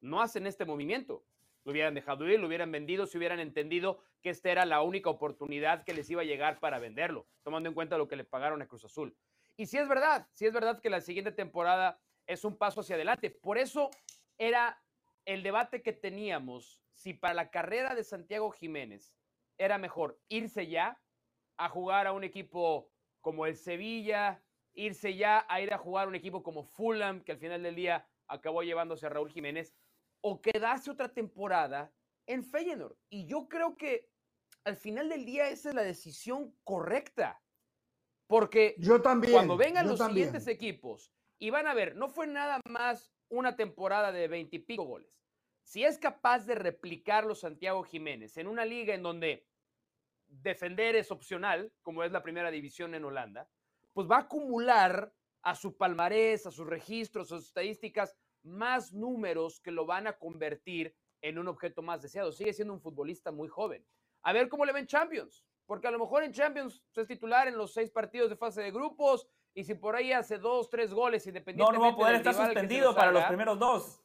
no 0.01 0.21
hacen 0.21 0.47
este 0.47 0.65
movimiento. 0.65 1.25
Lo 1.63 1.71
hubieran 1.71 1.95
dejado 1.95 2.27
ir, 2.29 2.39
lo 2.39 2.47
hubieran 2.47 2.71
vendido, 2.71 3.07
si 3.07 3.17
hubieran 3.17 3.39
entendido 3.39 3.99
que 4.21 4.29
esta 4.29 4.51
era 4.51 4.65
la 4.65 4.81
única 4.81 5.09
oportunidad 5.09 5.83
que 5.83 5.93
les 5.93 6.09
iba 6.09 6.21
a 6.21 6.25
llegar 6.25 6.59
para 6.59 6.79
venderlo, 6.79 7.27
tomando 7.43 7.69
en 7.69 7.75
cuenta 7.75 7.97
lo 7.97 8.07
que 8.07 8.15
le 8.15 8.23
pagaron 8.23 8.61
a 8.61 8.67
Cruz 8.67 8.85
Azul. 8.85 9.17
Y 9.57 9.65
si 9.65 9.77
es 9.77 9.87
verdad, 9.87 10.27
si 10.31 10.45
es 10.45 10.53
verdad 10.53 10.79
que 10.79 10.89
la 10.89 11.01
siguiente 11.01 11.31
temporada 11.31 11.99
es 12.27 12.43
un 12.43 12.57
paso 12.57 12.81
hacia 12.81 12.95
adelante. 12.95 13.29
Por 13.31 13.57
eso 13.57 13.89
era 14.37 14.81
el 15.25 15.43
debate 15.43 15.81
que 15.81 15.93
teníamos 15.93 16.81
si 16.91 17.13
para 17.13 17.33
la 17.33 17.49
carrera 17.49 17.95
de 17.95 18.03
Santiago 18.03 18.51
Jiménez 18.51 19.15
era 19.57 19.77
mejor 19.77 20.19
irse 20.29 20.67
ya 20.67 20.99
a 21.57 21.69
jugar 21.69 22.07
a 22.07 22.11
un 22.11 22.23
equipo 22.23 22.91
como 23.21 23.45
el 23.45 23.55
Sevilla, 23.55 24.43
irse 24.75 25.15
ya 25.15 25.45
a 25.49 25.61
ir 25.61 25.73
a 25.73 25.77
jugar 25.77 26.07
un 26.07 26.15
equipo 26.15 26.43
como 26.43 26.63
Fulham, 26.63 27.21
que 27.21 27.31
al 27.31 27.39
final 27.39 27.63
del 27.63 27.75
día 27.75 28.07
acabó 28.27 28.61
llevándose 28.61 29.05
a 29.05 29.09
Raúl 29.09 29.31
Jiménez, 29.31 29.73
o 30.21 30.41
quedarse 30.41 30.91
otra 30.91 31.09
temporada 31.09 31.93
en 32.27 32.43
Feyenoord. 32.43 32.97
Y 33.09 33.25
yo 33.25 33.47
creo 33.47 33.77
que 33.77 34.09
al 34.63 34.75
final 34.75 35.09
del 35.09 35.25
día 35.25 35.49
esa 35.49 35.69
es 35.69 35.75
la 35.75 35.83
decisión 35.83 36.55
correcta. 36.63 37.41
Porque 38.27 38.75
yo 38.79 39.01
también, 39.01 39.33
cuando 39.33 39.55
vengan 39.55 39.87
los 39.87 39.99
siguientes 39.99 40.47
equipos 40.47 41.13
y 41.37 41.51
van 41.51 41.67
a 41.67 41.75
ver, 41.75 41.95
no 41.95 42.09
fue 42.09 42.25
nada 42.25 42.59
más 42.67 43.13
una 43.29 43.55
temporada 43.55 44.11
de 44.11 44.27
veintipico 44.27 44.83
goles. 44.83 45.21
Si 45.61 45.83
es 45.83 45.99
capaz 45.99 46.45
de 46.45 46.55
replicarlo 46.55 47.35
Santiago 47.35 47.83
Jiménez 47.83 48.37
en 48.37 48.47
una 48.47 48.65
liga 48.65 48.95
en 48.95 49.03
donde 49.03 49.47
defender 50.27 50.95
es 50.95 51.11
opcional, 51.11 51.71
como 51.83 52.03
es 52.03 52.11
la 52.11 52.23
primera 52.23 52.49
división 52.49 52.95
en 52.95 53.05
Holanda, 53.05 53.47
pues 53.95 54.11
va 54.11 54.17
a 54.17 54.21
acumular 54.21 55.11
a 55.41 55.55
su 55.55 55.77
palmarés, 55.77 56.45
a 56.45 56.51
sus 56.51 56.67
registros, 56.67 57.31
a 57.31 57.37
sus 57.37 57.47
estadísticas, 57.47 58.13
más 58.43 58.91
números 58.91 59.61
que 59.61 59.71
lo 59.71 59.85
van 59.85 60.05
a 60.05 60.17
convertir 60.17 60.93
en 61.21 61.39
un 61.39 61.47
objeto 61.47 61.81
más 61.81 62.01
deseado. 62.01 62.33
Sigue 62.33 62.51
siendo 62.51 62.73
un 62.73 62.81
futbolista 62.81 63.31
muy 63.31 63.47
joven. 63.47 63.87
A 64.23 64.33
ver 64.33 64.49
cómo 64.49 64.65
le 64.65 64.73
ven 64.73 64.85
Champions, 64.85 65.45
porque 65.65 65.87
a 65.87 65.91
lo 65.91 65.99
mejor 65.99 66.23
en 66.23 66.33
Champions 66.33 66.83
es 66.93 67.07
titular 67.07 67.47
en 67.47 67.57
los 67.57 67.73
seis 67.73 67.89
partidos 67.89 68.29
de 68.29 68.35
fase 68.35 68.61
de 68.61 68.71
grupos 68.71 69.27
y 69.53 69.63
si 69.63 69.75
por 69.75 69.95
ahí 69.95 70.11
hace 70.11 70.39
dos, 70.39 70.69
tres 70.69 70.93
goles 70.93 71.25
independientemente. 71.25 71.79
No, 71.79 71.85
no 71.85 71.89
va 71.89 71.93
a 71.93 71.97
poder 71.97 72.15
estar 72.15 72.33
suspendido 72.33 72.93
para 72.93 73.11
los 73.11 73.23
primeros 73.23 73.57
dos. 73.57 74.01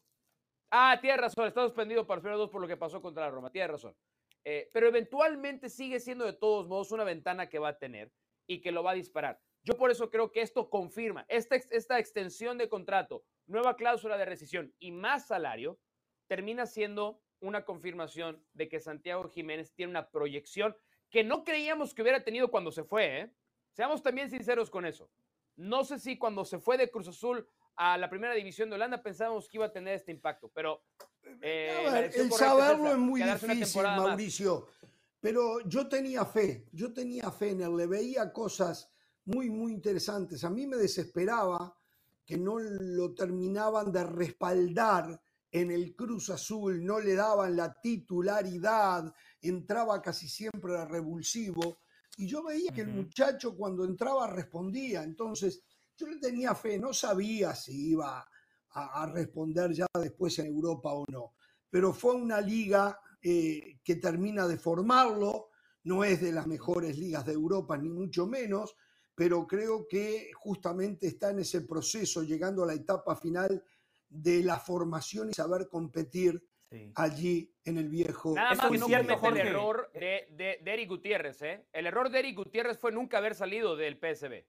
Ah, 0.70 0.96
tiene 1.00 1.16
razón, 1.16 1.48
está 1.48 1.64
suspendido 1.64 2.06
para 2.06 2.18
los 2.18 2.22
primeros 2.22 2.38
dos 2.38 2.50
por 2.50 2.60
lo 2.60 2.68
que 2.68 2.76
pasó 2.76 3.02
contra 3.02 3.24
la 3.24 3.30
Roma, 3.30 3.50
tiene 3.50 3.66
razón. 3.66 3.96
Eh, 4.44 4.70
pero 4.72 4.86
eventualmente 4.86 5.68
sigue 5.68 5.98
siendo 5.98 6.24
de 6.24 6.34
todos 6.34 6.68
modos 6.68 6.92
una 6.92 7.02
ventana 7.02 7.48
que 7.48 7.58
va 7.58 7.70
a 7.70 7.78
tener 7.78 8.12
y 8.46 8.60
que 8.60 8.70
lo 8.70 8.84
va 8.84 8.92
a 8.92 8.94
disparar. 8.94 9.40
Yo 9.62 9.76
por 9.76 9.90
eso 9.90 10.10
creo 10.10 10.32
que 10.32 10.40
esto 10.40 10.70
confirma, 10.70 11.26
esta, 11.28 11.56
esta 11.56 11.98
extensión 11.98 12.56
de 12.56 12.68
contrato, 12.68 13.24
nueva 13.46 13.76
cláusula 13.76 14.16
de 14.16 14.24
rescisión 14.24 14.72
y 14.78 14.92
más 14.92 15.26
salario, 15.26 15.78
termina 16.26 16.66
siendo 16.66 17.20
una 17.40 17.64
confirmación 17.64 18.42
de 18.54 18.68
que 18.68 18.80
Santiago 18.80 19.28
Jiménez 19.28 19.72
tiene 19.74 19.90
una 19.90 20.10
proyección 20.10 20.76
que 21.10 21.24
no 21.24 21.44
creíamos 21.44 21.92
que 21.92 22.02
hubiera 22.02 22.22
tenido 22.22 22.50
cuando 22.50 22.70
se 22.70 22.84
fue. 22.84 23.20
¿eh? 23.20 23.30
Seamos 23.72 24.02
también 24.02 24.30
sinceros 24.30 24.70
con 24.70 24.86
eso. 24.86 25.10
No 25.56 25.84
sé 25.84 25.98
si 25.98 26.16
cuando 26.16 26.44
se 26.44 26.58
fue 26.58 26.78
de 26.78 26.90
Cruz 26.90 27.08
Azul 27.08 27.46
a 27.76 27.98
la 27.98 28.08
primera 28.08 28.34
división 28.34 28.68
de 28.68 28.76
Holanda 28.76 29.02
pensábamos 29.02 29.48
que 29.48 29.56
iba 29.58 29.66
a 29.66 29.72
tener 29.72 29.94
este 29.94 30.12
impacto, 30.12 30.50
pero... 30.54 30.82
Eh, 31.42 32.10
el 32.14 32.32
saberlo 32.32 32.92
es, 32.92 32.98
muy 32.98 33.22
difícil, 33.22 33.82
Mauricio, 33.82 34.68
pero 35.20 35.60
yo 35.60 35.86
tenía 35.86 36.24
fe, 36.24 36.66
yo 36.72 36.92
tenía 36.92 37.30
fe 37.30 37.50
en 37.50 37.60
él, 37.60 37.76
le 37.76 37.86
veía 37.86 38.32
cosas 38.32 38.89
muy, 39.34 39.50
muy 39.50 39.72
interesantes. 39.72 40.44
A 40.44 40.50
mí 40.50 40.66
me 40.66 40.76
desesperaba 40.76 41.76
que 42.24 42.36
no 42.36 42.58
lo 42.58 43.14
terminaban 43.14 43.90
de 43.90 44.04
respaldar 44.04 45.20
en 45.50 45.70
el 45.70 45.94
Cruz 45.96 46.30
Azul, 46.30 46.84
no 46.84 47.00
le 47.00 47.14
daban 47.14 47.56
la 47.56 47.74
titularidad, 47.80 49.12
entraba 49.40 50.00
casi 50.00 50.28
siempre 50.28 50.76
a 50.76 50.84
revulsivo. 50.84 51.80
Y 52.18 52.26
yo 52.26 52.44
veía 52.44 52.72
que 52.72 52.82
el 52.82 52.88
muchacho 52.88 53.56
cuando 53.56 53.84
entraba 53.84 54.28
respondía. 54.28 55.02
Entonces, 55.02 55.62
yo 55.96 56.06
le 56.06 56.18
tenía 56.18 56.54
fe, 56.54 56.78
no 56.78 56.92
sabía 56.92 57.54
si 57.54 57.90
iba 57.90 58.24
a, 58.72 59.06
responder 59.06 59.72
ya 59.72 59.86
después 60.00 60.38
en 60.38 60.46
Europa 60.46 60.92
o 60.92 61.04
no. 61.10 61.34
Pero 61.68 61.92
fue 61.92 62.14
una 62.14 62.40
liga 62.40 63.00
eh, 63.20 63.80
que 63.82 63.96
termina 63.96 64.46
de 64.46 64.56
formarlo, 64.56 65.48
no 65.84 66.04
es 66.04 66.20
de 66.20 66.32
las 66.32 66.46
mejores 66.46 66.96
ligas 66.98 67.26
de 67.26 67.32
Europa, 67.32 67.76
ni 67.76 67.88
mucho 67.88 68.26
menos, 68.26 68.76
pero 69.14 69.46
creo 69.46 69.86
que 69.88 70.30
justamente 70.34 71.06
está 71.06 71.30
en 71.30 71.40
ese 71.40 71.62
proceso, 71.62 72.22
llegando 72.22 72.62
a 72.64 72.66
la 72.66 72.74
etapa 72.74 73.16
final 73.16 73.62
de 74.08 74.42
la 74.42 74.58
formación 74.58 75.30
y 75.30 75.34
saber 75.34 75.68
competir 75.68 76.42
allí 76.94 77.52
en 77.64 77.78
el 77.78 77.88
viejo. 77.88 78.34
Nada 78.34 78.54
más 78.54 78.70
que 78.70 78.78
no 78.78 78.86
el 78.86 79.36
error 79.36 79.90
de, 79.92 80.58
de, 80.62 80.72
Eric 80.72 80.88
Gutiérrez. 80.88 81.42
¿eh? 81.42 81.66
El 81.72 81.86
error 81.86 82.10
de 82.10 82.18
Eric 82.20 82.36
Gutiérrez 82.36 82.78
fue 82.78 82.92
nunca 82.92 83.18
haber 83.18 83.34
salido 83.34 83.76
del 83.76 83.98
PSB. 83.98 84.44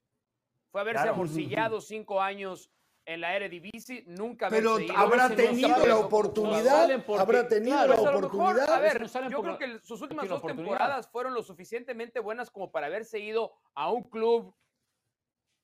Fue 0.70 0.82
haberse 0.82 1.10
amorcillado 1.10 1.82
cinco 1.82 2.22
años 2.22 2.72
en 3.06 3.22
la 3.22 3.36
Eredivisie, 3.36 4.04
nunca 4.08 4.48
haber 4.48 4.64
Pero 4.64 4.78
habrá 4.96 5.36
tenido 5.36 5.86
la 5.86 5.98
oportunidad, 5.98 6.92
habrá 7.20 7.48
tenido 7.48 7.88
la 7.88 8.02
oportunidad. 8.02 8.74
a 8.74 8.80
ver, 8.80 9.08
yo 9.30 9.42
creo 9.42 9.58
que 9.58 9.80
sus 9.80 10.02
últimas 10.02 10.28
dos 10.28 10.42
temporadas 10.42 11.10
fueron 11.10 11.34
lo 11.34 11.44
suficientemente 11.44 12.20
buenas 12.20 12.50
como 12.52 12.72
para 12.72 12.88
haberse 12.88 13.20
ido 13.20 13.54
a 13.74 13.92
un 13.92 14.04
club, 14.04 14.56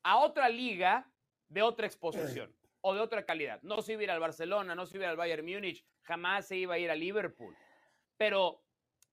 a 0.02 0.18
otra 0.18 0.48
liga 0.48 1.10
de 1.48 1.62
otra 1.62 1.86
exposición 1.86 2.54
o 2.80 2.94
de 2.94 3.00
otra 3.00 3.24
calidad. 3.24 3.60
No 3.62 3.82
se 3.82 3.92
iba 3.92 4.00
a 4.00 4.04
ir 4.04 4.10
al 4.10 4.20
Barcelona, 4.20 4.74
no 4.74 4.86
se 4.86 4.96
iba 4.96 5.04
a 5.04 5.06
ir 5.06 5.10
al 5.10 5.16
Bayern 5.16 5.44
Múnich, 5.44 5.84
jamás 6.02 6.46
se 6.46 6.56
iba 6.56 6.74
a 6.74 6.78
ir 6.78 6.90
a 6.90 6.94
Liverpool. 6.94 7.56
Pero, 8.16 8.64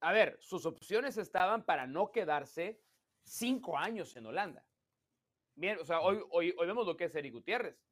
a 0.02 0.12
ver, 0.12 0.38
sus 0.40 0.66
opciones 0.66 1.18
estaban 1.18 1.64
para 1.64 1.86
no 1.86 2.12
quedarse 2.12 2.82
cinco 3.24 3.78
años 3.78 4.16
en 4.16 4.26
Holanda. 4.26 4.66
Bien, 5.56 5.78
o 5.80 5.86
sea, 5.86 6.02
hoy, 6.02 6.22
hoy, 6.32 6.54
hoy 6.58 6.68
vemos 6.68 6.86
lo 6.86 6.98
que 6.98 7.06
es 7.06 7.16
Eric 7.16 7.34
Gutiérrez. 7.34 7.85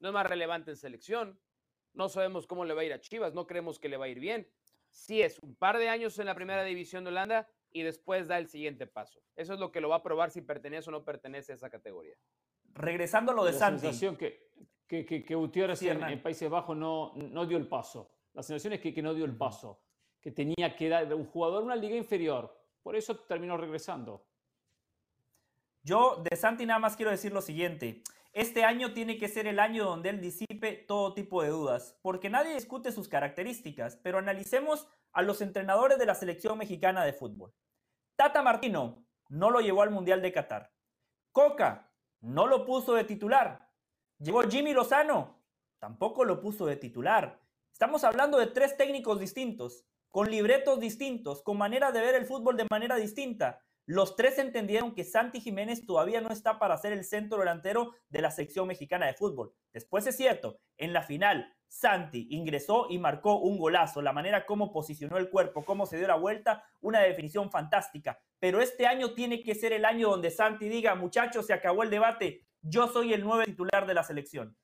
No 0.00 0.08
es 0.08 0.14
más 0.14 0.26
relevante 0.26 0.70
en 0.70 0.76
selección. 0.76 1.38
No 1.92 2.08
sabemos 2.08 2.46
cómo 2.46 2.64
le 2.64 2.74
va 2.74 2.82
a 2.82 2.84
ir 2.84 2.92
a 2.92 3.00
Chivas, 3.00 3.34
no 3.34 3.46
creemos 3.46 3.78
que 3.78 3.88
le 3.88 3.96
va 3.96 4.06
a 4.06 4.08
ir 4.08 4.20
bien. 4.20 4.48
Sí 4.90 5.22
es 5.22 5.38
un 5.38 5.54
par 5.54 5.78
de 5.78 5.88
años 5.88 6.18
en 6.18 6.26
la 6.26 6.34
primera 6.34 6.64
división 6.64 7.04
de 7.04 7.10
Holanda 7.10 7.48
y 7.72 7.82
después 7.82 8.28
da 8.28 8.38
el 8.38 8.48
siguiente 8.48 8.86
paso. 8.86 9.20
Eso 9.36 9.54
es 9.54 9.60
lo 9.60 9.70
que 9.70 9.80
lo 9.80 9.88
va 9.88 9.96
a 9.96 10.02
probar 10.02 10.30
si 10.30 10.40
pertenece 10.40 10.90
o 10.90 10.92
no 10.92 11.04
pertenece 11.04 11.52
a 11.52 11.54
esa 11.54 11.70
categoría. 11.70 12.16
Regresando 12.74 13.32
a 13.32 13.34
lo 13.34 13.44
de 13.44 13.52
la 13.52 13.58
Santi. 13.58 13.80
sensación 13.80 14.16
que, 14.16 14.50
que, 14.86 15.04
que, 15.04 15.34
Gutiérrez 15.34 15.82
en, 15.82 16.22
Países 16.22 16.48
Bajos 16.48 16.76
no, 16.76 17.12
no 17.14 17.46
dio 17.46 17.58
el 17.58 17.68
paso. 17.68 18.10
La 18.34 18.42
sensación 18.42 18.72
es 18.74 18.80
que, 18.80 18.92
que 18.92 19.02
no 19.02 19.14
dio 19.14 19.24
el 19.24 19.36
paso, 19.36 19.80
que 20.20 20.30
tenía 20.30 20.76
que 20.76 20.88
dar 20.88 21.12
un 21.14 21.26
jugador 21.26 21.62
una 21.62 21.76
liga 21.76 21.96
inferior. 21.96 22.56
Por 22.82 22.96
eso 22.96 23.16
terminó 23.20 23.56
regresando. 23.56 24.26
Yo 25.82 26.22
de 26.22 26.36
Santi 26.36 26.66
nada 26.66 26.78
más 26.78 26.96
quiero 26.96 27.10
decir 27.10 27.32
lo 27.32 27.40
siguiente. 27.40 28.02
Este 28.32 28.62
año 28.64 28.92
tiene 28.92 29.18
que 29.18 29.28
ser 29.28 29.48
el 29.48 29.58
año 29.58 29.84
donde 29.84 30.10
él 30.10 30.20
disipe 30.20 30.72
todo 30.86 31.14
tipo 31.14 31.42
de 31.42 31.48
dudas, 31.48 31.98
porque 32.00 32.30
nadie 32.30 32.54
discute 32.54 32.92
sus 32.92 33.08
características, 33.08 33.96
pero 33.96 34.18
analicemos 34.18 34.88
a 35.12 35.22
los 35.22 35.40
entrenadores 35.40 35.98
de 35.98 36.06
la 36.06 36.14
selección 36.14 36.56
mexicana 36.56 37.04
de 37.04 37.12
fútbol. 37.12 37.52
Tata 38.14 38.42
Martino 38.42 39.04
no 39.28 39.50
lo 39.50 39.60
llevó 39.60 39.82
al 39.82 39.90
Mundial 39.90 40.22
de 40.22 40.32
Qatar. 40.32 40.72
Coca 41.32 41.92
no 42.20 42.46
lo 42.46 42.64
puso 42.64 42.94
de 42.94 43.04
titular. 43.04 43.68
Llegó 44.18 44.42
Jimmy 44.42 44.74
Lozano, 44.74 45.42
tampoco 45.80 46.24
lo 46.24 46.40
puso 46.40 46.66
de 46.66 46.76
titular. 46.76 47.40
Estamos 47.72 48.04
hablando 48.04 48.38
de 48.38 48.46
tres 48.46 48.76
técnicos 48.76 49.18
distintos, 49.18 49.86
con 50.10 50.30
libretos 50.30 50.78
distintos, 50.78 51.42
con 51.42 51.56
manera 51.56 51.90
de 51.90 52.00
ver 52.00 52.14
el 52.14 52.26
fútbol 52.26 52.56
de 52.56 52.66
manera 52.70 52.96
distinta. 52.96 53.64
Los 53.92 54.14
tres 54.14 54.38
entendieron 54.38 54.94
que 54.94 55.02
Santi 55.02 55.40
Jiménez 55.40 55.84
todavía 55.84 56.20
no 56.20 56.30
está 56.30 56.60
para 56.60 56.78
ser 56.78 56.92
el 56.92 57.04
centro 57.04 57.38
delantero 57.38 57.92
de 58.08 58.22
la 58.22 58.30
sección 58.30 58.68
mexicana 58.68 59.06
de 59.06 59.14
fútbol. 59.14 59.52
Después 59.72 60.06
es 60.06 60.16
cierto, 60.16 60.60
en 60.76 60.92
la 60.92 61.02
final, 61.02 61.52
Santi 61.66 62.28
ingresó 62.30 62.86
y 62.88 63.00
marcó 63.00 63.40
un 63.40 63.58
golazo. 63.58 64.00
La 64.00 64.12
manera 64.12 64.46
como 64.46 64.72
posicionó 64.72 65.16
el 65.18 65.28
cuerpo, 65.28 65.64
cómo 65.64 65.86
se 65.86 65.98
dio 65.98 66.06
la 66.06 66.14
vuelta, 66.14 66.62
una 66.80 67.00
definición 67.00 67.50
fantástica. 67.50 68.20
Pero 68.38 68.60
este 68.60 68.86
año 68.86 69.12
tiene 69.12 69.42
que 69.42 69.56
ser 69.56 69.72
el 69.72 69.84
año 69.84 70.10
donde 70.10 70.30
Santi 70.30 70.68
diga, 70.68 70.94
muchachos, 70.94 71.46
se 71.48 71.52
acabó 71.52 71.82
el 71.82 71.90
debate, 71.90 72.46
yo 72.62 72.86
soy 72.86 73.12
el 73.12 73.24
nuevo 73.24 73.42
titular 73.42 73.88
de 73.88 73.94
la 73.94 74.04
selección. 74.04 74.56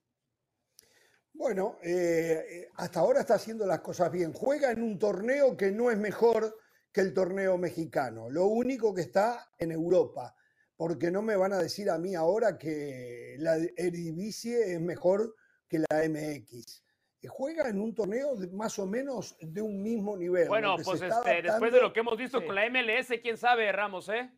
Bueno, 1.32 1.78
eh, 1.82 2.68
hasta 2.76 3.00
ahora 3.00 3.22
está 3.22 3.34
haciendo 3.34 3.66
las 3.66 3.80
cosas 3.80 4.12
bien. 4.12 4.32
Juega 4.32 4.70
en 4.70 4.84
un 4.84 5.00
torneo 5.00 5.56
que 5.56 5.72
no 5.72 5.90
es 5.90 5.98
mejor 5.98 6.56
que 6.96 7.02
el 7.02 7.12
torneo 7.12 7.58
mexicano. 7.58 8.30
Lo 8.30 8.46
único 8.46 8.94
que 8.94 9.02
está 9.02 9.50
en 9.58 9.70
Europa, 9.70 10.34
porque 10.78 11.10
no 11.10 11.20
me 11.20 11.36
van 11.36 11.52
a 11.52 11.58
decir 11.58 11.90
a 11.90 11.98
mí 11.98 12.14
ahora 12.14 12.56
que 12.56 13.36
la 13.38 13.56
Eredivisie 13.76 14.72
es 14.72 14.80
mejor 14.80 15.36
que 15.68 15.80
la 15.80 16.08
MX. 16.08 16.82
Eh, 17.20 17.28
juega 17.28 17.68
en 17.68 17.82
un 17.82 17.94
torneo 17.94 18.34
más 18.52 18.78
o 18.78 18.86
menos 18.86 19.36
de 19.42 19.60
un 19.60 19.82
mismo 19.82 20.16
nivel. 20.16 20.48
Bueno, 20.48 20.76
pues 20.82 21.02
este, 21.02 21.42
después 21.42 21.70
de 21.70 21.82
lo 21.82 21.92
que 21.92 22.00
hemos 22.00 22.16
visto 22.16 22.42
con 22.42 22.54
la 22.54 22.66
MLS, 22.70 23.08
quién 23.20 23.36
sabe, 23.36 23.70
Ramos, 23.72 24.08
¿eh? 24.08 24.30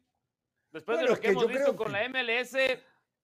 Después 0.72 0.98
de 0.98 1.06
lo 1.06 1.20
que, 1.20 1.28
hemos 1.28 1.47
visto 1.47 1.76
con 1.76 1.93
la 1.93 2.09
MLS, 2.09 2.55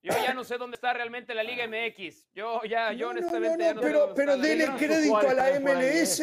yo 0.00 0.12
ya 0.12 0.32
no 0.32 0.44
sé 0.44 0.58
dónde 0.58 0.76
está 0.76 0.92
realmente 0.92 1.34
la 1.34 1.42
Liga 1.42 1.66
MX. 1.66 2.28
Yo 2.34 2.62
ya, 2.62 2.92
yo 2.92 3.08
honestamente 3.08 3.74
no, 3.74 3.80
pero, 3.80 4.14
pero 4.14 4.36
dele 4.36 4.68
crédito 4.78 5.16
a 5.16 5.34
la 5.34 5.58
MLS. 5.58 6.22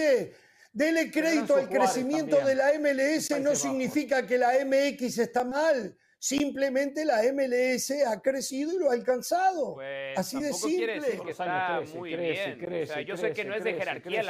Dele 0.74 1.12
crédito 1.12 1.56
al 1.56 1.68
crecimiento 1.68 2.38
de 2.46 2.56
la 2.56 2.72
MLS 2.80 3.40
no 3.42 3.56
significa 3.56 4.26
que 4.26 4.38
la 4.38 4.54
MX 4.66 5.18
está 5.18 5.44
mal. 5.44 5.98
Simplemente 6.18 7.04
la 7.04 7.24
MLS 7.34 7.92
ha 8.06 8.22
crecido 8.22 8.72
y 8.74 8.78
lo 8.78 8.92
ha 8.92 8.94
alcanzado. 8.94 9.74
Pues, 9.74 10.18
Así 10.18 10.40
de 10.40 10.54
simple. 10.54 10.78
Quiere 10.78 11.02
decir 11.02 11.22
que 11.22 11.32
está 11.32 11.82
muy 11.96 12.16
bien. 12.16 13.06
yo 13.06 13.18
sé 13.18 13.34
que 13.34 13.44
no 13.44 13.56
es 13.56 13.64
de 13.64 13.74
jerarquía, 13.74 14.24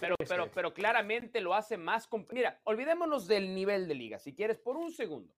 pero, 0.00 0.16
pero, 0.26 0.50
pero 0.50 0.74
claramente 0.74 1.40
lo 1.40 1.54
hace 1.54 1.76
más. 1.76 2.08
Mira, 2.32 2.60
olvidémonos 2.64 3.28
del 3.28 3.54
nivel 3.54 3.86
de 3.86 3.94
liga, 3.94 4.18
si 4.18 4.34
quieres, 4.34 4.58
por 4.58 4.76
un 4.76 4.90
segundo. 4.90 5.34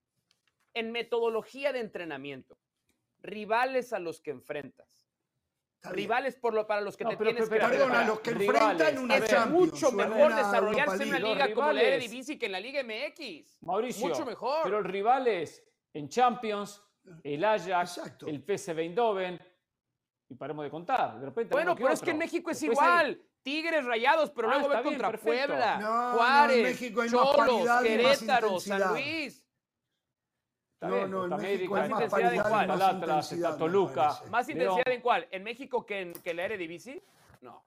En 0.74 0.92
metodología 0.92 1.72
de 1.72 1.80
entrenamiento, 1.80 2.56
rivales 3.20 3.92
a 3.92 3.98
los 3.98 4.20
que 4.20 4.30
enfrentas 4.30 5.05
rivales 5.90 6.36
por 6.36 6.54
lo, 6.54 6.66
para 6.66 6.80
los 6.80 6.96
que 6.96 7.04
te 7.04 7.16
tienes 7.16 7.48
que 7.48 7.56
Perdona, 7.56 8.04
los 8.04 8.20
que 8.20 8.30
enfrentan 8.30 8.98
una 8.98 9.16
Es 9.16 9.46
mucho 9.48 9.92
mejor 9.92 10.34
desarrollarse 10.34 11.02
en 11.02 11.08
una 11.08 11.18
liga 11.18 11.54
como 11.54 11.72
la 11.72 11.82
Eredivisie 11.82 12.38
que 12.38 12.46
en 12.46 12.52
la 12.52 12.60
Liga 12.60 12.82
MX. 12.82 13.58
Mauricio, 13.62 14.08
mucho 14.08 14.24
mejor. 14.24 14.60
Pero 14.64 14.82
rivales 14.82 15.64
en 15.92 16.08
Champions, 16.08 16.82
el 17.22 17.44
Ajax, 17.44 18.00
el 18.26 18.42
PSV 18.42 18.78
Eindhoven, 18.78 19.40
y 20.28 20.34
paremos 20.34 20.64
de 20.64 20.70
contar. 20.70 21.18
De 21.18 21.26
repente, 21.26 21.54
bueno, 21.54 21.74
pero 21.74 21.90
es 21.90 22.00
que 22.00 22.10
en 22.10 22.18
México 22.18 22.50
es 22.50 22.62
igual. 22.62 23.20
Tigres 23.42 23.84
rayados, 23.84 24.30
pero 24.32 24.50
ah, 24.50 24.58
luego 24.58 24.68
ve 24.68 24.82
contra 24.82 25.12
Puebla, 25.12 26.12
Juárez, 26.16 26.80
Cholos, 27.08 27.82
Querétaro, 27.82 28.58
San 28.58 28.92
Luis. 28.92 29.45
No, 30.80 31.06
no, 31.06 31.24
en 31.24 31.42
México 31.42 31.74
más 31.74 31.90
intensidad 31.90 32.34
en 32.34 32.42
cuál? 32.42 32.68
Más 32.68 32.92
intensidad, 32.92 33.56
Toluca. 33.56 34.20
¿Más 34.30 34.48
intensidad 34.48 34.88
en 34.88 35.00
cuál? 35.00 35.26
¿En 35.30 35.42
México 35.42 35.86
que 35.86 36.00
en, 36.00 36.12
que 36.12 36.34
la 36.34 36.44
Eredivisie? 36.44 37.02
No. 37.40 37.64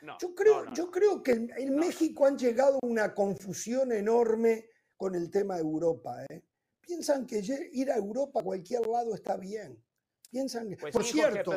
No, 0.00 0.16
yo 0.20 0.34
creo, 0.34 0.72
yo 0.72 0.90
creo 0.90 1.22
que 1.22 1.32
en, 1.32 1.76
México 1.76 2.26
han 2.26 2.36
llegado 2.36 2.78
a 2.82 2.86
una 2.86 3.14
confusión 3.14 3.92
enorme 3.92 4.66
con 4.96 5.14
el 5.14 5.30
tema 5.30 5.54
de 5.54 5.60
Europa. 5.60 6.24
¿eh? 6.28 6.42
Piensan 6.80 7.24
que 7.24 7.40
ir 7.72 7.90
a 7.90 7.96
Europa 7.96 8.40
a 8.40 8.42
cualquier 8.42 8.84
lado 8.86 9.14
está 9.14 9.36
bien. 9.36 9.80
Piensan 10.28 10.70
que, 10.70 10.76
pues 10.76 10.92
por 10.92 11.04
cierto, 11.04 11.52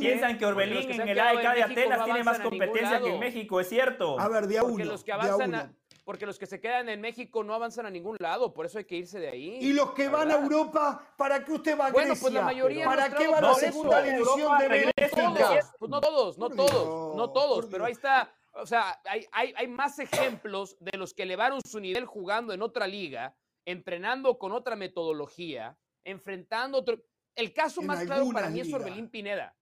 piensan 0.00 0.38
que 0.38 0.46
Orbelín 0.46 0.90
en 0.90 1.08
el 1.08 1.20
AEK 1.20 1.54
de 1.54 1.62
Atenas 1.62 2.04
tiene 2.04 2.24
más 2.24 2.40
competencia 2.40 2.98
que 2.98 3.14
en 3.14 3.20
México, 3.20 3.60
es 3.60 3.68
cierto. 3.68 4.18
A 4.18 4.28
ver, 4.28 4.46
de 4.46 4.58
a 4.58 4.64
uno. 4.64 4.84
Los 4.84 5.04
que 5.04 5.12
avanzan 5.12 5.76
porque 6.06 6.24
los 6.24 6.38
que 6.38 6.46
se 6.46 6.60
quedan 6.60 6.88
en 6.88 7.00
México 7.00 7.42
no 7.42 7.52
avanzan 7.52 7.84
a 7.84 7.90
ningún 7.90 8.16
lado, 8.20 8.54
por 8.54 8.64
eso 8.64 8.78
hay 8.78 8.84
que 8.84 8.94
irse 8.94 9.18
de 9.18 9.28
ahí. 9.28 9.58
Y 9.60 9.72
los 9.72 9.90
que 9.90 10.08
van 10.08 10.30
a 10.30 10.34
Europa, 10.34 11.04
¿para 11.16 11.44
qué 11.44 11.52
usted 11.52 11.76
va 11.76 11.88
a 11.88 11.90
Bueno, 11.90 12.14
pues 12.20 12.32
la 12.32 12.42
mayoría. 12.42 12.84
¿Para 12.84 13.12
qué 13.12 13.26
van 13.26 13.44
a 13.44 13.48
la 13.48 13.54
segunda 13.54 14.00
división 14.02 14.56
de 14.56 14.68
México? 14.68 15.34
Pues 15.80 15.90
no 15.90 16.00
todos, 16.00 16.38
no 16.38 16.48
todos, 16.48 17.16
no 17.16 17.32
todos, 17.32 17.66
pero 17.66 17.86
ahí 17.86 17.92
está. 17.92 18.32
O 18.52 18.64
sea, 18.64 19.00
hay, 19.04 19.26
hay, 19.32 19.52
hay 19.56 19.66
más 19.66 19.98
ejemplos 19.98 20.76
de 20.78 20.96
los 20.96 21.12
que 21.12 21.24
elevaron 21.24 21.60
su 21.60 21.80
nivel 21.80 22.06
jugando 22.06 22.52
en 22.52 22.62
otra 22.62 22.86
liga, 22.86 23.36
entrenando 23.64 24.38
con 24.38 24.52
otra 24.52 24.76
metodología, 24.76 25.76
enfrentando 26.04 26.78
otro. 26.78 27.02
El 27.34 27.52
caso 27.52 27.82
más 27.82 28.04
claro 28.04 28.28
para 28.32 28.48
mí 28.48 28.60
es 28.60 28.72
Orbelín 28.72 29.10
Pineda. 29.10 29.56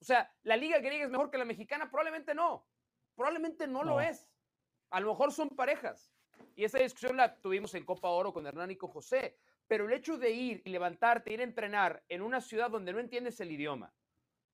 O 0.00 0.04
sea, 0.04 0.34
¿la 0.42 0.56
liga 0.56 0.80
griega 0.80 1.04
es 1.04 1.10
mejor 1.12 1.30
que 1.30 1.38
la 1.38 1.44
mexicana? 1.44 1.88
Probablemente 1.88 2.34
no. 2.34 2.66
Probablemente 3.14 3.68
no. 3.68 3.84
lo 3.84 4.00
es. 4.00 4.31
A 4.92 5.00
lo 5.00 5.08
mejor 5.08 5.32
son 5.32 5.48
parejas. 5.48 6.12
Y 6.54 6.64
esa 6.64 6.78
discusión 6.78 7.16
la 7.16 7.34
tuvimos 7.36 7.74
en 7.74 7.84
Copa 7.84 8.08
Oro 8.08 8.32
con 8.32 8.46
Hernán 8.46 8.70
y 8.70 8.76
con 8.76 8.90
José. 8.90 9.36
Pero 9.66 9.86
el 9.86 9.92
hecho 9.94 10.18
de 10.18 10.30
ir 10.30 10.62
y 10.64 10.70
levantarte, 10.70 11.32
ir 11.32 11.40
a 11.40 11.44
entrenar 11.44 12.04
en 12.08 12.20
una 12.20 12.40
ciudad 12.42 12.70
donde 12.70 12.92
no 12.92 13.00
entiendes 13.00 13.40
el 13.40 13.50
idioma, 13.50 13.94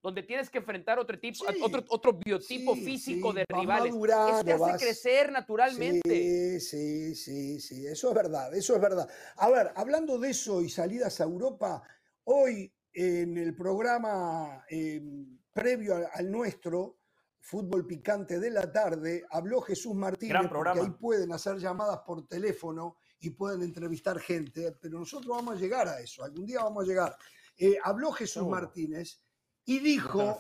donde 0.01 0.23
tienes 0.23 0.49
que 0.49 0.59
enfrentar 0.59 1.01
otro 1.01 1.19
tipo, 1.19 1.45
otro, 1.61 1.85
otro 1.89 2.13
biotipo 2.13 2.77
físico 2.77 3.33
de 3.33 3.45
rivales, 3.49 3.93
es 3.93 4.45
te 4.45 4.53
hace 4.53 4.85
crecer 4.85 5.33
naturalmente. 5.33 6.09
Sí, 6.09 6.61
sí, 6.61 7.15
sí, 7.17 7.61
sí, 7.61 7.87
eso 7.87 8.11
es 8.11 8.15
verdad, 8.15 8.55
eso 8.55 8.77
es 8.77 8.81
verdad. 8.81 9.09
A 9.37 9.51
ver, 9.51 9.73
hablando 9.75 10.19
de 10.19 10.31
eso 10.31 10.63
y 10.63 10.69
salidas 10.69 11.21
a 11.21 11.25
Europa, 11.25 11.83
hoy 12.25 12.73
en 12.93 13.37
el 13.39 13.57
programa 13.57 14.65
em, 14.69 15.39
previo 15.53 15.97
al 16.13 16.31
nuestro, 16.31 16.98
Fútbol 17.41 17.87
Picante 17.87 18.39
de 18.39 18.51
la 18.51 18.71
tarde, 18.71 19.25
habló 19.31 19.61
Jesús 19.61 19.95
Martínez, 19.95 20.49
porque 20.51 20.81
ahí 20.81 20.91
pueden 20.91 21.33
hacer 21.33 21.57
llamadas 21.57 22.01
por 22.07 22.27
teléfono 22.27 22.97
y 23.21 23.31
pueden 23.31 23.63
entrevistar 23.63 24.19
gente, 24.21 24.73
pero 24.81 24.99
nosotros 24.99 25.29
vamos 25.29 25.57
a 25.57 25.59
llegar 25.59 25.89
a 25.89 26.01
eso, 26.01 26.23
algún 26.23 26.47
día 26.47 26.63
vamos 26.63 26.85
a 26.85 26.87
llegar. 26.87 27.17
Eh, 27.57 27.77
habló 27.83 28.13
Jesús 28.13 28.47
Martínez 28.47 29.21
y 29.65 29.79
dijo 29.79 30.39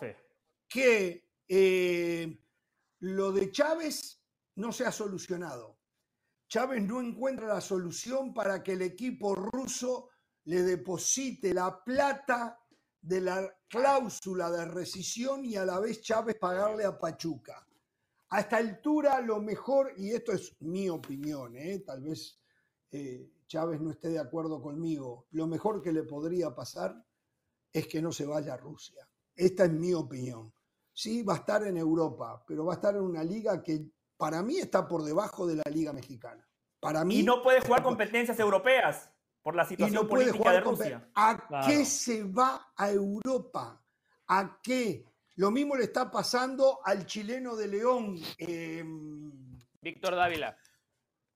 que 0.68 1.28
eh, 1.48 2.38
lo 3.00 3.32
de 3.32 3.50
Chávez 3.50 4.22
no 4.56 4.72
se 4.72 4.84
ha 4.84 4.92
solucionado. 4.92 5.78
Chávez 6.48 6.82
no 6.82 7.00
encuentra 7.00 7.46
la 7.46 7.60
solución 7.60 8.32
para 8.32 8.62
que 8.62 8.72
el 8.72 8.82
equipo 8.82 9.34
ruso 9.34 10.10
le 10.44 10.62
deposite 10.62 11.52
la 11.52 11.82
plata 11.84 12.58
de 13.00 13.20
la 13.20 13.56
cláusula 13.68 14.50
de 14.50 14.64
rescisión 14.66 15.44
y 15.44 15.56
a 15.56 15.64
la 15.64 15.78
vez 15.80 16.02
Chávez 16.02 16.36
pagarle 16.36 16.84
a 16.84 16.98
Pachuca. 16.98 17.66
A 18.30 18.40
esta 18.40 18.58
altura 18.58 19.20
lo 19.20 19.40
mejor, 19.40 19.92
y 19.96 20.10
esto 20.10 20.32
es 20.32 20.54
mi 20.60 20.88
opinión, 20.88 21.56
¿eh? 21.56 21.78
tal 21.80 22.02
vez 22.02 22.38
eh, 22.90 23.30
Chávez 23.46 23.80
no 23.80 23.90
esté 23.90 24.08
de 24.08 24.18
acuerdo 24.18 24.60
conmigo, 24.60 25.26
lo 25.30 25.46
mejor 25.46 25.82
que 25.82 25.92
le 25.92 26.02
podría 26.02 26.54
pasar 26.54 27.02
es 27.72 27.86
que 27.86 28.02
no 28.02 28.12
se 28.12 28.26
vaya 28.26 28.54
a 28.54 28.58
Rusia. 28.58 29.08
Esta 29.34 29.64
es 29.64 29.72
mi 29.72 29.94
opinión. 29.94 30.52
Sí, 30.92 31.22
va 31.22 31.34
a 31.34 31.38
estar 31.38 31.66
en 31.66 31.76
Europa, 31.76 32.42
pero 32.46 32.66
va 32.66 32.74
a 32.74 32.76
estar 32.76 32.96
en 32.96 33.02
una 33.02 33.22
liga 33.22 33.62
que 33.62 33.86
para 34.16 34.42
mí 34.42 34.58
está 34.58 34.86
por 34.86 35.04
debajo 35.04 35.46
de 35.46 35.56
la 35.56 35.70
liga 35.70 35.92
mexicana. 35.92 36.46
Para 36.80 37.04
mí, 37.04 37.20
y 37.20 37.22
no 37.22 37.42
puede 37.42 37.60
jugar 37.60 37.82
competencias 37.82 38.38
europeas 38.38 39.10
por 39.42 39.54
la 39.54 39.64
situación 39.64 40.06
política 40.06 40.52
de 40.52 40.60
Rusia. 40.60 41.10
¿A 41.14 41.64
qué 41.66 41.84
se 41.84 42.24
va 42.24 42.72
a 42.76 42.90
Europa? 42.90 43.82
¿A 44.28 44.60
qué? 44.62 45.04
Lo 45.36 45.50
mismo 45.50 45.76
le 45.76 45.84
está 45.84 46.10
pasando 46.10 46.80
al 46.84 47.06
chileno 47.06 47.54
de 47.54 47.68
León. 47.68 48.18
Em, 48.36 49.30
Víctor 49.80 50.16
Dávila. 50.16 50.56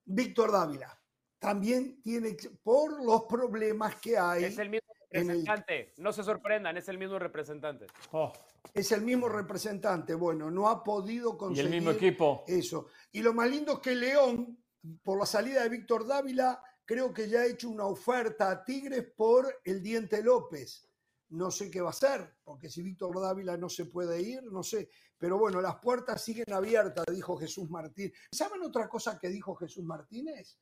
Víctor 0.04 0.50
Dávila. 0.50 1.00
También 1.38 2.00
tiene, 2.02 2.36
por 2.62 3.04
los 3.04 3.24
problemas 3.24 3.96
que 3.96 4.18
hay. 4.18 4.44
Es 4.44 4.58
el 4.58 4.70
mismo 4.70 4.92
representante. 5.10 5.94
No 5.98 6.12
se 6.12 6.24
sorprendan, 6.24 6.76
es 6.76 6.88
el 6.88 6.98
mismo 6.98 7.18
representante. 7.18 7.86
Oh. 8.10 8.32
Es 8.74 8.92
el 8.92 9.02
mismo 9.02 9.28
representante. 9.28 10.14
Bueno, 10.14 10.50
no 10.50 10.68
ha 10.68 10.82
podido 10.82 11.36
conseguir. 11.36 11.70
Y 11.70 11.74
el 11.74 11.80
mismo 11.80 11.90
equipo. 11.92 12.44
Eso. 12.46 12.88
Y 13.12 13.22
lo 13.22 13.32
más 13.34 13.48
lindo 13.50 13.74
es 13.74 13.78
que 13.78 13.94
León, 13.94 14.58
por 15.02 15.18
la 15.18 15.26
salida 15.26 15.62
de 15.62 15.68
Víctor 15.68 16.06
Dávila, 16.06 16.62
creo 16.84 17.12
que 17.12 17.28
ya 17.28 17.40
ha 17.40 17.46
hecho 17.46 17.68
una 17.68 17.86
oferta 17.86 18.50
a 18.50 18.64
Tigres 18.64 19.04
por 19.16 19.60
el 19.64 19.82
Diente 19.82 20.22
López. 20.22 20.88
No 21.30 21.50
sé 21.50 21.70
qué 21.70 21.80
va 21.80 21.88
a 21.88 21.90
hacer, 21.90 22.36
porque 22.44 22.68
si 22.68 22.82
Víctor 22.82 23.18
Dávila 23.20 23.56
no 23.56 23.68
se 23.68 23.86
puede 23.86 24.20
ir, 24.20 24.42
no 24.44 24.62
sé. 24.62 24.90
Pero 25.16 25.38
bueno, 25.38 25.60
las 25.60 25.76
puertas 25.76 26.22
siguen 26.22 26.52
abiertas, 26.52 27.06
dijo 27.10 27.38
Jesús 27.38 27.70
Martín. 27.70 28.12
¿Saben 28.30 28.62
otra 28.62 28.88
cosa 28.88 29.18
que 29.18 29.28
dijo 29.28 29.54
Jesús 29.54 29.84
Martínez? 29.84 30.58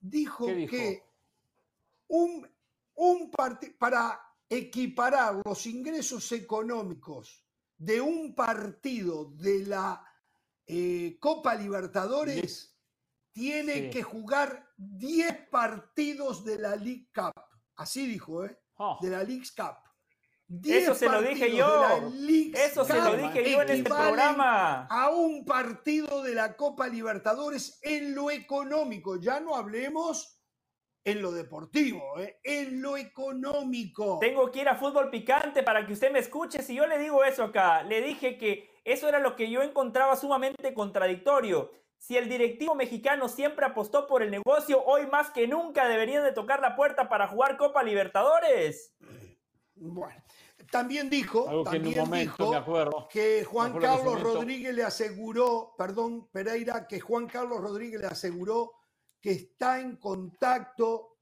Dijo, 0.00 0.46
que 0.46 1.02
un, 2.08 2.48
un 2.94 3.30
para 3.78 4.20
equiparar 4.48 5.42
los 5.44 5.66
ingresos 5.66 6.30
económicos 6.32 7.44
de 7.76 8.00
un 8.00 8.34
partido 8.34 9.32
de 9.34 9.66
la 9.66 10.04
eh, 10.66 11.18
Copa 11.20 11.54
Libertadores 11.54 12.74
tiene 13.32 13.90
que 13.90 14.02
jugar 14.02 14.63
10 14.76 15.48
partidos 15.50 16.44
de 16.44 16.58
la 16.58 16.76
League 16.76 17.08
Cup. 17.14 17.40
Así 17.76 18.06
dijo, 18.06 18.44
¿eh? 18.44 18.58
Oh. 18.76 18.98
De 19.00 19.10
la 19.10 19.22
League 19.22 19.46
Cup. 19.56 19.76
Eso 20.64 20.94
se 20.94 21.08
lo 21.08 21.22
dije 21.22 21.56
yo. 21.56 22.12
Eso 22.54 22.84
se 22.84 22.94
lo 22.94 23.16
dije 23.16 23.50
yo 23.50 23.62
en 23.62 23.70
este 23.70 23.90
programa. 23.90 24.86
A 24.86 25.10
un 25.10 25.44
partido 25.44 26.22
de 26.22 26.34
la 26.34 26.56
Copa 26.56 26.86
Libertadores 26.88 27.78
en 27.82 28.14
lo 28.14 28.30
económico. 28.30 29.16
Ya 29.20 29.40
no 29.40 29.56
hablemos 29.56 30.40
en 31.04 31.20
lo 31.20 31.32
deportivo, 31.32 32.18
¿eh? 32.18 32.40
en 32.42 32.80
lo 32.80 32.96
económico. 32.96 34.18
Tengo 34.20 34.50
que 34.50 34.62
ir 34.62 34.68
a 34.68 34.76
fútbol 34.76 35.10
picante 35.10 35.62
para 35.62 35.86
que 35.86 35.92
usted 35.92 36.10
me 36.10 36.18
escuche. 36.18 36.62
Si 36.62 36.74
yo 36.74 36.86
le 36.86 36.98
digo 36.98 37.24
eso 37.24 37.44
acá, 37.44 37.82
le 37.82 38.00
dije 38.00 38.38
que 38.38 38.80
eso 38.84 39.08
era 39.08 39.18
lo 39.18 39.36
que 39.36 39.50
yo 39.50 39.62
encontraba 39.62 40.16
sumamente 40.16 40.72
contradictorio. 40.72 41.70
Si 42.06 42.18
el 42.18 42.28
directivo 42.28 42.74
mexicano 42.74 43.30
siempre 43.30 43.64
apostó 43.64 44.06
por 44.06 44.22
el 44.22 44.30
negocio, 44.30 44.84
hoy 44.84 45.06
más 45.06 45.30
que 45.30 45.48
nunca 45.48 45.88
deberían 45.88 46.22
de 46.22 46.32
tocar 46.32 46.60
la 46.60 46.76
puerta 46.76 47.08
para 47.08 47.28
jugar 47.28 47.56
Copa 47.56 47.82
Libertadores. 47.82 48.94
Bueno, 49.74 50.22
también 50.70 51.08
dijo, 51.08 51.64
también 51.64 52.04
dijo 52.10 53.08
que 53.08 53.42
Juan 53.44 53.78
Carlos 53.78 54.20
Rodríguez 54.20 54.74
le 54.74 54.82
aseguró, 54.82 55.74
perdón, 55.78 56.28
Pereira, 56.30 56.86
que 56.86 57.00
Juan 57.00 57.26
Carlos 57.26 57.62
Rodríguez 57.62 58.02
le 58.02 58.08
aseguró 58.08 58.72
que 59.18 59.30
está 59.30 59.80
en 59.80 59.96
contacto 59.96 61.16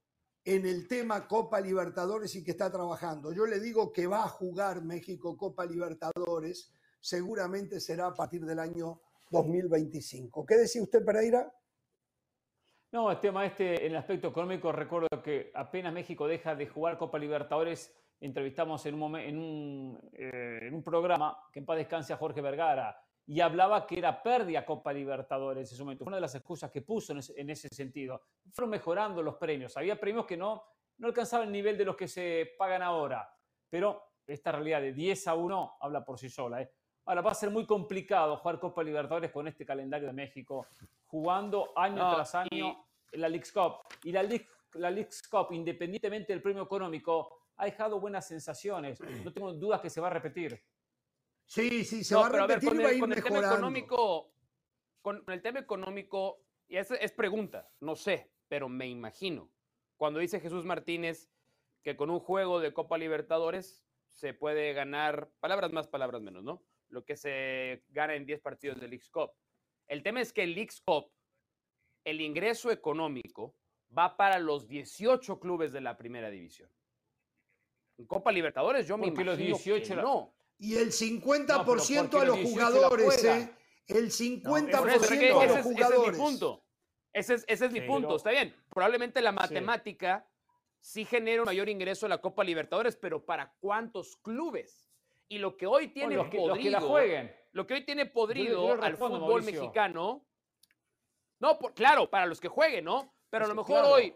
en 0.44 0.66
el 0.66 0.88
tema 0.88 1.28
Copa 1.28 1.60
Libertadores 1.60 2.34
y 2.34 2.42
que 2.42 2.50
está 2.50 2.72
trabajando. 2.72 3.32
Yo 3.32 3.46
le 3.46 3.60
digo 3.60 3.92
que 3.92 4.08
va 4.08 4.24
a 4.24 4.28
jugar 4.28 4.82
México 4.82 5.36
Copa 5.36 5.64
Libertadores, 5.64 6.72
seguramente 6.98 7.78
será 7.78 8.08
a 8.08 8.14
partir 8.14 8.44
del 8.44 8.58
año 8.58 9.00
2025. 9.32 10.46
¿Qué 10.46 10.56
decía 10.56 10.82
usted, 10.82 11.04
Pereira? 11.04 11.52
No, 12.92 13.10
el 13.10 13.18
tema 13.18 13.46
este, 13.46 13.86
en 13.86 13.92
el 13.92 13.96
aspecto 13.96 14.28
económico, 14.28 14.70
recuerdo 14.70 15.08
que 15.24 15.50
apenas 15.54 15.94
México 15.94 16.28
deja 16.28 16.54
de 16.54 16.66
jugar 16.66 16.98
Copa 16.98 17.18
Libertadores, 17.18 17.96
entrevistamos 18.20 18.84
en 18.84 19.02
un, 19.02 19.16
en 19.16 19.38
un, 19.38 20.10
eh, 20.12 20.58
en 20.62 20.74
un 20.74 20.82
programa 20.84 21.38
que 21.50 21.60
en 21.60 21.66
paz 21.66 21.78
descanse 21.78 22.12
a 22.12 22.18
Jorge 22.18 22.42
Vergara, 22.42 22.94
y 23.26 23.40
hablaba 23.40 23.86
que 23.86 23.98
era 23.98 24.22
pérdida 24.22 24.66
Copa 24.66 24.92
Libertadores 24.92 25.70
en 25.70 25.74
ese 25.74 25.82
momento. 25.82 26.04
Fue 26.04 26.10
una 26.10 26.18
de 26.18 26.22
las 26.22 26.34
excusas 26.34 26.70
que 26.70 26.82
puso 26.82 27.14
en 27.14 27.50
ese, 27.50 27.68
sentido. 27.68 28.20
Fueron 28.52 28.70
mejorando 28.70 29.22
los 29.22 29.36
premios. 29.36 29.76
Había 29.76 29.98
premios 29.98 30.26
que 30.26 30.36
no, 30.36 30.62
no 30.98 31.06
alcanzaban 31.06 31.46
el 31.46 31.52
nivel 31.52 31.78
de 31.78 31.84
los 31.84 31.96
que 31.96 32.08
se 32.08 32.50
pagan 32.58 32.82
ahora. 32.82 33.32
Pero 33.70 34.16
esta 34.26 34.52
realidad 34.52 34.80
de 34.80 34.92
10 34.92 35.28
a 35.28 35.34
1 35.34 35.76
habla 35.80 36.04
por 36.04 36.18
sí 36.18 36.28
sola. 36.28 36.62
¿eh? 36.62 36.70
Ahora 37.04 37.20
va 37.20 37.32
a 37.32 37.34
ser 37.34 37.50
muy 37.50 37.66
complicado 37.66 38.36
jugar 38.36 38.60
Copa 38.60 38.82
Libertadores 38.82 39.32
con 39.32 39.48
este 39.48 39.66
calendario 39.66 40.08
de 40.08 40.12
México, 40.12 40.66
jugando 41.06 41.72
año 41.76 42.14
tras 42.14 42.34
año 42.34 42.84
la 43.12 43.28
League's 43.28 43.52
Cup. 43.52 43.78
Y 44.04 44.12
la, 44.12 44.22
League, 44.22 44.48
la 44.74 44.90
League's 44.90 45.26
Cup, 45.28 45.48
independientemente 45.50 46.32
del 46.32 46.42
premio 46.42 46.62
económico, 46.62 47.46
ha 47.56 47.64
dejado 47.64 48.00
buenas 48.00 48.26
sensaciones. 48.26 49.00
No 49.24 49.32
tengo 49.32 49.52
dudas 49.52 49.80
que 49.80 49.90
se 49.90 50.00
va 50.00 50.06
a 50.08 50.10
repetir. 50.10 50.62
Sí, 51.44 51.84
sí, 51.84 52.04
se 52.04 52.14
va 52.14 52.26
a 52.26 52.28
repetir 52.28 52.68
con, 52.68 52.80
el, 52.80 53.00
con 53.00 53.12
el 53.12 53.22
tema 53.22 53.38
económico, 53.40 54.32
con 55.02 55.24
el 55.26 55.42
tema 55.42 55.58
económico, 55.58 56.44
y 56.68 56.76
es, 56.76 56.90
es 56.92 57.12
pregunta, 57.12 57.68
no 57.80 57.96
sé, 57.96 58.30
pero 58.48 58.68
me 58.68 58.86
imagino. 58.86 59.50
Cuando 59.96 60.20
dice 60.20 60.40
Jesús 60.40 60.64
Martínez 60.64 61.30
que 61.82 61.96
con 61.96 62.10
un 62.10 62.20
juego 62.20 62.60
de 62.60 62.72
Copa 62.72 62.96
Libertadores 62.96 63.84
se 64.08 64.34
puede 64.34 64.72
ganar, 64.72 65.30
palabras 65.40 65.72
más, 65.72 65.88
palabras 65.88 66.22
menos, 66.22 66.44
¿no? 66.44 66.62
Lo 66.92 67.04
que 67.04 67.16
se 67.16 67.82
gana 67.88 68.14
en 68.14 68.26
10 68.26 68.40
partidos 68.40 68.78
de 68.78 68.86
Leagues 68.86 69.10
Cup. 69.10 69.32
El 69.88 70.02
tema 70.02 70.20
es 70.20 70.32
que 70.32 70.42
el 70.42 70.54
Leagues 70.54 70.80
Cup, 70.80 71.10
el 72.04 72.20
ingreso 72.20 72.70
económico 72.70 73.56
va 73.96 74.16
para 74.16 74.38
los 74.38 74.68
18 74.68 75.40
clubes 75.40 75.72
de 75.72 75.80
la 75.80 75.96
primera 75.96 76.30
división. 76.30 76.70
En 77.98 78.06
Copa 78.06 78.30
Libertadores 78.30 78.86
yo 78.86 78.98
me 78.98 79.06
imagino 79.06 79.32
los 79.32 79.38
18 79.38 79.94
que 79.94 80.00
no. 80.00 80.34
Y 80.58 80.76
el 80.76 80.92
50% 80.92 82.20
a 82.20 82.24
los 82.24 82.38
jugadores, 82.38 83.24
¿eh? 83.24 83.50
El 83.86 84.10
50% 84.10 85.40
a 85.40 85.46
los 85.46 85.60
jugadores. 85.62 85.78
Ese 85.82 85.98
es 85.98 86.12
mi 86.12 86.18
punto. 86.18 86.64
Ese 87.12 87.44
es, 87.46 87.72
mi 87.72 87.80
punto. 87.80 88.16
Está 88.16 88.30
bien. 88.30 88.54
Probablemente 88.68 89.20
la 89.20 89.32
matemática 89.32 90.28
sí. 90.80 91.04
genera 91.04 91.42
un 91.42 91.46
mayor 91.46 91.68
ingreso 91.68 92.06
a 92.06 92.08
la 92.08 92.20
Copa 92.20 92.44
Libertadores, 92.44 92.96
pero 92.96 93.24
¿para 93.24 93.54
cuántos 93.60 94.16
clubes? 94.16 94.81
Y 95.32 95.38
lo 95.38 95.56
que 95.56 95.66
hoy 95.66 95.88
tiene 95.88 96.22
podrido. 96.22 96.70
la 96.70 96.80
jueguen. 96.82 97.34
Lo 97.52 97.66
que 97.66 97.72
hoy 97.72 97.86
tiene 97.86 98.04
podrido 98.04 98.82
al 98.82 98.98
fútbol 98.98 99.42
mexicano. 99.42 100.26
No, 101.40 101.58
claro, 101.58 102.10
para 102.10 102.26
los 102.26 102.38
que 102.38 102.48
jueguen, 102.48 102.84
¿no? 102.84 103.14
Pero 103.30 103.46
a 103.46 103.48
lo 103.48 103.54
mejor 103.54 103.82
hoy 103.86 104.14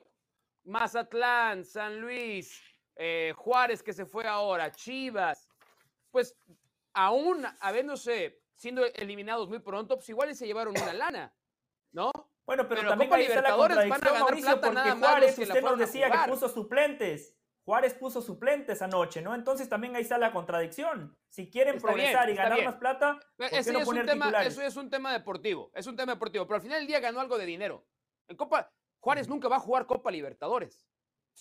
Mazatlán, 0.64 1.64
San 1.64 2.02
Luis, 2.02 2.60
eh, 2.96 3.32
Juárez 3.34 3.82
que 3.82 3.94
se 3.94 4.04
fue 4.04 4.26
ahora, 4.26 4.70
Chivas, 4.70 5.48
pues 6.10 6.36
aún 6.92 7.46
habiéndose, 7.60 8.42
siendo 8.54 8.84
eliminados 8.84 9.48
muy 9.48 9.60
pronto, 9.60 9.96
pues 9.96 10.08
igual 10.10 10.34
se 10.34 10.46
llevaron 10.46 10.74
una 10.76 10.92
lana, 10.92 11.34
¿no? 11.92 12.10
Bueno, 12.44 12.68
pero, 12.68 12.90
también 12.90 13.12
ahí 13.12 13.24
está 13.24 13.40
la 13.40 13.56
contradicción, 13.56 14.20
Mauricio, 14.20 14.60
porque 14.60 14.90
Juárez, 14.90 15.38
usted 15.38 15.62
nos 15.62 15.78
decía 15.78 16.10
que 16.10 16.30
puso 16.30 16.48
suplentes. 16.50 17.34
Juárez 17.66 17.94
puso 17.94 18.22
suplentes 18.22 18.80
anoche, 18.80 19.20
¿no? 19.20 19.34
Entonces 19.34 19.68
también 19.68 19.96
ahí 19.96 20.02
está 20.02 20.18
la 20.18 20.30
contradicción. 20.30 21.18
Si 21.28 21.50
quieren 21.50 21.80
progresar 21.80 22.30
y 22.30 22.36
ganar 22.36 22.64
más 22.64 22.76
plata, 22.76 23.18
¿por 23.36 23.50
qué 23.50 23.72
no 23.72 23.80
poner 23.80 24.06
titulares? 24.06 24.52
Eso 24.52 24.62
es 24.62 24.76
un 24.76 24.88
tema 24.88 25.12
deportivo, 25.12 25.72
es 25.74 25.84
un 25.88 25.96
tema 25.96 26.12
deportivo, 26.12 26.46
pero 26.46 26.54
al 26.54 26.62
final 26.62 26.78
del 26.78 26.86
día 26.86 27.00
ganó 27.00 27.18
algo 27.18 27.36
de 27.36 27.44
dinero. 27.44 27.84
En 28.28 28.36
Copa, 28.36 28.72
Juárez 29.00 29.28
nunca 29.28 29.48
va 29.48 29.56
a 29.56 29.60
jugar 29.60 29.84
Copa 29.84 30.12
Libertadores. 30.12 30.86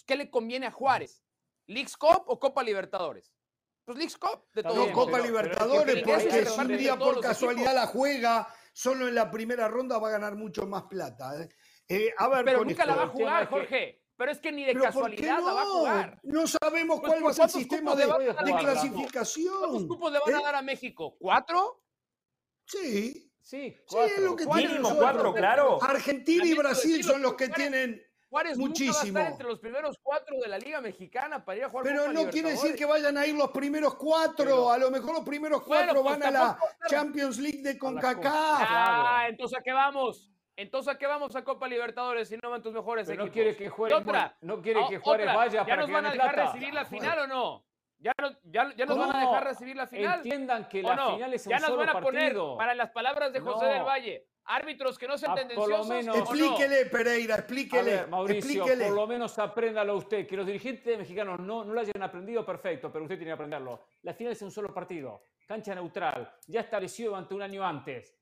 ¿Qué 0.08 0.16
le 0.16 0.32
conviene 0.32 0.66
a 0.66 0.72
Juárez? 0.72 1.24
¿Leagues 1.68 1.96
Cup 1.96 2.24
o 2.26 2.40
Copa 2.40 2.64
Libertadores? 2.64 3.38
Pues 3.84 3.96
Leagues 3.96 4.18
Cup, 4.18 4.48
de 4.52 4.64
todo. 4.64 4.88
No, 4.88 4.94
Copa 4.94 5.20
Libertadores, 5.20 6.04
porque 6.04 6.46
si 6.48 6.60
un 6.60 6.68
día 6.70 6.98
por 6.98 7.22
casualidad 7.22 7.76
la 7.76 7.86
juega 7.86 8.48
solo 8.74 9.08
en 9.08 9.14
la 9.14 9.30
primera 9.30 9.68
ronda 9.68 10.00
va 10.00 10.08
a 10.08 10.12
ganar 10.14 10.36
mucho 10.36 10.66
más 10.66 10.86
plata. 10.86 11.40
¿eh? 11.40 11.50
Eh, 11.88 12.14
a 12.18 12.28
ver, 12.30 12.46
pero 12.46 12.66
nunca 12.66 12.84
la 12.84 12.96
va 12.96 13.04
a 13.04 13.08
jugar, 13.10 13.48
Jorge. 13.48 14.05
Pero 14.18 14.32
es 14.32 14.40
que 14.40 14.52
ni 14.52 14.64
de 14.64 14.74
casualidad 14.74 15.40
la 15.40 15.54
va 15.54 15.62
a 15.62 15.66
jugar. 15.66 16.20
No 16.24 16.48
sabemos 16.48 17.00
pues, 17.02 17.12
cuál 17.12 17.26
va 17.26 17.32
a 17.32 17.34
ser 17.34 17.46
el 17.46 17.52
sistema 17.52 17.96
de, 17.96 18.06
de 18.06 18.56
clasificación. 18.58 19.60
¿Cuántos 19.60 19.86
cupos 19.86 20.12
le 20.12 20.20
van 20.20 20.36
a 20.36 20.42
dar 20.42 20.56
a 20.56 20.62
México? 20.62 21.16
¿Cuatro? 21.20 21.84
Sí. 22.66 23.32
Sí, 23.42 23.78
cuatro. 23.88 24.08
Sí, 24.08 24.14
es 24.16 24.24
lo 24.24 24.36
que 24.36 24.46
Mínimo 24.48 24.96
cuatro, 24.96 25.34
claro. 25.34 25.84
Argentina 25.84 26.46
y 26.46 26.54
Brasil 26.54 27.04
son 27.04 27.22
los 27.22 27.36
que 27.36 27.50
tienen 27.50 28.02
Juárez 28.28 28.58
muchísimo. 28.58 28.92
Nunca 28.92 28.98
va 28.98 29.04
a 29.04 29.08
estar 29.08 29.32
entre 29.34 29.48
los 29.48 29.60
primeros 29.60 30.00
cuatro 30.02 30.38
de 30.42 30.48
la 30.48 30.58
Liga 30.58 30.82
Mexicana 30.82 31.46
para 31.46 31.58
ir 31.60 31.64
a 31.66 31.70
jugar 31.70 31.86
Pero 31.86 32.02
Copa 32.06 32.14
no 32.14 32.30
quiere 32.32 32.50
decir 32.50 32.76
que 32.76 32.86
vayan 32.86 33.18
a 33.18 33.28
ir 33.28 33.36
los 33.36 33.52
primeros 33.52 33.96
cuatro. 33.96 34.36
Pero- 34.38 34.72
a 34.72 34.78
lo 34.78 34.90
mejor 34.90 35.14
los 35.14 35.26
primeros 35.26 35.64
Bueno, 35.66 35.94
cuatro 35.94 36.04
pues 36.04 36.20
van 36.20 36.24
a 36.24 36.32
la 36.32 36.60
Champions 36.88 37.38
League 37.38 37.62
de 37.62 37.78
CONCACAF. 37.78 38.62
Ah, 38.68 39.26
entonces 39.30 39.60
a 39.60 39.62
qué 39.62 39.72
vamos. 39.72 40.32
Entonces 40.58 40.94
a 40.94 40.98
qué 40.98 41.06
vamos 41.06 41.36
a 41.36 41.44
Copa 41.44 41.68
Libertadores 41.68 42.30
si 42.30 42.38
no 42.42 42.50
van 42.50 42.62
tus 42.62 42.74
mejores 42.74 43.06
Pero 43.08 43.18
no 43.18 43.24
equipos. 43.26 43.34
quiere 43.34 43.58
que 43.58 43.64
¿Qué 43.66 43.70
Juárez, 43.70 43.98
otra? 43.98 44.38
no 44.42 44.62
quiere 44.62 44.82
Ah, 44.84 44.88
que 44.90 44.98
Juárez 45.00 45.26
otra. 45.28 45.36
vaya 45.38 45.52
¿Ya 45.60 45.64
para 45.66 45.76
nos 45.78 45.86
que 45.88 45.92
van 45.94 46.06
a 46.06 46.12
dejar 46.12 46.34
plata. 46.34 46.52
recibir 46.54 46.74
la 46.74 46.86
final 46.86 47.20
o 47.20 47.28
no? 47.28 47.66
¿Ya, 48.00 48.12
no- 48.22 48.32
ya, 48.44 48.74
ya 48.76 48.86
nos 48.86 48.98
No, 48.98 49.08
van 49.08 49.16
a 49.16 49.20
dejar 49.20 49.44
recibir 49.44 49.76
la 49.76 49.88
final? 49.88 50.18
Entiendan 50.18 50.68
que 50.70 50.80
¿O 50.80 50.84
la 50.90 50.96
no? 50.96 51.14
final 51.16 51.34
es 51.34 51.46
un 51.46 51.50
ya 51.50 51.58
nos 51.60 51.66
solo 51.68 51.78
van 51.80 51.90
a 51.90 52.00
poner, 52.02 52.22
partido. 52.24 52.58
para 52.58 52.76
las 52.76 52.92
palabras 52.92 53.34
de 53.34 53.40
José 53.40 53.66
No. 53.66 53.72
del 53.74 53.84
Valle, 53.84 54.28
árbitros 54.46 54.98
que 55.00 55.08
no 55.08 55.18
sean 55.18 55.32
Ah, 55.32 55.36
por 55.36 55.44
lo 55.44 55.48
tendenciosos. 55.82 55.88
menos- 55.90 56.16
¿o 56.16 56.20
no? 56.20 56.24
Explíquele, 56.24 56.86
Pereira, 56.86 57.36
A 57.36 57.38
explíquele. 57.40 57.92
ver, 57.92 58.08
Mauricio, 58.08 58.38
explíquele. 58.38 58.86
por 58.86 58.96
lo 58.96 59.08
menos 59.08 59.40
apréndalo 59.40 59.96
usted. 59.98 60.28
Que 60.28 60.38
los 60.38 60.46
dirigentes 60.46 60.98
mexicanos 60.98 61.40
no, 61.40 61.64
no 61.66 61.74
lo 61.74 61.80
hayan 61.82 62.02
aprendido, 62.02 62.46
perfecto, 62.46 62.92
pero 62.92 63.04
usted 63.06 63.16
tiene 63.18 63.30
que 63.32 63.34
aprenderlo. 63.34 63.82
La 64.04 64.14
final 64.14 64.34
es 64.34 64.42
un 64.42 64.52
solo 64.52 64.74
partido, 64.74 65.22
cancha 65.48 65.74
neutral, 65.76 66.32
ya 66.48 66.62
establecido 66.62 67.10
durante 67.10 67.34
un 67.34 67.42
año 67.42 67.66
antes. 67.66 68.16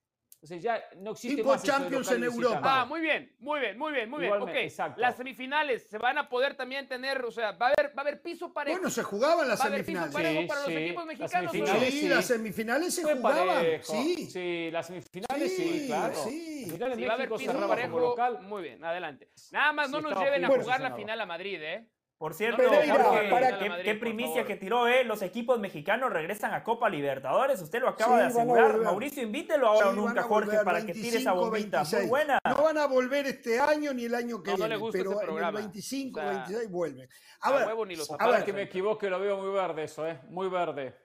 Entonces 0.44 0.62
ya 0.62 0.84
no 0.98 1.12
existe 1.12 1.38
Tipo 1.38 1.50
más 1.52 1.64
Champions 1.64 2.12
en. 2.12 2.22
Europa. 2.26 2.60
Ah, 2.82 2.86
muy 2.86 3.00
bien, 3.00 3.34
muy 3.40 3.62
bien, 3.62 3.78
muy 3.78 3.94
bien, 3.94 4.10
muy 4.10 4.20
bien. 4.20 4.34
Igualmente, 4.34 4.60
Ok, 4.60 4.66
exacto. 4.66 5.00
las 5.00 5.16
semifinales 5.16 5.88
se 5.90 5.98
van 5.98 6.18
a 6.18 6.28
poder 6.28 6.56
también 6.56 6.86
tener, 6.90 7.24
o 7.24 7.32
sea, 7.32 7.54
va 7.54 7.68
a 7.68 7.70
haber, 7.78 7.98
va 7.98 8.02
a 8.02 8.02
haber 8.02 8.22
piso 8.22 8.52
parejo. 8.52 8.78
Bueno, 8.78 8.90
se 8.90 9.04
jugaban 9.04 9.48
las 9.48 9.58
Va 9.62 9.64
a 9.64 9.68
haber 9.68 9.86
piso 9.86 10.02
semifinales. 10.02 10.14
parejo 10.14 10.42
Sí, 10.42 10.48
para 10.48 10.60
los 10.60 10.68
sí, 10.70 10.76
equipos 10.76 11.06
las 11.06 11.18
mexicanos. 11.18 11.50
¿o 11.50 11.52
semifinales, 11.54 11.94
Sí, 11.94 12.00
sí. 12.02 12.08
las 12.10 12.26
semifinales 12.26 12.94
se 12.96 13.02
Fue 13.04 13.16
jugaban. 13.16 13.48
parejo. 13.48 13.94
Sí. 13.94 14.16
Sí, 14.32 14.70
las 14.72 14.88
semifinales 14.88 15.56
sí, 15.56 15.64
Sí, 15.80 15.88
claro. 15.88 16.14
sí. 16.16 16.66
Las 16.66 16.72
finales 16.74 16.98
Si 16.98 17.06
va 17.06 17.12
a 17.12 17.16
haber 17.16 17.30
piso 17.30 17.68
parejo, 17.70 18.00
local. 18.02 18.40
muy 18.42 18.64
bien, 18.64 18.84
adelante. 18.84 19.30
Nada 19.52 19.72
más 19.72 19.90
no 19.90 20.02
nos 20.02 20.20
lleven 20.22 20.44
a 20.44 20.50
jugar 20.50 20.82
la 20.82 20.94
final 20.94 21.22
a 21.22 21.26
Madrid, 21.26 21.60
¿eh? 21.62 21.88
Por 22.24 22.34
cierto, 22.34 22.56
Pereira, 22.56 23.04
Jorge, 23.04 23.30
para- 23.30 23.60
qué, 23.60 23.68
Madrid, 23.68 23.84
qué 23.84 23.96
primicia 23.96 24.46
que 24.46 24.56
tiró, 24.56 24.88
¿eh? 24.88 25.04
Los 25.04 25.22
equipos 25.22 25.60
mexicanos 25.60 26.10
regresan 26.10 26.54
a 26.54 26.64
Copa 26.64 26.88
Libertadores. 26.90 27.62
Usted 27.62 27.82
lo 27.82 27.90
acaba 27.90 28.14
Sí, 28.16 28.22
de 28.22 28.28
asegurar. 28.28 28.78
Mauricio, 28.78 29.24
invítelo 29.24 29.68
ahora 29.68 29.92
Sí, 29.92 29.98
o 30.00 30.02
nunca, 30.02 30.24
Jorge, 30.24 30.60
para 30.64 30.86
que 30.86 30.94
tire 30.94 31.18
esa 31.18 31.34
25, 31.34 31.36
bombita. 31.36 31.78
26. 31.80 32.02
Muy 32.04 32.10
buena. 32.10 32.40
No 32.48 32.64
van 32.64 32.78
a 32.78 32.88
volver 32.88 33.26
este 33.28 33.60
año 33.60 33.94
ni 33.94 34.06
el 34.06 34.16
año 34.16 34.42
que 34.42 34.52
No, 34.52 34.58
no 34.58 34.64
viene, 34.64 34.76
le 34.76 34.80
gusta 34.80 34.98
pero 35.00 35.10
ese 35.10 35.16
en 35.16 35.20
el 35.20 35.28
programa. 35.28 35.60
25, 35.60 36.20
O 36.22 36.24
sea, 36.24 36.32
26 36.32 36.72
vuelven. 36.72 37.10
A, 37.42 37.50
a 37.50 37.52
ver, 37.58 37.68
huevo 37.68 37.86
ni 37.86 37.96
los 37.98 38.10
a 38.10 38.16
Ahora 38.16 38.38
ver, 38.38 38.46
que 38.46 38.54
me 38.54 38.62
equivoque, 38.62 39.10
lo 39.10 39.20
veo 39.20 39.38
muy 39.42 39.52
verde 39.52 39.84
eso, 39.84 40.08
¿eh? 40.08 40.22
Muy 40.30 40.48
verde. 40.48 40.96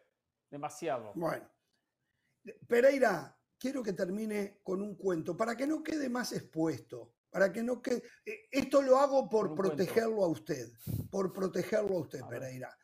Demasiado. 0.49 1.11
Bueno, 1.17 1.51
Pereira, 2.69 3.37
quiero 3.59 3.83
que 3.83 3.93
termine 3.93 4.61
con 4.63 4.81
un 4.83 4.95
cuento 4.97 5.37
para 5.37 5.57
que 5.57 5.67
no 5.67 5.83
quede 5.83 6.09
más 6.09 6.33
expuesto. 6.33 7.13
Para 7.31 7.53
que 7.53 7.63
no 7.63 7.81
quede. 7.83 8.03
eh, 8.25 8.49
Esto 8.51 8.81
lo 8.83 8.99
hago 8.99 9.29
por 9.29 9.55
protegerlo 9.55 10.25
a 10.25 10.29
usted. 10.29 10.69
Por 11.11 11.33
protegerlo 11.33 11.97
a 11.97 12.01
usted, 12.01 12.23
A. 12.23 12.29
Pereira. 12.29 12.77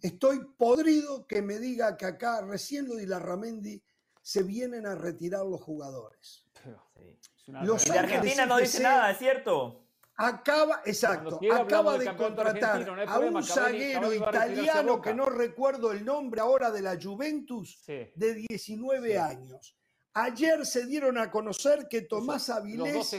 Estoy 0.00 0.40
podrido 0.58 1.26
que 1.26 1.40
me 1.42 1.58
diga 1.58 1.96
que 1.96 2.06
acá, 2.06 2.42
recién 2.42 2.88
lo 2.88 2.96
de 2.96 3.06
Larramendi, 3.06 3.82
se 4.20 4.42
vienen 4.42 4.86
a 4.86 4.94
retirar 4.94 5.44
los 5.46 5.60
jugadores. 5.62 6.46
Pero 6.62 6.82
Sí. 6.96 7.18
es 7.20 7.48
una 7.48 7.64
Los 7.64 7.86
Y 7.86 7.92
de. 7.92 7.98
Argentina 7.98 8.46
no 8.46 8.58
dice 8.58 8.82
nada, 8.82 9.10
es 9.12 9.18
cierto. 9.18 9.78
Acaba, 10.14 10.82
exacto, 10.84 11.40
acaba 11.52 11.96
de 11.98 12.14
contratar 12.14 12.86
no 12.86 13.10
a 13.10 13.18
un 13.18 13.42
zaguero 13.42 14.12
italiano 14.12 15.00
que 15.00 15.14
no 15.14 15.26
recuerdo 15.26 15.90
el 15.90 16.04
nombre 16.04 16.40
ahora 16.40 16.70
de 16.70 16.82
la 16.82 16.98
Juventus, 17.00 17.80
Sí. 17.84 18.10
de 18.14 18.34
19 18.34 19.12
Sí. 19.12 19.16
años. 19.16 19.76
Ayer 20.14 20.66
se 20.66 20.86
dieron 20.86 21.16
a 21.16 21.30
conocer 21.30 21.88
que 21.88 22.02
Tomás 22.02 22.50
Avilés, 22.50 23.10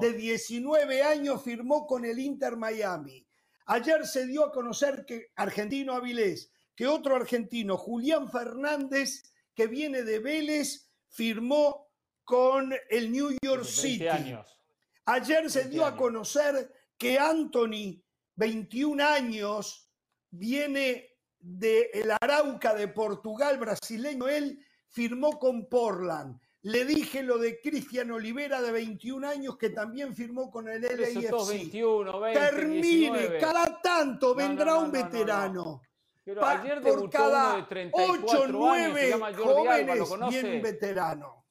de 0.00 0.12
19 0.14 1.02
años, 1.02 1.42
firmó 1.42 1.86
con 1.86 2.06
el 2.06 2.18
Inter 2.18 2.56
Miami. 2.56 3.26
Ayer 3.66 4.06
se 4.06 4.26
dio 4.26 4.44
a 4.44 4.52
conocer 4.52 5.04
que 5.04 5.26
argentino 5.36 5.92
Avilés, 5.92 6.50
que 6.74 6.86
otro 6.86 7.16
argentino, 7.16 7.76
Julián 7.76 8.30
Fernández, 8.30 9.30
que 9.54 9.66
viene 9.66 10.02
de 10.02 10.20
Vélez, 10.20 10.88
firmó 11.10 11.88
con 12.24 12.74
el 12.88 13.12
New 13.12 13.30
York 13.42 13.64
20 13.64 13.70
City. 13.70 14.08
años. 14.08 14.58
Ayer 15.04 15.50
se 15.50 15.60
20 15.60 15.74
dio 15.74 15.84
a 15.84 15.96
conocer 15.96 16.72
que 16.96 17.18
Anthony, 17.18 18.02
21 18.36 19.04
años, 19.04 19.90
viene 20.30 21.10
de 21.38 21.90
el 21.92 22.10
Arauca 22.20 22.74
de 22.74 22.88
Portugal, 22.88 23.58
brasileño 23.58 24.28
él, 24.28 24.58
firmó 24.88 25.38
con 25.38 25.68
Portland. 25.68 26.38
Le 26.62 26.84
dije 26.84 27.22
lo 27.22 27.38
de 27.38 27.60
Cristian 27.60 28.10
Olivera 28.10 28.60
de 28.60 28.72
21 28.72 29.28
años 29.28 29.56
que 29.56 29.70
también 29.70 30.14
firmó 30.14 30.50
con 30.50 30.68
el 30.68 30.82
LAFC. 30.82 31.48
21, 31.48 32.20
20, 32.20 32.40
Termine, 32.40 32.80
19. 32.80 33.38
cada 33.38 33.80
tanto 33.80 34.28
No, 34.30 34.34
vendrá 34.34 34.64
no, 34.66 34.80
no, 34.80 34.86
un 34.86 34.92
no, 34.92 34.98
no, 34.98 35.04
veterano. 35.04 35.82
Pero 36.24 36.40
Pa- 36.40 36.60
ayer 36.60 36.82
por 36.82 37.08
cada 37.08 37.50
uno 37.54 37.56
de 37.58 37.62
34 37.68 38.22
8 38.28 38.42
años, 38.42 38.46
se 38.46 38.52
9 38.52 39.08
llama 39.10 39.26
Alba, 39.28 39.38
¿lo 39.38 39.54
jóvenes 39.54 40.30
viene 40.30 40.56
un 40.56 40.62
veterano. 40.62 41.44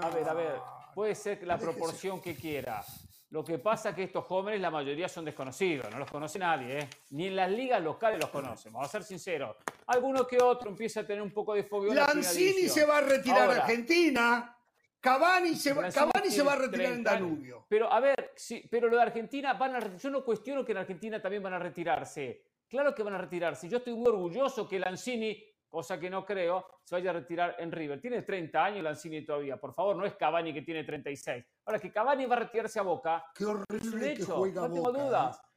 A 0.00 0.08
ver, 0.10 0.28
a 0.28 0.32
ver, 0.34 0.54
puede 0.94 1.14
ser 1.14 1.42
la 1.46 1.58
proporción 1.58 2.20
que 2.20 2.34
quiera. 2.34 2.82
Lo 3.32 3.42
que 3.42 3.58
pasa 3.58 3.88
es 3.88 3.94
que 3.94 4.02
estos 4.02 4.26
jóvenes, 4.26 4.60
la 4.60 4.70
mayoría 4.70 5.08
son 5.08 5.24
desconocidos, 5.24 5.90
no 5.90 5.98
los 5.98 6.10
conoce 6.10 6.38
nadie, 6.38 6.80
¿eh? 6.80 6.88
ni 7.12 7.28
en 7.28 7.36
las 7.36 7.50
ligas 7.50 7.82
locales 7.82 8.20
los 8.20 8.28
conocen, 8.28 8.70
vamos 8.70 8.88
a 8.88 8.92
ser 8.92 9.04
sinceros. 9.04 9.56
Alguno 9.86 10.26
que 10.26 10.36
otro 10.36 10.68
empieza 10.68 11.00
a 11.00 11.06
tener 11.06 11.22
un 11.22 11.32
poco 11.32 11.54
de 11.54 11.64
fogueo. 11.64 11.94
la 11.94 12.08
Lanzini 12.08 12.68
se 12.68 12.84
va 12.84 12.98
a 12.98 13.00
retirar 13.00 13.48
a 13.48 13.54
Argentina. 13.62 14.54
Cavani 15.00 15.54
se, 15.54 15.72
va, 15.72 15.90
Cavani 15.90 16.30
se 16.30 16.42
va 16.42 16.52
a 16.52 16.56
retirar 16.56 16.92
en 16.92 17.02
30 17.02 17.10
años. 17.10 17.28
Danubio. 17.30 17.66
Pero 17.70 17.90
a 17.90 18.00
ver, 18.00 18.32
sí, 18.36 18.68
pero 18.70 18.88
lo 18.88 18.96
de 18.96 19.02
Argentina 19.02 19.54
van 19.54 19.76
a, 19.76 19.96
yo 19.96 20.10
no 20.10 20.22
cuestiono 20.22 20.62
que 20.62 20.72
en 20.72 20.78
Argentina 20.78 21.20
también 21.20 21.42
van 21.42 21.54
a 21.54 21.58
retirarse. 21.58 22.44
Claro 22.68 22.94
que 22.94 23.02
van 23.02 23.14
a 23.14 23.18
retirarse. 23.18 23.66
Yo 23.66 23.78
estoy 23.78 23.94
muy 23.94 24.08
orgulloso 24.08 24.68
que 24.68 24.78
Lanzini, 24.78 25.42
cosa 25.72 25.98
que 25.98 26.10
no 26.10 26.24
creo, 26.26 26.66
se 26.84 26.94
vaya 26.94 27.10
a 27.10 27.14
retirar 27.14 27.56
en 27.58 27.72
River. 27.72 27.98
Tiene 27.98 28.20
30 28.20 28.62
años 28.62 28.84
Lanzini 28.84 29.24
todavía. 29.24 29.56
Por 29.56 29.72
favor, 29.72 29.96
no 29.96 30.04
es 30.04 30.14
Cavani 30.16 30.52
que 30.52 30.60
tiene 30.60 30.84
36. 30.84 31.42
Ahora 31.64 31.78
que 31.78 31.90
Cavani 31.90 32.26
va 32.26 32.36
a 32.36 32.40
retirarse 32.40 32.78
a 32.78 32.82
Boca, 32.82 33.24
Qué 33.34 33.46
horrible 33.46 34.14
que 34.14 34.22
hecho, 34.22 34.36
juega 34.36 34.60
no 34.68 34.70
tengo 34.74 34.92
Boca. 34.92 35.02
dudas. 35.02 35.38
¿eh? 35.38 35.48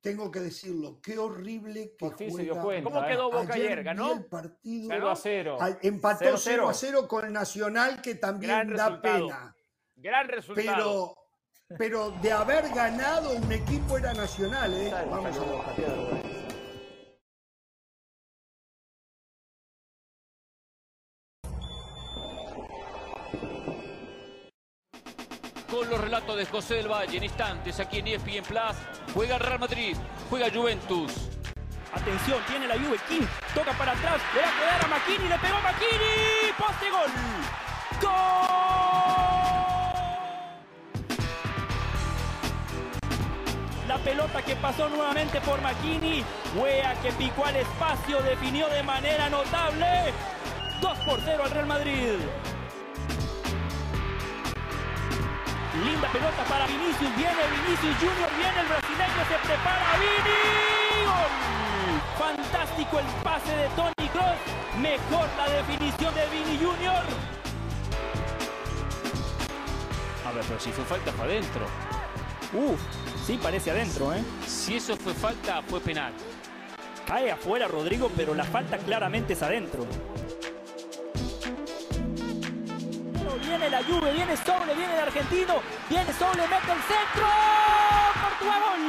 Tengo 0.00 0.30
que 0.32 0.40
decirlo, 0.40 0.98
qué 1.02 1.18
horrible 1.18 1.94
que 1.98 2.08
se 2.16 2.30
juega 2.30 2.42
dio 2.54 2.62
cuenta, 2.62 2.90
¿Cómo 2.90 3.04
¿eh? 3.04 3.08
quedó 3.08 3.30
Boca 3.30 3.52
ayer? 3.54 3.78
vi 3.78 3.84
¿Ganó? 3.84 4.12
el 4.14 4.24
partido, 4.24 4.88
0 4.90 5.10
a 5.10 5.16
0. 5.16 5.56
al- 5.60 5.78
empató 5.82 6.36
0 6.38 6.64
0-0. 6.64 6.68
a 6.70 6.74
0 6.74 7.06
con 7.08 7.24
el 7.26 7.32
Nacional, 7.34 8.00
que 8.02 8.14
también 8.14 8.50
Gran 8.52 8.68
da 8.74 8.88
resultado. 8.88 9.26
pena. 9.28 9.56
Gran 9.96 10.28
resultado. 10.28 11.14
Pero, 11.68 11.78
pero 11.78 12.10
de 12.22 12.32
haber 12.32 12.68
ganado 12.70 13.30
un 13.36 13.52
equipo 13.52 13.98
era 13.98 14.14
Nacional, 14.14 14.72
¿eh? 14.74 14.90
Vamos 15.10 15.36
a 15.36 15.40
Boca. 15.44 16.21
De 26.30 26.46
José 26.46 26.74
del 26.76 26.88
Valle 26.88 27.16
en 27.16 27.24
instantes 27.24 27.80
aquí 27.80 27.98
en 27.98 28.06
ESPN 28.06 28.44
Plus. 28.46 28.76
Juega 29.12 29.38
Real 29.38 29.58
Madrid, 29.58 29.96
juega 30.30 30.48
Juventus. 30.50 31.12
Atención, 31.92 32.38
tiene 32.46 32.68
la 32.68 32.74
Juve, 32.74 32.96
King, 33.08 33.26
toca 33.52 33.72
para 33.72 33.92
atrás, 33.92 34.20
le 34.32 34.40
va 34.40 34.48
a 34.48 34.52
quedar 34.58 34.84
a 34.84 34.88
Makini, 34.88 35.28
le 35.28 35.38
pegó 35.38 35.60
Makini, 35.60 36.52
poste 36.56 36.90
gol. 36.90 37.10
¡Gol! 38.00 38.12
La 43.88 43.98
pelota 43.98 44.42
que 44.42 44.56
pasó 44.56 44.88
nuevamente 44.88 45.40
por 45.40 45.60
Makini, 45.60 46.24
Wea 46.56 46.94
que 47.02 47.12
picó 47.12 47.44
al 47.44 47.56
espacio, 47.56 48.22
definió 48.22 48.68
de 48.68 48.82
manera 48.84 49.28
notable. 49.28 50.14
2 50.80 50.98
por 51.00 51.20
0 51.20 51.42
al 51.44 51.50
Real 51.50 51.66
Madrid. 51.66 52.14
Linda 55.74 56.06
pelota 56.12 56.44
para 56.44 56.66
Vinicius, 56.66 57.16
viene 57.16 57.42
Vinicius 57.50 57.96
Junior, 57.96 58.28
viene 58.36 58.60
el 58.60 58.66
brasileño, 58.66 59.24
se 59.26 59.38
prepara 59.48 59.96
Vini, 59.96 61.04
gol. 61.08 61.32
Fantástico 62.18 62.98
el 62.98 63.06
pase 63.22 63.56
de 63.56 63.68
Tony 63.70 64.08
Kroos, 64.12 64.36
mejor 64.78 65.26
la 65.38 65.48
definición 65.48 66.14
de 66.14 66.26
Vini 66.28 66.58
Junior. 66.62 67.02
A 70.26 70.32
ver, 70.32 70.44
pero 70.46 70.60
si 70.60 70.72
fue 70.72 70.84
falta 70.84 71.10
fue 71.12 71.24
adentro. 71.24 71.66
Uf, 72.52 72.80
sí 73.26 73.40
parece 73.42 73.70
adentro, 73.70 74.12
¿eh? 74.12 74.22
Si 74.46 74.76
eso 74.76 74.94
fue 74.98 75.14
falta, 75.14 75.62
fue 75.62 75.80
penal. 75.80 76.12
Cae 77.06 77.32
afuera 77.32 77.66
Rodrigo, 77.66 78.10
pero 78.14 78.34
la 78.34 78.44
falta 78.44 78.76
claramente 78.76 79.32
es 79.32 79.42
adentro. 79.42 79.86
viene 83.62 83.70
la 83.70 83.84
Juve, 83.84 84.12
viene 84.12 84.36
Soble, 84.36 84.74
viene 84.74 84.94
el 84.94 85.00
argentino, 85.00 85.62
viene 85.88 86.12
Soble, 86.14 86.42
mete 86.42 86.72
el 86.72 86.82
centro, 86.82 87.26
Portugal, 88.20 88.60
gol. 88.64 88.82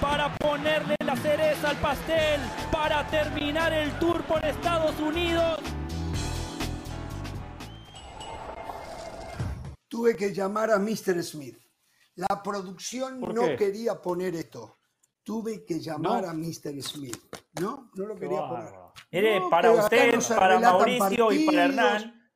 Para 0.00 0.34
ponerle 0.36 0.96
la 1.04 1.16
cereza 1.16 1.70
al 1.70 1.76
pastel, 1.76 2.40
para 2.72 3.06
terminar 3.08 3.72
el 3.72 3.90
tour 3.98 4.22
por 4.24 4.44
Estados 4.44 4.98
Unidos. 4.98 5.58
Tuve 9.88 10.16
que 10.16 10.32
llamar 10.32 10.70
a 10.70 10.78
Mr. 10.78 11.22
Smith. 11.22 11.58
La 12.14 12.42
producción 12.42 13.20
no 13.20 13.56
quería 13.56 14.00
poner 14.00 14.34
esto. 14.34 14.79
Tuve 15.22 15.64
que 15.64 15.78
llamar 15.80 16.24
a 16.24 16.32
Mr. 16.32 16.82
Smith. 16.82 17.16
No, 17.60 17.90
no 17.94 18.06
lo 18.06 18.16
quería 18.16 18.48
poner. 18.48 18.72
Mire, 19.12 19.42
para 19.50 19.72
usted, 19.72 20.18
para 20.28 20.58
Mauricio 20.58 21.32
y 21.32 21.46
para 21.46 21.64
Hernán, 21.64 22.32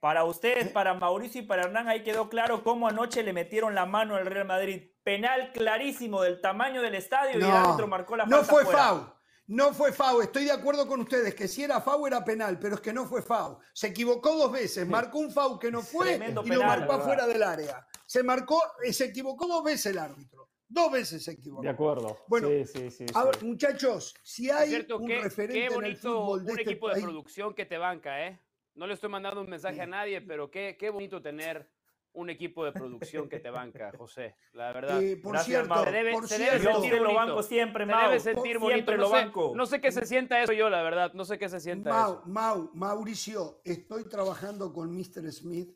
para 0.00 0.24
usted, 0.24 0.58
¿Eh? 0.58 0.64
para 0.66 0.94
Mauricio 0.94 1.40
y 1.40 1.44
para 1.44 1.62
Hernán, 1.62 1.88
ahí 1.88 2.02
quedó 2.02 2.28
claro 2.28 2.62
cómo 2.62 2.86
anoche 2.88 3.22
le 3.22 3.32
metieron 3.32 3.74
la 3.74 3.86
mano 3.86 4.14
al 4.14 4.26
Real 4.26 4.46
Madrid. 4.46 4.92
Penal 5.02 5.52
clarísimo 5.52 6.22
del 6.22 6.40
tamaño 6.40 6.82
del 6.82 6.94
estadio 6.94 7.38
y 7.38 7.42
el 7.42 7.50
árbitro 7.50 7.86
marcó 7.88 8.16
la 8.16 8.26
No 8.26 8.44
fue 8.44 8.64
FAU. 8.64 9.12
No 9.48 9.72
fue 9.72 9.92
FAU. 9.92 10.20
Estoy 10.20 10.44
de 10.44 10.52
acuerdo 10.52 10.86
con 10.86 11.00
ustedes 11.00 11.34
que 11.34 11.48
si 11.48 11.64
era 11.64 11.80
FAU 11.80 12.06
era 12.06 12.22
penal, 12.22 12.58
pero 12.58 12.74
es 12.74 12.80
que 12.82 12.92
no 12.92 13.06
fue 13.06 13.22
FAU. 13.22 13.58
Se 13.72 13.86
equivocó 13.88 14.36
dos 14.36 14.52
veces. 14.52 14.86
Marcó 14.86 15.18
un 15.18 15.32
FAU 15.32 15.58
que 15.58 15.70
no 15.70 15.80
fue 15.80 16.16
y 16.16 16.32
lo 16.32 16.62
marcó 16.62 16.92
afuera 16.92 17.26
del 17.26 17.42
área. 17.42 17.86
Se 18.04 18.22
marcó, 18.22 18.60
eh, 18.84 18.92
se 18.92 19.06
equivocó 19.06 19.46
dos 19.46 19.64
veces 19.64 19.86
el 19.86 19.98
árbitro. 19.98 20.50
Dos 20.68 20.92
veces 20.92 21.24
se 21.24 21.32
equivocó. 21.32 21.62
De 21.62 21.70
acuerdo. 21.70 22.18
Bueno, 22.28 22.48
sí, 22.66 22.90
sí, 22.90 23.06
a 23.14 23.24
ver, 23.24 23.42
muchachos, 23.42 24.14
si 24.22 24.50
hay 24.50 24.74
un 24.74 25.08
referente 25.08 25.74
bonito, 25.74 25.78
en 25.78 25.84
el 25.84 25.96
fútbol 25.96 26.44
de 26.44 26.52
un 26.52 26.58
este 26.58 26.70
equipo 26.70 26.88
de 26.90 27.00
producción 27.00 27.54
que 27.54 27.64
te 27.64 27.78
banca, 27.78 28.26
¿eh? 28.26 28.40
No 28.74 28.86
le 28.86 28.94
estoy 28.94 29.08
mandando 29.08 29.40
un 29.40 29.48
mensaje 29.48 29.80
a 29.80 29.86
nadie, 29.86 30.20
pero 30.20 30.50
qué, 30.50 30.76
qué 30.78 30.90
bonito 30.90 31.22
tener 31.22 31.70
un 32.12 32.30
equipo 32.30 32.64
de 32.64 32.72
producción 32.72 33.28
que 33.28 33.40
te 33.40 33.50
banca, 33.50 33.92
José. 33.98 34.36
La 34.52 34.72
verdad. 34.72 35.02
Eh, 35.02 35.16
por 35.16 35.38
cierto, 35.38 35.84
se 35.84 35.90
debe, 35.90 36.12
por 36.12 36.28
se 36.28 36.38
debe 36.38 36.60
sentir 36.60 37.00
lo 37.00 37.14
banco 37.14 37.42
siempre, 37.42 37.86
Mau. 37.86 38.00
Se 38.00 38.06
debe 38.06 38.20
sentir 38.20 38.58
bonito. 38.58 38.92
lo 38.92 39.04
no, 39.04 39.10
banco. 39.10 39.50
Sé, 39.50 39.56
no 39.56 39.66
sé 39.66 39.80
qué 39.80 39.92
se 39.92 40.04
sienta 40.04 40.42
eso 40.42 40.52
yo, 40.52 40.68
la 40.68 40.82
verdad. 40.82 41.12
No 41.14 41.24
sé 41.24 41.38
qué 41.38 41.48
se 41.48 41.60
sienta 41.60 41.90
Mau, 41.90 42.12
eso. 42.12 42.22
Mau, 42.26 42.70
Mauricio, 42.74 43.62
estoy 43.64 44.04
trabajando 44.08 44.72
con 44.72 44.90
Mr. 44.90 45.32
Smith. 45.32 45.70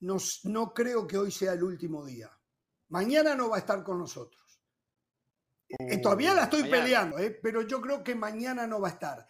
No, 0.00 0.16
no 0.44 0.72
creo 0.72 1.06
que 1.06 1.18
hoy 1.18 1.30
sea 1.30 1.52
el 1.52 1.62
último 1.62 2.04
día. 2.04 2.30
Mañana 2.90 3.34
no 3.34 3.48
va 3.48 3.56
a 3.56 3.60
estar 3.60 3.82
con 3.82 3.98
nosotros. 3.98 4.40
Eh, 5.68 5.98
todavía 5.98 6.34
la 6.34 6.44
estoy 6.44 6.64
peleando, 6.64 7.18
eh, 7.18 7.38
pero 7.42 7.62
yo 7.62 7.80
creo 7.80 8.02
que 8.02 8.14
mañana 8.14 8.66
no 8.66 8.80
va 8.80 8.88
a 8.88 8.92
estar. 8.92 9.26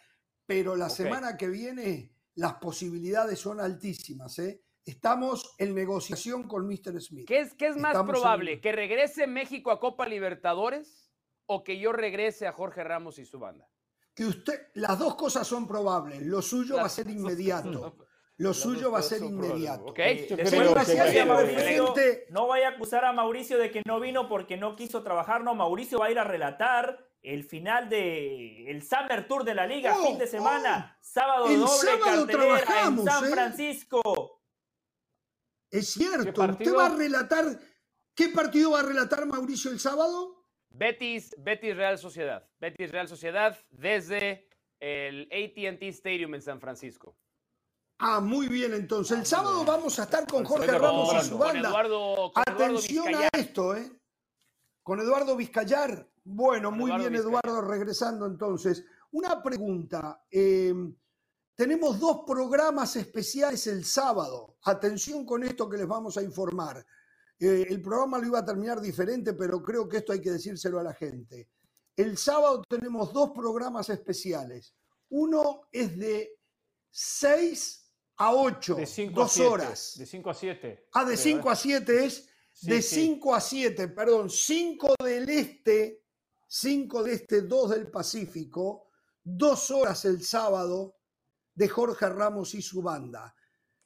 Pero 0.47 0.75
la 0.75 0.89
semana 0.89 1.37
que 1.37 1.49
viene 1.49 2.17
las 2.35 2.55
posibilidades 2.55 3.39
son 3.39 3.61
altísimas. 3.61 4.39
¿eh? 4.39 4.63
Estamos 4.85 5.55
en 5.59 5.75
negociación 5.75 6.49
con 6.49 6.67
Mr. 6.67 7.01
Smith. 7.01 7.29
¿Qué 7.29 7.41
es, 7.41 7.55
qué 7.55 7.69
es 7.69 7.77
más 7.77 8.03
probable? 8.05 8.61
¿Que 8.61 8.73
regrese 8.73 9.27
México 9.27 9.71
a 9.71 9.79
Copa 9.79 10.09
Libertadores 10.09 11.13
o 11.45 11.63
que 11.63 11.79
yo 11.79 11.93
regrese 11.93 12.47
a 12.47 12.53
Jorge 12.53 12.83
Ramos 12.83 13.19
y 13.19 13.27
su 13.27 13.39
banda? 13.39 13.69
Que 14.15 14.25
usted, 14.25 14.69
las 14.75 14.99
dos 14.99 15.15
cosas 15.17 15.47
son 15.47 15.69
probables. 15.69 16.23
Lo 16.23 16.41
suyo 16.41 16.77
va 16.77 16.87
a 16.87 16.89
ser 16.89 17.09
inmediato. 17.11 17.97
Lo 18.41 18.55
suyo 18.55 18.91
va 18.91 19.01
a 19.01 19.03
ser 19.03 19.23
inmediato. 19.23 19.85
Okay. 19.85 20.27
no 22.31 22.47
vaya 22.47 22.69
a 22.69 22.71
acusar 22.71 23.05
a 23.05 23.13
Mauricio 23.13 23.59
de 23.59 23.71
que 23.71 23.83
no 23.85 24.01
vino 24.01 24.31
porque 24.31 24.57
no 24.57 24.77
quiso 24.77 25.03
trabajar. 25.03 25.45
No, 25.45 25.55
Mauricio 25.55 25.99
va 25.99 26.07
a 26.07 26.11
ir 26.11 26.19
a 26.19 26.25
relatar 26.25 27.07
el 27.21 27.45
final 27.45 27.91
de 27.91 28.71
el 28.71 28.83
Summer 28.83 29.29
Tour 29.29 29.45
de 29.45 29.55
la 29.55 29.67
Liga, 29.67 29.95
fin 29.95 30.17
de 30.17 30.25
oh, 30.25 30.29
semana, 30.29 30.97
oh. 30.97 30.99
sábado 31.03 31.47
el 31.49 31.61
doble 31.61 31.69
sábado 31.69 32.27
cartelera 32.27 32.87
en 32.87 33.05
San 33.05 33.25
¿eh? 33.27 33.29
Francisco. 33.29 34.43
Es 35.71 35.89
cierto, 35.89 36.43
usted 36.43 36.75
va 36.75 36.87
a 36.87 36.97
relatar 36.97 37.45
¿qué 38.15 38.31
partido 38.31 38.71
va 38.71 38.81
a 38.81 38.85
relatar 38.85 39.27
Mauricio 39.27 39.71
el 39.71 39.81
sábado? 39.81 40.47
Betis, 40.71 41.37
Betis 41.37 41.77
Real 41.77 41.99
Sociedad. 41.99 42.49
Betis 42.59 42.91
Real 42.91 43.07
Sociedad 43.07 43.59
desde 43.69 44.49
el 44.79 45.29
AT&T 45.31 45.89
Stadium 45.89 46.35
en 46.35 46.41
San 46.41 46.59
Francisco. 46.59 47.19
Ah, 48.03 48.19
muy 48.19 48.49
bien, 48.49 48.73
entonces. 48.73 49.19
El 49.19 49.27
sábado 49.27 49.63
vamos 49.63 49.99
a 49.99 50.05
estar 50.05 50.27
con 50.27 50.43
Jorge 50.43 50.79
Ramos 50.79 51.23
y 51.23 51.29
su 51.29 51.37
banda. 51.37 51.69
Eduardo, 51.69 52.33
Atención 52.35 53.15
a 53.15 53.29
esto, 53.37 53.77
¿eh? 53.77 53.93
Con 54.83 55.01
Eduardo 55.01 55.37
Vizcayar. 55.37 56.11
Bueno, 56.25 56.71
muy 56.71 56.93
bien, 56.93 57.15
Eduardo, 57.15 57.61
regresando 57.61 58.25
entonces. 58.25 58.83
Una 59.11 59.43
pregunta. 59.43 60.25
Eh, 60.31 60.73
tenemos 61.55 62.01
dos 62.01 62.23
programas 62.27 62.97
especiales 62.97 63.67
el 63.67 63.85
sábado. 63.85 64.57
Atención 64.63 65.27
con 65.27 65.45
esto 65.45 65.69
que 65.69 65.77
les 65.77 65.87
vamos 65.87 66.17
a 66.17 66.23
informar. 66.23 66.79
Eh, 67.39 67.67
el 67.69 67.83
programa 67.83 68.17
lo 68.17 68.29
iba 68.29 68.39
a 68.39 68.45
terminar 68.47 68.81
diferente, 68.81 69.35
pero 69.35 69.63
creo 69.63 69.87
que 69.87 69.99
esto 69.99 70.13
hay 70.15 70.23
que 70.23 70.31
decírselo 70.31 70.81
a 70.81 70.85
la 70.85 70.95
gente. 70.95 71.51
El 71.95 72.17
sábado 72.17 72.63
tenemos 72.67 73.13
dos 73.13 73.33
programas 73.33 73.91
especiales. 73.91 74.75
Uno 75.11 75.69
es 75.71 75.99
de 75.99 76.39
6 76.91 77.90
a 78.21 78.35
8, 78.35 78.75
de 78.75 79.11
dos 79.13 79.41
horas. 79.41 79.95
De 79.97 80.07
5 80.07 80.31
a 80.31 80.35
7. 80.35 80.89
Ah, 80.93 81.05
de 81.05 81.17
5 81.17 81.49
¿eh? 81.49 81.53
a 81.53 81.57
7 81.57 82.05
es 82.05 82.29
de 82.63 82.83
5 82.83 83.35
a 83.35 83.41
7, 83.41 83.89
perdón, 83.89 84.29
5 84.29 84.95
del 85.03 85.29
este 85.29 86.01
5 86.53 87.05
de 87.05 87.13
este, 87.13 87.43
2 87.43 87.71
del 87.71 87.91
Pacífico, 87.93 88.89
dos 89.23 89.71
horas 89.71 90.05
el 90.05 90.25
sábado 90.25 90.97
de 91.55 91.69
Jorge 91.69 92.09
Ramos 92.09 92.55
y 92.55 92.63
su 92.63 92.83
banda. 92.83 93.37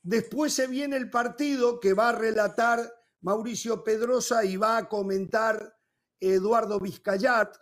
Después 0.02 0.55
se 0.55 0.66
viene 0.66 0.97
el 0.97 1.11
partido 1.11 1.78
que 1.78 1.93
va 1.93 2.09
a 2.09 2.12
relatar 2.12 2.90
Mauricio 3.20 3.85
Pedrosa 3.85 4.47
y 4.47 4.56
va 4.56 4.78
a 4.78 4.89
comentar 4.89 5.77
Eduardo 6.19 6.81
Vizcayat 6.81 7.55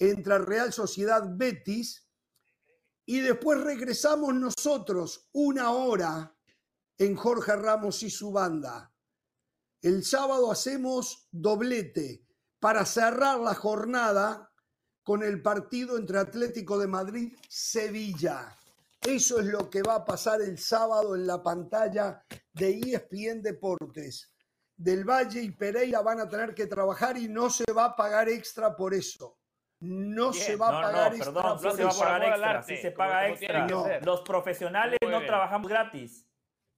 entre 0.00 0.38
Real 0.38 0.72
Sociedad 0.72 1.22
Betis. 1.28 2.09
Y 3.10 3.22
después 3.22 3.60
regresamos 3.60 4.32
nosotros 4.36 5.28
una 5.32 5.72
hora 5.72 6.32
en 6.96 7.16
Jorge 7.16 7.56
Ramos 7.56 8.04
y 8.04 8.08
su 8.08 8.30
banda. 8.30 8.94
El 9.82 10.04
sábado 10.04 10.52
hacemos 10.52 11.26
doblete 11.32 12.24
para 12.60 12.86
cerrar 12.86 13.40
la 13.40 13.56
jornada 13.56 14.52
con 15.02 15.24
el 15.24 15.42
partido 15.42 15.98
entre 15.98 16.20
Atlético 16.20 16.78
de 16.78 16.86
Madrid 16.86 17.36
Sevilla. 17.48 18.56
Eso 19.00 19.40
es 19.40 19.46
lo 19.46 19.68
que 19.68 19.82
va 19.82 19.96
a 19.96 20.04
pasar 20.04 20.40
el 20.40 20.56
sábado 20.56 21.16
en 21.16 21.26
la 21.26 21.42
pantalla 21.42 22.24
de 22.52 22.78
ESPN 22.78 23.42
Deportes. 23.42 24.32
Del 24.76 25.02
Valle 25.02 25.42
y 25.42 25.50
Pereira 25.50 26.00
van 26.00 26.20
a 26.20 26.28
tener 26.28 26.54
que 26.54 26.68
trabajar 26.68 27.18
y 27.18 27.26
no 27.26 27.50
se 27.50 27.64
va 27.72 27.86
a 27.86 27.96
pagar 27.96 28.28
extra 28.28 28.76
por 28.76 28.94
eso. 28.94 29.39
No 29.80 30.32
se 30.32 30.56
va 30.56 30.68
a 30.68 30.82
pagar 30.82 31.14
extra. 31.14 31.32
Perdón, 31.32 31.60
no 31.62 31.70
se 31.72 31.84
va 31.84 31.90
a 31.90 31.98
pagar 31.98 32.24
extra. 32.24 32.62
Sí 32.62 32.76
se 32.76 32.90
paga 32.90 33.28
extra. 33.28 33.66
Los 34.04 34.20
profesionales 34.22 34.98
no 35.02 35.24
trabajamos 35.24 35.68
gratis. 35.70 36.26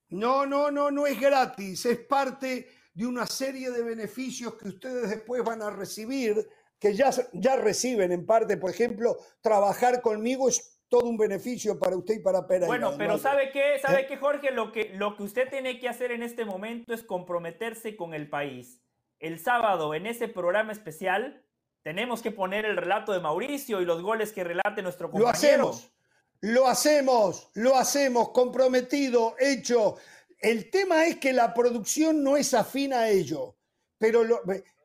No, 0.09 0.47
no, 0.47 0.71
no, 0.71 0.91
no 0.91 1.07
es 1.07 1.19
gratis. 1.19 1.85
Es 1.87 1.99
parte 1.99 2.69
de 2.95 3.07
una 3.07 3.27
serie 3.27 3.71
de 3.71 3.83
beneficios 3.83 4.55
que 4.55 4.69
ustedes 4.69 5.11
después 5.11 5.43
van 5.43 5.63
a 5.63 5.71
recibir, 5.71 6.47
que 6.79 6.95
ya, 6.95 7.11
ya 7.33 7.57
reciben 7.57 8.13
en 8.13 8.27
parte, 8.27 8.57
por 8.57 8.71
ejemplo, 8.71 9.17
trabajar 9.41 10.03
conmigo 10.03 10.49
es 10.49 10.81
todo 10.89 11.09
un 11.09 11.17
beneficio 11.17 11.79
para 11.79 11.97
usted 11.97 12.17
y 12.17 12.19
para 12.19 12.47
Pera. 12.47 12.67
Bueno, 12.67 12.93
pero 12.99 13.17
¿sabe 13.17 13.51
qué? 13.51 13.79
¿Sabe 13.81 14.03
¿Eh? 14.03 14.07
qué, 14.07 14.19
Jorge? 14.19 14.51
Lo 14.51 14.73
que, 14.73 14.91
lo 14.95 15.17
que 15.17 15.23
usted 15.23 15.49
tiene 15.49 15.81
que 15.81 15.89
hacer 15.89 16.13
en 16.13 16.23
este 16.23 16.45
momento 16.45 16.93
es 16.93 17.03
comprometerse 17.03 17.97
con 17.97 18.13
el 18.13 18.29
país. 18.29 18.85
El 19.19 19.39
sábado, 19.39 19.95
en 19.95 20.07
ese 20.07 20.29
programa 20.29 20.73
especial, 20.73 21.47
tenemos 21.83 22.23
que 22.23 22.31
poner 22.31 22.65
el 22.65 22.77
relato 22.77 23.13
de 23.13 23.21
Mauricio 23.21 23.81
y 23.81 23.85
los 23.85 24.03
goles 24.03 24.33
que 24.33 24.45
relate 24.45 24.83
nuestro 24.83 25.11
compañero. 25.11 25.33
Lo 25.33 25.69
hacemos, 25.69 25.93
lo 26.41 26.67
hacemos, 26.69 27.51
lo 27.55 27.77
hacemos, 27.77 28.29
comprometido, 28.31 29.35
hecho. 29.39 29.97
El 30.39 30.71
tema 30.71 31.07
es 31.07 31.17
que 31.17 31.33
la 31.33 31.53
producción 31.53 32.23
no 32.23 32.37
es 32.37 32.55
afín 32.55 32.93
a 32.93 33.09
ello, 33.09 33.57
pero 33.99 34.25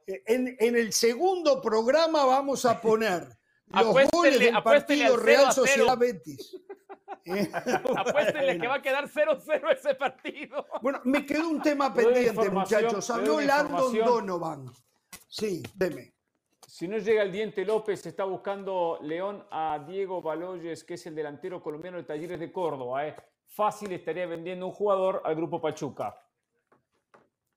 en, 0.08 0.58
el 0.60 0.94
segundo 0.94 1.62
programa 1.62 2.26
vamos 2.26 2.66
a 2.66 2.82
poner 2.82 3.28
los 3.68 4.10
goles 4.12 4.40
del 4.40 4.62
partido 4.64 5.18
Real 5.18 5.54
Sociedad 5.54 5.98
Betis. 5.98 6.56
Apuéstenle 7.98 8.58
que 8.58 8.68
va 8.68 8.76
a 8.76 8.82
quedar 8.82 9.10
0-0 9.10 9.74
ese 9.74 9.96
partido. 9.96 10.66
Bueno, 10.82 11.02
me 11.04 11.26
quedó 11.26 11.50
un 11.50 11.62
tema 11.62 11.94
pendiente, 11.94 12.50
muchachos. 12.50 13.10
Habló 13.10 13.42
Landon 13.42 13.94
Donovan. 13.94 14.72
Sí, 15.28 15.62
deme. 15.76 16.17
Si 16.78 16.88
no 16.88 17.00
llega 17.00 17.24
el 17.24 17.32
Diente 17.32 17.66
López, 17.66 18.06
está 18.06 18.24
buscando 18.24 19.00
León 19.02 19.44
a 19.50 19.84
Diego 19.88 20.22
Baloyes, 20.22 20.84
que 20.84 20.94
es 20.94 21.08
el 21.08 21.16
delantero 21.16 21.60
colombiano 21.60 21.98
de 21.98 22.04
Talleres 22.04 22.40
de 22.40 22.52
Córdoba. 22.52 23.08
¿eh? 23.08 23.16
fácil 23.48 23.92
estaría 23.94 24.28
vendiendo 24.28 24.68
un 24.68 24.74
jugador 24.74 25.24
al 25.26 25.36
grupo 25.36 25.60
Pachuca. 25.60 26.16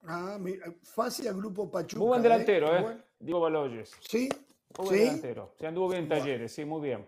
Ah, 0.07 0.39
fácil 0.83 1.29
al 1.29 1.35
grupo 1.35 1.71
Pachuca. 1.71 1.99
Muy 1.99 2.09
buen 2.09 2.23
delantero, 2.23 2.75
¿eh? 2.75 2.87
¿eh? 2.93 3.03
Diego 3.19 3.41
Baloyes. 3.41 3.93
Sí. 4.01 4.27
Muy 4.79 4.87
buen 4.87 4.99
delantero. 5.01 5.55
Se 5.59 5.67
anduvo 5.67 5.91
bien 5.91 6.05
en 6.05 6.09
talleres, 6.09 6.55
sí, 6.55 6.65
muy 6.65 6.81
bien. 6.81 7.07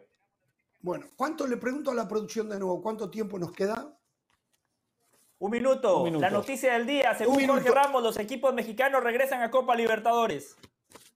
Bueno, 0.82 1.06
¿cuánto 1.16 1.46
le 1.46 1.56
pregunto 1.56 1.92
a 1.92 1.94
la 1.94 2.06
producción 2.06 2.50
de 2.50 2.58
nuevo? 2.58 2.82
¿Cuánto 2.82 3.08
tiempo 3.08 3.38
nos 3.38 3.52
queda? 3.52 3.90
Un 5.38 5.50
minuto. 5.50 6.06
La 6.20 6.28
noticia 6.28 6.74
del 6.74 6.86
día. 6.86 7.14
Según 7.14 7.46
Jorge 7.46 7.70
Ramos, 7.70 8.02
los 8.02 8.18
equipos 8.18 8.52
mexicanos 8.52 9.02
regresan 9.02 9.40
a 9.40 9.50
Copa 9.50 9.74
Libertadores. 9.74 10.58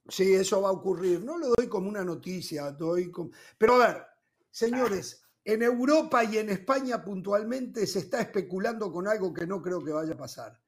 Sí, 0.08 0.34
eso 0.34 0.62
va 0.62 0.68
a 0.68 0.72
ocurrir. 0.72 1.24
No 1.24 1.36
lo 1.38 1.48
doy 1.56 1.68
como 1.68 1.88
una 1.88 2.04
noticia, 2.04 2.70
doy 2.70 3.10
como... 3.10 3.30
Pero 3.58 3.74
a 3.74 3.86
ver, 3.88 4.06
señores, 4.50 5.22
en 5.44 5.62
Europa 5.62 6.24
y 6.24 6.38
en 6.38 6.50
España 6.50 7.02
puntualmente 7.04 7.86
se 7.86 8.00
está 8.00 8.20
especulando 8.20 8.92
con 8.92 9.08
algo 9.08 9.32
que 9.32 9.46
no 9.46 9.60
creo 9.62 9.82
que 9.84 9.92
vaya 9.92 10.14
a 10.14 10.16
pasar. 10.16 10.60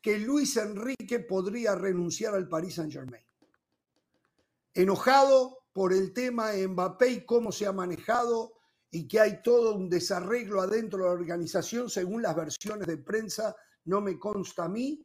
que 0.00 0.18
Luis 0.18 0.56
Enrique 0.56 1.20
podría 1.20 1.74
renunciar 1.74 2.34
al 2.34 2.48
Paris 2.48 2.76
Saint-Germain. 2.76 3.24
Enojado 4.72 5.64
por 5.72 5.92
el 5.92 6.12
tema 6.12 6.52
Mbappé 6.52 7.08
y 7.10 7.24
cómo 7.24 7.52
se 7.52 7.66
ha 7.66 7.72
manejado 7.72 8.54
y 8.90 9.06
que 9.06 9.20
hay 9.20 9.42
todo 9.42 9.76
un 9.76 9.88
desarreglo 9.88 10.60
adentro 10.60 11.00
de 11.00 11.04
la 11.04 11.12
organización 11.12 11.90
según 11.90 12.22
las 12.22 12.34
versiones 12.34 12.86
de 12.86 12.98
prensa, 12.98 13.54
no 13.84 14.00
me 14.00 14.18
consta 14.18 14.64
a 14.64 14.68
mí, 14.68 15.04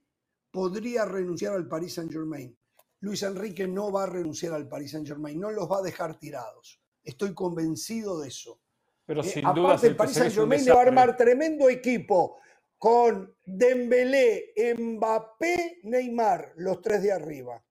podría 0.50 1.06
renunciar 1.06 1.54
al 1.54 1.68
Paris 1.68 1.96
Saint-Germain. 1.96 2.58
Luis 3.02 3.24
Enrique 3.24 3.68
no 3.68 3.92
va 3.92 4.04
a 4.04 4.08
renunciar 4.08 4.54
al 4.54 4.68
Paris 4.68 4.92
Saint-Germain, 4.92 5.40
no 5.40 5.52
los 5.52 5.70
va 5.70 5.80
a 5.80 5.82
dejar 5.82 6.18
tirados. 6.18 6.82
Estoy 7.04 7.34
convencido 7.34 8.20
de 8.20 8.30
eso. 8.30 8.60
Pero 9.06 9.22
eh, 9.22 9.24
sin 9.24 9.44
duda 9.54 9.80
el 9.84 9.96
Paris 9.96 10.16
Saint-Germain 10.16 10.66
le 10.66 10.72
va 10.72 10.80
a 10.80 10.84
armar 10.84 11.16
tremendo 11.16 11.70
equipo 11.70 12.38
con 12.78 13.36
Dembélé, 13.44 14.54
Mbappé, 14.78 15.80
Neymar, 15.84 16.54
los 16.58 16.82
tres 16.82 17.04
de 17.04 17.12
arriba. 17.12 17.64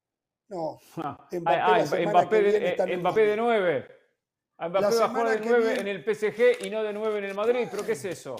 No, 0.49 0.79
ah, 0.97 1.29
Mbappé, 1.33 2.43
de, 2.43 3.37
nueve. 3.37 3.87
Mbappé 4.59 4.97
va 4.97 5.05
a 5.05 5.09
jugar 5.09 5.41
de 5.41 5.47
nueve 5.47 5.81
en 5.81 5.89
el 5.89 6.05
PSG 6.05 6.65
y 6.65 6.71
no 6.71 6.83
de 6.83 6.93
nueve 6.93 7.19
en 7.19 7.25
el 7.25 7.35
Madrid. 7.35 7.67
¿Pero 7.71 7.85
qué 7.85 7.93
es 7.93 8.05
eso? 8.05 8.37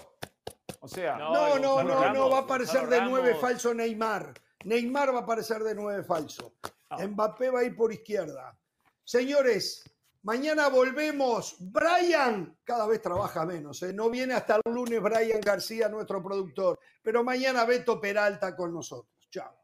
O 0.81 0.89
sea, 0.89 1.17
no, 1.17 1.59
no, 1.59 1.83
no, 1.83 2.13
no, 2.13 2.31
va 2.31 2.39
a 2.39 2.41
aparecer 2.43 2.87
de 2.89 3.01
nueve 3.03 3.35
falso 3.37 3.73
Neymar. 3.73 4.35
Neymar 4.65 5.15
va 5.15 5.21
a 5.21 5.23
aparecer 5.23 5.63
de 5.63 5.75
nueve 5.75 6.03
falso. 6.05 6.55
Ah. 6.91 7.07
Mbappé 7.07 7.51
va 7.51 7.61
a 7.61 7.65
ir 7.65 7.77
por 7.77 7.93
izquierda. 7.93 8.57
Señores, 9.05 9.85
mañana 10.23 10.69
volvemos. 10.69 11.57
Brian 11.59 12.59
cada 12.65 12.87
vez 12.87 13.01
trabaja 13.03 13.45
menos. 13.45 13.83
¿eh? 13.83 13.93
No 13.93 14.11
viene 14.11 14.35
hasta 14.35 14.57
el 14.57 14.73
lunes 14.73 15.03
Brian 15.03 15.41
García, 15.41 15.89
nuestro 15.89 16.23
productor. 16.23 16.79
Pero 17.03 17.23
mañana 17.23 17.65
Beto 17.65 18.01
Peralta 18.01 18.57
con 18.57 18.73
nosotros. 18.73 19.29
Chao. 19.31 19.64